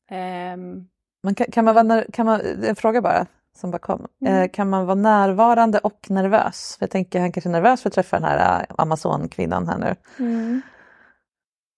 Ehm, 0.07 0.87
Men 1.23 1.35
kan, 1.35 1.47
kan 1.51 1.65
man 1.65 1.75
vara, 1.75 2.03
kan 2.13 2.25
man, 2.25 2.41
en 2.63 2.75
fråga 2.75 3.01
bara 3.01 3.27
som 3.57 3.71
bara 3.71 3.79
kom. 3.79 4.07
Mm. 4.25 4.33
Eh, 4.43 4.49
kan 4.49 4.69
man 4.69 4.85
vara 4.85 4.95
närvarande 4.95 5.79
och 5.79 5.99
nervös? 6.09 6.75
För 6.79 6.83
jag 6.83 6.91
tänker 6.91 7.19
han 7.19 7.31
kanske 7.31 7.49
är 7.49 7.51
nervös 7.51 7.81
för 7.81 7.89
att 7.89 7.93
träffa 7.93 8.19
den 8.19 8.29
här 8.29 8.59
eh, 8.69 8.75
Amazonkvinnan 8.77 9.67
här 9.67 9.77
nu. 9.77 10.61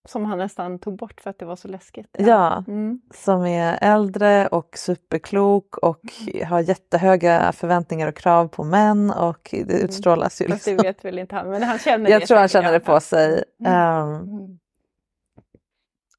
som 0.08 0.26
han 0.26 0.38
nästan 0.38 0.80
tog 0.80 0.98
bort 0.98 1.22
för 1.22 1.30
att 1.30 1.40
det 1.40 1.46
var 1.46 1.56
så 1.56 1.68
läskigt. 1.68 2.16
Ja, 2.20 2.64
Mm. 2.68 3.02
som 3.14 3.46
är 3.46 3.78
äldre 3.82 4.48
och 4.48 4.78
superklok 4.78 5.78
och 5.78 6.02
har 6.48 6.60
jättehöga 6.60 7.52
förväntningar 7.52 8.08
och 8.08 8.16
krav 8.16 8.48
på 8.48 8.64
män 8.64 9.12
och 9.12 9.50
det 9.52 9.74
utstrålas 9.82 10.42
ju. 10.42 10.46
Mm. 10.46 10.56
Fast 10.58 10.66
det 10.66 10.72
Liksom. 10.72 10.86
vet 10.88 11.06
väl 11.06 11.20
inte 11.20 11.36
han, 11.36 11.50
men 11.50 11.64
han 11.64 11.80
känner 11.80 12.10
Jag 12.10 12.22
det 12.22 12.26
tror 12.26 12.38
han 12.38 12.48
känner 12.48 12.68
ja. 12.68 12.72
det 12.74 12.80
på 12.80 13.00
sig. 13.00 13.44
Mm. 13.60 13.74
Ehm, 13.74 14.14
Mm. 14.14 14.60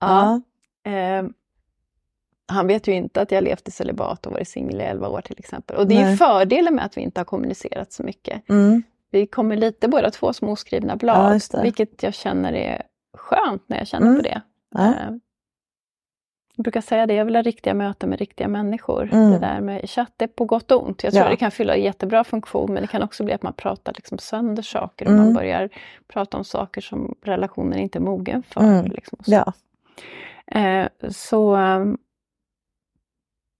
ja. 0.01 0.41
Ehm, 0.85 1.33
han 2.53 2.67
vet 2.67 2.89
ju 2.89 2.93
inte 2.93 3.21
att 3.23 3.31
jag 3.31 3.45
levt 3.45 3.69
i 3.69 3.71
celibat 3.71 4.27
och 4.27 4.33
varit 4.33 4.49
singel 4.49 4.81
i 4.81 4.85
11 4.85 5.09
år 5.09 5.21
till 5.21 5.37
exempel. 5.39 5.77
Och 5.77 5.87
det 5.87 5.95
är 5.97 6.11
ju 6.11 6.17
fördelen 6.17 6.75
med 6.75 6.85
att 6.85 6.97
vi 6.97 7.01
inte 7.01 7.21
har 7.21 7.25
kommunicerat 7.25 7.93
så 7.93 8.03
mycket. 8.03 8.49
Mm. 8.49 8.83
Vi 9.11 9.27
kommer 9.27 9.57
lite 9.57 9.89
båda 9.89 10.11
två 10.11 10.33
som 10.33 10.49
oskrivna 10.49 10.93
Ja, 10.93 10.97
blad, 10.97 11.41
det. 11.53 11.63
vilket 11.63 12.03
jag 12.03 12.15
känner 12.15 12.53
är 12.53 12.83
skönt 13.19 13.63
när 13.67 13.79
jag 13.79 13.87
känner 13.87 14.07
Mm. 14.07 14.19
på 14.19 14.23
det. 14.23 14.41
Ja. 14.75 14.81
Ehm, 14.95 15.21
Jag 16.57 16.63
brukar 16.63 16.81
säga 16.81 17.07
det, 17.07 17.15
jag 17.15 17.25
vill 17.25 17.35
ha 17.37 17.43
riktiga 17.43 17.75
möten 17.75 18.09
med 18.11 18.19
riktiga 18.19 18.49
människor. 18.49 19.09
Mm. 19.13 19.31
Det 19.31 19.39
där 19.39 19.61
med 19.61 19.91
chatt 19.91 20.23
är 20.23 20.27
på 20.27 20.45
gott 20.45 20.71
och 20.71 20.87
ont. 20.87 21.05
Jag 21.05 21.13
tror 21.13 21.25
Ja. 21.25 21.31
det 21.31 21.37
kan 21.37 21.51
fylla 21.51 21.75
en 21.77 21.83
jättebra 21.83 22.25
funktion 22.25 22.73
men 22.73 22.83
det 22.83 22.87
kan 22.89 23.03
också 23.03 23.25
bli 23.25 23.33
att 23.35 23.43
man 23.43 23.53
pratar 23.53 23.93
liksom 23.97 24.19
sönder 24.19 24.63
saker 24.63 25.05
och 25.07 25.13
Mm. 25.13 25.25
man 25.25 25.35
börjar 25.35 25.69
prata 26.09 26.37
om 26.37 26.45
saker 26.45 26.81
som 26.81 27.15
relationen 27.23 27.79
inte 27.79 27.99
är 27.99 28.01
mogen 28.01 28.43
för. 28.43 28.61
Mm. 28.61 28.87
Liksom, 28.91 29.19
så. 29.25 29.33
ja. 29.33 29.53
Eh, 30.61 30.89
så 31.09 31.55
ehm, 31.57 31.99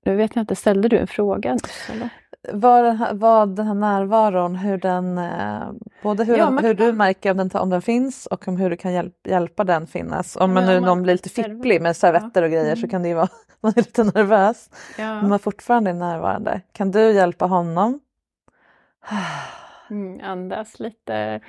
nu 0.05 0.17
vet 0.17 0.37
jag 0.37 0.43
inte, 0.43 0.57
ställde 0.57 0.89
du 0.89 0.99
en 0.99 1.07
fråga? 1.07 1.59
Eller? 1.91 2.09
Vad, 2.53 3.17
vad 3.19 3.57
den 3.57 3.67
här 3.67 3.75
närvaron, 3.75 4.57
hur 4.57 4.79
den, 4.79 5.19
eh, 5.19 5.63
både 6.03 6.25
hur, 6.25 6.37
Ja, 6.37 6.45
den, 6.45 6.59
hur 6.59 6.75
kan- 6.75 6.87
du 6.87 6.93
märker 6.93 7.31
om 7.31 7.37
den, 7.37 7.51
om 7.55 7.71
den 7.71 7.83
finns 7.83 8.27
och 8.27 8.49
om 8.49 8.57
hur 8.57 8.71
du 8.71 8.77
kan 8.77 8.93
hjälp, 8.93 9.27
hjälpa 9.29 9.65
den 9.65 9.87
finnas. 9.87 10.37
Om 10.37 10.55
man 10.55 10.63
Ja, 10.65 10.69
nu 10.71 10.81
man- 10.81 10.89
någon 10.89 11.03
blir 11.03 11.15
lite 11.15 11.29
fipplig 11.29 11.83
med 11.83 11.97
servetter 11.97 12.43
och 12.43 12.51
grejer 12.51 12.75
så 12.75 12.79
Mm. 12.79 12.91
kan 12.91 13.03
det 13.03 13.09
ju 13.09 13.15
vara 13.15 13.29
man 13.61 13.73
är 13.77 13.77
lite 13.77 14.05
nervös. 14.05 14.71
Men 14.97 15.07
Ja. 15.07 15.23
man 15.23 15.39
fortfarande 15.39 15.91
är 15.91 15.95
närvarande. 15.95 16.61
Kan 16.73 16.91
du 16.91 17.13
hjälpa 17.13 17.47
honom? 17.47 18.01
Mm, 19.91 20.21
andas 20.25 20.81
lite. 20.81 21.41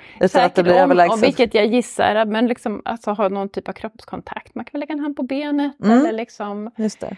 Blir 0.54 0.84
om, 0.84 1.10
om 1.10 1.20
vilket 1.20 1.54
jag 1.54 1.66
gissar, 1.66 2.24
men 2.24 2.46
liksom 2.46 2.82
alltså 2.84 3.10
ha 3.10 3.28
någon 3.28 3.48
typ 3.48 3.68
av 3.68 3.72
kroppskontakt. 3.72 4.54
Man 4.54 4.64
kan 4.64 4.80
lägga 4.80 4.92
en 4.92 5.00
hand 5.00 5.16
på 5.16 5.22
benet 5.22 5.72
Mm. 5.84 5.98
eller 5.98 6.12
liksom 6.12 6.70
Just 6.76 7.00
det. 7.00 7.16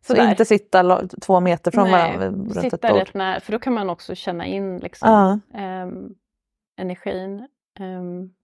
Så 0.00 0.14
sådär. 0.14 0.30
inte 0.30 0.44
sitta 0.44 1.06
två 1.22 1.40
meter 1.40 1.70
från 1.70 1.84
Nej, 1.90 1.92
varandra 1.92 2.26
runt 2.26 2.56
ett 2.56 2.62
sitta 2.62 2.88
bord. 2.88 2.98
rätt 2.98 3.14
nära, 3.14 3.40
för 3.40 3.52
då 3.52 3.58
kan 3.58 3.72
man 3.74 3.90
också 3.90 4.14
känna 4.14 4.46
in 4.46 4.78
liksom, 4.78 5.08
Ja. 5.10 5.58
ehm, 5.60 6.08
energin. 6.78 7.48
Um, 7.80 8.34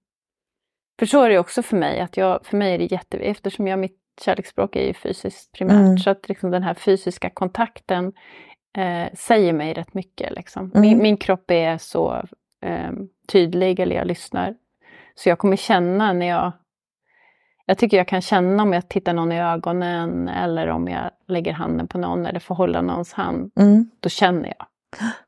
för 0.98 1.07
så 1.07 1.22
är 1.22 1.28
det 1.30 1.38
också 1.38 1.62
för 1.62 1.76
mig, 1.76 2.00
att 2.00 2.16
jag, 2.16 2.46
för 2.46 2.57
mig 2.57 2.74
är 2.74 2.78
det 2.78 2.92
jätte, 2.92 3.18
eftersom 3.18 3.66
jag, 3.68 3.78
mitt 3.78 3.98
kärleksspråk 4.20 4.76
är 4.76 4.86
ju 4.86 4.94
fysiskt 4.94 5.53
primärt, 5.53 5.74
Mm. 5.80 5.98
så 5.98 6.11
att 6.11 6.28
liksom 6.28 6.50
den 6.50 6.62
här 6.62 6.74
fysiska 6.74 7.30
kontakten 7.30 8.12
eh, 8.78 9.12
säger 9.14 9.53
mig 9.53 9.72
rätt 9.72 9.94
mycket. 9.94 10.32
Liksom. 10.36 10.70
Mm. 10.74 10.80
Min, 10.80 10.98
min 11.03 11.16
kropp 11.16 11.50
är 11.50 11.78
så 11.78 12.22
ehm, 12.61 13.09
tydlig, 13.28 13.80
eller 13.80 13.96
jag 13.96 14.07
lyssnar. 14.07 14.55
Så 15.14 15.28
jag 15.28 15.38
kommer 15.38 15.57
känna 15.57 16.12
när 16.12 16.26
jag... 16.26 16.53
Jag 17.73 17.79
tycker 17.79 17.97
jag 17.97 18.09
kan 18.09 18.20
känna 18.20 18.62
om 18.62 18.73
jag 18.73 18.89
tittar 18.89 19.12
någon 19.14 19.33
i 19.33 19.41
ögonen 19.43 20.29
eller 20.29 20.68
om 20.68 20.89
jag 20.89 21.11
lägger 21.29 21.53
handen 21.53 21.89
på 21.89 21.99
någon 21.99 22.27
eller 22.27 22.41
får 22.41 22.55
hålla 22.55 22.83
någons 22.83 23.12
hand. 23.12 23.51
Mm. 23.57 23.91
Då 24.01 24.09
känner 24.09 24.55
jag. 24.59 24.66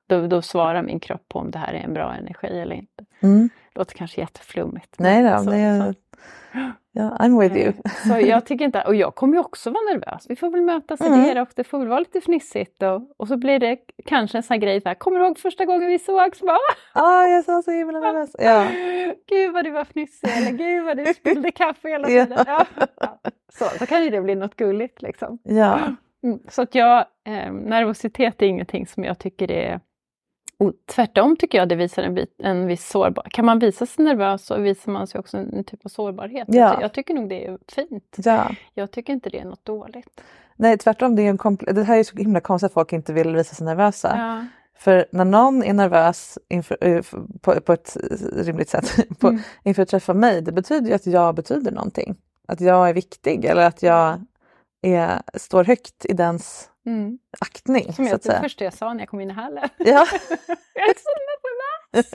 Då, 0.09 0.27
då 0.27 0.43
svarar 0.43 0.83
min 0.83 1.01
kropp 1.01 1.23
på 1.29 1.39
om 1.39 1.51
det 1.51 1.59
här 1.59 1.73
är 1.73 1.79
en 1.79 1.95
bra 1.95 2.15
energi 2.15 2.47
eller 2.47 2.77
inte. 2.77 3.05
Mm. 3.21 3.51
Det 3.73 3.79
låter 3.79 3.95
kanske 3.95 4.21
jätteflummigt. 4.21 4.95
Nej 4.99 5.23
då, 5.23 5.39
Så- 5.45 5.51
det 5.51 5.57
är, 5.57 5.93
så- 5.93 5.99
ja, 6.93 7.16
I'm 7.20 7.41
with 7.41 7.57
you. 7.57 7.72
Så 8.09 8.27
jag 8.29 8.47
tycker 8.47 8.64
inte, 8.64 8.83
och 8.83 8.95
jag 8.95 9.14
kommer 9.14 9.35
ju 9.35 9.41
också 9.41 9.70
vara 9.70 9.83
nervös. 9.93 10.27
Vi 10.29 10.37
får 10.37 10.51
väl 10.51 10.62
mötas 10.62 11.01
i 11.01 11.07
Mm. 11.07 11.35
det 11.35 11.43
och 11.43 11.49
det 11.57 11.64
får 11.64 11.79
väl 11.79 11.89
vara 11.89 11.99
lite 11.99 12.20
fnissigt. 12.20 12.83
Och, 12.83 13.03
och 13.16 13.29
så 13.29 13.37
blir 13.37 13.59
det 13.59 13.79
kanske 14.07 14.39
en 14.39 14.43
sån 14.43 14.55
här 14.55 14.61
grej, 14.61 14.81
så 14.81 14.89
här, 14.89 14.95
kommer 14.95 15.18
du 15.20 15.27
ihåg 15.27 15.39
första 15.39 15.64
gången 15.64 15.89
vi 15.89 15.99
sågs? 15.99 16.41
Bara, 16.41 16.59
Ah, 16.93 17.22
jag 17.27 17.39
är 17.39 17.62
så 17.62 17.70
himla 17.70 18.01
nervös. 18.01 18.31
Ja. 18.39 18.66
Gud 19.29 19.53
vad 19.53 19.64
du 19.64 19.70
var 19.70 19.85
fnissig, 19.85 20.29
eller 20.37 20.51
gud 20.51 20.85
vad 20.85 20.97
du 20.97 21.05
spillde 21.14 21.51
kaffe 21.51 21.89
hela 21.89 22.11
Ja. 22.11 22.25
tiden. 22.25 22.45
Ja. 22.47 22.66
Ja. 23.01 23.18
Så, 23.53 23.64
så 23.79 23.87
kan 23.87 24.05
ju 24.05 24.11
det 24.11 24.20
bli 24.20 24.35
något 24.35 24.57
gulligt 24.57 25.03
liksom. 25.03 25.39
ja. 25.43 25.79
Mm. 26.22 26.39
Så 26.49 26.62
att 26.62 26.75
jag, 26.75 26.99
eh, 27.27 27.53
nervositet 27.53 28.43
är 28.43 28.47
ingenting 28.47 28.87
som 28.87 29.05
jag 29.05 29.18
tycker 29.18 29.51
är... 29.51 29.81
Och 30.59 30.73
tvärtom 30.87 31.37
tycker 31.37 31.59
jag 31.59 31.69
det 31.69 31.75
visar 31.77 32.03
en, 32.03 32.15
bit, 32.15 32.35
en 32.39 32.67
viss 32.67 32.89
sårbarhet. 32.89 33.33
Kan 33.33 33.45
man 33.45 33.59
visa 33.59 33.87
sig 33.87 34.05
nervös 34.05 34.47
så 34.47 34.57
visar 34.59 34.93
man 34.93 35.07
sig 35.07 35.19
också 35.19 35.37
en, 35.37 35.65
typ 35.65 35.85
av 35.85 35.89
sårbarhet. 35.89 36.45
Ja. 36.51 36.61
Jag, 36.61 36.77
ty- 36.77 36.83
jag 36.83 36.93
tycker 36.95 37.15
nog 37.15 37.29
det 37.29 37.47
är 37.47 37.59
fint. 37.69 38.17
ja. 38.17 38.51
Jag 38.75 38.91
tycker 38.91 39.13
inte 39.13 39.31
det 39.31 39.39
är 39.39 39.45
något 39.45 39.65
dåligt. 39.65 40.21
Nej, 40.57 40.79
tvärtom. 40.79 41.17
Det, 41.17 41.23
är 41.23 41.31
en 41.31 41.39
kompl- 41.39 41.73
det 41.73 41.83
här 41.85 41.99
är 41.99 42.03
så 42.05 42.17
himla 42.17 42.41
konstigt 42.41 42.67
att 42.67 42.73
folk 42.75 42.93
inte 42.93 43.13
vill 43.13 43.37
visa 43.37 43.55
sig 43.55 43.65
nervösa. 43.67 44.15
Ja. 44.17 44.47
För 44.79 45.07
när 45.11 45.25
någon 45.25 45.63
är 45.63 45.73
nervös 45.73 46.39
inför, 46.49 46.77
eh, 46.81 47.03
på, 47.41 47.61
på 47.61 47.73
ett 47.73 47.97
rimligt 48.33 48.69
sätt 48.69 48.97
på, 49.19 49.29
Mm. 49.29 49.41
inför 49.63 49.83
att 49.83 49.89
träffa 49.89 50.15
mig, 50.15 50.41
det 50.43 50.53
betyder 50.53 50.89
ju 50.89 50.95
att 50.95 51.07
jag 51.07 51.35
betyder 51.35 51.73
någonting. 51.73 52.17
Att 52.49 52.61
jag 52.61 52.89
är 52.89 52.95
viktig 52.95 53.45
eller 53.45 53.67
att 53.67 53.83
jag 53.83 54.21
är, 54.83 55.23
står 55.35 55.65
högt 55.65 56.05
i 56.07 56.13
dens 56.13 56.71
Mm. 56.87 57.18
aktning. 57.41 57.85
Som 57.85 57.95
så 57.95 58.03
jag, 58.03 58.14
att 58.14 58.22
det 58.22 58.28
säga. 58.28 58.41
första 58.43 58.64
jag 58.64 58.74
sa 58.74 58.93
när 58.93 59.01
jag 59.01 59.09
kom 59.09 59.20
in 59.20 59.30
i 59.30 59.32
hallen. 59.32 59.68
Ja. 59.78 59.85
jag 60.74 60.89
är 60.89 60.95
så 60.99 61.11
nervös! 61.93 62.11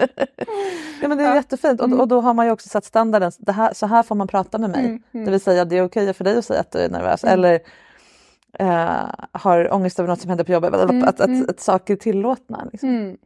ja, 1.02 1.08
men 1.08 1.18
det 1.18 1.24
är 1.24 1.28
Ja. 1.30 1.36
jättefint 1.36 1.82
och, 1.82 1.92
och 2.00 2.08
då 2.08 2.22
har 2.22 2.34
man 2.34 2.46
ju 2.46 2.52
också 2.52 2.70
satt 2.70 2.86
standarden. 2.86 3.32
Det 3.40 3.52
här, 3.52 3.74
så 3.74 3.86
här 3.86 4.04
får 4.04 4.16
man 4.16 4.28
prata 4.28 4.58
med 4.58 4.70
mig. 4.70 4.86
Mm, 4.86 5.04
mm. 5.12 5.26
Det 5.26 5.32
vill 5.32 5.42
säga 5.42 5.66
det 5.66 5.78
är 5.78 5.84
okej 5.84 6.14
för 6.14 6.24
dig 6.24 6.38
att 6.38 6.46
säga 6.46 6.60
att 6.60 6.72
du 6.72 6.80
är 6.80 6.90
nervös 6.90 7.24
Mm. 7.24 7.34
eller 7.34 7.60
eh, 8.60 9.10
har 9.32 9.74
ångest 9.74 10.00
över 10.00 10.08
något 10.10 10.22
som 10.22 10.30
händer 10.30 10.44
på 10.46 10.52
jobbet. 10.52 10.74
Att, 10.74 10.90
Mm, 10.90 11.04
att, 11.04 11.22
att, 11.22 11.28
mm. 11.28 11.46
att 11.50 11.60
saker 11.60 11.94
är 11.94 11.98
tillåtna. 11.98 12.68
Liksom. 12.72 12.90
Mm. 12.90 13.18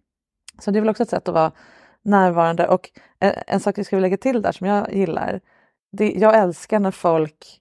Så 0.59 0.71
det 0.71 0.79
är 0.79 0.81
väl 0.81 0.89
också 0.89 1.03
ett 1.03 1.09
sätt 1.09 1.27
att 1.27 1.33
vara 1.33 1.51
närvarande. 2.01 2.67
Och 2.67 2.89
en, 3.19 3.33
en 3.47 3.59
sak 3.59 3.77
jag 3.77 3.85
skulle 3.85 4.01
lägga 4.01 4.17
till 4.17 4.41
där 4.41 4.51
som 4.51 4.67
jag 4.67 4.93
gillar. 4.93 5.41
Det, 5.91 6.11
jag 6.11 6.37
älskar 6.39 6.79
när 6.79 6.91
folk 6.91 7.59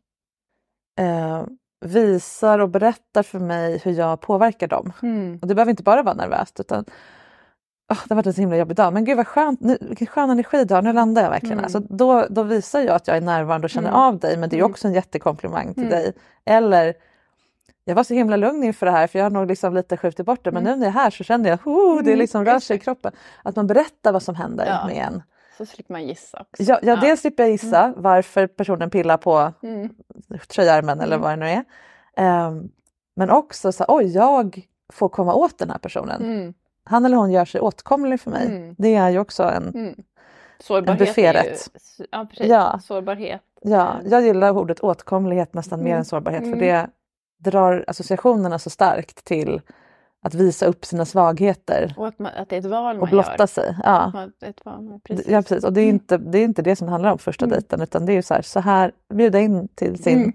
eh, 0.99 1.43
visar 1.83 2.59
och 2.59 2.69
berättar 2.69 3.23
för 3.23 3.39
mig 3.39 3.81
hur 3.85 3.93
jag 3.93 4.21
påverkar 4.21 4.67
dem. 4.69 4.93
Mm. 5.03 5.39
Och 5.43 5.49
det 5.49 5.55
behöver 5.55 5.71
inte 5.71 5.83
bara 5.83 6.03
vara 6.03 6.15
nervöst 6.15 6.61
utan 6.61 6.85
åh, 7.93 7.99
det 8.09 8.15
har 8.15 8.17
varit 8.17 8.27
en 8.27 8.35
så 8.35 8.41
himla 8.41 8.57
jobbig 8.57 8.77
dag. 8.77 8.93
Men 8.93 9.05
gud 9.05 9.17
vad 9.17 9.27
skönt, 9.27 9.61
nu, 9.61 9.79
vilken 9.81 10.07
skön 10.07 10.31
energi 10.31 10.65
du 10.65 10.75
har, 10.75 10.83
nu 10.83 10.93
landar 10.93 11.23
jag 11.23 11.31
verkligen. 11.31 11.53
Mm. 11.59 11.65
Alltså, 11.65 11.81
då, 11.81 12.27
då 12.31 12.43
visar 12.43 12.81
jag 12.81 12.95
att 12.95 13.09
jag 13.09 13.17
är 13.17 13.21
närvarande 13.21 13.65
och 13.65 13.71
känner 13.71 13.89
Mm. 13.89 14.01
av 14.01 14.19
dig 14.19 14.37
men 14.37 14.49
det 14.49 14.57
är 14.57 14.59
Mm. 14.59 14.71
också 14.71 14.89
en 14.89 14.95
jättekomplimang 14.95 15.75
till 15.75 15.83
Mm. 15.87 15.91
dig. 15.91 16.13
Eller 16.45 16.95
jag 17.85 17.95
var 17.95 18.05
så 18.05 18.15
himla 18.15 18.37
lugn 18.37 18.65
inför 18.65 18.87
det 18.87 18.93
här 18.93 19.07
för 19.07 19.19
jag 19.19 19.27
har 19.27 19.31
nog 19.31 19.47
liksom 19.47 19.75
lite 19.75 19.97
skjutit 19.97 20.27
bort 20.27 20.45
det 20.45 20.51
men 20.53 20.67
Mm. 20.67 20.73
nu 20.73 20.79
när 20.81 20.87
jag 20.87 20.97
är 20.97 21.01
här 21.03 21.11
så 21.11 21.25
känner 21.25 21.51
jag 21.51 21.59
oh, 21.67 21.97
det 22.03 22.11
Mm, 22.11 22.19
liksom 22.19 22.45
rör 22.45 22.59
sig 22.59 22.77
i 22.77 22.81
kroppen. 22.81 23.13
Att 23.43 23.57
man 23.57 23.67
berättar 23.67 24.13
vad 24.13 24.23
som 24.23 24.35
händer 24.35 24.67
Ja. 24.67 24.87
med 24.87 24.97
en. 25.07 25.23
Så 25.59 25.67
slipper 25.67 25.93
man 25.95 26.07
gissa 26.07 26.41
också. 26.41 26.63
Ja, 26.63 26.79
ja, 26.83 26.97
dels 26.97 27.21
slipper 27.21 27.43
jag 27.43 27.51
gissa 27.53 27.95
varför 27.97 28.47
personen 28.47 28.91
pillar 28.91 29.17
på 29.17 29.53
Mm. 29.63 29.89
tröjärmen 30.49 31.01
eller 31.01 31.17
Mm. 31.17 31.21
vad 31.23 31.31
det 31.33 31.37
nu 31.37 31.49
är. 31.51 31.65
Ehm, 32.17 32.69
men 33.17 33.31
också 33.31 33.73
så 33.73 33.85
oj 33.89 34.05
jag 34.15 34.69
får 34.93 35.09
komma 35.09 35.35
åt 35.35 35.59
den 35.59 35.71
här 35.71 35.79
personen. 35.79 36.23
Mm. 36.23 36.55
Han 36.85 37.05
eller 37.05 37.17
hon 37.17 37.33
gör 37.33 37.45
sig 37.45 37.61
åtkomlig 37.61 38.21
för 38.21 38.31
mig. 38.31 38.47
Mm. 38.47 38.75
Det 38.79 38.95
är 38.95 39.11
ju 39.11 39.19
också 39.19 39.43
en... 39.43 39.69
Mm. 39.69 39.95
En 40.69 40.77
ju... 40.77 40.95
bufférätt. 40.95 41.69
Ja, 42.11 42.27
precis. 42.31 42.47
Ja. 42.47 42.79
Sårbarhet. 42.83 43.41
Ja, 43.63 43.93
Mm. 43.93 44.11
jag 44.11 44.23
gillar 44.23 44.51
ordet 44.59 44.81
åtkomlighet 44.81 45.55
nästan 45.55 45.79
mer 45.81 45.87
Mm. 45.87 45.99
än 45.99 46.05
sårbarhet 46.05 46.41
för 46.41 46.47
Mm. 46.47 46.59
det 46.59 46.87
drar 47.39 47.85
associationerna 47.87 48.59
så 48.59 48.71
starkt 48.71 49.25
till 49.25 49.61
att 50.25 50.35
visa 50.35 50.67
upp 50.67 50.85
sina 50.85 51.05
svagheter 51.05 51.95
Och 51.97 52.07
att, 52.09 52.19
man, 52.19 52.33
att 52.37 52.49
det 52.49 52.57
är 52.57 52.61
ett 52.61 52.65
val 52.67 52.97
och 52.97 53.01
man 53.01 53.11
blotta 53.11 53.35
gör. 53.39 53.47
sig. 53.47 53.77
Ja. 53.85 54.11
man, 54.15 54.33
ett 54.41 54.65
val, 54.65 55.01
precis. 55.05 55.29
Ja 55.29 55.43
precis 55.43 55.65
och 55.65 55.73
det 55.73 55.81
är, 55.81 55.85
Mm. 55.85 55.95
inte, 55.95 56.19
det 56.19 56.39
är 56.39 56.45
inte 56.45 56.63
det 56.63 56.77
som 56.77 56.87
det 56.87 56.91
handlar 56.91 57.13
om 57.13 57.19
första 57.19 57.45
Mm. 57.45 57.53
dejten 57.53 57.81
utan 57.83 58.07
det 58.07 58.13
är 58.13 58.23
så 58.23 58.35
här, 58.35 58.43
så 58.43 58.61
här 58.61 58.93
bjuda 59.15 59.41
in 59.41 59.69
till 59.69 60.03
sin, 60.03 60.19
Mm. 60.19 60.33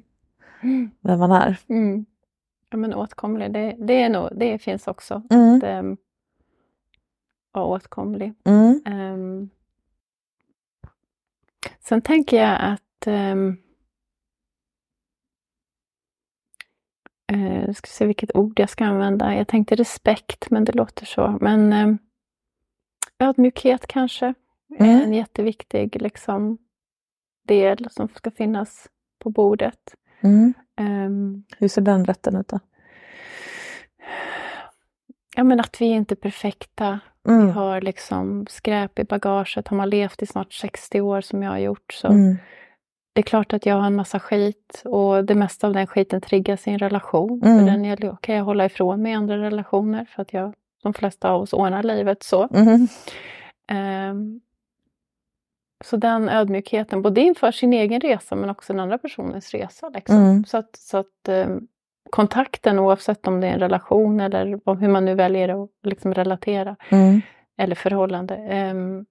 Mm. 0.63 0.91
vem 1.01 1.19
man 1.19 1.31
är. 1.31 1.57
Mm. 1.67 2.05
Ja, 2.69 2.77
men 2.77 2.93
åtkomlig, 2.93 3.53
det, 3.53 3.75
det, 3.79 4.01
är 4.01 4.09
nog, 4.09 4.29
det 4.35 4.59
finns 4.59 4.87
också. 4.87 5.21
Mm. 5.29 5.55
Att 5.57 5.63
um, 5.63 5.97
vara 7.51 7.65
åtkomlig. 7.65 8.33
Ehm, 8.85 9.49
sen 11.79 12.01
tänker 12.01 12.37
jag 12.43 12.57
att 12.61 13.07
um, 13.07 13.57
jag 17.35 17.75
ska 17.75 17.87
se 17.87 18.05
vilket 18.05 18.35
ord 18.35 18.59
jag 18.59 18.69
ska 18.69 18.85
använda. 18.85 19.35
Jag 19.35 19.47
tänkte 19.47 19.75
respekt, 19.75 20.49
men 20.49 20.63
det 20.63 20.71
låter 20.71 21.05
så. 21.05 21.37
Men 21.41 21.73
um, 21.73 21.97
ödmjukhet 23.19 23.87
kanske 23.87 24.25
är 24.25 24.33
Mm. 24.85 25.01
en 25.01 25.13
jätteviktig 25.13 26.01
liksom, 26.01 26.57
del 27.47 27.87
som 27.91 28.07
ska 28.07 28.31
finnas 28.31 28.87
på 29.19 29.29
bordet. 29.29 29.95
Mm. 30.21 30.53
Ehm, 30.79 31.43
Hur 31.57 31.67
ser 31.67 31.81
den 31.81 32.05
rätten 32.05 32.35
ut 32.35 32.47
då? 32.47 32.59
ja, 35.35 35.43
men 35.43 35.59
att 35.59 35.81
vi 35.81 35.85
inte 35.85 36.13
är 36.13 36.15
perfekta. 36.15 36.99
Vi 37.23 37.31
Mm. 37.33 37.49
har 37.49 37.81
liksom 37.81 38.47
skräp 38.49 38.99
i 38.99 39.03
bagaget. 39.03 39.67
Har 39.67 39.77
man 39.77 39.89
levt 39.89 40.21
i 40.21 40.25
snart 40.25 40.53
60 40.53 41.01
år 41.01 41.21
som 41.21 41.43
jag 41.43 41.51
har 41.51 41.57
gjort 41.57 41.93
så 41.93 42.07
Mm. 42.07 42.37
Det 43.17 43.21
är 43.21 43.23
klart 43.23 43.53
att 43.53 43.65
jag 43.65 43.75
har 43.75 43.87
en 43.87 43.95
massa 43.95 44.19
skit 44.19 44.81
och 44.85 45.25
det 45.25 45.35
mesta 45.35 45.67
av 45.67 45.73
den 45.73 45.87
skiten 45.87 46.21
triggas 46.21 46.67
i 46.67 46.71
en 46.71 46.79
relation. 46.79 47.41
Mm. 47.43 47.59
För 47.59 47.65
den 47.65 48.17
kan 48.17 48.35
jag 48.35 48.43
hålla 48.43 48.65
ifrån 48.65 49.01
mig 49.01 49.11
i 49.11 49.15
andra 49.15 49.37
relationer 49.37 50.05
för 50.05 50.21
att 50.21 50.33
jag, 50.33 50.53
de 50.83 50.93
flesta 50.93 51.29
av 51.31 51.41
oss 51.41 51.53
ordnar 51.53 51.83
livet 51.83 52.23
så. 52.23 52.47
Mm. 52.53 52.87
Ehm, 53.67 54.41
så 55.83 55.97
den 55.97 56.29
ödmjukheten, 56.29 57.01
både 57.01 57.21
inför 57.21 57.51
sin 57.51 57.73
egen 57.73 58.01
resa 58.01 58.35
men 58.35 58.49
också 58.49 58.73
den 58.73 58.79
andra 58.79 58.97
personens 58.97 59.51
resa. 59.51 59.89
Liksom. 59.89 60.17
Mm. 60.17 60.45
Så 60.45 60.57
att, 60.57 60.75
så 60.75 60.97
att 60.97 61.27
ehm, 61.27 61.67
kontakten 62.09 62.79
oavsett 62.79 63.27
om 63.27 63.41
det 63.41 63.47
är 63.47 63.53
en 63.53 63.59
relation 63.59 64.19
eller 64.19 64.75
hur 64.79 64.87
man 64.87 65.05
nu 65.05 65.15
väljer 65.15 65.63
att 65.63 65.69
liksom 65.83 66.13
relatera 66.13 66.75
Mm. 66.89 67.21
eller 67.57 67.75
förhållande 67.75 68.35
ehm, 68.35 69.05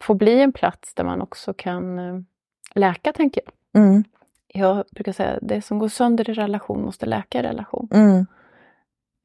får 0.00 0.14
bli 0.14 0.40
en 0.40 0.52
plats 0.52 0.94
där 0.94 1.04
man 1.04 1.22
också 1.22 1.54
kan 1.54 1.98
ehm, 1.98 2.26
läka, 2.74 3.12
tänker 3.12 3.42
jag. 3.44 3.82
Mm. 3.82 4.04
Jag 4.54 4.84
brukar 4.90 5.12
säga 5.12 5.30
att 5.30 5.38
det 5.42 5.62
som 5.62 5.78
går 5.78 5.88
sönder 5.88 6.30
i 6.30 6.32
relation 6.32 6.84
måste 6.84 7.06
läka 7.06 7.38
i 7.38 7.42
relation. 7.42 7.88
Mm. 7.92 8.26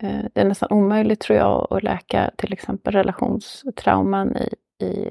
Eh, 0.03 0.25
Det 0.33 0.41
är 0.41 0.45
nästan 0.45 0.69
omöjligt 0.71 1.19
tror 1.19 1.37
jag 1.39 1.67
att 1.69 1.83
läka 1.83 2.31
till 2.37 2.53
exempel 2.53 2.93
relationstrauman 2.93 4.37
i, 4.37 4.49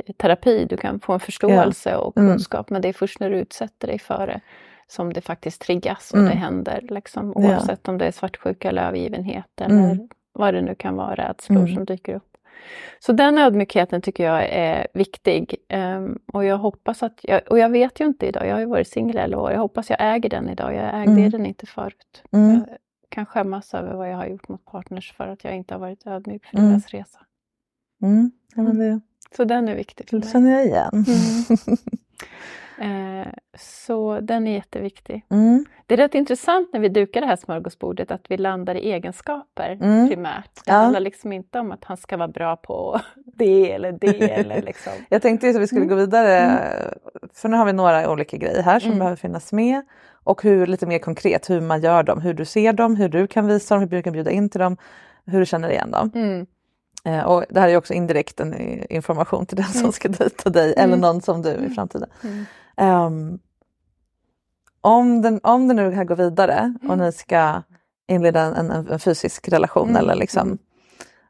i 0.06 0.12
terapi. 0.12 0.64
Du 0.64 0.76
kan 0.76 1.00
få 1.00 1.12
en 1.12 1.20
förståelse 1.20 1.96
och 1.96 2.18
Mm. 2.18 2.30
kunskap 2.32 2.70
men 2.70 2.82
det 2.82 2.88
är 2.88 2.92
först 2.92 3.20
när 3.20 3.30
du 3.30 3.36
utsätter 3.36 3.86
dig 3.88 3.98
för 3.98 4.26
det 4.26 4.40
som 4.86 5.12
det 5.12 5.20
faktiskt 5.20 5.62
triggas 5.62 6.10
och 6.10 6.18
Mm. 6.18 6.30
det 6.30 6.36
händer. 6.36 6.80
Liksom, 6.90 7.32
Ja. 7.36 7.40
oavsett 7.48 7.88
om 7.88 7.98
det 7.98 8.06
är 8.06 8.12
svartsjuka 8.12 8.68
eller 8.68 8.82
övergivenhet 8.86 9.60
eller 9.60 9.84
Mm. 9.92 10.08
vad 10.32 10.54
det 10.54 10.60
nu 10.62 10.74
kan 10.74 10.96
vara, 10.96 11.14
rädslor 11.14 11.58
Mm. 11.58 11.74
som 11.74 11.84
dyker 11.84 12.14
upp. 12.14 12.33
Så 12.98 13.12
den 13.12 13.38
ödmjukheten 13.38 14.00
tycker 14.02 14.24
jag 14.24 14.44
är 14.50 14.86
viktig. 14.94 15.54
Ehm, 15.68 16.18
och 16.32 16.44
jag 16.44 16.58
hoppas 16.58 17.02
att, 17.02 17.20
jag, 17.22 17.40
och 17.50 17.58
jag 17.58 17.68
vet 17.68 18.00
ju 18.00 18.04
inte 18.04 18.26
idag, 18.26 18.46
jag 18.46 18.52
har 18.54 18.60
ju 18.60 18.66
varit 18.66 18.88
singel 18.88 19.16
i 19.16 19.18
11 19.20 19.40
år, 19.42 19.52
jag 19.52 19.58
hoppas 19.58 19.90
jag 19.90 19.98
äger 20.00 20.28
den 20.30 20.48
idag, 20.48 20.74
jag 20.74 21.00
ägde 21.00 21.12
Mm. 21.12 21.30
den 21.30 21.46
inte 21.46 21.66
förut. 21.66 22.22
Mm. 22.32 22.64
Jag 22.68 22.78
kan 23.08 23.26
skämmas 23.26 23.74
över 23.74 23.94
vad 23.94 24.10
jag 24.10 24.16
har 24.16 24.26
gjort 24.26 24.48
mot 24.48 24.64
partners 24.64 25.12
för 25.16 25.28
att 25.28 25.44
jag 25.44 25.56
inte 25.56 25.74
har 25.74 25.78
varit 25.80 26.06
ödmjuk 26.06 26.44
för 26.46 26.58
Mm. 26.58 26.70
deras 26.70 26.88
resa. 26.88 27.18
Mm. 28.02 28.30
Ja, 28.54 28.62
men 28.62 28.78
det, 28.78 29.00
Så 29.36 29.44
den 29.44 29.68
är 29.68 29.74
viktig 29.76 30.08
för 30.08 30.18
mig. 30.18 30.28
känner 30.30 30.50
jag 30.50 30.64
igen. 30.66 31.04
Eh, 32.78 33.32
så 33.58 34.20
den 34.20 34.46
är 34.46 34.52
jätteviktig. 34.52 35.26
Mm. 35.30 35.64
Det 35.86 35.94
är 35.94 35.98
rätt 35.98 36.14
intressant 36.14 36.72
när 36.72 36.80
vi 36.80 36.88
dukar 36.88 37.20
det 37.20 37.26
här 37.26 37.36
smörgåsbordet 37.36 38.10
att 38.10 38.24
vi 38.28 38.36
landar 38.36 38.74
i 38.74 38.92
egenskaper 38.92 39.78
Mm. 39.82 40.08
primärt. 40.08 40.50
Det 40.54 40.70
Ja. 40.72 40.74
handlar 40.74 41.00
liksom 41.00 41.32
inte 41.32 41.58
om 41.58 41.72
att 41.72 41.84
han 41.84 41.96
ska 41.96 42.16
vara 42.16 42.28
bra 42.28 42.56
på 42.56 43.00
det 43.36 43.72
eller 43.72 43.92
det 43.92 44.30
eller 44.32 44.62
liksom. 44.66 44.92
Jag 45.08 45.22
tänkte 45.22 45.48
att 45.50 45.56
vi 45.56 45.66
skulle 45.66 45.82
Mm. 45.82 45.88
gå 45.88 45.94
vidare, 45.96 46.60
för 47.34 47.48
nu 47.48 47.56
har 47.56 47.64
vi 47.66 47.72
några 47.72 48.10
olika 48.10 48.36
grejer 48.36 48.62
här 48.62 48.80
som 48.80 48.88
Mm. 48.88 48.98
behöver 48.98 49.16
finnas 49.16 49.52
med. 49.52 49.82
Och 50.26 50.42
hur, 50.42 50.66
lite 50.66 50.86
mer 50.86 50.98
konkret 50.98 51.50
hur 51.50 51.60
man 51.60 51.80
gör 51.80 52.02
dem, 52.02 52.20
hur 52.20 52.34
du 52.34 52.44
ser 52.44 52.72
dem, 52.72 52.96
hur 52.96 53.08
du 53.08 53.26
kan 53.26 53.46
visa 53.46 53.74
dem, 53.74 53.80
hur 53.82 53.88
du 53.96 54.02
kan 54.02 54.12
bjuda 54.12 54.30
in 54.30 54.48
till 54.48 54.60
dem, 54.60 54.76
hur 55.26 55.40
du 55.40 55.46
känner 55.46 55.70
igen 55.70 55.90
dem. 55.90 56.10
Mm. 56.14 56.46
Eh, 57.04 57.24
och 57.24 57.44
det 57.50 57.60
här 57.60 57.68
är 57.68 57.76
också 57.76 57.92
indirekt 57.94 58.40
en 58.40 58.54
information 58.92 59.46
till 59.46 59.56
den 59.56 59.66
som 59.66 59.80
Mm. 59.80 59.92
ska 59.92 60.08
dejta 60.08 60.50
dig 60.50 60.72
eller 60.72 60.84
Mm. 60.84 61.00
någon 61.00 61.20
som 61.22 61.42
du 61.42 61.50
i 61.50 61.70
framtiden. 61.70 62.08
Mm. 62.24 62.44
Ehm, 62.76 63.38
om, 64.80 65.22
den, 65.22 65.40
om 65.42 65.68
det 65.68 65.74
nu 65.74 65.90
här 65.90 66.04
går 66.04 66.16
vidare 66.16 66.74
och 66.88 66.98
ni 66.98 67.12
ska 67.12 67.62
inleda 68.08 68.40
en, 68.40 68.70
en, 68.70 68.88
en 68.88 68.98
fysisk 68.98 69.48
relation 69.48 69.88
Mm. 69.88 69.96
eller 70.02 70.14
liksom 70.14 70.58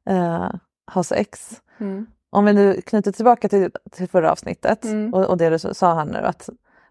eh, 0.09 0.51
ha 0.95 1.03
sex. 1.05 1.61
Mm. 1.79 2.07
Om 2.31 2.45
vi 2.45 2.53
nu 2.53 2.81
knyter 2.81 3.13
tillbaka 3.13 3.49
till, 3.49 3.71
till 3.91 4.09
förra 4.09 4.33
avsnittet 4.33 4.85
Mm. 4.85 5.15
och, 5.15 5.25
och 5.25 5.37
det 5.37 5.51
du 5.51 5.59
sa 5.59 5.95
här 5.95 6.05
nu 6.05 6.19
att 6.19 6.49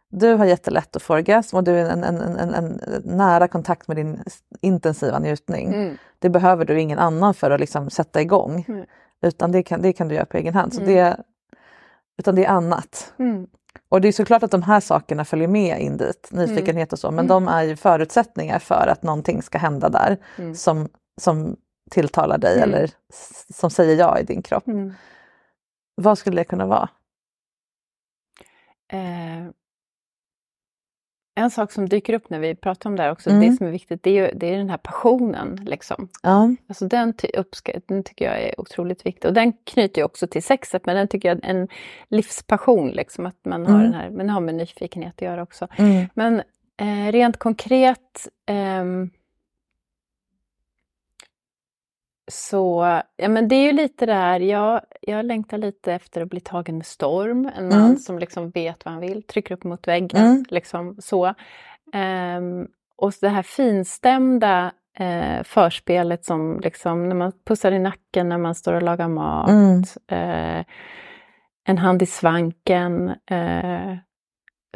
du 0.09 0.33
har 0.35 0.45
jättelätt 0.45 0.95
att 0.95 1.01
få 1.01 1.13
orgasm 1.13 1.55
och 1.57 1.63
du 1.63 1.71
är 1.79 1.89
en, 1.89 2.03
en, 2.03 2.17
en, 2.21 2.37
en, 2.39 2.53
en 2.53 3.01
nära 3.03 3.47
kontakt 3.47 3.87
med 3.87 3.97
din 3.97 4.23
intensiva 4.61 5.19
njutning. 5.19 5.67
Mm. 5.73 5.97
Det 6.19 6.29
behöver 6.29 6.65
du 6.65 6.81
ingen 6.81 6.99
annan 6.99 7.33
för 7.33 7.51
att 7.51 7.59
liksom 7.59 7.89
sätta 7.89 8.21
igång. 8.21 8.65
Mm. 8.67 8.85
Utan 9.21 9.51
det 9.51 9.63
kan, 9.63 9.81
det 9.81 9.93
kan 9.93 10.07
du 10.07 10.15
göra 10.15 10.25
på 10.25 10.37
egen 10.37 10.53
hand. 10.53 10.73
Så 10.73 10.81
Mm. 10.81 10.93
det, 10.93 11.17
utan 12.17 12.35
det 12.35 12.45
är 12.45 12.49
annat. 12.49 13.13
Mm. 13.93 13.97
Och 13.97 14.01
det 14.01 14.07
är 14.07 14.11
såklart 14.11 14.43
att 14.43 14.51
de 14.51 14.63
här 14.63 14.79
sakerna 14.79 15.25
följer 15.25 15.47
med 15.47 15.81
in 15.81 15.97
dit, 15.97 16.29
nyfikenhet 16.31 16.93
och 16.93 16.99
så, 16.99 17.11
men 17.11 17.25
Mm. 17.25 17.27
de 17.27 17.47
är 17.47 17.63
ju 17.63 17.75
förutsättningar 17.75 18.59
för 18.59 18.87
att 18.87 19.03
någonting 19.03 19.41
ska 19.41 19.57
hända 19.57 19.89
där 19.89 20.17
Mm. 20.37 20.55
som, 20.55 20.89
som 21.21 21.55
tilltalar 21.91 22.37
dig 22.37 22.57
Mm. 22.57 22.69
eller 22.69 22.91
som 23.53 23.69
säger 23.69 23.95
ja 23.99 24.19
i 24.19 24.23
din 24.23 24.41
kropp. 24.41 24.67
Mm. 24.67 24.93
Vad 25.95 26.17
skulle 26.17 26.41
det 26.41 26.45
kunna 26.45 26.65
vara? 26.65 26.89
Eh, 28.91 29.49
en 31.35 31.51
sak 31.51 31.71
som 31.71 31.89
dyker 31.89 32.13
upp 32.13 32.29
när 32.29 32.39
vi 32.39 32.55
pratar 32.55 32.89
om 32.89 32.95
det 32.95 33.03
här 33.03 33.11
också, 33.11 33.29
Mm. 33.29 33.41
det 33.41 33.57
som 33.57 33.67
är 33.67 33.71
viktigt, 33.71 34.03
det 34.03 34.09
är, 34.09 34.13
ju, 34.27 34.37
det 34.39 34.53
är 34.53 34.57
den 34.57 34.69
här 34.69 34.77
passionen. 34.77 35.55
Liksom. 35.65 36.09
Ja. 36.23 36.55
Alltså 36.67 36.87
den, 36.87 37.13
ty- 37.13 37.27
den 37.87 38.03
tycker 38.03 38.25
jag 38.25 38.41
är 38.41 38.59
otroligt 38.61 39.05
viktig. 39.05 39.27
Och 39.27 39.33
den 39.33 39.53
knyter 39.63 40.01
ju 40.01 40.05
också 40.05 40.27
till 40.27 40.43
sexet, 40.43 40.85
men 40.85 40.95
den 40.95 41.07
tycker 41.07 41.29
jag 41.29 41.37
är 41.45 41.49
en 41.49 41.67
livspassion. 42.07 42.89
Liksom, 42.89 43.25
att 43.25 43.45
man 43.45 43.65
har 43.65 43.73
Mm. 43.79 43.83
den 43.83 43.93
här, 43.93 44.09
men 44.09 44.27
det 44.27 44.33
har 44.33 44.41
med 44.41 44.55
nyfikenhet 44.55 45.13
att 45.15 45.21
göra 45.21 45.43
också. 45.43 45.67
Mm. 45.77 46.05
Men 46.13 46.41
eh, 46.77 47.11
rent 47.11 47.37
konkret 47.37 48.27
ehm, 48.45 49.09
så, 52.33 52.85
ja 53.15 53.29
men 53.29 53.47
det 53.47 53.55
är 53.55 53.65
ju 53.65 53.71
lite 53.71 54.05
det 54.05 54.13
här, 54.13 54.39
jag, 54.39 54.81
jag 55.01 55.25
längtar 55.25 55.57
lite 55.57 55.93
efter 55.93 56.21
att 56.21 56.29
bli 56.29 56.39
tagen 56.39 56.77
med 56.77 56.85
storm. 56.85 57.51
En 57.57 57.69
man 57.69 57.79
Mm. 57.83 57.97
som 57.97 58.19
liksom 58.19 58.49
vet 58.49 58.85
vad 58.85 58.93
han 58.93 59.01
vill, 59.01 59.23
trycker 59.23 59.55
upp 59.55 59.63
mot 59.63 59.87
väggen. 59.87 60.25
Mm. 60.25 60.45
Liksom 60.49 60.95
så. 60.99 61.33
Ehm, 61.93 62.67
och 62.97 63.13
det 63.21 63.29
här 63.29 63.43
finstämda 63.43 64.71
eh, 64.99 65.43
förspelet 65.43 66.25
som 66.25 66.59
liksom 66.63 67.09
när 67.09 67.15
man 67.15 67.31
pussar 67.45 67.71
i 67.71 67.79
nacken 67.79 68.29
när 68.29 68.37
man 68.37 68.55
står 68.55 68.73
och 68.73 68.81
lagar 68.83 69.07
mat. 69.07 69.49
Mm. 69.49 69.83
Eh, 70.07 70.65
en 71.65 71.77
hand 71.77 72.01
i 72.01 72.05
svanken. 72.05 73.09
Eh, 73.09 73.95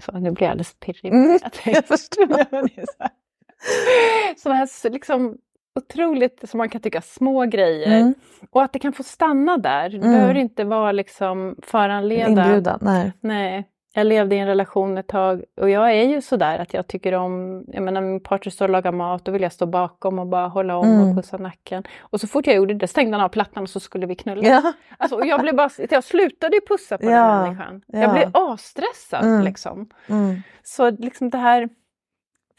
så, 0.01 0.11
nu 0.11 0.31
blir 0.31 0.43
jag 0.43 0.51
alldeles 0.51 0.75
pirrig. 0.79 1.13
Mm, 1.13 1.39
Jag 1.65 1.85
förstår. 1.85 2.27
Sådana 4.37 4.59
här 4.59 4.89
liksom 4.89 5.37
otroligt, 5.77 6.49
som 6.49 6.57
man 6.57 6.69
kan 6.69 6.81
tycka, 6.81 7.01
små 7.01 7.45
grejer. 7.45 7.97
Mm. 7.99 8.13
Och 8.51 8.63
att 8.63 8.73
det 8.73 8.79
kan 8.79 8.93
få 8.93 9.03
stanna 9.03 9.57
där. 9.57 9.89
Det 9.89 9.97
Mm. 9.97 10.11
behöver 10.11 10.35
inte 10.37 10.63
vara 10.63 10.91
liksom 10.91 11.55
föranleda... 11.63 12.27
Inbjudan, 12.45 12.79
nej. 12.81 13.13
Nej. 13.19 13.67
Jag 13.93 14.07
levde 14.07 14.35
i 14.35 14.39
en 14.39 14.47
relation 14.47 14.97
ett 14.97 15.07
tag 15.07 15.43
och 15.61 15.69
jag 15.69 15.91
är 15.91 16.03
ju 16.03 16.21
sådär 16.21 16.59
att 16.59 16.73
jag 16.73 16.87
tycker 16.87 17.13
om, 17.13 17.63
jag 17.67 17.83
menar 17.83 18.01
min 18.01 18.19
partner 18.23 18.51
står 18.51 18.65
och 18.65 18.69
lagar 18.71 18.91
mat, 18.91 19.25
då 19.25 19.31
vill 19.31 19.41
jag 19.41 19.51
stå 19.53 19.65
bakom 19.65 20.19
och 20.19 20.27
bara 20.27 20.47
hålla 20.47 20.77
om 20.77 20.87
Mm. 20.87 21.09
och 21.09 21.15
pussa 21.15 21.37
nacken. 21.37 21.83
Och 21.99 22.21
så 22.21 22.27
fort 22.27 22.47
jag 22.47 22.55
gjorde 22.55 22.73
det 22.73 22.87
stängde 22.87 23.17
han 23.17 23.25
av 23.25 23.29
plattan 23.29 23.63
och 23.63 23.69
så 23.69 23.79
skulle 23.79 24.05
vi 24.05 24.15
knulla. 24.15 24.43
Ja. 24.47 24.73
Alltså, 24.97 25.15
och 25.15 25.25
jag, 25.25 25.41
blev 25.41 25.55
bara, 25.55 25.69
jag 25.89 26.03
slutade 26.03 26.55
ju 26.55 26.61
pussa 26.67 26.97
på 26.97 27.03
den 27.03 27.13
Ja, 27.13 27.23
här 27.23 27.43
människan. 27.43 27.81
ja. 27.87 27.99
Jag 27.99 28.13
blev 28.13 28.29
asstressad 28.33 29.23
Mm. 29.25 29.43
liksom. 29.45 29.89
Mm. 30.09 30.35
Så 30.63 30.89
liksom 30.91 31.29
det 31.29 31.37
här, 31.37 31.69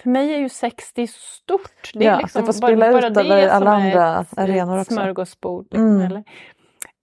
för 0.03 0.11
mig 0.11 0.35
är 0.35 0.39
ju 0.39 0.49
sex 0.49 0.93
det 0.93 1.03
är 1.03 1.07
stort. 1.07 1.91
Det 1.95 2.05
är 2.07 2.11
Ja, 2.11 2.21
liksom 2.21 2.41
det 2.43 2.47
får 2.47 2.53
spilla 2.53 2.87
ut 3.09 3.15
det 3.15 3.21
över 3.21 3.49
alla 3.49 3.71
andra 3.71 4.25
arenor 4.37 4.81
också. 4.81 4.93
smörgåsbord. 4.95 5.65
Liksom, 5.65 5.89
Mm. 5.89 6.01
eller, 6.07 6.25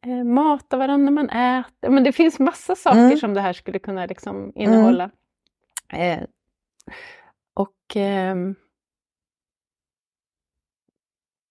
eh, 0.05 0.23
mata 0.23 0.77
varandra 0.77 1.11
när 1.11 1.23
man 1.23 1.29
äter. 1.29 1.89
Men 1.89 2.03
det 2.03 2.11
finns 2.11 2.39
massa 2.39 2.75
saker 2.75 2.99
Mm. 2.99 3.17
som 3.17 3.33
det 3.33 3.41
här 3.41 3.53
skulle 3.53 3.79
kunna 3.79 4.05
liksom 4.05 4.51
innehålla. 4.55 5.09
Eh, 5.93 6.23
och 7.53 7.95
ehm, 7.95 8.55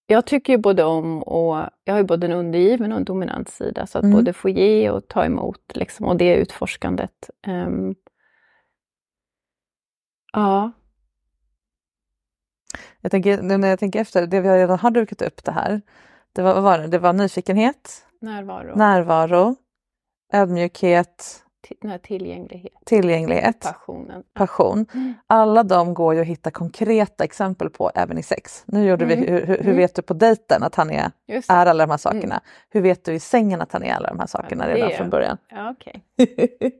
jag 0.07 0.25
tycker 0.27 0.53
ju 0.53 0.57
både 0.59 0.83
om 0.83 1.23
och 1.23 1.69
jag 1.83 1.93
har 1.93 1.97
ju 1.99 2.03
både 2.05 2.25
en 2.27 2.33
undergiven 2.33 2.91
och 2.91 2.97
en 2.97 3.03
dominant 3.05 3.49
sida. 3.49 3.87
Så 3.87 3.97
att 3.97 4.03
Mm. 4.03 4.15
både 4.17 4.33
få 4.33 4.49
ge 4.49 4.89
och 4.89 5.07
ta 5.07 5.25
emot 5.25 5.75
liksom, 5.75 6.05
och 6.05 6.17
det 6.17 6.35
utforskandet. 6.35 7.29
Ehm, 7.47 7.95
ja. 10.33 10.71
Jag 13.05 13.11
tänker, 13.11 13.41
nu 13.41 13.57
när 13.57 13.67
jag 13.67 13.79
tänker 13.79 14.01
efter, 14.01 14.27
det 14.27 14.41
vi 14.41 14.49
redan 14.49 14.79
har 14.79 14.91
dukat 14.91 15.21
upp 15.21 15.43
det 15.43 15.51
här, 15.51 15.81
det 16.33 16.41
var, 16.41 16.61
var 16.61 16.77
det? 16.79 16.87
det 16.87 16.99
var 16.99 17.13
nyfikenhet, 17.13 18.05
Närvaro, 18.21 18.75
närvaro, 18.75 19.55
ödmjukhet, 20.33 21.43
tillgänglighet, 22.03 22.73
tillgänglighet, 22.85 23.59
passionen. 23.59 24.23
passion. 24.33 24.85
Mm. 24.93 25.13
Alla 25.27 25.63
de 25.63 25.93
går 25.93 26.13
ju 26.15 26.21
att 26.21 26.27
hitta 26.27 26.51
konkreta 26.51 27.23
exempel 27.23 27.69
på 27.69 27.91
även 27.95 28.17
i 28.17 28.23
sex. 28.23 28.63
Nu 28.67 28.85
gjorde 28.87 29.05
vi, 29.05 29.13
Mm. 29.13 29.27
hur, 29.29 29.39
hur, 29.45 29.57
hur 29.57 29.61
Mm. 29.65 29.77
vet 29.77 29.95
du 29.95 30.01
på 30.01 30.13
dejten 30.13 30.63
att 30.63 30.75
han 30.75 30.89
är, 30.91 31.11
är 31.27 31.65
alla 31.65 31.85
de 31.85 31.91
här 31.91 31.97
sakerna? 31.97 32.41
Hur 32.69 32.81
vet 32.81 33.05
du 33.05 33.13
i 33.13 33.19
sängen 33.19 33.61
att 33.61 33.71
han 33.71 33.83
är 33.83 33.93
alla 33.93 34.07
de 34.07 34.19
här 34.19 34.27
sakerna 34.27 34.67
det 34.67 34.73
redan 34.73 34.91
från 34.91 35.09
början? 35.09 35.37
Ja, 35.49 35.71
okej. 35.71 36.03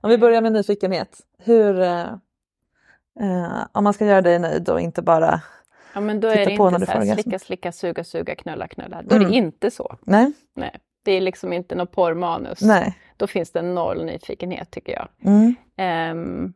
om 0.00 0.10
vi 0.10 0.18
börjar 0.18 0.40
med 0.42 0.52
nyfikenhet. 0.52 1.20
Hur, 1.38 1.80
eh, 1.80 2.00
eh, 3.20 3.66
om 3.72 3.84
man 3.84 3.92
ska 3.92 4.06
göra 4.06 4.22
dig 4.22 4.38
nöjd 4.38 4.68
och 4.68 4.80
inte 4.80 5.02
bara, 5.02 5.40
Ja, 5.94 6.00
men 6.00 6.20
då 6.20 6.28
är 6.28 6.36
det 6.46 6.52
inte 6.52 6.86
så 6.86 6.92
här 6.92 7.14
slicka, 7.14 7.38
slicka, 7.38 7.72
suga, 7.72 8.04
suga, 8.04 8.34
knulla, 8.34 8.68
knulla. 8.68 9.02
Då 9.02 9.14
är 9.14 9.18
Mm. 9.20 9.30
det 9.30 9.36
inte 9.36 9.70
så. 9.70 9.96
nej, 10.02 10.32
Nej. 10.54 10.76
Det 11.04 11.12
är 11.12 11.20
liksom 11.20 11.52
inte 11.52 11.74
något 11.74 11.92
porrmanus. 11.92 12.60
nej. 12.62 12.94
Då 13.16 13.26
finns 13.26 13.50
det 13.52 13.62
noll 13.62 14.04
nyfikenhet 14.04 14.70
tycker 14.70 14.92
jag. 14.92 15.08
Mm. 15.24 15.54
Ehm, 15.76 16.52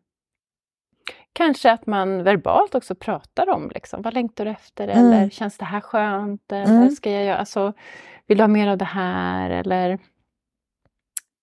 kanske 1.33 1.73
att 1.73 1.87
man 1.87 2.23
verbalt 2.23 2.75
också 2.75 2.95
pratar 2.95 3.49
om 3.51 3.71
liksom, 3.75 4.03
vad 4.03 4.15
längtar 4.15 4.45
du 4.45 4.51
efter 4.51 4.89
Mm. 4.89 5.13
eller 5.13 5.31
känns 5.31 5.59
det 5.59 5.65
här 5.65 5.81
skönt 5.81 6.53
eller 6.53 6.65
Mm. 6.77 6.91
ska 6.91 7.11
jag 7.11 7.25
göra, 7.25 7.37
alltså, 7.37 7.73
vill 8.27 8.39
du 8.39 8.43
ha 8.43 8.49
mer 8.49 8.69
av 8.69 8.79
det 8.79 8.85
här 8.85 9.51
eller 9.51 9.99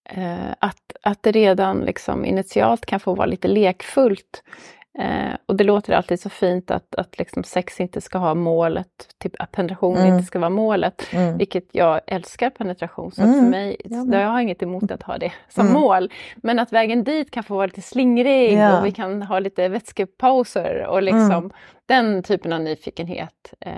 eh, 0.10 0.52
att, 0.60 0.94
att 1.04 1.24
det 1.24 1.32
redan 1.32 1.80
liksom 1.80 2.26
initialt 2.26 2.86
kan 2.86 3.00
få 3.00 3.16
vara 3.16 3.26
lite 3.28 3.48
lekfullt. 3.48 4.44
Eh, 5.00 5.36
och 5.46 5.56
det 5.56 5.64
låter 5.64 5.94
alltid 5.94 6.20
så 6.20 6.30
fint 6.30 6.72
att, 6.72 6.96
att 6.96 7.18
liksom 7.18 7.44
sex 7.44 7.80
inte 7.80 8.02
ska 8.02 8.18
ha 8.18 8.34
målet, 8.34 8.88
typ 9.18 9.34
att 9.42 9.52
penetration 9.52 9.98
Mm. 9.98 10.14
inte 10.14 10.24
ska 10.28 10.40
vara 10.40 10.50
målet. 10.50 11.08
Mm. 11.14 11.38
Vilket 11.38 11.64
jag 11.72 12.02
älskar 12.08 12.50
penetration, 12.50 13.12
så 13.12 13.22
Mm. 13.22 13.34
för 13.40 13.50
mig, 13.50 13.78
Ja, 13.86 14.20
jag 14.22 14.28
har 14.30 14.42
inget 14.42 14.64
emot 14.64 14.92
att 14.92 15.04
ha 15.04 15.18
det 15.18 15.32
som 15.50 15.68
Mm. 15.68 15.82
mål. 15.82 16.12
Men 16.36 16.60
att 16.60 16.74
vägen 16.74 17.04
dit 17.04 17.32
kan 17.32 17.44
få 17.44 17.56
vara 17.56 17.66
lite 17.66 17.82
slingrig 17.82 18.54
Ja. 18.58 18.80
och 18.80 18.86
vi 18.86 18.92
kan 18.92 19.22
ha 19.22 19.40
lite 19.40 19.68
vätskepauser 19.68 20.86
och 20.88 21.04
liksom 21.04 21.52
den 21.86 22.24
typen 22.24 22.54
av 22.54 22.62
nyfikenhet. 22.62 23.54
Eh, 23.60 23.72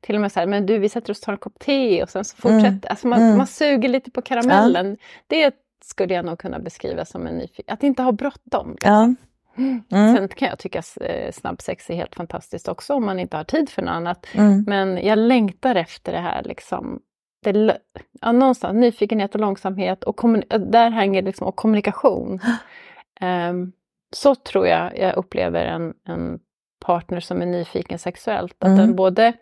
till 0.00 0.14
och 0.14 0.20
med 0.20 0.32
så 0.32 0.40
här, 0.40 0.46
men 0.46 0.66
du 0.66 0.78
vi 0.78 0.88
sätter 0.88 1.10
oss 1.10 1.18
och 1.18 1.24
tar 1.24 1.32
en 1.32 1.38
kopp 1.38 1.58
te 1.58 2.02
och 2.02 2.10
sen 2.10 2.24
så 2.24 2.36
fortsätter, 2.36 2.66
Mm. 2.66 2.80
alltså 2.90 3.06
man, 3.06 3.20
Mm. 3.22 3.36
man 3.36 3.46
suger 3.46 3.88
lite 3.88 4.10
på 4.10 4.22
karamellen. 4.22 4.96
Det 5.26 5.54
skulle 5.84 6.14
jag 6.14 6.24
nog 6.24 6.38
kunna 6.38 6.58
beskriva 6.58 7.04
som 7.04 7.26
en 7.26 7.34
nyfikenhet, 7.34 7.72
att 7.72 7.82
inte 7.82 8.02
ha 8.02 8.12
bråttom. 8.12 8.70
liksom. 8.70 8.92
Ja. 8.92 9.14
Mm. 9.58 9.82
Sen 10.16 10.28
kan 10.28 10.48
jag 10.48 10.58
tycka 10.58 10.82
eh, 11.00 11.32
snabbsex 11.32 11.90
är 11.90 11.94
helt 11.94 12.14
fantastiskt 12.14 12.68
också 12.68 12.94
om 12.94 13.04
man 13.06 13.18
inte 13.20 13.36
har 13.36 13.44
tid 13.44 13.68
för 13.70 13.82
något 13.82 13.92
annat. 13.92 14.26
Mm. 14.34 14.64
Men 14.66 15.06
jag 15.06 15.18
längtar 15.18 15.74
efter 15.74 16.12
det 16.12 16.18
här 16.20 16.42
liksom. 16.42 17.00
Det, 17.44 17.78
ja, 18.20 18.32
någonstans 18.32 18.74
nyfikenhet 18.74 19.34
och 19.34 19.40
långsamhet 19.40 20.04
och 20.04 20.16
kommun- 20.16 20.70
där 20.70 20.90
hänger 20.90 21.22
liksom, 21.22 21.46
och 21.46 21.56
kommunikation. 21.56 22.40
Ehm, 23.20 23.72
så 24.16 24.34
tror 24.34 24.66
jag 24.66 24.98
jag 24.98 25.16
upplever 25.16 25.64
en, 25.64 25.94
en 26.08 26.38
partner 26.84 27.20
som 27.20 27.42
är 27.42 27.46
nyfiken 27.46 27.98
sexuellt. 27.98 28.54
Att 28.58 28.66
Mm. 28.68 28.78
den 28.78 28.96
både 28.96 29.32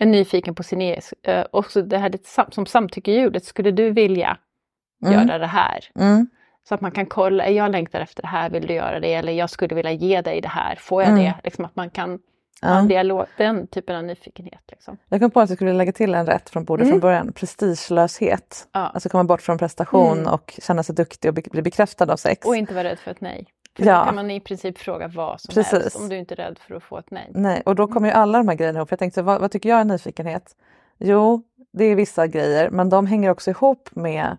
är 0.00 0.06
nyfiken 0.06 0.54
på 0.54 0.62
sin 0.62 0.80
egen, 0.80 1.02
eh, 1.22 1.44
också 1.50 1.82
det 1.82 1.98
här 1.98 2.12
som 2.50 2.66
samtyckeljudet, 2.66 3.44
skulle 3.44 3.70
du 3.70 3.90
vilja 3.90 4.36
Mm. 5.06 5.14
göra 5.28 5.38
det 5.38 5.46
här. 5.46 5.78
Mm. 6.00 6.26
Så 6.68 6.74
att 6.74 6.80
man 6.80 6.90
kan 6.90 7.06
kolla, 7.06 7.48
jag 7.50 7.70
längtar 7.72 8.00
efter 8.00 8.22
det 8.22 8.28
här, 8.28 8.50
vill 8.50 8.66
du 8.66 8.74
göra 8.74 9.00
det? 9.00 9.14
Eller 9.14 9.32
jag 9.32 9.50
skulle 9.50 9.74
vilja 9.74 9.92
ge 9.92 10.20
dig 10.20 10.40
det 10.40 10.48
här, 10.48 10.76
får 10.76 11.02
jag 11.02 11.10
Mm. 11.12 11.24
det? 11.24 11.34
Liksom 11.44 11.64
att 11.64 11.76
man 11.76 11.90
kan 11.90 12.18
ha 12.62 12.78
en 12.78 12.88
dialog, 12.88 13.26
den 13.36 13.66
typen 13.66 13.96
av 13.96 14.04
nyfikenhet. 14.04 14.60
Liksom. 14.68 14.96
Jag 15.08 15.20
kom 15.20 15.30
på 15.30 15.40
att 15.40 15.48
jag 15.50 15.58
skulle 15.58 15.72
lägga 15.72 15.92
till 15.92 16.14
en 16.14 16.26
rätt 16.26 16.50
från 16.50 16.64
bordet 16.64 16.82
Mm. 16.84 16.92
från 16.92 17.00
början. 17.00 17.32
Prestigelöshet. 17.32 18.68
Ja. 18.72 18.80
Alltså 18.80 19.08
komma 19.08 19.24
bort 19.24 19.42
från 19.42 19.58
prestation 19.58 20.18
Mm. 20.18 20.32
och 20.32 20.54
känna 20.62 20.82
sig 20.82 20.94
duktig 20.94 21.28
och 21.28 21.34
bli 21.52 21.62
bekräftad 21.62 22.12
av 22.12 22.16
sex. 22.16 22.46
Och 22.46 22.56
inte 22.56 22.74
vara 22.74 22.84
rädd 22.84 22.98
för 22.98 23.10
ett 23.10 23.20
nej. 23.20 23.46
För 23.76 23.84
Ja. 23.86 23.98
då 23.98 24.04
kan 24.04 24.14
man 24.14 24.30
i 24.30 24.40
princip 24.40 24.78
fråga 24.78 25.08
vad 25.08 25.40
som 25.40 25.54
Precis. 25.54 25.72
helst 25.72 25.96
om 26.00 26.08
du 26.08 26.16
inte 26.16 26.34
är 26.34 26.36
rädd 26.36 26.58
för 26.58 26.74
att 26.74 26.82
få 26.82 26.98
ett 26.98 27.10
nej. 27.10 27.30
Nej, 27.34 27.62
och 27.66 27.74
då 27.74 27.86
kommer 27.86 28.08
ju 28.08 28.14
alla 28.14 28.38
de 28.38 28.48
här 28.48 28.54
grejerna 28.56 28.78
ihop. 28.78 28.90
Jag 28.90 28.98
tänkte, 28.98 29.22
vad, 29.22 29.40
vad 29.40 29.50
tycker 29.50 29.68
jag 29.68 29.80
är 29.80 29.84
nyfikenhet? 29.84 30.56
Jo, 30.98 31.42
det 31.72 31.84
är 31.84 31.94
vissa 31.96 32.26
grejer, 32.26 32.70
men 32.70 32.88
de 32.88 33.06
hänger 33.06 33.30
också 33.30 33.50
ihop 33.50 33.88
med 33.92 34.36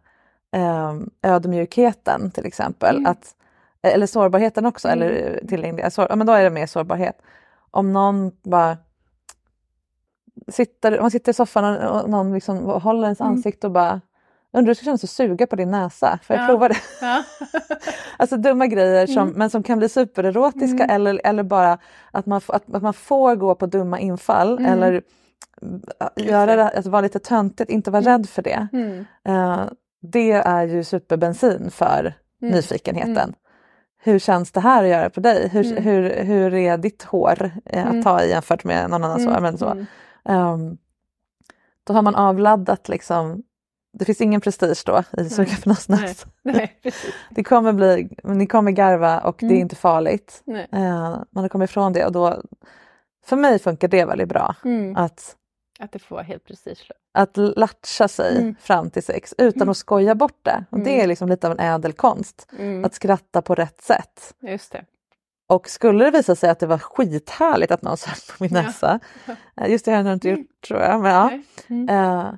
ödmjukheten 1.24 2.32
till 2.32 2.45
exempel. 2.45 2.95
Mm. 2.97 3.12
Att, 3.12 3.36
eller 3.82 4.08
sårbarheten 4.08 4.66
också, 4.66 4.88
Mm. 4.88 5.02
eller 5.02 5.39
tillgänglighet. 5.47 5.93
Sår, 5.93 6.08
ja, 6.10 6.16
men 6.16 6.28
då 6.28 6.34
är 6.34 6.43
det 6.43 6.50
mer 6.50 6.66
sårbarhet. 6.68 7.22
Om 7.72 7.93
någon 7.93 8.32
bara 8.43 8.78
sitter, 10.47 11.02
man 11.02 11.12
sitter 11.12 11.32
i 11.32 11.34
soffan 11.34 11.78
och 11.78 12.02
och 12.04 12.10
någon 12.10 12.34
liksom 12.34 12.58
håller 12.58 13.04
ens 13.04 13.22
Mm. 13.22 13.34
ansikte 13.34 13.68
och 13.68 13.74
bara 13.74 14.02
Undrar 14.52 14.66
hur 14.66 14.72
det 14.72 14.76
ska 14.76 14.86
kännas 14.86 15.04
att 15.04 15.10
suga 15.10 15.47
på 15.47 15.56
din 15.56 15.72
näsa? 15.72 16.20
Får 16.24 16.36
jag 16.36 16.43
Ja. 16.43 16.47
prova 16.47 16.68
det? 16.68 16.78
Ja. 17.02 17.24
Alltså 18.18 18.38
dumma 18.38 18.68
grejer 18.68 19.08
som, 19.08 19.24
Mm. 19.28 19.34
men 19.38 19.50
som 19.50 19.64
kan 19.64 19.78
bli 19.80 19.89
supererotiska 19.89 20.84
Mm. 20.84 20.89
eller, 20.95 21.22
eller 21.24 21.43
bara 21.43 21.78
att 22.12 22.26
man, 22.26 22.41
att, 22.47 22.74
att 22.76 22.82
man 22.82 22.93
får 22.93 23.36
gå 23.36 23.56
på 23.56 23.66
dumma 23.66 24.00
infall 24.00 24.58
Mm. 24.58 24.72
eller 24.74 25.02
äh, 26.18 26.26
göra 26.28 26.56
det, 26.56 26.70
att 26.70 26.86
vara 26.86 27.02
lite 27.02 27.20
töntigt, 27.20 27.70
inte 27.72 27.91
vara 27.91 28.02
rädd 28.02 28.30
för 28.30 28.41
det. 28.41 28.68
Mm. 28.74 29.06
Det 30.02 30.32
är 30.32 30.68
ju 30.68 30.84
superbensin 30.84 31.72
för 31.72 32.14
Mm. 32.41 32.54
nyfikenheten. 32.56 33.18
Mm. 33.18 33.34
Hur 34.02 34.20
känns 34.20 34.52
det 34.52 34.60
här 34.60 34.84
att 34.84 34.89
göra 34.89 35.10
på 35.10 35.20
dig? 35.20 35.47
Hur, 35.50 35.66
Mm. 35.72 35.84
hur, 35.84 36.24
hur 36.24 36.54
är 36.54 36.78
ditt 36.78 37.04
hår 37.04 37.52
eh, 37.66 37.84
att 37.86 37.91
Mm. 37.91 38.04
ta 38.04 38.22
i 38.24 38.30
jämfört 38.30 38.64
med 38.64 38.89
någon 38.89 39.04
annans 39.04 39.26
hår? 39.26 39.32
Mm. 39.32 39.43
Men 39.43 39.58
så. 39.58 39.70
Mm. 39.70 39.86
Ehm, 40.26 40.78
då 41.84 41.93
har 41.93 42.02
man 42.02 42.16
avladdat 42.16 42.89
liksom 42.89 43.43
det 43.93 44.06
finns 44.06 44.22
ingen 44.22 44.41
prestige 44.41 44.84
då 44.86 45.04
i 45.18 45.30
suga 45.30 45.52
på 45.64 45.70
precis. 46.84 47.14
Det 47.30 47.43
kommer 47.43 47.74
bli, 47.74 48.10
ni 48.24 48.47
kommer 48.47 48.72
garva 48.72 49.20
och 49.20 49.36
det 49.39 49.45
är 49.45 49.50
Mm. 49.50 49.62
inte 49.62 49.76
farligt. 49.76 50.41
Nej. 50.45 50.68
Eh, 50.72 51.10
man 51.32 51.43
har 51.43 51.47
kommit 51.50 51.70
ifrån 51.70 51.93
det 51.93 52.06
och 52.06 52.12
då, 52.12 52.41
för 53.26 53.36
mig 53.36 53.60
funkar 53.60 53.88
det 53.88 54.06
väldigt 54.06 54.30
bra. 54.30 54.56
Mm. 54.66 54.95
Att, 54.95 55.36
Att 55.80 55.91
det 55.91 56.00
får 56.00 56.16
vara 56.16 56.24
helt 56.24 56.45
prestigelöst. 56.45 56.91
Att 57.22 57.38
latcha 57.38 58.08
sig 58.08 58.38
Mm. 58.38 58.56
fram 58.62 58.90
till 58.90 59.04
sex 59.04 59.36
utan 59.38 59.62
Mm. 59.62 59.70
att 59.70 59.78
skoja 59.78 60.16
bort 60.16 60.40
det. 60.44 60.66
Och 60.70 60.80
det 60.80 60.90
Mm. 60.92 61.04
är 61.04 61.08
liksom 61.08 61.30
lite 61.30 61.48
av 61.48 61.54
en 61.54 61.60
ädel 61.60 61.94
konst. 61.94 62.48
Mm. 62.60 62.86
Att 62.86 62.94
skratta 62.94 63.42
på 63.42 63.56
rätt 63.56 63.82
sätt. 63.82 64.34
Just 64.42 64.72
det. 64.72 64.86
Och 65.50 65.70
skulle 65.70 66.06
det 66.06 66.12
visa 66.12 66.36
sig 66.36 66.50
att 66.50 66.60
det 66.60 66.68
var 66.68 66.78
skithärligt 66.78 67.72
att 67.72 67.82
någon 67.82 67.98
sög 67.98 68.38
på 68.38 68.44
min 68.44 68.54
Ja. 68.56 68.62
näsa, 68.62 69.00
eh, 69.62 69.72
just 69.72 69.86
det 69.86 69.92
har 69.92 70.04
jag 70.04 70.14
inte 70.14 70.30
gjort 70.30 70.48
tror 70.68 70.80
jag, 70.80 71.02
men 71.02 71.12
ja. 71.12 71.32
Mm. 71.68 71.90
Eh, 71.90 72.34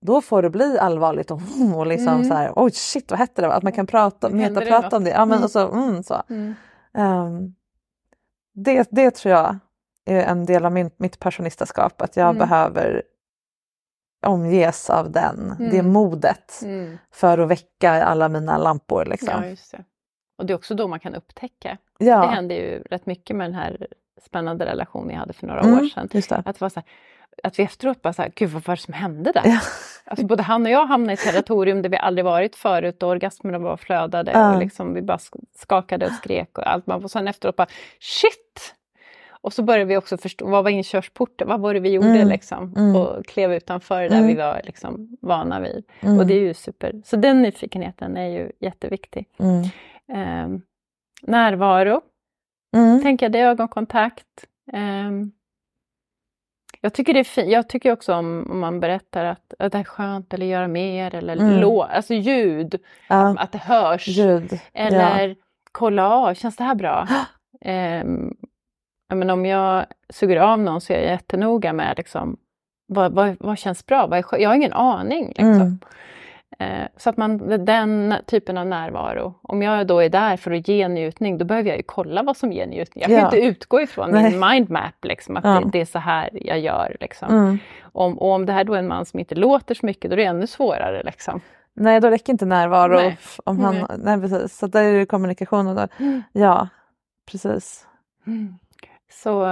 då 0.00 0.20
får 0.20 0.42
det 0.42 0.50
bli 0.50 0.78
allvarligt 0.78 1.30
och, 1.30 1.40
och 1.76 1.86
liksom 1.86 2.14
Mm. 2.14 2.28
så 2.28 2.34
här, 2.34 2.52
oj 2.56 2.70
shit 2.70 3.10
vad 3.10 3.18
hette 3.18 3.42
det? 3.42 3.52
Att 3.54 3.62
man 3.62 3.72
kan 3.72 3.86
prata, 3.86 4.28
metaprata 4.28 4.96
om 4.96 5.04
det. 5.04 5.10
Ja, 5.10 5.24
men 5.24 5.38
Mm. 5.38 5.48
så, 5.48 5.68
mm, 5.72 6.02
så. 6.02 6.22
Mm. 6.28 6.54
Ehm, 6.94 7.54
det, 8.54 8.88
det 8.90 9.10
tror 9.10 9.34
jag 9.34 9.58
är 10.06 10.22
en 10.22 10.46
del 10.46 10.64
av 10.64 10.72
min, 10.72 10.90
mitt 10.96 11.18
personistaskap, 11.18 12.02
att 12.02 12.16
jag 12.16 12.24
Mm. 12.30 12.38
behöver 12.38 13.02
omges 14.26 14.90
av 14.90 15.10
den, 15.10 15.54
det 15.58 15.78
Mm. 15.78 15.92
modet 15.92 16.60
Mm. 16.64 16.98
för 17.12 17.38
att 17.38 17.48
väcka 17.48 17.90
alla 18.04 18.28
mina 18.28 18.58
lampor. 18.58 19.04
Liksom. 19.04 19.28
Ja, 19.44 19.56
det. 19.72 19.84
Och 20.38 20.46
det 20.46 20.52
är 20.52 20.54
också 20.54 20.74
då 20.74 20.88
man 20.88 21.00
kan 21.00 21.14
upptäcka. 21.14 21.76
Ja. 21.98 22.20
Det 22.20 22.26
hände 22.26 22.54
ju 22.54 22.82
rätt 22.90 23.06
mycket 23.06 23.36
med 23.36 23.46
den 23.46 23.54
här 23.54 23.86
spännande 24.26 24.66
relationen 24.66 25.10
jag 25.10 25.18
hade 25.18 25.32
för 25.32 25.46
några 25.46 25.60
Mm, 25.60 25.74
år 25.78 25.84
sedan. 25.84 26.08
det. 26.12 26.32
Att, 26.32 26.44
det 26.44 26.60
var 26.60 26.68
så 26.68 26.80
här, 26.80 26.84
att 27.42 27.58
vi 27.58 27.62
efteråt 27.62 28.02
bara 28.02 28.12
så 28.12 28.22
här, 28.22 28.32
gud 28.36 28.50
vad 28.50 28.64
var 28.66 28.76
det 28.76 28.82
som 28.82 28.94
hände 28.94 29.32
där? 29.32 29.42
Ja. 29.44 29.60
Alltså 30.04 30.26
både 30.26 30.42
han 30.42 30.62
och 30.66 30.70
jag 30.72 30.86
hamnade 30.86 31.12
i 31.12 31.14
ett 31.14 31.20
territorium 31.20 31.82
där 31.82 31.88
vi 31.90 31.96
aldrig 31.96 32.24
varit 32.24 32.56
förut 32.56 33.02
och 33.02 33.08
orgasmerna 33.08 33.58
bara 33.60 33.76
flödade 33.76 34.32
Ja. 34.32 34.52
och 34.54 34.60
liksom 34.60 34.94
vi 34.94 35.02
bara 35.02 35.16
sk- 35.16 35.44
skakade 35.54 36.06
och 36.06 36.12
skrek 36.12 36.58
och 36.58 36.70
allt. 36.70 36.88
Och 36.88 37.10
sen 37.10 37.28
efteråt 37.28 37.56
bara 37.56 37.66
shit! 38.00 38.74
Och 39.42 39.52
så 39.52 39.62
började 39.62 39.84
vi 39.84 39.96
också 39.96 40.16
förstå, 40.16 40.48
vad 40.48 40.64
var 40.64 40.70
inkörsporten? 40.70 41.48
Vad 41.48 41.60
var 41.60 41.74
det 41.74 41.80
vi 41.80 41.90
gjorde 41.92 42.08
Mm, 42.08 42.28
liksom? 42.28 42.74
mm. 42.76 42.96
Och 42.96 43.26
klev 43.26 43.52
utanför 43.52 44.02
det 44.02 44.08
där 44.08 44.16
Mm. 44.16 44.26
vi 44.28 44.34
var 44.34 44.60
liksom 44.64 45.16
vana 45.20 45.60
vid. 45.60 45.84
Mm. 46.00 46.18
Och 46.18 46.26
det 46.26 46.34
är 46.34 46.40
ju 46.40 46.54
super. 46.54 47.02
Så 47.04 47.16
den 47.16 47.42
nyfikenheten 47.42 48.16
är 48.16 48.28
ju 48.28 48.52
jätteviktig. 48.60 49.28
Ehm, 50.12 50.62
närvaro, 51.22 52.00
tänker 53.02 53.26
jag, 53.26 53.32
det 53.32 53.38
är 53.38 53.48
ögonkontakt. 53.48 54.26
Ehm, 54.72 55.32
jag 56.80 56.94
tycker 56.94 57.14
det 57.14 57.20
är 57.20 57.24
fint. 57.24 57.48
Jag 57.48 57.68
tycker 57.68 57.92
också 57.92 58.14
om, 58.14 58.48
om 58.50 58.58
man 58.60 58.80
berättar 58.80 59.24
att, 59.24 59.54
att 59.58 59.72
det 59.72 59.78
är 59.78 59.84
skönt 59.84 60.34
eller 60.34 60.46
göra 60.46 60.68
mer 60.68 61.14
eller 61.14 61.36
Mm. 61.36 61.60
lå, 61.60 61.82
alltså 61.82 62.14
ljud, 62.14 62.74
Ja. 63.08 63.36
att 63.38 63.52
det 63.52 63.58
hörs. 63.58 64.08
Ljud. 64.08 64.60
Eller 64.72 65.28
Ja. 65.28 65.34
kolla 65.72 66.10
av, 66.10 66.34
känns 66.34 66.56
det 66.56 66.64
här 66.64 66.74
bra? 66.74 67.06
Ja, 67.10 67.24
men 69.14 69.30
om 69.30 69.46
jag 69.46 69.84
suger 70.08 70.36
av 70.36 70.58
någon 70.58 70.80
så 70.80 70.92
är 70.92 70.96
jag 70.96 71.06
jättenoga 71.06 71.72
med 71.72 71.94
liksom, 71.96 72.36
vad, 72.86 73.12
vad, 73.12 73.36
vad 73.40 73.58
känns 73.58 73.86
bra? 73.86 74.06
Vad 74.06 74.18
är, 74.18 74.38
jag 74.40 74.48
har 74.50 74.56
ingen 74.56 74.72
aning. 74.72 75.26
Liksom. 75.26 75.44
Mm. 75.52 75.78
Eh, 76.58 76.86
Så 76.96 77.10
att 77.10 77.16
man, 77.16 77.64
den 77.64 78.14
typen 78.26 78.58
av 78.58 78.66
närvaro. 78.66 79.34
Om 79.42 79.62
jag 79.62 79.86
då 79.86 80.00
är 80.00 80.08
där 80.08 80.36
för 80.36 80.50
att 80.50 80.68
ge 80.68 80.88
njutning, 80.88 81.38
då 81.38 81.44
behöver 81.44 81.68
jag 81.68 81.76
ju 81.76 81.82
kolla 81.86 82.22
vad 82.22 82.36
som 82.36 82.52
ger 82.52 82.66
njutning. 82.66 83.02
Jag 83.02 83.08
kan 83.10 83.18
Ja. 83.18 83.24
inte 83.24 83.40
utgå 83.40 83.80
ifrån 83.80 84.10
Nej. 84.10 84.30
min 84.30 84.40
mindmap, 84.50 85.04
liksom, 85.04 85.36
att 85.36 85.44
Ja. 85.44 85.60
det, 85.64 85.70
det 85.72 85.80
är 85.80 85.84
så 85.84 85.98
här 85.98 86.30
jag 86.32 86.58
gör. 86.60 86.96
Liksom. 87.00 87.28
Mm. 87.34 87.58
Om, 87.82 88.18
och 88.18 88.30
om 88.32 88.46
det 88.46 88.52
här 88.52 88.64
då 88.64 88.74
är 88.74 88.78
en 88.78 88.88
man 88.88 89.04
som 89.06 89.18
inte 89.20 89.34
låter 89.34 89.74
så 89.74 89.86
mycket, 89.86 90.10
då 90.10 90.14
är 90.14 90.16
det 90.16 90.24
ännu 90.24 90.46
svårare. 90.46 91.02
Liksom. 91.02 91.40
Nej, 91.74 92.00
då 92.00 92.08
räcker 92.10 92.32
inte 92.32 92.44
närvaro. 92.46 92.94
Nej. 92.94 93.18
Om 93.44 93.60
han, 93.60 93.74
Nej. 93.74 93.84
nej. 93.98 94.20
precis. 94.20 94.58
Så 94.58 94.66
där 94.66 94.84
är 94.84 94.98
det 94.98 95.06
kommunikation. 95.06 95.66
Och 95.66 95.74
då, 95.74 95.86
Ja, 96.32 96.68
precis. 97.30 97.86
Så, 99.10 99.46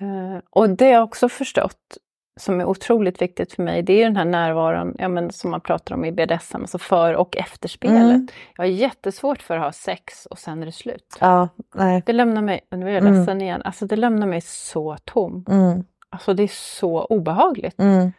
eh, 0.00 0.38
och 0.50 0.70
det 0.70 0.88
jag 0.88 1.04
också 1.04 1.28
förstått, 1.28 1.96
som 2.40 2.60
är 2.60 2.64
otroligt 2.64 3.22
viktigt 3.22 3.52
för 3.52 3.62
mig, 3.62 3.82
det 3.82 3.92
är 3.92 4.04
den 4.04 4.16
här 4.16 4.24
närvaron 4.24 4.94
ja, 4.98 5.08
men 5.08 5.32
som 5.32 5.50
man 5.50 5.60
pratar 5.60 5.94
om 5.94 6.04
i 6.04 6.12
BDSM, 6.12 6.56
alltså 6.60 6.78
för 6.78 7.14
och 7.14 7.36
efterspelet. 7.36 8.00
Mm. 8.00 8.28
Jag 8.56 8.64
har 8.64 8.68
jättesvårt 8.70 9.42
för 9.42 9.56
att 9.56 9.62
ha 9.62 9.72
sex 9.72 10.26
och 10.26 10.38
sen 10.38 10.62
är 10.62 10.66
det 10.66 10.72
slut. 10.72 11.16
Ja, 11.20 11.48
nej. 11.74 12.02
Det 12.06 12.12
lämnar 12.12 12.42
mig, 12.42 12.60
nu 12.70 12.88
är 12.88 12.92
jag 12.94 13.02
Mm. 13.02 13.14
ledsen 13.18 13.40
igen, 13.40 13.62
alltså 13.64 13.86
det 13.86 13.96
lämnar 13.96 14.26
mig 14.26 14.40
så 14.40 14.96
tom. 15.04 15.44
Mm. 15.48 15.84
Alltså 16.10 16.34
det 16.34 16.42
är 16.42 16.48
så 16.80 17.04
obehagligt. 17.04 17.78
Mm. 17.80 18.12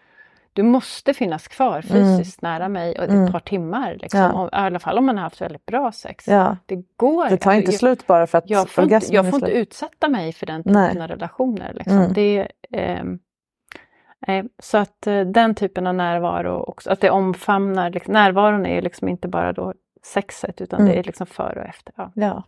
Du 0.54 0.64
måste 0.64 1.14
finnas 1.14 1.48
kvar 1.48 1.82
fysiskt 1.82 2.42
nära 2.42 2.70
mig 2.70 2.96
och 3.00 3.04
Mm. 3.04 3.26
ett 3.26 3.32
par 3.32 3.40
timmar. 3.40 3.98
Liksom. 4.02 4.20
Ja. 4.20 4.46
I 4.46 4.50
alla 4.52 4.80
fall 4.80 4.98
om 4.98 5.06
man 5.06 5.16
har 5.18 5.24
haft 5.24 5.42
väldigt 5.42 5.66
bra 5.66 5.92
sex. 5.92 6.28
Ja. 6.28 6.58
Det 6.66 6.76
går. 6.98 7.30
Det 7.30 7.38
tar 7.38 7.54
inte 7.54 7.72
jag- 7.72 7.80
slut 7.80 8.08
bara 8.08 8.28
för 8.28 8.38
att 8.38 8.50
jag 8.50 8.70
får, 8.70 8.84
inte, 8.84 9.00
jag 9.14 9.26
får 9.30 9.36
inte 9.40 9.52
utsätta 9.52 10.10
mig 10.10 10.34
för 10.34 10.46
den 10.46 10.64
typen 10.64 10.74
Nej. 10.74 11.02
av 11.02 11.08
relationer. 11.08 11.74
Liksom. 11.74 11.98
Mm. 11.98 12.14
Det, 12.14 12.48
nej, 14.28 14.44
så 14.60 14.78
att 14.78 15.08
eh, 15.08 15.22
den 15.22 15.56
typen 15.56 15.88
av 15.88 15.96
närvaro, 15.96 16.64
också, 16.64 16.90
att 16.92 17.02
det 17.02 17.10
omfamnar, 17.10 17.90
liksom, 17.90 18.14
närvaron 18.14 18.66
är 18.66 18.82
liksom 18.82 19.10
inte 19.10 19.28
bara 19.28 19.54
då 19.54 19.74
sexet 20.04 20.62
utan 20.62 20.80
Mm. 20.80 20.92
det 20.92 21.00
är 21.00 21.04
liksom 21.04 21.28
före 21.28 21.60
och 21.62 21.66
efter. 21.68 21.94
Ja. 21.98 22.12
Ja. 22.16 22.44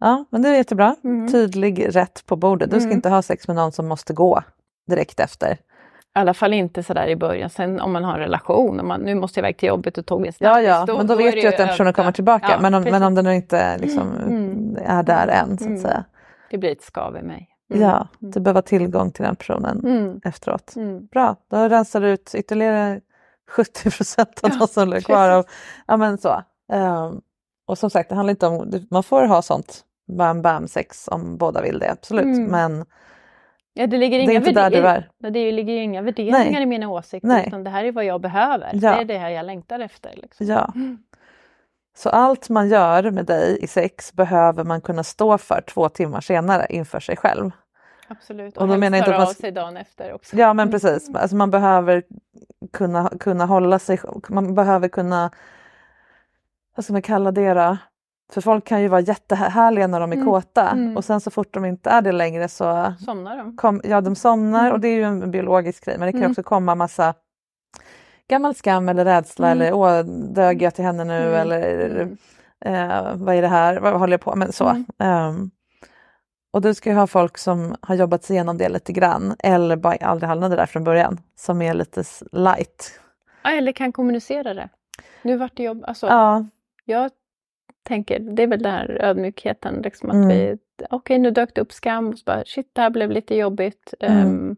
ja, 0.00 0.24
men 0.30 0.42
det 0.42 0.48
är 0.48 0.54
jättebra. 0.54 0.96
Mm. 1.04 1.32
Tydlig 1.32 1.96
rätt 1.96 2.26
på 2.26 2.36
bordet. 2.36 2.70
Du 2.70 2.76
ska 2.80 2.86
Mm. 2.86 2.96
inte 2.96 3.08
ha 3.08 3.22
sex 3.22 3.48
med 3.48 3.56
någon 3.56 3.72
som 3.72 3.88
måste 3.88 4.12
gå 4.14 4.42
direkt 4.86 5.20
efter. 5.20 5.58
I 6.16 6.18
alla 6.18 6.34
fall 6.34 6.52
inte 6.52 6.82
sådär 6.82 7.06
i 7.06 7.16
början. 7.16 7.50
Sen 7.50 7.80
om 7.80 7.92
man 7.92 8.04
har 8.04 8.14
en 8.14 8.20
relation, 8.20 8.80
om 8.80 8.88
man, 8.88 9.00
nu 9.00 9.14
måste 9.14 9.40
jag 9.40 9.44
iväg 9.44 9.56
till 9.56 9.68
jobbet 9.68 9.98
och 9.98 10.06
tog 10.06 10.26
en 10.26 10.32
Ja, 10.38 10.60
ja, 10.60 10.84
men 10.88 11.06
då, 11.06 11.14
är 11.14 11.18
vet 11.18 11.42
du 11.42 11.48
att 11.48 11.56
den 11.56 11.68
personen 11.68 11.92
kommer 11.92 12.12
tillbaka. 12.12 12.46
Ja, 12.50 12.58
men, 12.60 12.74
om, 12.74 12.82
precis. 12.82 12.92
men 12.92 13.02
om 13.02 13.14
den 13.14 13.26
inte 13.32 13.78
liksom, 13.78 14.12
Mm. 14.16 14.76
är 14.84 15.02
där 15.02 15.28
än 15.28 15.58
så 15.58 15.64
att 15.64 15.68
Mm. 15.70 15.78
säga. 15.82 16.04
Det 16.50 16.58
blir 16.58 16.72
ett 16.72 16.82
skav 16.82 17.16
i 17.16 17.22
mig. 17.22 17.48
Mm. 17.74 17.82
Ja, 17.88 18.08
du 18.18 18.40
behöver 18.40 18.58
ha 18.58 18.62
tillgång 18.62 19.10
till 19.12 19.24
den 19.24 19.36
personen 19.36 19.80
Mm. 19.84 20.20
efteråt. 20.24 20.76
Mm. 20.76 21.06
Bra, 21.06 21.36
då 21.50 21.56
rensar 21.68 22.00
du 22.00 22.08
ut 22.08 22.34
ytterligare 22.34 23.00
70 23.50 23.90
procent 23.90 24.40
av 24.42 24.50
Ja, 24.52 24.58
de 24.58 24.68
som 24.68 24.92
är 24.92 25.00
kvar. 25.00 25.28
Av, 25.30 25.44
ja, 25.86 25.96
men 25.96 26.18
så. 26.18 26.42
Ehm, 26.72 27.20
och 27.66 27.78
som 27.78 27.90
sagt, 27.90 28.08
det 28.08 28.14
handlar 28.14 28.30
inte 28.30 28.46
om, 28.46 28.72
man 28.90 29.02
får 29.02 29.22
ha 29.26 29.42
sånt 29.42 29.80
bam 30.18 30.42
bam 30.42 30.68
sex 30.68 31.08
om 31.08 31.36
båda 31.36 31.62
vill 31.62 31.78
det, 31.78 31.90
absolut. 31.92 32.24
Mm. 32.24 32.44
Men 32.44 32.84
Ja, 33.74 33.86
det 33.86 33.98
ligger 33.98 34.18
Det 34.18 34.24
är 34.24 34.30
inga 34.30 34.38
inte 34.38 34.52
där 34.52 34.70
du 34.70 34.86
är. 34.86 35.10
Det 35.18 35.52
ligger 35.52 35.72
ju 35.72 35.82
inga 35.82 36.02
värderingar 36.02 36.38
Nej. 36.38 36.62
i 36.62 36.66
mina 36.66 36.88
åsikter, 36.88 37.28
Nej. 37.28 37.44
utan 37.46 37.64
det 37.64 37.70
här 37.70 37.84
är 37.84 37.92
vad 37.92 38.04
jag 38.04 38.20
behöver. 38.20 38.70
Ja. 38.72 38.94
Det 38.94 39.00
är 39.00 39.04
det 39.04 39.18
här 39.18 39.30
jag 39.30 39.46
längtar 39.46 39.80
efter. 39.80 40.14
Liksom. 40.16 40.46
ja. 40.46 40.72
Så 41.96 42.08
allt 42.08 42.48
man 42.48 42.68
gör 42.68 43.10
med 43.10 43.26
dig 43.26 43.58
i 43.62 43.66
sex 43.66 44.12
behöver 44.12 44.64
man 44.64 44.80
kunna 44.80 45.04
stå 45.04 45.38
för 45.38 45.60
två 45.60 45.88
timmar 45.88 46.20
senare 46.20 46.66
inför 46.70 47.00
sig 47.00 47.16
själv. 47.16 47.50
Absolut. 48.08 48.56
Och 48.56 48.62
Och, 48.62 48.68
då 48.68 48.76
menar 48.76 48.98
inte 48.98 49.10
att 49.10 49.20
man 49.20 49.28
av 49.28 49.32
sig 49.32 49.52
dagen 49.52 49.76
efter 49.76 50.12
också. 50.12 50.36
Ja 50.36 50.54
men 50.54 50.70
precis, 50.70 51.10
alltså 51.14 51.36
man 51.36 51.50
behöver 51.50 52.02
kunna, 52.72 53.12
kunna 53.20 53.46
hålla 53.46 53.78
sig, 53.78 53.98
man 54.28 54.54
behöver 54.54 54.88
kunna, 54.88 55.30
vad 56.76 56.84
ska 56.84 56.92
man 56.92 57.02
kalla 57.02 57.32
det 57.32 57.54
då? 57.54 57.76
För 58.32 58.40
folk 58.40 58.64
kan 58.64 58.80
ju 58.82 58.88
vara 58.88 59.00
jättehärliga 59.00 59.86
när 59.86 60.00
de 60.00 60.12
är 60.12 60.16
Mm, 60.16 60.26
kåta 60.28 60.70
mm. 60.70 60.96
och 60.96 61.04
sen 61.04 61.20
så 61.20 61.30
fort 61.30 61.54
de 61.54 61.64
inte 61.64 61.90
är 61.90 62.02
det 62.02 62.12
längre 62.12 62.48
så 62.48 62.94
Somnar 63.04 63.36
de? 63.36 63.56
kom, 63.56 63.80
ja, 63.84 64.00
de 64.00 64.14
somnar 64.16 64.60
Mm. 64.60 64.72
och 64.72 64.80
det 64.80 64.88
är 64.88 64.94
ju 64.96 65.02
en 65.02 65.30
biologisk 65.30 65.84
grej 65.84 65.98
men 65.98 66.06
det 66.06 66.12
kan 66.12 66.20
Mm. 66.20 66.30
också 66.30 66.42
komma 66.42 66.74
massa 66.74 67.14
gammal 68.28 68.54
skam 68.54 68.88
eller 68.88 69.04
rädsla 69.04 69.46
Mm. 69.50 69.60
eller 69.62 69.74
åh, 69.74 70.02
dög 70.34 70.62
jag 70.62 70.74
till 70.74 70.84
henne 70.84 71.04
nu 71.04 71.36
eller 71.36 72.00
eh, 72.64 73.14
vad 73.14 73.34
är 73.34 73.42
det 73.42 73.48
här, 73.48 73.80
vad 73.80 73.92
håller 74.00 74.12
jag 74.12 74.20
på 74.20 74.36
med? 74.36 74.54
Så. 74.54 74.84
Ehm, 74.98 75.50
och 76.52 76.62
du 76.62 76.74
ska 76.74 76.90
ju 76.90 76.96
ha 76.96 77.06
folk 77.06 77.38
som 77.38 77.76
har 77.80 77.94
jobbat 77.94 78.24
sig 78.24 78.34
igenom 78.36 78.58
det 78.58 78.68
lite 78.68 78.92
grann 78.92 79.36
eller 79.38 79.76
bara 79.76 79.96
aldrig 79.96 80.28
hamnade 80.28 80.56
där 80.56 80.66
från 80.66 80.84
början 80.84 81.20
som 81.36 81.62
är 81.62 81.74
lite 81.74 82.04
light. 82.32 83.00
Ja, 83.42 83.50
eller 83.50 83.72
kan 83.72 83.92
kommunicera 83.92 84.54
det. 84.54 84.68
Nu 85.22 85.36
vart 85.36 85.56
det 85.56 85.62
jobb... 85.62 85.84
Alltså, 85.86 86.06
Ja, 86.06 86.44
Jag 86.84 87.10
tänker, 87.82 88.18
det 88.18 88.42
är 88.42 88.46
väl 88.46 88.62
den 88.62 88.72
här 88.72 88.98
ödmjukheten, 89.02 89.80
liksom 89.84 90.10
att 90.10 90.14
Mm. 90.14 90.28
vi... 90.28 90.56
Okej, 90.90 91.18
nu 91.18 91.30
dök 91.30 91.54
det 91.54 91.60
upp 91.60 91.72
skam 91.72 92.08
och 92.08 92.18
så 92.18 92.22
bara 92.26 92.42
shit, 92.46 92.70
det 92.72 92.80
här 92.80 92.90
blev 92.90 93.10
lite 93.10 93.34
jobbigt. 93.36 93.94
Mm. 94.00 94.18
Ehm, 94.26 94.56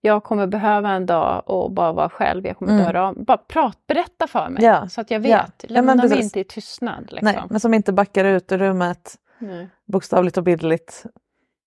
jag 0.00 0.24
kommer 0.24 0.46
behöva 0.46 0.90
en 0.90 1.06
dag 1.06 1.42
och 1.46 1.70
bara 1.72 1.92
vara 1.92 2.08
själv. 2.08 2.46
Jag 2.46 2.56
kommer 2.56 2.72
Mm. 2.72 2.80
inte 2.80 2.92
höra 2.92 3.08
av 3.08 3.24
Bara 3.24 3.36
prat, 3.36 3.78
berätta 3.86 4.26
för 4.26 4.48
mig 4.48 4.64
Ja. 4.64 4.88
så 4.88 5.00
att 5.00 5.10
jag 5.10 5.20
vet. 5.20 5.30
Ja. 5.30 5.44
Ja, 5.62 5.74
Lämna 5.74 5.94
mig 5.94 6.08
precis. 6.08 6.24
inte 6.24 6.40
i 6.40 6.44
tystnad. 6.44 7.02
Liksom. 7.12 7.24
nej, 7.24 7.38
men 7.50 7.60
som 7.60 7.74
inte 7.74 7.92
backar 7.92 8.24
ut 8.24 8.52
ur 8.52 8.58
rummet 8.58 9.14
Nej. 9.38 9.68
bokstavligt 9.86 10.36
och 10.36 10.44
bildligt 10.44 11.04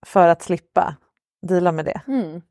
för 0.05 0.27
att 0.27 0.41
slippa 0.41 0.95
deala 1.41 1.71
med 1.71 1.85
det. 1.85 2.01
Mm. 2.07 2.41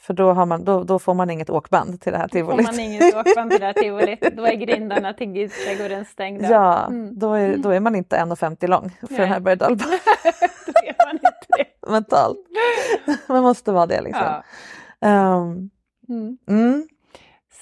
För 0.00 0.14
då, 0.14 0.32
har 0.32 0.46
man, 0.46 0.64
då, 0.64 0.84
då 0.84 0.98
får 0.98 1.14
man 1.14 1.30
inget 1.30 1.50
åkband 1.50 2.00
till 2.00 2.12
det 2.12 2.18
här 2.18 2.24
Får 2.28 2.32
tivolit. 2.32 2.66
man 2.66 2.80
inget 2.80 3.14
åkband 3.14 3.50
till 3.50 3.60
det 3.60 3.66
här 3.66 3.72
tivolit, 3.72 4.20
då 4.36 4.44
är 4.46 4.54
grindarna 4.54 5.12
till 5.12 5.26
Gudsträdgården 5.32 6.04
stängda. 6.04 6.48
Ja, 6.50 6.86
Mm. 6.86 7.18
då, 7.18 7.32
är, 7.34 7.56
då 7.56 7.70
är 7.70 7.80
man 7.80 7.94
inte 7.94 8.16
1,50 8.16 8.66
lång 8.66 8.90
för 9.00 9.06
Nej. 9.10 9.18
den 9.18 9.28
här 9.28 9.40
berg 9.40 9.56
då 9.56 9.76
mentalt. 11.90 12.38
Man 13.28 13.42
måste 13.42 13.72
vara 13.72 13.86
det 13.86 14.00
liksom. 14.00 14.22
Ja. 14.24 14.42
Ehm, 15.08 15.70
Mm. 16.08 16.38
mm, 16.48 16.88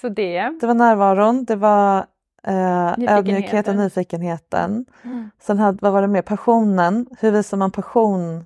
Så 0.00 0.08
det. 0.08 0.58
det 0.60 0.66
var 0.66 0.74
närvaron, 0.74 1.44
det 1.44 1.56
var 1.56 2.06
eh, 2.46 2.92
ödmjukheten, 3.16 3.76
nyfikenheten. 3.76 4.86
Mm. 5.04 5.30
Sen 5.40 5.58
hade, 5.58 5.78
vad 5.82 5.92
var 5.92 6.02
det 6.02 6.08
mer? 6.08 6.22
Passionen. 6.22 7.06
Hur 7.20 7.30
visar 7.30 7.56
man 7.56 7.70
passion 7.70 8.44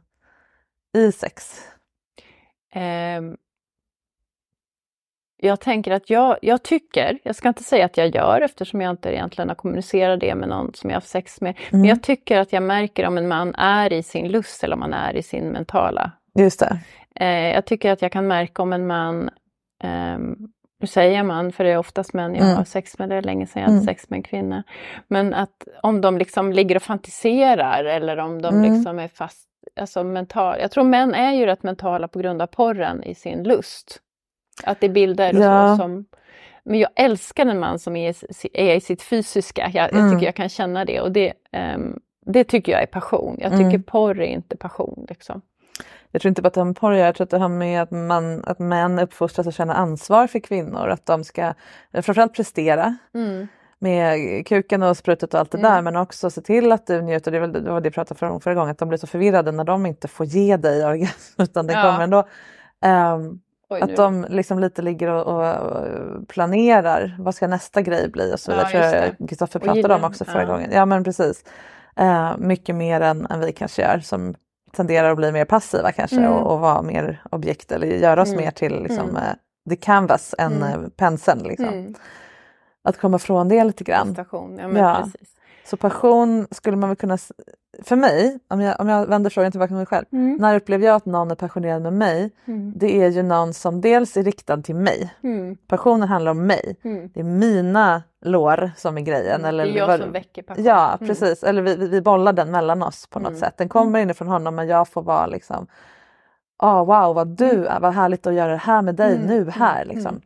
i 0.97 1.13
sex? 1.13 1.61
Ehm, 2.73 3.37
jag 5.45 5.61
tänker 5.61 5.91
att 5.91 6.11
jag, 6.11 6.37
jag 6.43 6.63
tycker, 6.63 7.19
jag 7.23 7.37
ska 7.37 7.49
inte 7.49 7.63
säga 7.65 7.85
att 7.85 7.97
jag 7.97 8.15
gör 8.15 8.41
eftersom 8.41 8.81
jag 8.81 8.91
inte 8.91 9.13
egentligen 9.13 9.49
har 9.49 9.57
kommunicerat 9.57 10.21
det 10.21 10.35
med 10.35 10.49
någon 10.49 10.75
som 10.75 10.91
jag 10.91 10.95
har 10.95 11.01
haft 11.01 11.09
sex 11.09 11.41
med, 11.41 11.55
men 11.71 11.81
Mm. 11.81 11.89
jag 11.89 12.03
tycker 12.03 12.39
att 12.39 12.53
jag 12.53 12.63
märker 12.63 13.07
om 13.07 13.19
en 13.19 13.29
man 13.29 13.55
är 13.55 13.93
i 13.93 14.03
sin 14.03 14.29
lust 14.29 14.65
eller 14.65 14.77
om 14.77 14.83
han 14.83 14.93
är 14.95 15.17
i 15.17 15.23
sin 15.23 15.49
mentala. 15.49 16.11
Just 16.39 16.61
det. 16.61 16.79
Eh, 17.21 17.55
jag 17.55 17.65
tycker 17.65 17.93
att 17.93 18.03
jag 18.03 18.13
kan 18.13 18.27
märka 18.27 18.63
om 18.63 18.73
en 18.73 18.87
man, 18.87 19.31
ehm, 19.85 20.37
nu 20.81 20.87
säger 20.87 21.17
jag 21.17 21.27
man 21.27 21.53
för 21.53 21.65
det 21.65 21.71
är 21.71 21.77
oftast 21.79 22.13
män 22.15 22.35
jag 22.35 22.45
Mm. 22.45 22.57
har 22.57 22.65
sex 22.65 22.99
med, 22.99 23.09
det 23.09 23.15
är 23.15 23.23
länge 23.23 23.47
sedan 23.47 23.63
jag 23.63 23.69
hade 23.69 23.77
Mm. 23.83 23.87
sex 23.87 24.11
med 24.11 24.17
en 24.17 24.23
kvinna. 24.23 24.63
Men 25.09 25.35
att 25.35 25.69
om 25.83 26.01
de 26.01 26.19
liksom 26.19 26.53
ligger 26.53 26.77
och 26.77 26.83
fantiserar 26.83 27.85
eller 27.85 28.17
om 28.17 28.43
de 28.43 28.55
Mm. 28.59 28.73
liksom 28.73 28.99
är 28.99 29.09
fast, 29.09 29.49
alltså 29.81 30.05
mental. 30.05 30.57
Jag 30.61 30.71
tror 30.71 30.85
män 30.85 31.15
är 31.15 31.33
ju 31.33 31.47
rätt 31.47 31.63
mentala 31.63 32.09
på 32.09 32.19
grund 32.19 32.43
av 32.43 32.47
porren 32.47 33.03
i 33.03 33.15
sin 33.15 33.43
lust. 33.43 33.99
Att 34.65 34.81
det 34.81 34.87
är 34.87 34.91
bilder 34.91 35.37
och 35.37 35.43
Ja. 35.45 35.77
så 35.77 35.83
som 35.83 36.05
men 36.65 36.79
jag 36.81 36.91
älskar 36.97 37.47
en 37.47 37.59
man 37.61 37.79
som 37.79 37.97
är, 37.97 38.15
är 38.53 38.75
i 38.77 38.81
sitt 38.81 39.03
fysiska. 39.03 39.71
Jag, 39.75 39.85
jag 39.93 39.99
Mm. 39.99 40.11
tycker 40.13 40.27
jag 40.27 40.35
kan 40.37 40.49
känna 40.49 40.85
det 40.85 41.01
och 41.01 41.13
det, 41.13 41.33
ehm, 41.53 41.99
det 42.27 42.45
tycker 42.45 42.73
jag 42.73 42.83
är 42.83 42.87
passion. 42.87 43.37
Jag 43.41 43.51
tycker 43.53 43.65
Mm. 43.65 43.83
porr 43.83 44.21
är 44.21 44.25
inte 44.27 44.57
passion. 44.57 45.07
Liksom. 45.09 45.41
Jag 46.11 46.23
tror 46.23 46.29
inte 46.29 46.43
bara 46.43 46.47
att 46.49 46.55
det 46.55 46.61
har 46.61 46.65
med 46.65 46.77
porr 46.77 46.95
jag 46.95 47.15
tror 47.15 47.25
att 47.25 47.31
det 47.31 47.39
har 47.39 47.49
med 47.49 47.83
att, 47.83 47.91
man, 47.91 48.45
att 48.45 48.59
män 48.59 48.99
uppfostras 48.99 49.47
att 49.47 49.55
känna 49.55 49.75
ansvar 49.75 50.27
för 50.27 50.39
kvinnor. 50.39 50.89
Att 50.89 51.07
de 51.07 51.25
ska 51.25 51.55
framförallt 51.93 52.35
prestera 52.35 52.97
med 53.79 54.47
kuken 54.47 54.83
och 54.83 54.97
sprutet 54.97 55.35
och 55.35 55.41
allt 55.41 55.51
det 55.51 55.59
Mm. 55.59 55.71
där 55.73 55.83
men 55.83 55.97
också 55.97 56.31
se 56.31 56.41
till 56.41 56.73
att 56.73 56.87
du 56.87 57.03
njuter. 57.03 57.31
Det 57.31 57.41
var 57.41 57.81
det, 57.81 57.87
jag 57.87 57.95
pratade 57.95 58.27
om 58.33 58.41
förra 58.41 58.55
gången, 58.55 58.71
att 58.71 58.79
de 58.79 58.89
blir 58.89 58.99
så 58.99 59.07
förvirrade 59.07 59.53
när 59.53 59.65
de 59.65 59.87
inte 59.87 60.09
får 60.09 60.27
ge 60.27 60.57
dig 60.57 60.87
orgasm 60.87 61.43
utan 61.43 61.67
det 61.67 61.73
Ja. 61.73 61.83
kommer 61.83 62.05
ändå. 62.05 62.25
Ehm, 62.83 63.41
Oj, 63.73 63.81
att 63.81 63.97
de 63.97 64.27
liksom 64.29 64.59
lite 64.59 64.83
ligger 64.83 65.09
och, 65.09 65.43
och, 65.43 66.29
planerar, 66.29 67.17
vad 67.19 67.35
ska 67.35 67.47
nästa 67.47 67.83
grej 67.83 68.09
bli 68.09 68.35
och 68.35 68.41
så 68.41 68.51
vidare. 68.51 68.69
Ja, 68.73 68.91
tror 68.91 69.03
jag. 69.19 69.29
Kristoffer 69.29 69.61
pratade 69.61 69.95
om 69.95 70.05
också 70.05 70.25
förra 70.25 70.43
ja. 70.43 70.49
gången. 70.49 70.71
Ja 70.73 70.87
men 70.87 71.05
precis. 71.05 71.45
Eh, 71.97 72.33
mycket 72.39 72.75
mer 72.75 73.01
än, 73.01 73.27
än 73.27 73.41
vi 73.41 73.53
kanske 73.53 73.83
gör 73.83 73.99
som 73.99 74.35
tenderar 74.73 75.11
att 75.11 75.17
bli 75.17 75.33
mer 75.33 75.45
passiva 75.45 75.93
kanske 75.93 76.17
Mm. 76.17 76.33
och, 76.33 76.53
och 76.55 76.61
vara 76.61 76.83
mer 76.83 77.23
objekt 77.31 77.73
eller 77.73 77.87
göra 77.87 78.23
oss 78.23 78.29
Mm. 78.33 78.45
mer 78.45 78.51
till 78.51 78.83
liksom, 78.83 79.09
Mm. 79.09 79.17
eh, 79.17 79.33
the 79.71 79.77
canvas 79.77 80.35
än 80.39 80.53
Mm. 80.63 80.85
eh, 80.85 80.89
penseln. 80.97 81.43
Liksom. 81.43 81.69
Mm. 81.69 81.95
Att 82.85 82.99
komma 82.99 83.19
från 83.19 83.49
det 83.49 83.65
lite 83.65 83.85
grann. 83.85 84.15
Ja, 84.33 84.47
men 84.49 84.77
Ja. 84.77 85.01
precis. 85.05 85.29
Så 85.65 85.77
passion 85.77 86.47
skulle 86.51 86.77
man 86.77 86.89
väl 86.91 86.97
kunna, 86.97 87.19
för 87.83 87.97
mig, 87.97 88.39
om 88.49 88.61
jag, 88.61 88.81
om 88.81 88.89
jag 88.89 89.07
vänder 89.07 89.31
frågan 89.31 89.51
tillbaka 89.53 89.69
till 89.69 89.77
mig 89.77 89.87
själv, 89.87 90.05
Mm. 90.13 90.37
när 90.37 90.57
upplever 90.57 90.87
jag 90.87 90.97
att 90.97 91.07
någon 91.07 91.31
är 91.31 91.35
passionerad 91.35 91.83
med 91.83 91.93
mig? 91.93 92.31
Mm. 92.45 92.73
Det 92.77 93.03
är 93.03 93.09
ju 93.09 93.23
någon 93.23 93.55
som 93.55 93.81
dels 93.81 94.17
är 94.17 94.23
riktad 94.23 94.57
till 94.63 94.75
mig. 94.75 95.15
Mm. 95.23 95.57
Passionen 95.57 96.09
handlar 96.09 96.31
om 96.31 96.47
mig. 96.47 96.77
Mm. 96.85 97.11
Det 97.15 97.21
är 97.21 97.25
mina 97.25 98.03
lår 98.25 98.71
som 98.77 98.97
är 98.99 99.01
grejen. 99.03 99.35
Mm. 99.41 99.45
Eller 99.49 99.65
det 99.65 99.71
är 99.71 99.77
jag 99.79 99.87
vad- 99.87 100.01
som 100.01 100.13
väcker 100.13 100.43
passion. 100.43 100.65
Ja 100.65 100.95
Mm. 101.01 101.09
precis, 101.09 101.43
eller 101.45 101.63
vi, 101.63 101.77
vi- 101.89 102.01
bollar 102.03 102.33
den 102.33 102.51
mellan 102.51 102.83
oss 102.83 103.07
på 103.07 103.19
något 103.21 103.39
sätt. 103.39 103.55
Den 103.57 103.69
kommer 103.69 103.99
inifrån 103.99 104.29
honom 104.29 104.55
men 104.55 104.69
jag 104.69 104.89
får 104.89 105.03
vara 105.03 105.27
liksom 105.27 105.67
ah 106.57 106.85
wow 106.85 107.15
vad 107.15 107.29
du 107.29 107.67
är, 107.67 107.81
vad 107.81 107.95
härligt 107.95 108.27
att 108.27 108.35
göra 108.35 108.51
det 108.51 108.57
här 108.57 108.83
med 108.83 108.95
dig 108.95 109.19
nu 109.27 109.51
här 109.51 109.85
liksom. 109.85 110.21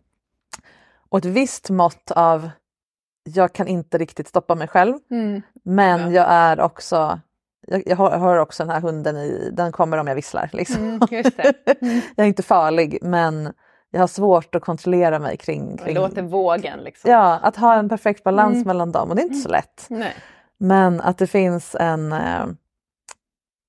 Och 1.09 1.19
ett 1.19 1.25
visst 1.25 1.71
mått 1.71 2.11
av 2.11 2.51
jag 3.27 3.53
kan 3.53 3.69
inte 3.69 3.99
riktigt 3.99 4.29
stoppa 4.29 4.55
mig 4.55 4.69
själv 4.69 4.95
Mm. 5.11 5.43
men 5.65 6.01
Ja. 6.01 6.11
jag 6.11 6.27
är 6.29 6.61
också 6.61 7.21
jag, 7.69 7.83
jag 7.87 7.97
hör, 7.97 8.19
hör 8.19 8.37
också 8.39 8.63
den 8.65 8.71
här 8.71 8.81
hunden 8.81 9.17
i, 9.17 9.51
den 9.53 9.73
kommer 9.73 9.99
om 9.99 10.07
jag 10.07 10.15
visslar. 10.15 10.51
Liksom. 10.53 10.83
Mm, 10.85 11.01
just 11.11 11.37
det. 11.37 11.53
Mm. 11.81 12.01
jag 12.17 12.25
är 12.25 12.29
inte 12.29 12.43
farlig 12.43 12.99
men 13.03 13.53
jag 13.91 14.01
har 14.01 14.07
svårt 14.07 14.55
att 14.55 14.63
kontrollera 14.63 15.19
mig 15.19 15.37
kring, 15.37 15.77
Det 15.77 15.83
kring 15.85 15.95
låter 15.95 16.23
vågen 16.23 16.79
liksom. 16.81 17.11
Ja, 17.11 17.39
att 17.43 17.57
ha 17.57 17.75
en 17.75 17.89
perfekt 17.89 18.25
balans 18.25 18.55
Mm. 18.55 18.67
mellan 18.67 18.93
dem 18.93 19.11
och 19.11 19.17
det 19.17 19.23
är 19.23 19.27
inte 19.27 19.37
så 19.39 19.49
lätt. 19.49 19.87
Nej. 19.89 20.15
Men 20.59 21.01
att 21.01 21.19
det 21.19 21.27
finns 21.27 21.77
en 21.81 22.13
eh, 22.13 22.47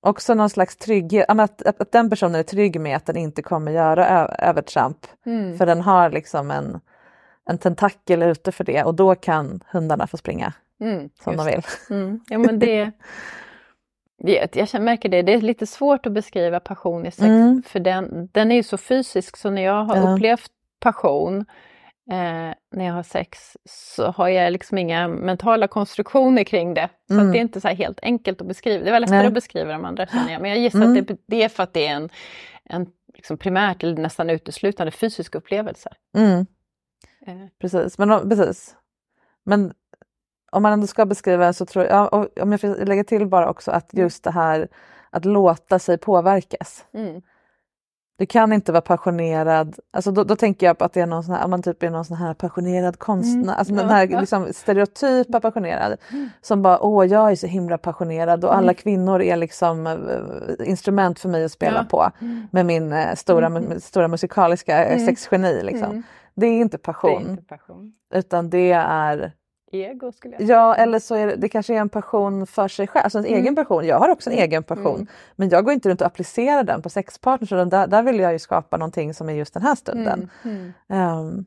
också 0.01 0.33
någon 0.33 0.49
slags 0.49 0.77
trygghet, 0.77 1.25
att, 1.29 1.61
att, 1.61 1.81
att 1.81 1.91
den 1.91 2.09
personen 2.09 2.35
är 2.35 2.43
trygg 2.43 2.81
med 2.81 2.95
att 2.97 3.05
den 3.05 3.17
inte 3.17 3.41
kommer 3.41 3.71
göra 3.71 4.07
ö- 4.09 4.35
övertramp. 4.39 4.97
Mm. 5.25 5.57
För 5.57 5.65
den 5.65 5.81
har 5.81 6.09
liksom 6.09 6.51
en, 6.51 6.79
en 7.47 7.57
tentakel 7.57 8.23
ute 8.23 8.51
för 8.51 8.63
det 8.63 8.83
och 8.83 8.95
då 8.95 9.15
kan 9.15 9.63
hundarna 9.71 10.07
få 10.07 10.17
springa 10.17 10.53
Mm, 10.79 11.09
som 11.23 11.37
de 11.37 11.45
vill. 11.45 11.61
Mm. 11.89 12.19
Ja, 12.29 12.37
men 12.37 12.59
det, 12.59 12.91
det, 14.23 14.55
jag 14.73 14.81
märker 14.81 15.09
det, 15.09 15.21
det 15.21 15.33
är 15.33 15.41
lite 15.41 15.67
svårt 15.67 16.05
att 16.05 16.11
beskriva 16.11 16.59
passion 16.59 17.05
i 17.05 17.11
sex 17.11 17.21
Mm. 17.23 17.63
för 17.65 17.79
den, 17.79 18.29
den 18.31 18.51
är 18.51 18.55
ju 18.55 18.63
så 18.63 18.77
fysisk 18.77 19.37
så 19.37 19.49
när 19.49 19.61
jag 19.61 19.83
har 19.85 19.95
Ja. 19.95 20.13
upplevt 20.15 20.51
passion 20.79 21.39
eh, 22.11 22.53
när 22.75 22.85
jag 22.85 22.93
har 22.93 23.03
sex 23.03 23.57
så 23.65 24.11
har 24.11 24.27
jag 24.27 24.51
liksom 24.53 24.77
inga 24.77 25.07
mentala 25.07 25.67
konstruktioner 25.67 26.43
kring 26.43 26.73
det. 26.73 26.89
Så 27.07 27.13
Mm. 27.13 27.31
det 27.31 27.37
är 27.37 27.41
inte 27.41 27.61
så 27.61 27.67
helt 27.67 27.99
enkelt 28.01 28.41
att 28.41 28.47
beskriva. 28.47 28.85
Det 28.85 28.91
var 28.91 28.99
lättare 28.99 29.17
Nej. 29.17 29.27
att 29.27 29.33
beskriva 29.33 29.71
de 29.71 29.85
andra 29.85 30.05
känner 30.07 30.31
jag. 30.31 30.41
Men 30.41 30.51
jag 30.51 30.59
gissar 30.59 30.79
Mm. 30.81 30.97
att 31.01 31.07
det, 31.07 31.17
det 31.27 31.43
är 31.43 31.49
för 31.49 31.63
att 31.63 31.73
det 31.73 31.87
är 31.87 31.93
en, 31.95 32.09
en 32.69 32.87
liksom 33.13 33.37
primärt 33.37 33.83
eller 33.83 33.97
nästan 33.97 34.29
uteslutande 34.29 34.91
fysisk 34.91 35.35
upplevelse. 35.35 35.89
Mm, 36.17 36.45
precis. 37.61 37.97
Men, 37.97 38.29
precis. 38.29 38.75
Men 39.45 39.73
om 40.51 40.63
man 40.63 40.73
ändå 40.73 40.87
ska 40.87 41.05
beskriva 41.05 41.53
så 41.53 41.65
tror 41.65 41.85
jag, 41.85 42.13
om 42.41 42.51
jag 42.51 42.61
får 42.61 42.85
lägga 42.85 43.03
till 43.03 43.27
bara 43.27 43.49
också 43.49 43.71
att 43.71 43.89
just 43.93 44.23
det 44.23 44.31
här 44.31 44.67
att 45.09 45.25
låta 45.25 45.79
sig 45.79 45.97
påverkas. 45.97 46.85
mm. 46.93 47.21
Du 48.19 48.25
kan 48.25 48.53
inte 48.53 48.71
vara 48.71 48.81
passionerad, 48.81 49.75
alltså 49.93 50.11
då, 50.11 50.23
då 50.23 50.35
tänker 50.35 50.65
jag 50.65 50.77
på 50.77 50.85
att 50.85 50.93
det 50.93 51.01
är 51.01 51.05
någon 51.05 51.23
sån 51.23 51.35
här, 51.35 51.47
man 51.47 51.61
typ 51.63 51.83
är 51.83 51.89
någon 51.89 52.05
sån 52.05 52.17
här 52.17 52.33
passionerad 52.33 52.99
konstnär, 52.99 53.43
Mm, 53.43 53.49
alltså 53.57 53.73
den 53.73 53.89
här 53.89 54.07
liksom 54.19 54.53
stereotypa 54.53 55.39
passionerad 55.39 55.97
som 56.41 56.61
bara 56.61 56.79
åh 56.79 57.05
jag 57.05 57.31
är 57.31 57.35
så 57.35 57.47
himla 57.47 57.77
passionerad 57.77 58.45
och 58.45 58.55
alla 58.55 58.73
kvinnor 58.73 59.21
är 59.21 59.35
liksom 59.37 59.87
eh, 59.87 60.69
instrument 60.69 61.19
för 61.19 61.29
mig 61.29 61.43
att 61.45 61.51
spela 61.51 61.79
Mm. 61.79 61.87
Ja. 61.91 62.11
på 62.11 62.27
med 62.51 62.65
min 62.65 62.93
eh, 62.93 63.15
stora, 63.15 63.79
stora 63.79 64.07
musikaliska 64.07 64.85
eh, 64.85 64.93
Mm. 64.93 65.05
sexgeni 65.05 65.63
liksom. 65.63 66.03
Mm. 66.37 66.49
Det 66.49 66.57
är 66.57 66.61
inte 66.61 66.77
Det 66.77 66.81
är 66.81 66.83
passion 66.83 67.29
inte 67.29 67.43
passion. 67.43 67.93
utan 68.13 68.49
det 68.49 68.71
är 68.71 69.31
Ego 69.71 70.11
skulle 70.11 70.33
jag 70.33 70.41
säga. 70.41 70.57
Ja, 70.57 70.75
eller 70.75 70.99
så 70.99 71.15
är 71.15 71.27
det, 71.27 71.35
det 71.35 71.49
kanske 71.49 71.73
är 71.75 71.79
en 71.79 71.89
passion 71.89 72.47
för 72.47 72.67
sig 72.67 72.87
själv, 72.87 73.03
alltså 73.03 73.19
en 73.19 73.25
Mm. 73.25 73.39
egen 73.41 73.55
passion. 73.55 73.85
Jag 73.85 73.99
har 73.99 74.09
också 74.09 74.29
en 74.29 74.37
egen 74.37 74.63
passion, 74.63 74.95
Mm. 74.95 75.07
men 75.35 75.49
jag 75.49 75.65
går 75.65 75.73
inte 75.73 75.89
runt 75.89 76.01
och 76.01 76.07
applicerar 76.07 76.63
den 76.63 76.81
på 76.81 76.89
sexpartners. 76.89 77.49
Där, 77.49 77.87
där 77.87 78.03
vill 78.03 78.19
jag 78.19 78.31
ju 78.33 78.39
skapa 78.39 78.77
någonting 78.77 79.13
som 79.13 79.29
är 79.29 79.33
just 79.33 79.53
den 79.53 79.63
här 79.63 79.75
stunden. 79.75 80.29
Mm. 80.43 80.57
Mm. 80.57 80.73
Ehm, 80.89 81.45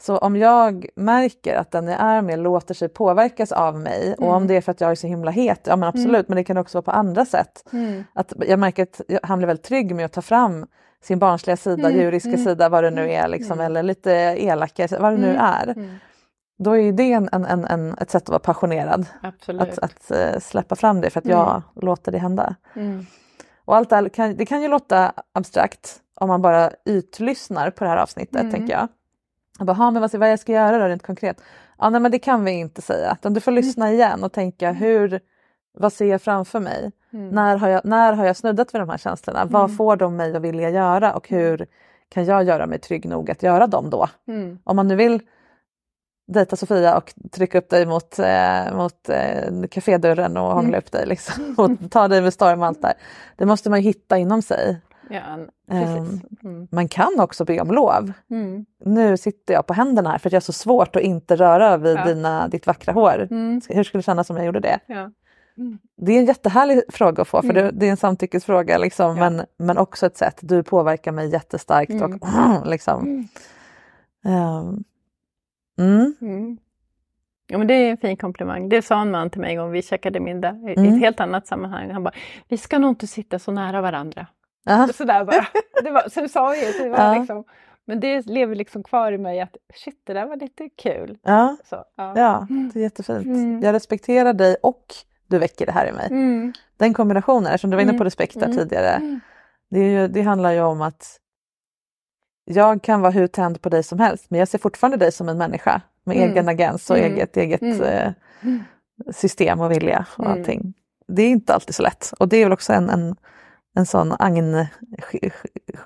Så 0.00 0.18
om 0.18 0.36
jag 0.36 0.86
märker 0.96 1.56
att 1.56 1.70
den 1.70 1.86
jag 1.88 2.00
är 2.00 2.22
med 2.22 2.38
låter 2.38 2.74
sig 2.74 2.88
påverkas 2.88 3.52
av 3.52 3.78
mig 3.80 4.14
och 4.18 4.26
om 4.28 4.34
Mm. 4.36 4.46
det 4.48 4.56
är 4.56 4.60
för 4.60 4.72
att 4.72 4.80
jag 4.80 4.90
är 4.90 4.94
så 4.94 5.06
himla 5.06 5.30
het, 5.30 5.60
ja 5.64 5.76
men 5.76 5.88
absolut, 5.88 6.28
men 6.28 6.36
det 6.36 6.44
kan 6.44 6.56
också 6.56 6.78
vara 6.78 6.82
på 6.84 6.90
andra 6.90 7.24
sätt. 7.24 7.64
Mm. 7.72 8.04
Att 8.14 8.32
jag 8.38 8.58
märker 8.58 8.82
att 8.82 9.00
han 9.22 9.38
blir 9.38 9.46
väldigt 9.46 9.64
trygg 9.66 9.94
med 9.94 10.04
att 10.04 10.12
ta 10.12 10.22
fram 10.22 10.66
sin 11.02 11.18
barnsliga 11.18 11.56
sida, 11.56 11.88
Mm, 11.88 12.00
djuriska 12.00 12.28
mm, 12.28 12.44
sida, 12.44 12.68
vad 12.68 12.84
det 12.84 12.90
nu 12.90 13.12
är, 13.12 13.28
liksom, 13.28 13.52
mm. 13.52 13.66
eller 13.66 13.82
lite 13.82 14.10
elaka, 14.38 14.88
vad 15.00 15.12
det 15.12 15.18
nu 15.18 15.30
Mm, 15.30 15.40
är. 15.44 15.68
mm. 15.76 15.94
Då 16.58 16.76
är 16.76 16.92
det 16.92 17.12
en, 17.12 17.28
en, 17.32 17.44
en, 17.44 17.64
en, 17.64 17.94
ett 18.00 18.10
sätt 18.10 18.22
att 18.22 18.28
vara 18.28 18.38
passionerad. 18.38 19.06
Absolut. 19.22 19.62
Att, 19.62 19.78
att 19.78 20.10
eh, 20.10 20.38
släppa 20.40 20.76
fram 20.76 21.00
det 21.00 21.10
för 21.10 21.18
att 21.20 21.24
Mm. 21.24 21.38
jag 21.38 21.62
låter 21.74 22.12
det 22.12 22.18
hända. 22.18 22.54
Mm. 22.74 23.06
Och 23.64 23.76
allt 23.76 23.90
det, 23.90 23.96
här 23.96 24.08
kan, 24.08 24.36
det 24.36 24.46
kan 24.46 24.62
ju 24.62 24.68
låta 24.68 25.12
abstrakt 25.32 26.00
om 26.14 26.28
man 26.28 26.42
bara 26.42 26.70
ytlyssnar 26.86 27.70
på 27.70 27.84
det 27.84 27.90
här 27.90 27.96
avsnittet 27.96 28.40
Mm. 28.40 28.52
tänker 28.52 28.72
jag. 28.74 28.88
jag 29.58 29.66
bara, 29.66 29.72
"Ha, 29.76 29.90
men 29.90 30.02
vad, 30.02 30.14
vad 30.14 30.30
jag 30.30 30.38
ska 30.38 30.52
göra 30.52 30.78
då 30.78 30.84
rent 30.84 31.02
konkret? 31.02 31.40
Ja, 31.78 31.90
nej, 31.90 32.00
men 32.00 32.10
det 32.12 32.18
kan 32.18 32.44
vi 32.44 32.50
inte 32.52 32.82
säga. 32.82 33.16
Du 33.22 33.40
får 33.40 33.50
lyssna 33.52 33.92
igen 33.92 34.24
och 34.24 34.32
tänka 34.32 34.72
hur, 34.72 35.20
vad 35.78 35.92
ser 35.92 36.06
jag 36.06 36.22
framför 36.22 36.60
mig? 36.60 36.92
Mm. 37.12 37.28
När, 37.28 37.56
har 37.56 37.68
jag, 37.68 37.80
när 37.84 38.12
har 38.12 38.24
jag 38.26 38.36
snuddat 38.36 38.74
vid 38.74 38.80
de 38.80 38.88
här 38.88 38.98
känslorna? 38.98 39.44
Vad 39.44 39.64
Mm. 39.64 39.76
får 39.76 39.96
de 39.96 40.16
mig 40.16 40.36
att 40.36 40.42
vilja 40.42 40.70
göra 40.70 41.14
och 41.14 41.28
hur 41.28 41.66
kan 42.08 42.24
jag 42.24 42.44
göra 42.44 42.66
mig 42.66 42.78
trygg 42.78 43.08
nog 43.08 43.30
att 43.30 43.42
göra 43.42 43.66
dem 43.66 43.90
då? 43.90 44.08
Mm. 44.28 44.58
Om 44.64 44.76
man 44.76 44.88
nu 44.88 44.96
vill 44.96 45.20
dejta 46.32 46.56
Sofia 46.56 46.96
och 46.96 47.14
trycka 47.32 47.58
upp 47.58 47.68
dig 47.70 47.86
mot, 47.86 48.18
eh, 48.18 48.74
mot 48.76 49.08
eh, 49.08 49.62
kafédörren 49.70 50.36
och 50.36 50.42
hångla 50.54 50.68
Mm. 50.68 50.78
upp 50.78 50.92
dig 50.92 51.06
liksom, 51.06 51.54
och 51.58 51.90
ta 51.90 52.08
dig 52.08 52.22
med 52.22 52.32
storm 52.32 52.60
och 52.60 52.66
allt 52.66 52.82
där. 52.82 52.92
Det 53.36 53.46
måste 53.46 53.70
man 53.70 53.78
ju 53.80 53.84
hitta 53.84 54.18
inom 54.18 54.42
sig. 54.42 54.80
Ja, 55.10 55.20
precis. 55.70 56.22
Mm. 56.44 56.68
Man 56.70 56.88
kan 56.88 57.20
också 57.20 57.44
be 57.44 57.60
om 57.60 57.70
lov. 57.70 58.12
Mm. 58.30 58.66
Nu 58.84 59.16
sitter 59.16 59.54
jag 59.54 59.66
på 59.66 59.74
händerna 59.74 60.10
här 60.10 60.18
för 60.18 60.28
att 60.28 60.32
jag 60.32 60.40
har 60.40 60.42
så 60.42 60.52
svårt 60.52 60.96
att 60.96 61.02
inte 61.02 61.36
röra 61.36 61.76
vid 61.76 61.96
Ja. 61.96 62.04
dina, 62.04 62.48
ditt 62.48 62.66
vackra 62.66 62.92
hår. 62.92 63.26
Mm. 63.30 63.60
Hur 63.68 63.84
skulle 63.84 63.98
det 63.98 64.02
kännas 64.04 64.30
om 64.30 64.36
jag 64.36 64.46
gjorde 64.46 64.60
det? 64.60 64.78
Ja. 64.86 65.10
Det 65.96 66.12
är 66.12 66.18
en 66.18 66.24
jättehärlig 66.26 66.82
fråga 66.88 67.22
att 67.22 67.28
få 67.28 67.42
för 67.42 67.50
Mm. 67.50 67.64
det, 67.64 67.70
det 67.70 67.86
är 67.86 67.90
en 67.90 67.96
samtyckesfråga 67.96 68.78
liksom, 68.78 69.16
Ja. 69.16 69.30
men, 69.30 69.46
men 69.56 69.78
också 69.78 70.06
ett 70.06 70.16
sätt, 70.16 70.38
du 70.42 70.62
påverkar 70.62 71.12
mig 71.12 71.28
jättestarkt 71.32 72.02
och 72.02 72.10
liksom. 72.70 73.28
Mm. 74.24 76.14
Mm. 76.20 76.58
Ja, 77.46 77.58
men 77.58 77.66
det 77.66 77.74
är 77.74 77.90
en 77.90 77.96
fin 77.96 78.16
komplimang. 78.16 78.68
Det 78.68 78.82
sa 78.82 79.00
en 79.00 79.10
man 79.10 79.30
till 79.30 79.40
mig 79.40 79.50
en 79.50 79.58
gång, 79.58 79.70
vi 79.70 79.82
käkade 79.82 80.20
middag 80.20 80.50
i 80.68 80.74
Mm. 80.78 80.94
ett 80.94 81.00
helt 81.00 81.20
annat 81.20 81.46
sammanhang. 81.46 81.90
Han 81.90 82.02
bara, 82.04 82.14
vi 82.48 82.56
ska 82.58 82.78
nog 82.78 82.90
inte 82.90 83.06
sitta 83.06 83.38
så 83.38 83.52
nära 83.52 83.80
varandra. 83.80 84.26
Sådär 84.94 85.24
bara. 85.24 85.46
Det 85.84 85.90
var, 85.90 86.08
så 86.08 86.28
sa 86.28 86.48
vi 86.50 86.82
det. 86.82 86.88
Var 86.88 86.98
Ja. 86.98 87.18
liksom, 87.18 87.44
men 87.84 88.00
det 88.00 88.26
lever 88.26 88.54
liksom 88.54 88.82
kvar 88.82 89.12
i 89.12 89.18
mig 89.18 89.40
att 89.40 89.56
shit, 89.74 90.00
det 90.06 90.12
där 90.12 90.26
var 90.26 90.36
lite 90.36 90.68
kul. 90.68 91.18
Ja. 91.22 91.56
Så, 91.64 91.84
ja. 91.96 92.12
Ja, 92.16 92.46
det 92.72 92.78
är 92.78 92.82
jättefint. 92.82 93.26
Mm. 93.26 93.60
Jag 93.62 93.72
respekterar 93.72 94.32
dig 94.32 94.56
och 94.62 94.84
du 95.32 95.38
väcker 95.38 95.66
det 95.66 95.72
här 95.72 95.86
i 95.86 95.92
mig. 95.92 96.06
Mm. 96.10 96.52
Den 96.76 96.94
kombinationen, 96.94 97.46
eftersom 97.46 97.70
du 97.70 97.76
var 97.76 97.82
inne 97.82 97.92
på 97.92 97.96
Mm. 97.96 98.04
respekt 98.04 98.34
där 98.34 98.46
Mm. 98.46 98.56
tidigare. 98.58 98.88
Mm. 98.90 99.20
Det, 99.70 99.80
är 99.80 100.00
ju, 100.00 100.08
det 100.08 100.22
handlar 100.22 100.52
ju 100.52 100.60
om 100.60 100.82
att 100.82 101.18
jag 102.44 102.82
kan 102.82 103.00
vara 103.00 103.12
hur 103.12 103.26
tänd 103.26 103.62
på 103.62 103.68
dig 103.68 103.82
som 103.82 103.98
helst 103.98 104.26
men 104.28 104.38
jag 104.38 104.48
ser 104.48 104.58
fortfarande 104.58 104.96
dig 104.96 105.12
som 105.12 105.28
en 105.28 105.38
människa 105.38 105.80
med 106.04 106.16
Mm. 106.16 106.30
egen 106.30 106.48
agens 106.48 106.90
och 106.90 106.98
Mm. 106.98 107.12
eget, 107.12 107.36
eget 107.36 107.62
Mm. 107.62 107.80
eh, 107.82 108.12
system 109.12 109.60
och 109.60 109.70
vilja 109.72 110.06
och 110.16 110.24
Mm. 110.26 110.38
allting. 110.38 110.74
Det 111.08 111.22
är 111.22 111.28
inte 111.28 111.54
alltid 111.54 111.74
så 111.74 111.82
lätt 111.82 112.12
och 112.18 112.28
det 112.28 112.36
är 112.36 112.44
väl 112.44 112.52
också 112.52 112.72
en, 112.72 112.90
en, 112.90 113.16
en 113.74 113.86
sån 113.86 114.12
agn... 114.18 114.66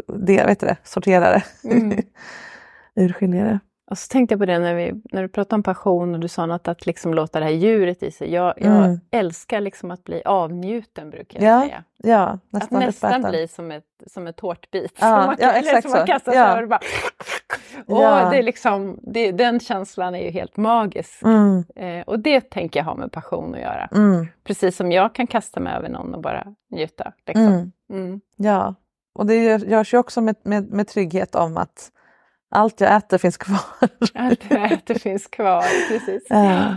Det, 0.07 0.45
vet 0.47 0.61
det, 0.61 0.77
sorterare. 0.85 1.43
Mm. 1.65 2.03
Urskiljare. 2.97 3.61
Och 3.91 3.99
så 3.99 4.09
tänkte 4.13 4.33
jag 4.33 4.41
på 4.41 4.47
det 4.47 4.59
när, 4.59 4.75
vi, 4.75 4.93
när 5.13 5.23
du 5.23 5.29
pratade 5.29 5.55
om 5.55 5.63
passion 5.63 6.15
och 6.15 6.21
du 6.21 6.29
sa 6.29 6.47
något 6.47 6.69
att 6.69 6.87
liksom 6.87 7.15
låta 7.15 7.39
det 7.39 7.45
här 7.45 7.53
djuret 7.53 8.03
i 8.03 8.11
sig. 8.11 8.33
Jag, 8.33 8.55
jag 8.57 8.67
Mm. 8.85 9.01
älskar 9.11 9.61
liksom 9.61 9.91
att 9.91 10.05
bli 10.05 10.23
avnjuten 10.25 11.11
brukar 11.11 11.41
jag 11.43 11.55
Ja, 11.57 11.61
säga. 11.69 11.85
ja, 11.97 12.23
Att 12.27 12.41
nästan 12.53 12.81
nästan 12.81 13.11
uppäten. 13.11 13.31
bli 13.31 13.49
som 13.49 13.71
ett, 13.71 13.85
som 14.07 14.27
ett 14.27 14.37
tårtbit. 14.37 14.93
Ja, 15.01 15.07
som 15.07 15.27
man, 15.27 15.37
ja, 15.39 15.51
eller 15.53 15.81
som 15.83 15.91
man 15.91 16.07
kastar 16.07 16.33
sig 16.33 16.41
Ja. 16.41 16.47
över 16.49 16.63
och 16.63 16.69
bara... 16.69 16.81
Åh, 17.87 18.03
Ja. 18.03 18.31
det 18.31 18.39
är 18.39 18.43
liksom, 18.43 18.99
det, 19.03 19.33
den 19.33 19.61
känslan 19.61 20.15
är 20.15 20.25
ju 20.25 20.31
helt 20.31 20.57
magisk. 20.57 21.23
Mm, 21.23 21.65
Eh, 21.77 22.03
och 22.07 22.19
det 22.21 22.41
tänker 22.51 22.81
jag 22.81 22.85
ha 22.85 22.95
med 22.95 23.13
passion 23.13 23.55
att 23.55 23.61
göra. 23.61 23.89
mm, 23.95 24.27
Precis 24.45 24.77
som 24.77 24.93
jag 24.93 25.15
kan 25.15 25.27
kasta 25.27 25.61
mig 25.61 25.75
över 25.77 25.89
någon 25.89 26.15
och 26.15 26.21
bara 26.23 26.47
njuta. 26.71 27.13
Liksom. 27.27 27.47
mm. 27.47 27.73
Mm. 27.91 28.21
Ja, 28.37 28.75
och 29.15 29.27
det 29.27 29.35
gör- 29.45 29.59
görs 29.59 29.95
ju 29.95 29.99
också 29.99 30.21
med, 30.21 30.37
med, 30.43 30.71
med 30.71 30.89
trygghet 30.89 31.35
om 31.35 31.57
att 31.57 31.91
allt 32.51 32.81
jag 32.81 32.97
äter 32.97 33.19
finns 33.19 33.37
kvar. 33.37 33.61
Allt 34.15 34.51
jag 34.51 34.73
äter 34.73 34.95
finns 34.95 35.27
kvar, 35.27 35.63
precis. 35.89 36.27
Ja. 36.31 36.77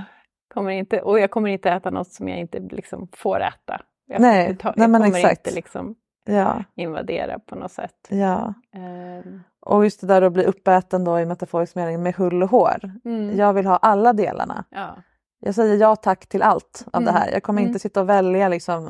Kommer 0.53 0.71
inte, 0.71 1.01
och 1.01 1.19
jag 1.19 1.31
kommer 1.31 1.49
inte 1.49 1.69
äta 1.71 1.89
något 1.89 2.11
som 2.11 2.27
jag 2.29 2.39
inte 2.39 2.59
liksom 2.59 3.07
får 3.15 3.39
äta. 3.41 3.81
Jag, 4.07 4.21
Nej, 4.21 4.57
tar- 4.57 4.73
nej, 4.77 4.83
jag 4.83 4.89
men 4.89 5.01
kommer 5.01 5.17
exakt. 5.19 5.47
inte 5.47 5.55
liksom 5.55 5.95
ja, 6.25 6.63
invadera 6.75 7.39
på 7.39 7.55
något 7.55 7.71
sätt. 7.71 8.07
ja. 8.09 8.53
Ehm, 8.75 9.43
Och 9.61 9.83
just 9.83 10.01
det 10.01 10.07
där 10.07 10.21
att 10.21 10.33
bli 10.33 10.43
uppäten 10.45 11.03
då 11.03 11.19
i 11.19 11.25
metaforisk 11.25 11.75
mening 11.75 12.03
med 12.03 12.15
hull 12.15 12.43
och 12.43 12.49
hår. 12.49 12.91
mm. 13.05 13.37
Jag 13.37 13.53
vill 13.53 13.65
ha 13.65 13.77
alla 13.77 14.13
delarna. 14.13 14.63
ja. 14.69 14.95
Jag 15.41 15.55
säger 15.55 15.75
ja 15.77 15.95
tack 15.95 16.27
till 16.27 16.41
allt 16.41 16.85
av 16.93 17.01
det 17.03 17.09
Mm, 17.09 17.21
här. 17.21 17.31
Jag 17.31 17.43
kommer 17.43 17.61
mm. 17.61 17.67
inte 17.69 17.79
sitta 17.79 18.01
och 18.01 18.09
välja 18.09 18.49
liksom, 18.49 18.87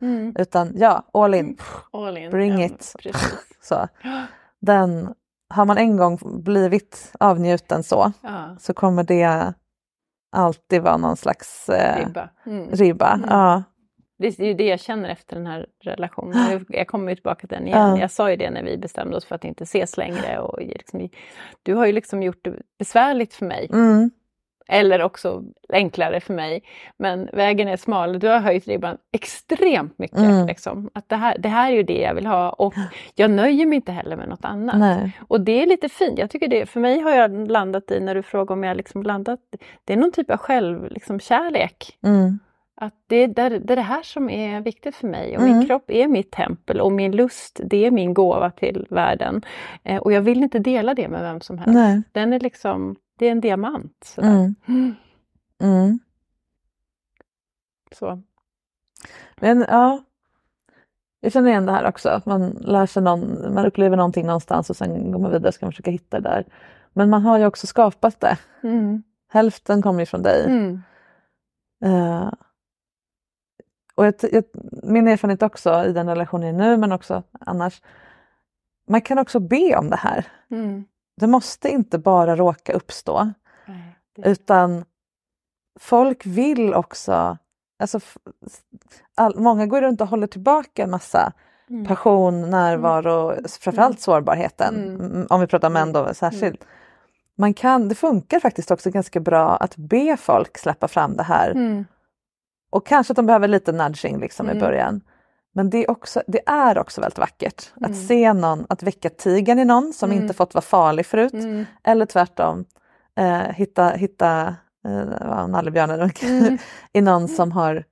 Mm. 0.00 0.34
utan 0.38 0.72
ja, 0.74 1.02
all 1.12 1.34
in. 1.34 1.56
All 1.92 2.16
in. 2.16 2.30
Bring 2.30 2.60
ja, 2.60 2.66
it. 2.66 2.94
Så. 3.62 3.88
Den, 4.60 5.14
har 5.54 5.64
man 5.64 5.78
en 5.78 5.96
gång 5.96 6.18
blivit 6.42 7.12
avnjuten 7.20 7.82
så, 7.82 8.12
Ja, 8.22 8.56
så 8.60 8.74
kommer 8.74 9.02
det 9.02 9.54
alltid 10.32 10.82
vara 10.82 10.96
någon 10.96 11.16
slags 11.16 11.68
eh, 11.68 12.06
ribba. 12.06 12.30
Mm. 12.46 12.70
ribba. 12.70 13.12
Mm. 13.14 13.28
Ja. 13.30 13.62
Det 14.18 14.26
är 14.40 14.44
ju 14.44 14.54
det 14.54 14.66
jag 14.66 14.80
känner 14.80 15.08
efter 15.08 15.36
den 15.36 15.46
här 15.46 15.66
relationen. 15.82 16.64
Jag- 16.68 16.86
kommer 16.86 17.08
ju 17.10 17.14
tillbaka 17.16 17.46
till 17.46 17.56
den 17.58 17.66
igen. 17.66 17.78
Ja. 17.90 17.98
Jag 17.98 18.10
sa 18.10 18.30
ju 18.30 18.36
det 18.36 18.50
när 18.50 18.62
vi 18.62 18.78
bestämde 18.78 19.16
oss 19.16 19.24
för 19.24 19.34
att 19.34 19.44
inte 19.44 19.64
ses 19.64 19.96
längre. 19.96 20.38
Och 20.38 20.60
liksom, 20.60 21.08
du 21.62 21.74
har 21.74 21.86
ju 21.86 21.92
liksom 21.92 22.22
gjort 22.22 22.44
det 22.44 22.54
besvärligt 22.78 23.34
för 23.34 23.46
mig. 23.46 23.68
Mm. 23.72 24.10
Eller 24.68 25.02
också 25.02 25.42
enklare 25.68 26.20
för 26.20 26.34
mig. 26.34 26.62
Men 26.98 27.28
vägen 27.32 27.68
är 27.68 27.76
smal. 27.76 28.18
Du 28.18 28.28
har 28.28 28.38
höjt 28.38 28.68
ribban 28.68 28.96
extremt 29.12 29.98
mycket. 29.98 30.18
Mm. 30.18 30.46
Liksom. 30.46 30.90
Att 30.94 31.08
det, 31.08 31.16
här, 31.16 31.38
det 31.38 31.48
här 31.48 31.70
är 31.72 31.76
ju 31.76 31.82
det 31.82 32.00
jag 32.00 32.14
vill 32.14 32.26
ha. 32.26 32.50
Och 32.50 32.74
jag 33.14 33.30
nöjer 33.30 33.66
mig 33.66 33.76
inte 33.76 33.92
heller 33.92 34.16
med 34.16 34.28
något 34.28 34.44
annat. 34.44 34.78
Nej. 34.78 35.12
Och 35.28 35.40
det 35.40 35.62
är 35.62 35.66
lite 35.66 35.88
fint. 35.88 36.18
Jag 36.18 36.30
tycker 36.30 36.48
det, 36.48 36.66
för 36.66 36.80
mig 36.80 37.00
har 37.00 37.10
jag 37.10 37.50
landat 37.50 37.90
i, 37.90 38.00
när 38.00 38.14
du 38.14 38.22
frågar 38.22 38.52
om 38.52 38.64
jag 38.64 38.76
liksom 38.76 39.02
landat, 39.02 39.40
det 39.84 39.92
är 39.92 39.96
någon 39.96 40.12
typ 40.12 40.30
av 40.30 40.36
själv, 40.36 40.90
liksom, 40.90 41.20
kärlek. 41.20 41.98
Mm. 42.04 42.38
Att 42.80 42.94
det, 43.06 43.16
är- 43.16 43.28
det, 43.28 43.48
det 43.58 43.72
är 43.74 43.76
det 43.76 43.82
här 43.82 44.02
som 44.02 44.30
är 44.30 44.60
viktigt 44.60 44.96
för 44.96 45.06
mig. 45.06 45.36
Och 45.36 45.42
Mm. 45.42 45.58
min 45.58 45.66
kropp 45.66 45.90
är 45.90 46.08
mitt 46.08 46.30
tempel 46.30 46.80
och 46.80 46.92
min 46.92 47.12
lust, 47.16 47.60
det 47.64 47.86
är 47.86 47.90
min 47.90 48.14
gåva 48.14 48.50
till 48.50 48.86
världen. 48.90 49.42
Eh, 49.84 49.96
och 49.96 50.12
jag 50.12 50.20
vill 50.20 50.42
inte 50.42 50.58
dela 50.58 50.94
det 50.94 51.08
med 51.08 51.20
vem 51.22 51.40
som 51.40 51.58
helst. 51.58 51.74
Nej. 51.74 52.02
Den 52.12 52.32
är 52.32 52.40
liksom, 52.40 52.96
det 53.18 53.26
är 53.26 53.32
en 53.32 53.40
diamant. 53.40 54.04
Sådär. 54.04 54.54
Mm. 54.68 54.94
Mm. 55.58 55.98
Så. 57.92 58.22
Men 59.40 59.64
ja, 59.68 60.04
jag 61.20 61.32
känner 61.32 61.48
igen 61.48 61.66
det 61.66 61.72
här 61.72 61.88
också. 61.88 62.08
Att 62.08 62.26
man 62.26 62.50
lär 62.50 62.86
sig 62.86 63.02
någon, 63.02 63.54
man 63.54 63.66
upplever 63.66 63.96
någonting 63.96 64.26
någonstans 64.26 64.70
och 64.70 64.76
sen 64.76 65.12
går 65.12 65.18
man 65.18 65.30
vidare 65.30 65.48
och 65.48 65.54
ska 65.54 65.66
man 65.66 65.72
försöka 65.72 65.90
hitta 65.90 66.20
det 66.20 66.28
där. 66.28 66.44
Men 66.92 67.10
man 67.10 67.22
har 67.22 67.38
ju 67.38 67.46
också 67.46 67.66
skapat 67.66 68.20
det. 68.20 68.38
Mm. 68.62 69.02
Hälften 69.28 69.82
kommer 69.82 70.00
ju 70.00 70.06
från 70.06 70.22
dig. 70.22 70.44
Mm. 70.44 70.82
Eh, 71.84 72.32
och 73.94 74.06
jag, 74.06 74.14
jag, 74.32 74.44
min 74.82 75.08
erfarenhet 75.08 75.42
också 75.42 75.84
i 75.84 75.92
den 75.92 76.08
relationen 76.08 76.56
nu 76.56 76.76
men 76.76 76.92
också 76.92 77.22
annars. 77.40 77.82
Man 78.88 79.00
kan 79.00 79.18
också 79.18 79.40
be 79.40 79.76
om 79.76 79.90
det 79.90 79.96
här. 79.96 80.26
Mm. 80.50 80.84
Det 81.20 81.26
måste 81.26 81.68
inte 81.68 81.98
bara 81.98 82.36
råka 82.36 82.72
uppstå. 82.72 83.32
Nej, 83.66 83.96
det- 84.16 84.28
Utan 84.28 84.84
folk 85.80 86.26
vill 86.26 86.74
också, 86.74 87.38
alltså, 87.78 88.00
all, 89.14 89.38
många 89.38 89.66
går 89.66 89.80
runt 89.82 90.00
och 90.00 90.08
håller 90.08 90.26
tillbaka 90.26 90.82
en 90.82 90.90
massa 90.90 91.32
Mm. 91.70 91.86
passion, 91.86 92.50
närvaro, 92.50 93.34
framförallt 93.60 94.00
sårbarheten. 94.00 94.74
Mm. 94.76 95.00
Mm, 95.00 95.26
Om 95.30 95.40
vi 95.40 95.46
pratar 95.46 95.70
män 95.70 95.92
då 95.92 96.14
särskilt. 96.14 96.64
Man 97.38 97.54
kan, 97.54 97.88
det 97.88 97.94
funkar 97.94 98.40
faktiskt 98.40 98.70
också 98.70 98.90
ganska 98.90 99.20
bra 99.20 99.56
att 99.56 99.76
be 99.76 100.16
folk 100.16 100.58
släppa 100.58 100.88
fram 100.88 101.16
det 101.16 101.22
här. 101.22 101.50
Mm. 101.50 101.84
Och 102.70 102.86
kanske 102.86 103.12
att 103.12 103.16
de 103.16 103.26
behöver 103.26 103.48
lite 103.48 103.72
nudging 103.72 104.18
liksom 104.20 104.46
i 104.46 104.50
Mm. 104.50 104.60
början. 104.60 105.00
Men 105.56 105.70
det 105.70 105.78
är, 105.84 105.90
också, 105.90 106.22
det 106.26 106.40
är 106.48 106.78
också 106.78 107.00
väldigt 107.00 107.18
vackert 107.18 107.72
Mm. 107.76 107.90
att 107.90 108.06
se 108.06 108.32
någon, 108.32 108.66
att 108.68 108.82
väcka 108.82 109.10
tigern 109.10 109.58
i 109.58 109.64
någon 109.64 109.92
som 109.92 110.10
Mm. 110.10 110.22
inte 110.22 110.34
fått 110.34 110.54
vara 110.54 110.62
farlig 110.62 111.06
förut. 111.06 111.32
Mm. 111.32 111.64
Eller 111.84 112.06
tvärtom, 112.06 112.64
eh, 113.18 113.38
hitta, 113.40 113.88
hitta 113.90 114.56
eh, 114.88 115.46
nallebjörnen 115.48 116.10
Mm. 116.22 116.58
i 116.92 117.00
någon 117.00 117.28
som 117.28 117.52
har, 117.52 117.84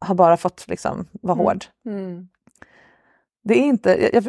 har 0.00 0.14
bara 0.14 0.36
fått 0.36 0.68
liksom 0.68 1.06
vara 1.22 1.34
Mm. 1.34 1.46
hård. 1.46 1.64
Mm. 1.86 2.28
Det 3.44 3.54
är 3.54 3.62
inte, 3.62 4.10
jag, 4.12 4.24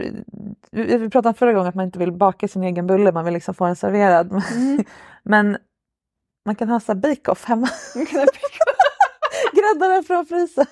jag, 0.72 1.00
vi 1.00 1.10
pratade 1.10 1.38
förra 1.38 1.54
gången 1.54 1.68
att 1.70 1.76
man 1.76 1.86
inte 1.86 2.00
vill 2.00 2.12
baka 2.12 2.48
sin 2.48 2.64
egen 2.64 2.88
bulle, 2.88 3.12
man 3.12 3.26
vill 3.26 3.34
liksom 3.34 3.54
få 3.54 3.66
den 3.66 3.76
serverad. 3.76 4.32
Mm. 4.56 4.84
Men 5.24 5.58
man 6.46 6.56
kan 6.56 6.70
ha 6.70 6.80
så 6.80 6.96
bake-off 6.96 7.46
hemma. 7.46 7.68
Grädda 9.54 9.88
den 9.88 10.04
från 10.04 10.26
frysen. 10.26 10.66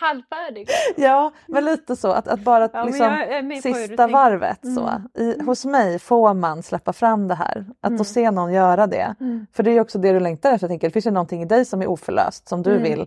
Halvfärdig. 0.00 0.68
Ja, 0.96 1.32
men 1.46 1.64
lite 1.64 1.96
så 1.96 2.10
att, 2.12 2.28
att 2.28 2.40
bara 2.40 2.68
Ja, 2.72 2.84
liksom, 2.84 3.06
jag 3.06 3.62
sista 3.62 4.06
varvet 4.06 4.64
Mm. 4.64 4.76
så. 4.76 4.90
I, 5.22 5.42
hos 5.42 5.64
mig 5.64 5.98
får 5.98 6.34
man 6.34 6.62
släppa 6.62 6.92
fram 6.92 7.28
det 7.28 7.34
här. 7.34 7.66
Att 7.80 7.86
Mm. 7.88 7.98
då 7.98 8.04
se 8.04 8.30
någon 8.30 8.52
göra 8.52 8.86
det. 8.86 9.14
Mm. 9.20 9.46
För 9.52 9.62
det 9.62 9.70
är 9.70 9.72
ju 9.74 9.80
också 9.80 9.98
det 9.98 10.12
du 10.12 10.20
längtar 10.20 10.52
efter. 10.52 10.64
Jag 10.64 10.70
tänker, 10.70 10.88
det 10.88 10.92
finns 10.92 11.06
ju 11.06 11.10
någonting 11.10 11.42
i 11.42 11.44
dig 11.44 11.64
som 11.64 11.82
är 11.82 11.86
oförlöst 11.86 12.48
som 12.48 12.62
du 12.62 12.70
Mm. 12.70 12.82
vill 12.82 13.06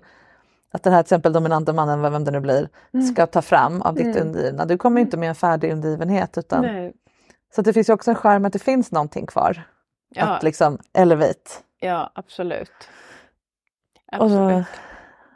att 0.72 0.84
den 0.84 0.94
här 0.94 1.04
till 1.04 1.06
exempel 1.08 1.34
dominanta 1.34 1.74
mannen, 1.74 2.02
vem 2.02 2.24
det 2.24 2.32
nu 2.32 2.40
blir, 2.40 2.70
ska 3.14 3.26
ta 3.28 3.42
fram 3.42 3.82
av 3.82 3.94
ditt 3.96 4.16
Mm. 4.16 4.28
undergivna. 4.28 4.66
Du 4.66 4.78
kommer 4.78 5.00
ju 5.00 5.06
inte 5.06 5.18
med 5.18 5.30
en 5.30 5.36
färdig 5.36 5.72
undergivenhet 5.72 6.38
utan 6.38 6.62
Nej. 6.62 6.94
så 7.56 7.62
det 7.62 7.74
finns 7.74 7.90
ju 7.90 7.94
också 7.94 8.12
en 8.12 8.16
charm 8.16 8.46
att 8.46 8.54
det 8.54 8.60
finns 8.60 8.92
någonting 8.92 9.26
kvar. 9.26 9.64
Ja. 10.10 10.24
Att 10.26 10.44
liksom 10.44 10.78
elevate. 10.94 11.52
Ja, 11.80 12.12
absolut. 12.16 12.72
Och, 14.12 14.18
så, 14.18 14.24
Absolut. 14.24 14.66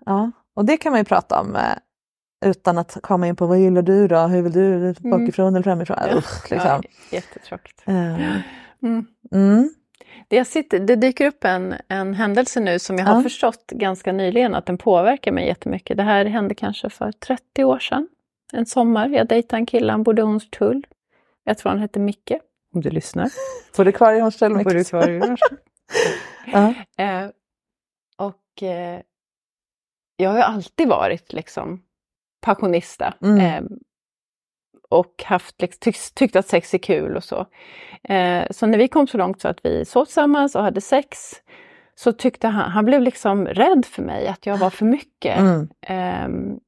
ja. 0.06 0.32
Och 0.56 0.66
det 0.66 0.78
kan 0.78 0.92
man 0.92 1.00
ju 1.02 1.06
prata 1.06 1.40
om 1.42 1.56
eh, 1.56 1.62
utan 2.46 2.78
att 2.78 2.98
komma 3.02 3.28
in 3.28 3.36
på 3.36 3.46
vad 3.46 3.60
gillar 3.60 3.82
du 3.82 4.08
då? 4.08 4.18
Hur 4.20 4.42
vill 4.42 4.52
du? 4.52 4.94
Bakifrån 5.00 5.56
eller 5.56 5.64
framifrån? 5.64 5.98
Mm. 5.98 6.10
Ja. 6.12 6.18
Usch, 6.18 6.52
liksom. 6.52 6.70
Ja, 6.70 6.82
jättetråkigt. 7.12 7.84
Eh, 7.88 8.38
Mm. 8.84 9.06
Mm. 9.32 9.70
Det, 10.28 10.46
sitter, 10.46 10.80
det 10.80 10.96
dyker 10.96 11.28
upp 11.28 11.44
en, 11.44 11.76
en 11.88 12.14
händelse 12.14 12.60
nu 12.60 12.80
som 12.80 12.98
jag 12.98 13.06
har 13.06 13.16
Ja. 13.16 13.24
förstått 13.24 13.72
ganska 13.72 14.12
nyligen 14.12 14.56
att 14.56 14.66
den 14.66 14.78
påverkar 14.78 15.32
mig 15.32 15.48
jättemycket. 15.48 15.98
Det 15.98 16.04
här 16.04 16.26
hände 16.26 16.56
kanske 16.56 16.90
för 16.90 17.12
30 17.12 17.64
år 17.64 17.80
sedan. 17.80 18.08
En 18.54 18.66
sommar. 18.66 19.10
Jag 19.10 19.28
dejtade 19.28 19.60
en 19.60 19.66
kille, 19.66 19.92
han 19.92 20.04
bodde 20.04 20.22
i 20.22 20.26
Hornstull. 20.26 20.86
Jag 21.44 21.58
tror 21.58 21.70
han 21.70 21.80
hette 21.80 22.00
Micke, 22.00 22.32
om 22.76 22.82
du 22.82 22.90
lyssnar. 22.90 23.30
Får 23.76 23.86
du 23.86 23.92
kvar 23.92 24.14
i 24.14 24.20
Hornstull? 24.20 24.54
Bor 24.64 24.74
du 24.74 24.84
kvar 24.84 25.10
i 25.10 25.20
Hornstull? 25.20 25.58
Ja. 26.52 26.74
Eh, 26.98 27.30
och 28.18 28.64
eh, 28.64 29.00
jag 30.18 30.30
har 30.30 30.38
ju 30.38 30.44
alltid 30.44 30.88
varit 30.88 31.34
liksom 31.34 31.82
passionista. 32.42 33.14
Mm. 33.22 33.40
Eh, 33.40 33.64
och 34.90 35.24
haft, 35.26 35.62
liksom, 35.62 35.80
tyckt, 35.80 36.16
tyckt 36.16 36.36
att 36.36 36.48
sex 36.48 36.74
är 36.74 36.78
kul 36.78 37.16
och 37.16 37.24
så. 37.24 37.46
Eh, 38.04 38.48
så 38.52 38.66
när 38.66 38.78
vi 38.78 38.88
kom 38.88 39.08
så 39.08 39.18
långt 39.18 39.42
så 39.42 39.48
att 39.48 39.66
vi 39.66 39.86
sov 39.86 40.06
tillsammans 40.06 40.56
och 40.56 40.64
hade 40.64 40.82
sex 40.82 41.34
så 41.96 42.12
tyckte 42.12 42.48
han, 42.48 42.72
han 42.72 42.86
blev 42.86 43.02
liksom 43.02 43.48
rädd 43.48 43.86
för 43.86 44.02
mig, 44.04 44.28
att 44.28 44.46
jag 44.46 44.58
var 44.58 44.70
för 44.70 44.86
mycket. 44.86 45.40
Mm. 45.40 45.70
Ehm, 45.82 46.60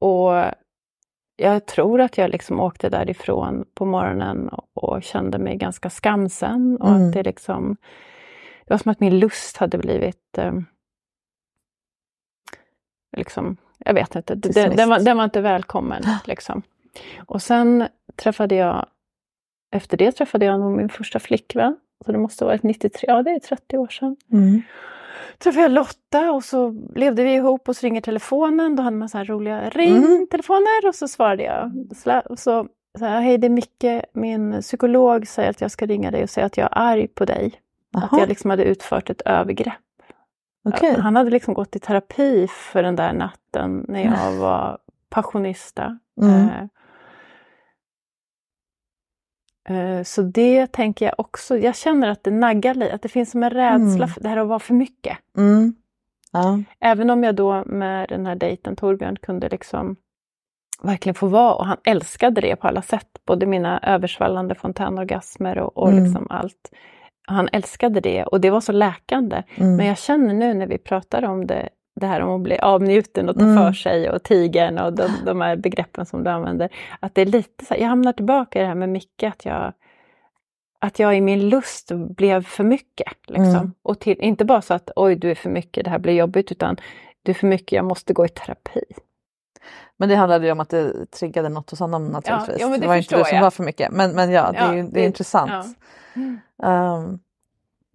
och 0.00 0.44
jag 1.36 1.66
tror 1.66 2.00
att 2.00 2.18
jag 2.18 2.30
liksom 2.30 2.60
åkte 2.60 2.88
därifrån 2.88 3.64
på 3.74 3.84
morgonen 3.84 4.48
och, 4.48 4.84
och 4.84 5.02
kände 5.02 5.38
mig 5.38 5.56
ganska 5.56 5.90
skamsen. 5.90 6.76
Och 6.80 6.88
Mm. 6.88 7.06
att 7.06 7.12
det, 7.12 7.22
liksom, 7.22 7.76
det 8.66 8.74
var 8.74 8.78
som 8.78 8.90
att 8.90 9.00
min 9.00 9.18
lust 9.18 9.56
hade 9.56 9.78
blivit... 9.78 10.38
Liksom, 13.16 13.56
jag 13.78 13.94
vet 13.94 14.14
inte, 14.16 14.34
den, 14.34 14.76
den, 14.76 14.88
var, 14.88 14.98
den 15.00 15.16
var 15.16 15.24
inte 15.24 15.40
välkommen. 15.40 16.02
Liksom. 16.24 16.62
Och 17.26 17.42
sen 17.42 17.88
träffade 18.16 18.54
jag, 18.54 18.86
efter 19.74 19.96
det 19.96 20.12
träffade 20.12 20.44
jag 20.44 20.60
min 20.60 20.88
första 20.88 21.18
flickvän. 21.18 21.76
Så 22.04 22.12
det 22.12 22.18
måste 22.18 22.44
ha 22.44 22.48
varit 22.50 22.62
93, 22.62 23.04
ja 23.08 23.22
det 23.22 23.30
är 23.30 23.38
30 23.38 23.78
år 23.78 23.88
sedan 23.88 24.16
Mm. 24.32 24.62
träffade 25.38 25.62
jag 25.62 25.72
Lotta 25.72 26.32
och 26.32 26.44
så 26.44 26.74
levde 26.94 27.24
vi 27.24 27.34
ihop 27.34 27.68
och 27.68 27.76
så 27.76 27.86
ringer 27.86 28.00
telefonen. 28.00 28.76
Då 28.76 28.82
hade 28.82 28.96
man 28.96 29.08
så 29.08 29.18
här 29.18 29.24
roliga 29.24 29.58
Mm. 29.60 29.70
ringtelefoner 29.70 30.88
och 30.88 30.94
så 30.94 31.08
svarade 31.08 31.42
jag. 31.42 31.72
Och 32.30 32.38
så, 32.38 32.68
så 32.98 33.04
här, 33.04 33.20
hej 33.20 33.38
det 33.38 33.46
är 33.46 33.50
Micke, 33.50 34.04
min 34.12 34.60
psykolog 34.62 35.26
säger 35.28 35.50
att 35.50 35.60
jag 35.60 35.70
ska 35.70 35.86
ringa 35.86 36.10
dig 36.10 36.22
och 36.22 36.30
säga 36.30 36.46
att 36.46 36.56
jag 36.56 36.64
är 36.72 36.78
arg 36.78 37.08
på 37.08 37.24
dig. 37.24 37.52
Att 37.96 38.02
Jaha, 38.10 38.20
jag 38.20 38.28
liksom 38.28 38.50
hade 38.50 38.64
utfört 38.64 39.10
ett 39.10 39.20
övergrepp. 39.24 39.74
Okej. 40.64 41.00
Han 41.00 41.16
hade 41.16 41.30
liksom 41.30 41.54
gått 41.54 41.76
i 41.76 41.78
terapi 41.78 42.46
för 42.48 42.82
den 42.82 42.96
där 42.96 43.12
natten 43.12 43.84
när 43.88 44.04
jag 44.04 44.32
var 44.32 44.78
passionista. 45.10 45.98
Mm. 46.22 46.48
Eh, 49.68 49.98
eh, 49.98 50.02
Så 50.02 50.22
det 50.22 50.66
tänker 50.72 51.04
jag 51.06 51.14
också, 51.18 51.58
jag 51.58 51.76
känner 51.76 52.08
att 52.08 52.24
det 52.24 52.30
naggar 52.30 52.74
lite, 52.74 52.94
att 52.94 53.02
det 53.02 53.08
finns 53.08 53.30
som 53.30 53.42
en 53.42 53.50
rädsla 53.50 53.94
Mm. 54.04 54.08
för 54.08 54.20
det 54.20 54.28
här 54.28 54.36
att 54.36 54.48
vara 54.48 54.58
för 54.58 54.74
mycket. 54.74 55.18
Mm. 55.36 55.74
Ja. 56.32 56.58
Även 56.80 57.10
om 57.10 57.24
jag 57.24 57.34
då 57.36 57.64
med 57.66 58.08
den 58.08 58.26
här 58.26 58.34
dejten 58.36 58.76
Torbjörn 58.76 59.16
kunde 59.16 59.48
liksom 59.48 59.96
verkligen 60.82 61.14
få 61.14 61.26
vara 61.26 61.54
och 61.54 61.66
han 61.66 61.76
älskade 61.84 62.40
det 62.40 62.56
på 62.56 62.68
alla 62.68 62.82
sätt. 62.82 63.08
Både 63.26 63.46
mina 63.46 63.80
översvallande 63.80 64.54
fontänorgasmer 64.54 65.58
och, 65.58 65.76
och 65.76 65.90
Mm. 65.90 66.04
liksom 66.04 66.26
allt. 66.30 66.70
Han 67.26 67.48
älskade 67.52 68.00
det 68.00 68.24
och 68.24 68.40
det 68.40 68.50
var 68.50 68.60
så 68.60 68.72
läkande. 68.72 69.42
Mm. 69.54 69.76
Men 69.76 69.86
jag 69.86 69.98
känner 69.98 70.34
nu 70.34 70.54
när 70.54 70.66
vi 70.66 70.78
pratar 70.78 71.24
om 71.24 71.46
det, 71.46 71.68
det 72.00 72.06
här 72.06 72.20
om 72.20 72.34
att 72.36 72.40
bli 72.40 72.58
avnjuten 72.58 73.28
och 73.28 73.34
ta 73.34 73.42
Mm. 73.42 73.56
för 73.56 73.72
sig 73.72 74.10
och 74.10 74.22
tigern 74.22 74.78
och 74.78 74.92
de, 74.92 75.08
de 75.26 75.40
här 75.40 75.56
begreppen 75.56 76.06
som 76.06 76.24
du 76.24 76.30
använder. 76.30 76.68
Att 77.00 77.14
det 77.14 77.22
är 77.22 77.26
lite 77.26 77.64
så 77.64 77.74
här, 77.74 77.80
jag 77.80 77.88
hamnar 77.88 78.12
tillbaka 78.12 78.58
i 78.58 78.62
det 78.62 78.68
här 78.68 78.74
med 78.74 78.88
Micke, 78.88 79.22
att 79.22 79.44
jag, 79.44 79.72
att 80.78 80.98
jag 80.98 81.16
i 81.16 81.20
min 81.20 81.48
lust 81.48 81.92
blev 81.92 82.44
för 82.44 82.64
mycket. 82.64 83.12
Liksom. 83.26 83.44
Mm. 83.44 83.72
Och 83.82 83.98
till, 84.00 84.20
inte 84.20 84.44
bara 84.44 84.62
så 84.62 84.74
att 84.74 84.90
oj 84.96 85.16
du 85.16 85.30
är 85.30 85.34
för 85.34 85.50
mycket, 85.50 85.84
det 85.84 85.90
här 85.90 85.98
blir 85.98 86.12
jobbigt, 86.14 86.52
utan 86.52 86.76
du 87.22 87.30
är 87.30 87.34
för 87.34 87.46
mycket, 87.46 87.72
jag 87.72 87.84
måste 87.84 88.12
gå 88.12 88.24
i 88.24 88.28
terapi. 88.28 88.80
Men 89.96 90.08
det 90.08 90.14
handlade 90.14 90.46
ju 90.46 90.52
om 90.52 90.60
att 90.60 90.68
det 90.70 91.06
triggade 91.10 91.48
något 91.48 91.70
hos 91.70 91.80
honom 91.80 92.06
naturligtvis. 92.06 92.56
ja, 92.60 92.68
men 92.68 92.80
det 92.80 92.86
var 92.86 92.96
inte 92.96 93.16
du 93.16 93.24
som 93.24 93.34
jag. 93.36 93.42
var 93.42 93.50
för 93.50 93.62
mycket. 93.64 93.92
Men, 93.92 94.10
men 94.12 94.30
ja, 94.30 94.52
det 94.52 94.58
är, 94.58 94.66
Ja, 94.66 94.74
ju, 94.74 94.82
det 94.82 94.88
är 94.88 94.92
det- 94.92 95.04
intressant. 95.06 95.50
ja. 95.52 95.64
Ehm, 96.62 97.18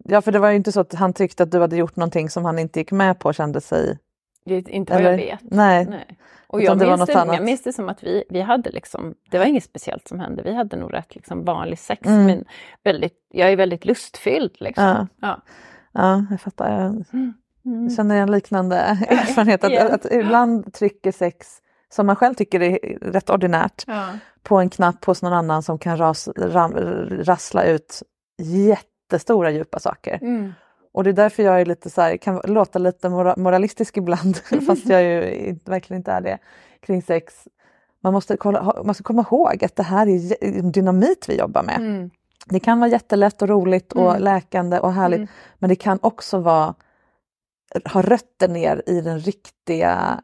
ja, 0.04 0.20
för 0.22 0.32
det 0.32 0.38
var 0.38 0.50
ju 0.50 0.56
inte 0.56 0.72
så 0.72 0.80
att 0.80 0.94
han 0.94 1.12
tyckte 1.12 1.42
att 1.42 1.50
du 1.50 1.60
hade 1.60 1.76
gjort 1.76 1.96
någonting 1.96 2.30
som 2.30 2.44
han 2.44 2.58
inte 2.58 2.80
gick 2.80 2.92
med 2.92 3.18
på 3.18 3.32
kände 3.32 3.60
sig... 3.60 3.98
Det 4.44 4.54
är 4.54 4.70
inte 4.70 4.92
vad 4.92 5.02
jag 5.02 5.14
Eller? 5.14 5.24
vet. 5.24 5.40
Nej. 5.42 5.84
Nej. 5.90 6.18
Och 6.46 6.62
jag 6.62 6.78
det 6.78 6.86
minns 6.86 7.06
det, 7.06 7.12
jag 7.12 7.44
minns 7.44 7.62
det 7.62 7.72
som 7.72 7.88
att 7.88 8.02
vi, 8.02 8.24
vi 8.30 8.40
hade 8.40 8.70
liksom, 8.70 9.14
det 9.30 9.38
var 9.38 9.44
inget 9.44 9.64
speciellt 9.64 10.08
som 10.08 10.20
hände, 10.20 10.42
vi 10.42 10.54
hade 10.54 10.76
nog 10.76 10.94
rätt 10.94 11.14
liksom 11.14 11.44
vanlig 11.44 11.78
sex. 11.78 12.06
Mm. 12.06 12.26
Men 12.26 12.44
väldigt, 12.84 13.14
jag 13.30 13.52
är 13.52 13.56
väldigt 13.56 13.84
lustfylld. 13.84 14.56
Liksom. 14.60 14.84
Ja. 14.84 15.06
Ja. 15.20 15.40
Ja, 15.92 16.24
jag 16.30 16.40
fattar. 16.40 16.80
Jag 16.82 17.04
Mm. 17.64 17.90
känner 17.90 18.16
en 18.16 18.30
liknande 18.30 18.76
erfarenhet. 19.08 19.64
Att, 19.64 19.70
igen. 19.70 19.92
att 19.92 20.06
ibland 20.12 20.74
trycker 20.74 21.12
sex, 21.12 21.58
som 21.92 22.06
man 22.06 22.16
själv 22.16 22.34
tycker 22.34 22.62
är 22.62 22.78
rätt 23.00 23.30
ordinärt, 23.30 23.84
Ja. 23.86 24.06
på 24.42 24.56
en 24.58 24.70
knapp 24.70 25.04
hos 25.04 25.22
någon 25.22 25.32
annan 25.32 25.62
som 25.62 25.78
kan 25.78 25.96
ras, 25.98 26.28
ram, 26.36 26.72
rassla 27.10 27.64
ut 27.64 28.02
jättestora 28.42 29.50
djupa 29.50 29.78
saker. 29.78 30.18
Mm. 30.22 30.52
Och 30.92 31.04
det 31.04 31.10
är 31.10 31.14
därför 31.14 31.42
jag 31.42 31.60
är 31.60 31.66
lite 31.66 31.90
så 31.90 32.00
här, 32.02 32.16
kan 32.16 32.40
låta 32.44 32.78
lite 32.78 33.08
mora, 33.08 33.34
moralistisk 33.36 33.96
ibland, 33.96 34.36
fast 34.66 34.86
jag 34.86 35.02
ju 35.02 35.58
verkligen 35.64 36.00
inte 36.00 36.12
är 36.12 36.20
det, 36.20 36.38
kring 36.80 37.02
sex. 37.02 37.34
Man 38.02 38.12
måste, 38.12 38.36
kolla, 38.36 38.62
man 38.62 38.86
måste 38.86 39.02
komma 39.02 39.22
ihåg 39.22 39.64
att 39.64 39.76
det 39.76 39.82
här 39.82 40.06
är 40.08 40.62
dynamit 40.72 41.28
vi 41.28 41.38
jobbar 41.38 41.62
med. 41.62 41.76
Mm. 41.76 42.10
Det 42.46 42.60
kan 42.60 42.80
vara 42.80 42.90
jättelätt 42.90 43.42
och 43.42 43.48
roligt 43.48 43.92
och 43.92 44.10
Mm. 44.10 44.22
läkande 44.22 44.78
och 44.78 44.92
härligt, 44.92 45.18
Mm. 45.18 45.28
men 45.58 45.68
det 45.70 45.76
kan 45.76 45.98
också 46.02 46.38
vara, 46.38 46.74
ha 47.92 48.02
rötter 48.02 48.48
ner 48.48 48.82
i 48.86 49.00
den 49.00 49.18
riktiga 49.20 50.20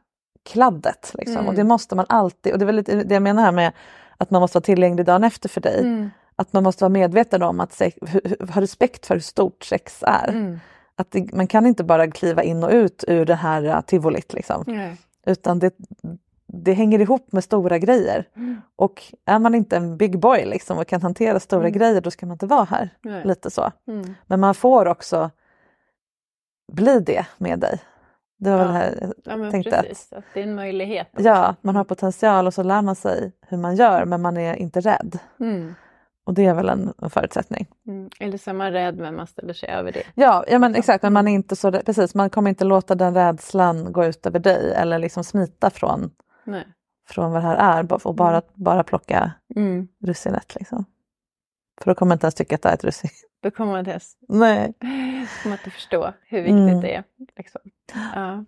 kladdet. 0.47 1.13
Liksom. 1.15 1.37
Mm. 1.37 1.49
Och 1.49 1.55
det 1.55 1.65
måste 1.65 1.95
man 1.95 2.07
alltid, 2.09 2.53
och 2.53 2.59
det 2.59 2.65
är 2.65 2.67
väl 2.67 2.77
lite 2.77 3.05
det 3.05 3.15
jag 3.15 3.23
menar 3.23 3.43
här 3.43 3.53
med 3.53 3.73
att 4.17 4.31
man 4.31 4.41
måste 4.41 4.57
vara 4.57 4.65
tillgänglig 4.65 5.07
dagen 5.07 5.25
efter 5.25 5.49
för 5.49 5.61
dig. 5.61 5.81
Mm. 5.81 6.11
Att 6.37 6.53
man 6.53 6.63
måste 6.63 6.85
vara 6.85 6.93
medveten 6.93 7.43
om 7.43 7.61
att 7.61 7.73
sex, 7.73 7.97
ha 8.55 8.61
respekt 8.61 9.07
för 9.07 9.15
hur 9.15 9.21
stort 9.21 9.65
sex 9.65 10.03
är. 10.07 10.29
Mm. 10.29 10.59
Att 10.97 11.11
det, 11.11 11.33
man 11.33 11.47
kan 11.47 11.67
inte 11.67 11.85
bara 11.85 12.11
kliva 12.11 12.43
in 12.43 12.65
och 12.65 12.71
ut 12.71 13.05
ur 13.09 13.25
det 13.25 13.35
här 13.35 13.65
uh, 13.65 13.81
tivolit 13.81 14.33
liksom. 14.33 14.65
Utan 15.27 15.59
det, 15.59 15.75
det 16.47 16.73
hänger 16.73 16.99
ihop 16.99 17.33
med 17.33 17.45
stora 17.45 17.79
grejer. 17.79 18.29
Mm. 18.37 18.61
Och 18.77 19.03
är 19.25 19.39
man 19.39 19.55
inte 19.55 19.77
en 19.77 19.97
big 19.97 20.19
boy 20.19 20.45
liksom 20.45 20.79
och 20.79 20.87
kan 20.87 21.03
hantera 21.03 21.41
stora 21.41 21.69
Mm. 21.69 21.73
grejer 21.73 22.01
då 22.01 22.11
ska 22.11 22.27
man 22.27 22.35
inte 22.35 22.47
vara 22.47 22.65
här. 22.65 22.91
Lite 23.25 23.51
så. 23.51 23.73
Mm. 23.89 24.15
Men 24.27 24.41
man 24.41 24.55
får 24.55 24.87
också 24.87 25.31
bli 26.73 27.01
det 27.01 27.27
med 27.39 27.59
dig. 27.59 27.81
Det 28.39 28.51
var 28.51 28.59
väl 28.59 28.67
Ja. 28.67 28.73
det 28.73 28.79
här 28.79 29.13
jag 29.25 29.45
Ja, 29.45 29.51
tänkte 29.51 29.71
precis. 29.83 30.13
Att 30.13 30.25
det 30.35 30.41
är 30.41 30.45
en 30.45 30.55
möjlighet. 30.55 31.09
också. 31.13 31.23
ja, 31.25 31.55
man 31.61 31.77
har 31.77 31.85
potential 31.85 32.47
och 32.47 32.55
så 32.55 32.63
lär 32.63 32.83
man 32.83 32.97
sig 32.97 33.33
hur 33.49 33.57
man 33.59 33.77
gör 33.77 34.05
men 34.05 34.23
man 34.23 34.37
är 34.37 34.55
inte 34.55 34.81
rädd. 34.81 35.19
Mm. 35.41 35.75
Och 36.27 36.35
det 36.35 36.45
är 36.47 36.55
väl 36.55 36.69
en, 36.69 36.93
en 37.03 37.11
förutsättning. 37.11 37.67
Mm. 37.87 38.11
Eller 38.21 38.39
så 38.39 38.51
är 38.51 38.55
man 38.55 38.73
rädd 38.73 38.97
men 38.99 39.15
man 39.17 39.27
ställer 39.27 39.53
sig 39.55 39.69
över 39.69 39.93
det. 39.93 40.03
Ja, 40.15 40.45
ja 40.49 40.59
men 40.59 40.75
exakt, 40.75 41.03
men 41.03 41.13
man 41.13 41.29
är 41.29 41.33
inte 41.33 41.57
så 41.57 41.73
precis, 41.73 42.15
man 42.15 42.31
kommer 42.31 42.49
inte 42.51 42.65
låta 42.65 42.95
den 42.95 43.15
rädslan 43.15 43.93
gå 43.93 44.05
ut 44.05 44.27
över 44.27 44.39
dig 44.39 44.73
eller 44.75 44.99
liksom 44.99 45.25
smita 45.25 45.71
från, 45.71 46.11
Nej. 46.45 46.65
från 47.09 47.33
vad 47.33 47.43
det 47.43 47.47
här 47.49 47.79
är 47.81 48.07
och 48.07 48.15
bara, 48.15 48.43
bara 48.55 48.85
plocka 48.85 49.31
Mm. 49.57 49.89
russinet. 50.03 50.55
Liksom. 50.55 50.85
För 51.81 51.91
då 51.91 51.95
kommer 51.95 52.09
man 52.09 52.15
inte 52.17 52.25
ens 52.27 52.35
tycka 52.35 52.55
att 52.55 52.63
det 52.63 52.69
är 52.69 52.75
ett 52.75 52.85
russin. 52.85 53.11
Då 53.47 53.51
kommer 53.51 53.73
man 53.73 53.79
inte 53.79 53.99
Nej. 54.29 54.73
kommer 55.43 55.55
inte 55.57 55.71
förstå 55.71 56.13
hur 56.29 56.39
viktigt 56.39 56.57
Mm. 56.59 56.81
det 56.81 56.95
är. 56.95 57.05
Liksom. 57.37 57.61
Ja. 58.15 58.45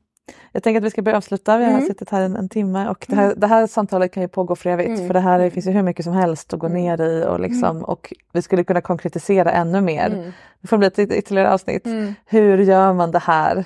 Jag 0.52 0.62
tänker 0.62 0.78
att 0.80 0.84
vi 0.84 0.90
ska 0.90 1.02
börja 1.02 1.16
avsluta. 1.16 1.58
Vi 1.58 1.64
har 1.64 1.70
Mm. 1.72 1.86
suttit 1.86 2.10
här 2.10 2.22
en, 2.22 2.36
en 2.36 2.48
timme 2.48 2.88
och 2.88 3.06
det 3.08 3.16
här, 3.16 3.34
det 3.36 3.46
här 3.46 3.66
samtalet 3.66 4.12
kan 4.12 4.22
ju 4.22 4.28
pågå 4.28 4.56
för 4.56 4.70
evigt 4.70 4.88
Mm. 4.88 5.06
för 5.06 5.14
det 5.14 5.20
här 5.20 5.50
finns 5.50 5.66
ju 5.66 5.70
hur 5.70 5.82
mycket 5.82 6.04
som 6.04 6.14
helst 6.14 6.52
att 6.52 6.58
gå 6.60 6.68
ner 6.68 7.00
i 7.00 7.24
och, 7.28 7.40
liksom, 7.40 7.84
och 7.84 8.12
vi 8.32 8.42
skulle 8.42 8.64
kunna 8.64 8.80
konkretisera 8.80 9.50
ännu 9.52 9.80
mer. 9.80 10.06
Mm. 10.10 10.32
Det 10.60 10.68
får 10.68 10.78
bli 10.78 10.86
ett 10.86 10.98
yt- 10.98 11.12
ytterligare 11.12 11.52
avsnitt. 11.52 11.86
Mm. 11.86 12.14
Hur 12.26 12.58
gör 12.58 12.92
man 12.92 13.10
det 13.10 13.18
här 13.18 13.64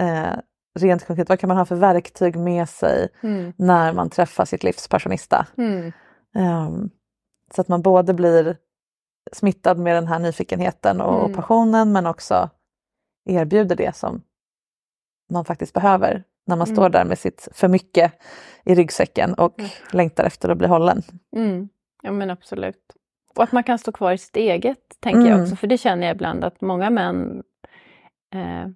eh, 0.00 0.38
rent 0.78 1.06
konkret? 1.06 1.28
Vad 1.28 1.38
kan 1.38 1.48
man 1.48 1.56
ha 1.56 1.64
för 1.64 1.76
verktyg 1.76 2.36
med 2.36 2.68
sig 2.68 3.08
Mm. 3.22 3.52
när 3.56 3.92
man 3.92 4.10
träffar 4.10 4.44
sitt 4.44 4.64
livs 4.64 4.88
passionista? 4.88 5.46
Mm. 5.58 5.92
Ehm, 6.34 6.90
så 7.54 7.60
att 7.60 7.68
man 7.68 7.82
både 7.82 8.14
blir 8.14 8.56
smittad 9.32 9.78
med 9.78 9.94
den 9.96 10.06
här 10.06 10.18
nyfikenheten 10.18 11.00
och, 11.00 11.20
Mm. 11.24 11.36
passionen 11.36 11.92
men 11.92 12.06
också 12.06 12.50
erbjuder 13.24 13.76
det 13.76 13.96
som 13.96 14.22
man 15.32 15.44
faktiskt 15.44 15.72
behöver 15.74 16.24
när 16.46 16.56
man 16.56 16.66
Mm. 16.68 16.76
står 16.76 16.88
där 16.88 17.04
med 17.04 17.18
sitt 17.18 17.48
för 17.52 17.68
mycket 17.68 18.12
i 18.64 18.74
ryggsäcken 18.74 19.34
och 19.34 19.58
Mm. 19.58 19.70
längtar 19.92 20.24
efter 20.24 20.48
att 20.48 20.58
bli 20.58 20.66
hållen. 20.66 21.02
Mm. 21.36 21.68
Ja 22.02 22.12
men 22.12 22.30
absolut. 22.30 22.92
Och 23.36 23.42
att 23.42 23.52
man 23.52 23.62
kan 23.64 23.78
stå 23.78 23.92
kvar 23.92 24.12
i 24.12 24.18
sitt 24.18 24.36
eget, 24.36 24.96
tänker 25.00 25.20
jag 25.20 25.28
Mm. 25.30 25.42
också. 25.42 25.56
För 25.56 25.66
det 25.66 25.78
känner 25.78 26.06
jag 26.06 26.14
ibland 26.14 26.44
att 26.44 26.60
många 26.60 26.90
män, 26.90 27.42
eh, 28.34 28.70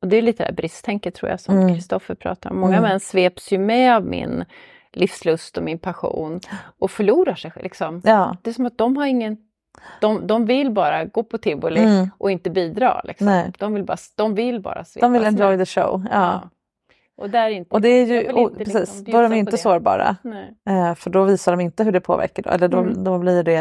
och 0.00 0.08
det 0.08 0.16
är 0.16 0.22
lite 0.22 0.42
det 0.42 0.46
här 0.46 0.52
bristtänket 0.54 1.14
tror 1.14 1.30
jag 1.30 1.40
som 1.40 1.58
Mm. 1.58 1.74
Kristoffer 1.74 2.14
pratar 2.14 2.50
om. 2.50 2.58
Många 2.60 2.76
Mm. 2.78 2.88
män 2.90 3.00
sveps 3.00 3.52
ju 3.52 3.58
med 3.58 3.96
av 3.96 4.04
min 4.06 4.44
livslust 4.92 5.56
och 5.58 5.64
min 5.64 5.78
passion 5.78 6.40
och 6.78 6.90
förlorar 6.90 7.34
sig. 7.34 7.52
Liksom. 7.56 8.00
Ja, 8.04 8.36
Det 8.42 8.50
är 8.50 8.54
som 8.54 8.66
att 8.66 8.78
de 8.78 8.96
har 8.96 9.06
ingen... 9.06 9.36
De, 10.00 10.26
de 10.26 10.46
vill 10.46 10.70
bara 10.70 11.04
gå 11.04 11.22
på 11.22 11.38
tivoli 11.38 11.80
Mm. 11.80 12.10
och 12.18 12.30
inte 12.30 12.50
bidra. 12.50 13.00
Liksom. 13.04 13.52
De, 13.58 13.74
vill 13.74 13.84
bara, 13.84 13.96
de 14.14 14.34
vill 14.34 14.60
bara 14.60 14.84
de 15.00 15.12
vill 15.12 15.24
enjoy 15.24 15.58
the 15.58 15.66
show. 15.66 16.06
Ja. 16.10 16.40
Och, 17.16 17.30
där 17.30 17.46
är 17.46 17.50
inte, 17.50 17.70
Och 17.74 17.80
det 17.80 17.88
är 17.88 18.06
ju, 18.06 18.22
inte 18.32 18.58
precis, 18.58 18.74
liksom 18.74 19.04
då 19.12 19.18
är 19.18 19.22
de 19.22 19.32
inte 19.32 19.50
det. 19.50 19.58
sårbara. 19.58 20.16
Eh, 20.68 20.94
för 20.94 21.10
då 21.10 21.24
visar 21.24 21.52
de 21.52 21.60
inte 21.60 21.84
hur 21.84 21.92
det 21.92 22.00
påverkar, 22.00 22.46
eller 22.54 22.68
då, 22.68 22.78
Mm. 22.78 23.04
då 23.04 23.18
blir 23.18 23.42
det 23.42 23.56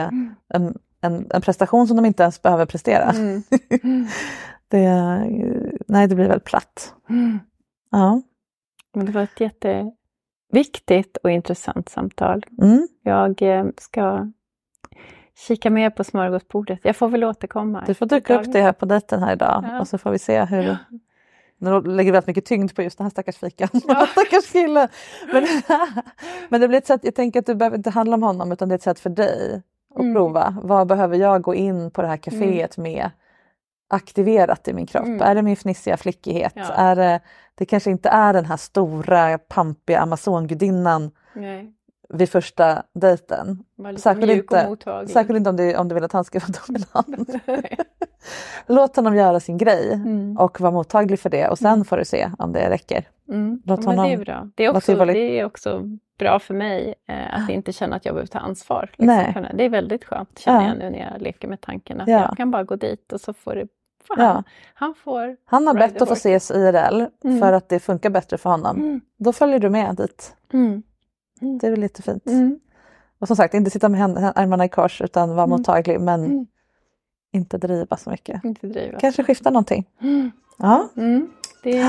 en, 0.49 0.75
en, 1.01 1.27
en 1.33 1.41
prestation 1.41 1.87
som 1.87 1.97
de 1.97 2.05
inte 2.05 2.23
ens 2.23 2.41
behöver 2.41 2.65
prestera. 2.65 3.09
Mm. 3.11 3.43
det, 4.67 4.89
nej, 5.87 6.07
det 6.07 6.15
blir 6.15 6.27
väl 6.27 6.39
platt. 6.39 6.93
Mm. 7.09 7.39
Ja. 7.91 8.21
Men 8.93 9.05
det 9.05 9.11
var 9.11 9.21
ett 9.21 9.39
jätteviktigt 9.39 11.17
och 11.23 11.31
intressant 11.31 11.89
samtal. 11.89 12.45
Mm. 12.61 12.87
Jag 13.03 13.41
eh, 13.41 13.65
ska 13.77 14.31
kika 15.37 15.69
mer 15.69 15.89
på 15.89 16.03
smörgåsbordet. 16.03 16.79
Jag 16.83 16.95
får 16.95 17.09
väl 17.09 17.23
återkomma. 17.23 17.83
Du 17.87 17.93
får 17.93 18.05
dyka 18.05 18.39
upp 18.39 18.53
det 18.53 18.61
här 18.61 18.73
på 18.73 18.85
dejten 18.85 19.23
här 19.23 19.33
idag 19.33 19.65
Ja. 19.67 19.79
och 19.79 19.87
så 19.87 19.97
får 19.97 20.11
vi 20.11 20.19
se 20.19 20.43
hur... 20.45 20.63
Ja. 20.63 20.77
Nu 21.57 21.81
lägger 21.81 22.11
vi 22.11 22.11
väldigt 22.11 22.27
mycket 22.27 22.45
tyngd 22.45 22.75
på 22.75 22.81
just 22.81 22.97
den 22.97 23.05
här 23.05 23.09
stackars 23.09 23.37
fikan. 23.37 23.69
Ja. 23.87 24.07
stackars 24.11 24.51
killen. 24.51 24.87
Men, 25.33 25.45
men 26.49 26.61
det 26.61 26.67
blir 26.67 26.77
ett 26.77 26.87
sätt, 26.87 27.01
jag 27.03 27.15
tänker 27.15 27.39
att 27.39 27.45
det 27.45 27.55
behöver 27.55 27.77
inte 27.77 27.89
handla 27.89 28.15
om 28.15 28.23
honom 28.23 28.51
utan 28.51 28.69
det 28.69 28.73
är 28.73 28.77
ett 28.77 28.81
sätt 28.83 28.99
för 28.99 29.09
dig 29.09 29.61
att 29.95 29.99
Mm. 29.99 30.13
prova. 30.15 30.57
Vad 30.63 30.87
behöver 30.87 31.17
jag 31.17 31.41
gå 31.41 31.55
in 31.55 31.91
på 31.91 32.01
det 32.01 32.07
här 32.07 32.17
kaféet 32.17 32.77
med 32.77 33.09
aktiverat 33.89 34.67
i 34.67 34.73
min 34.73 34.85
kropp? 34.85 35.05
Mm. 35.05 35.21
Är 35.21 35.35
det 35.35 35.41
min 35.41 35.55
fnissiga 35.55 35.97
flickighet? 35.97 36.53
Ja. 36.55 36.63
Är 36.73 36.95
det, 36.95 37.19
det 37.55 37.65
kanske 37.65 37.91
inte 37.91 38.09
är 38.09 38.33
den 38.33 38.45
här 38.45 38.57
stora 38.57 39.37
pampiga 39.37 39.99
amazongudinnan 39.99 41.11
Nej, 41.33 41.73
vid 42.09 42.29
första 42.29 42.83
dejten. 42.93 43.63
Särskilt 43.97 44.31
inte, 44.31 44.77
särskilt 45.07 45.37
inte 45.37 45.49
om 45.49 45.55
du, 45.55 45.75
om 45.75 45.87
du 45.87 45.95
vill 45.95 46.03
att 46.03 46.11
han 46.11 46.23
ska 46.23 46.39
vara 46.39 46.51
dominant. 46.67 47.43
Låt 48.67 48.95
honom 48.95 49.15
göra 49.15 49.39
sin 49.39 49.57
grej 49.57 49.93
Mm. 49.93 50.37
och 50.37 50.61
vara 50.61 50.71
mottaglig 50.71 51.19
för 51.19 51.29
det 51.29 51.47
och 51.47 51.57
sen 51.57 51.85
får 51.85 51.97
du 51.97 52.05
se 52.05 52.29
om 52.39 52.51
det 52.53 52.69
räcker. 52.69 53.07
Mm. 53.29 53.61
Låt 53.65 53.79
men 53.85 53.87
det 53.87 54.01
är 54.01 54.07
honom 54.09 54.23
bra. 54.23 54.49
Det 54.55 54.65
är, 54.65 54.75
också, 54.75 55.05
det 55.05 55.39
är 55.39 55.45
också 55.45 55.81
bra 56.19 56.39
för 56.39 56.53
mig 56.53 56.95
eh, 57.07 57.43
att 57.43 57.49
inte 57.49 57.71
känna 57.73 57.95
att 57.95 58.05
jag 58.05 58.13
behöver 58.15 58.27
ta 58.27 58.39
ansvar. 58.39 58.89
Liksom. 58.97 59.45
Det 59.53 59.63
är 59.63 59.69
väldigt 59.69 60.05
skönt 60.05 60.39
känner 60.39 60.61
Ja. 60.61 60.67
jag 60.67 60.77
nu 60.77 60.89
när 60.89 61.11
jag 61.11 61.21
leker 61.21 61.47
med 61.47 61.61
tanken 61.61 62.01
att 62.01 62.07
Ja. 62.07 62.19
jag 62.29 62.37
kan 62.37 62.51
bara 62.51 62.63
gå 62.63 62.75
dit 62.75 63.13
och 63.13 63.21
så 63.21 63.33
får 63.33 63.55
det... 63.55 63.67
Ja. 64.17 64.43
han, 64.73 64.95
får... 64.95 65.37
Han 65.45 65.67
har 65.67 65.73
bett 65.73 66.01
att 66.01 66.07
få 66.07 66.13
ses 66.13 66.51
IRL 66.51 67.05
Mm. 67.23 67.39
för 67.39 67.53
att 67.53 67.69
det 67.69 67.79
funkar 67.79 68.09
bättre 68.09 68.37
för 68.37 68.49
honom. 68.49 68.77
Mm. 68.77 69.01
Då 69.17 69.33
följer 69.33 69.59
du 69.59 69.69
med 69.69 69.95
dit. 69.95 70.35
Mm. 71.43 71.57
Det 71.57 71.67
är 71.67 71.71
väl 71.71 71.79
lite 71.79 72.01
fint. 72.01 72.27
Mm. 72.27 72.59
Och 73.19 73.27
som 73.27 73.35
sagt, 73.35 73.53
inte 73.53 73.71
sitta 73.71 73.89
med 73.89 74.31
armarna 74.35 74.65
i 74.65 74.69
kors 74.69 75.01
utan 75.01 75.29
vara 75.29 75.43
Mm. 75.43 75.49
mottaglig 75.49 75.99
men 76.01 76.23
Mm. 76.25 76.45
inte 77.31 77.57
driva 77.57 77.97
så 77.97 78.09
mycket. 78.09 78.43
Inte 78.43 78.67
driva. 78.67 78.99
Kanske 78.99 79.23
skifta 79.23 79.49
någonting. 79.49 79.85
Ja, 80.57 80.89
Mm. 80.97 81.29
Det 81.63 81.83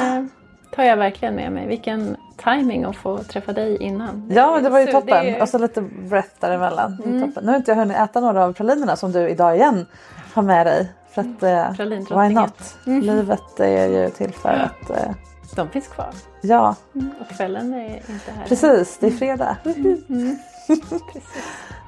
tar 0.73 0.83
jag 0.83 0.97
verkligen 0.97 1.35
med 1.35 1.53
mig. 1.53 1.67
Vilken 1.67 2.17
timing 2.45 2.85
att 2.85 2.97
få 2.97 3.19
träffa 3.19 3.53
dig 3.53 3.77
innan. 3.83 4.29
ja 4.35 4.61
det 4.61 4.71
var 4.71 4.81
ju 4.81 4.87
toppen. 4.87 5.25
det- 5.25 5.43
Och 5.43 5.49
så 5.49 5.59
lite 5.59 5.81
breath 5.83 6.29
däremellan. 6.41 7.03
Mm. 7.05 7.21
Toppen. 7.27 7.45
Nu 7.45 7.51
har 7.51 7.57
inte 7.57 7.71
jag 7.71 7.77
hunnit 7.77 7.97
äta 7.97 8.21
några 8.21 8.45
av 8.45 8.53
pralinerna 8.53 8.97
som 8.97 9.13
du 9.13 9.29
idag 9.29 9.57
igen 9.57 9.87
har 10.35 10.43
med 10.43 10.67
dig. 10.67 10.93
För 11.11 11.21
att, 11.21 11.43
eh, 11.43 12.19
why 12.21 12.35
not? 12.35 12.77
Mm. 12.87 13.01
Livet 13.01 13.61
är 13.61 13.87
ju 13.87 14.11
till 14.11 14.33
för 14.33 14.49
att, 14.83 14.91
eh, 14.91 15.11
De 15.57 15.69
finns 15.71 15.89
kvar. 15.89 16.09
ja 16.41 16.75
Och 17.21 17.37
kvällen 17.37 17.75
är 17.75 17.95
inte 17.97 18.31
här. 18.39 18.47
precis, 18.49 18.99
det 19.01 19.07
är 19.07 19.11
fredag. 19.11 19.57
Mm. 20.09 20.37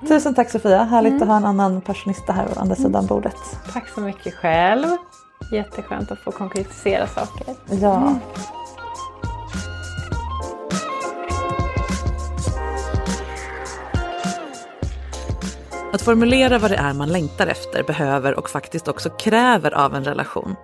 Tusen 0.09 0.35
tack 0.35 0.51
Sofia, 0.51 0.85
härligt 0.85 1.11
Mm. 1.13 1.23
att 1.23 1.29
ha 1.29 1.37
en 1.37 1.45
annan 1.45 1.81
passionista 1.81 2.33
här 2.33 2.47
å 2.57 2.61
andra 2.61 2.77
sidan 2.77 3.07
bordet. 3.07 3.37
Tack 3.73 3.89
så 3.89 4.01
mycket 4.01 4.35
själv. 4.35 4.87
Jätteskönt 5.53 6.11
att 6.11 6.19
få 6.19 6.31
konkretisera 6.31 7.07
saker. 7.07 7.55
Ja. 7.81 8.15
Att 15.93 16.03
formulera 16.03 16.59
vad 16.59 16.71
det 16.71 16.77
är 16.77 16.95
man 16.95 17.09
längtar 17.13 17.47
efter 17.47 17.83
behöver 17.83 18.39
och 18.39 18.51
faktiskt 18.51 18.89
också 18.89 19.11
kräver 19.11 19.75
av 19.75 19.95
en 19.95 20.05
relation. 20.05 20.57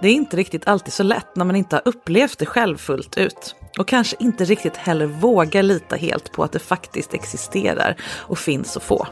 Det 0.00 0.08
är 0.08 0.12
inte 0.12 0.36
riktigt 0.36 0.68
alltid 0.68 0.92
så 0.92 1.02
lätt 1.02 1.36
när 1.36 1.44
man 1.44 1.56
inte 1.56 1.76
har 1.76 1.82
upplevt 1.84 2.38
det 2.38 2.46
själv 2.46 2.76
fullt 2.76 3.18
ut. 3.18 3.54
Och 3.78 3.88
kanske 3.88 4.16
inte 4.18 4.44
riktigt 4.44 4.76
heller 4.76 5.06
vågar 5.06 5.62
lita 5.62 5.96
helt 5.96 6.32
på 6.32 6.44
att 6.44 6.52
det 6.52 6.58
faktiskt 6.58 7.14
existerar 7.14 7.96
och 8.02 8.38
finns 8.38 8.76
att 8.76 8.82
få. 8.82 9.06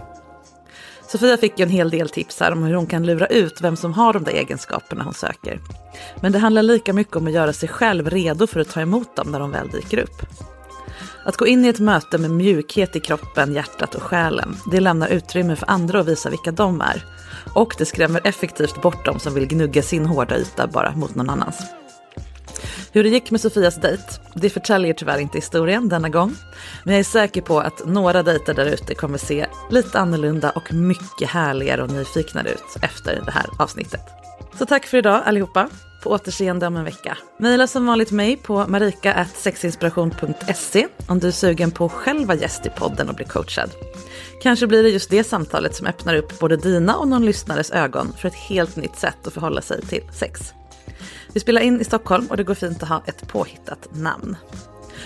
Sofia 1.08 1.36
fick 1.36 1.58
ju 1.58 1.62
en 1.62 1.70
hel 1.70 1.90
del 1.90 2.08
tips 2.08 2.40
här 2.40 2.52
om 2.52 2.62
hur 2.62 2.74
hon 2.74 2.86
kan 2.86 3.06
lura 3.06 3.26
ut 3.26 3.60
vem 3.60 3.76
som 3.76 3.94
har 3.94 4.12
de 4.12 4.24
där 4.24 4.32
egenskaperna 4.32 5.04
hon 5.04 5.14
söker. 5.14 5.60
Men 6.20 6.32
det 6.32 6.38
handlar 6.38 6.62
lika 6.62 6.92
mycket 6.92 7.16
om 7.16 7.26
att 7.26 7.32
göra 7.32 7.52
sig 7.52 7.68
själv 7.68 8.10
redo 8.10 8.46
för 8.46 8.60
att 8.60 8.70
ta 8.70 8.80
emot 8.80 9.16
dem 9.16 9.30
när 9.30 9.40
de 9.40 9.50
väl 9.50 9.70
dyker 9.70 9.98
upp. 9.98 10.22
Att 11.24 11.36
gå 11.36 11.46
in 11.46 11.64
i 11.64 11.68
ett 11.68 11.80
möte 11.80 12.18
med 12.18 12.30
mjukhet 12.30 12.96
i 12.96 13.00
kroppen, 13.00 13.54
hjärtat 13.54 13.94
och 13.94 14.02
själen, 14.02 14.56
det 14.70 14.80
lämnar 14.80 15.08
utrymme 15.08 15.56
för 15.56 15.70
andra 15.70 16.00
att 16.00 16.08
visa 16.08 16.30
vilka 16.30 16.52
de 16.52 16.80
är. 16.80 17.04
Och 17.56 17.74
det 17.78 17.86
skrämmer 17.86 18.20
effektivt 18.24 18.82
bort 18.82 19.04
dem 19.04 19.18
som 19.18 19.34
vill 19.34 19.46
gnugga 19.46 19.82
sin 19.82 20.06
hårda 20.06 20.38
yta 20.38 20.66
bara 20.66 20.96
mot 20.96 21.14
någon 21.14 21.30
annans. 21.30 21.62
Hur 22.92 23.02
det 23.02 23.08
gick 23.08 23.30
med 23.30 23.40
Sofias 23.40 23.76
dejt, 23.76 24.02
det 24.34 24.50
förtäljer 24.50 24.94
tyvärr 24.94 25.18
inte 25.18 25.38
historien 25.38 25.88
denna 25.88 26.08
gång. 26.08 26.36
Men 26.84 26.94
jag 26.94 27.00
är 27.00 27.04
säker 27.04 27.42
på 27.42 27.60
att 27.60 27.86
några 27.86 28.22
dejter 28.22 28.54
där 28.54 28.66
ute 28.66 28.94
kommer 28.94 29.18
se 29.18 29.46
lite 29.70 29.98
annorlunda 29.98 30.50
och 30.50 30.72
mycket 30.72 31.28
härligare 31.28 31.82
och 31.82 31.90
nyfiknare 31.90 32.50
ut 32.50 32.76
efter 32.82 33.22
det 33.24 33.32
här 33.32 33.46
avsnittet. 33.58 34.00
Så 34.58 34.66
tack 34.66 34.86
för 34.86 34.98
idag 34.98 35.22
allihopa. 35.24 35.68
På 36.02 36.10
återseende 36.10 36.66
om 36.66 36.76
en 36.76 36.84
vecka. 36.84 37.18
Maila 37.38 37.66
som 37.66 37.86
vanligt 37.86 38.10
mig 38.10 38.36
på 38.36 38.66
marika.sexinspiration.se 38.68 40.88
om 41.08 41.18
du 41.18 41.28
är 41.28 41.32
sugen 41.32 41.70
på 41.70 41.84
att 41.84 41.92
själv 41.92 42.28
vara 42.28 42.38
gäst 42.38 42.66
i 42.66 42.70
podden 42.70 43.08
och 43.08 43.14
bli 43.14 43.24
coachad. 43.24 43.70
Kanske 44.46 44.66
blir 44.66 44.82
det 44.82 44.88
just 44.88 45.10
det 45.10 45.24
samtalet 45.24 45.74
som 45.74 45.86
öppnar 45.86 46.14
upp 46.14 46.38
både 46.38 46.56
dina 46.56 46.96
och 46.96 47.08
någon 47.08 47.24
lyssnares 47.24 47.70
ögon 47.70 48.12
för 48.18 48.28
ett 48.28 48.34
helt 48.34 48.76
nytt 48.76 48.96
sätt 48.96 49.26
att 49.26 49.32
förhålla 49.32 49.62
sig 49.62 49.82
till 49.82 50.02
sex. 50.12 50.52
Vi 51.32 51.40
spelar 51.40 51.60
in 51.60 51.80
i 51.80 51.84
Stockholm 51.84 52.26
och 52.26 52.36
det 52.36 52.44
går 52.44 52.54
fint 52.54 52.82
att 52.82 52.88
ha 52.88 53.02
ett 53.06 53.28
påhittat 53.28 53.88
namn. 53.92 54.36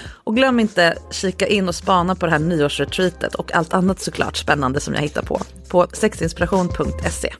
Och 0.00 0.36
glöm 0.36 0.60
inte 0.60 0.98
kika 1.10 1.46
in 1.46 1.68
och 1.68 1.74
spana 1.74 2.14
på 2.14 2.26
det 2.26 2.32
här 2.32 2.38
nyårsretreatet 2.38 3.34
och 3.34 3.54
allt 3.54 3.74
annat 3.74 4.00
såklart 4.00 4.36
spännande 4.36 4.80
som 4.80 4.94
jag 4.94 5.00
hittar 5.00 5.22
på 5.22 5.40
på 5.68 5.86
sexinspiration.se. 5.92 7.34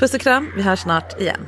Puss 0.00 0.14
och 0.14 0.20
kram, 0.20 0.52
vi 0.56 0.62
hörs 0.62 0.80
snart 0.80 1.20
igen. 1.20 1.40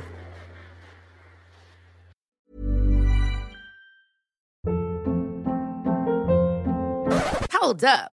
Hold 7.61 7.83
up. 7.83 8.20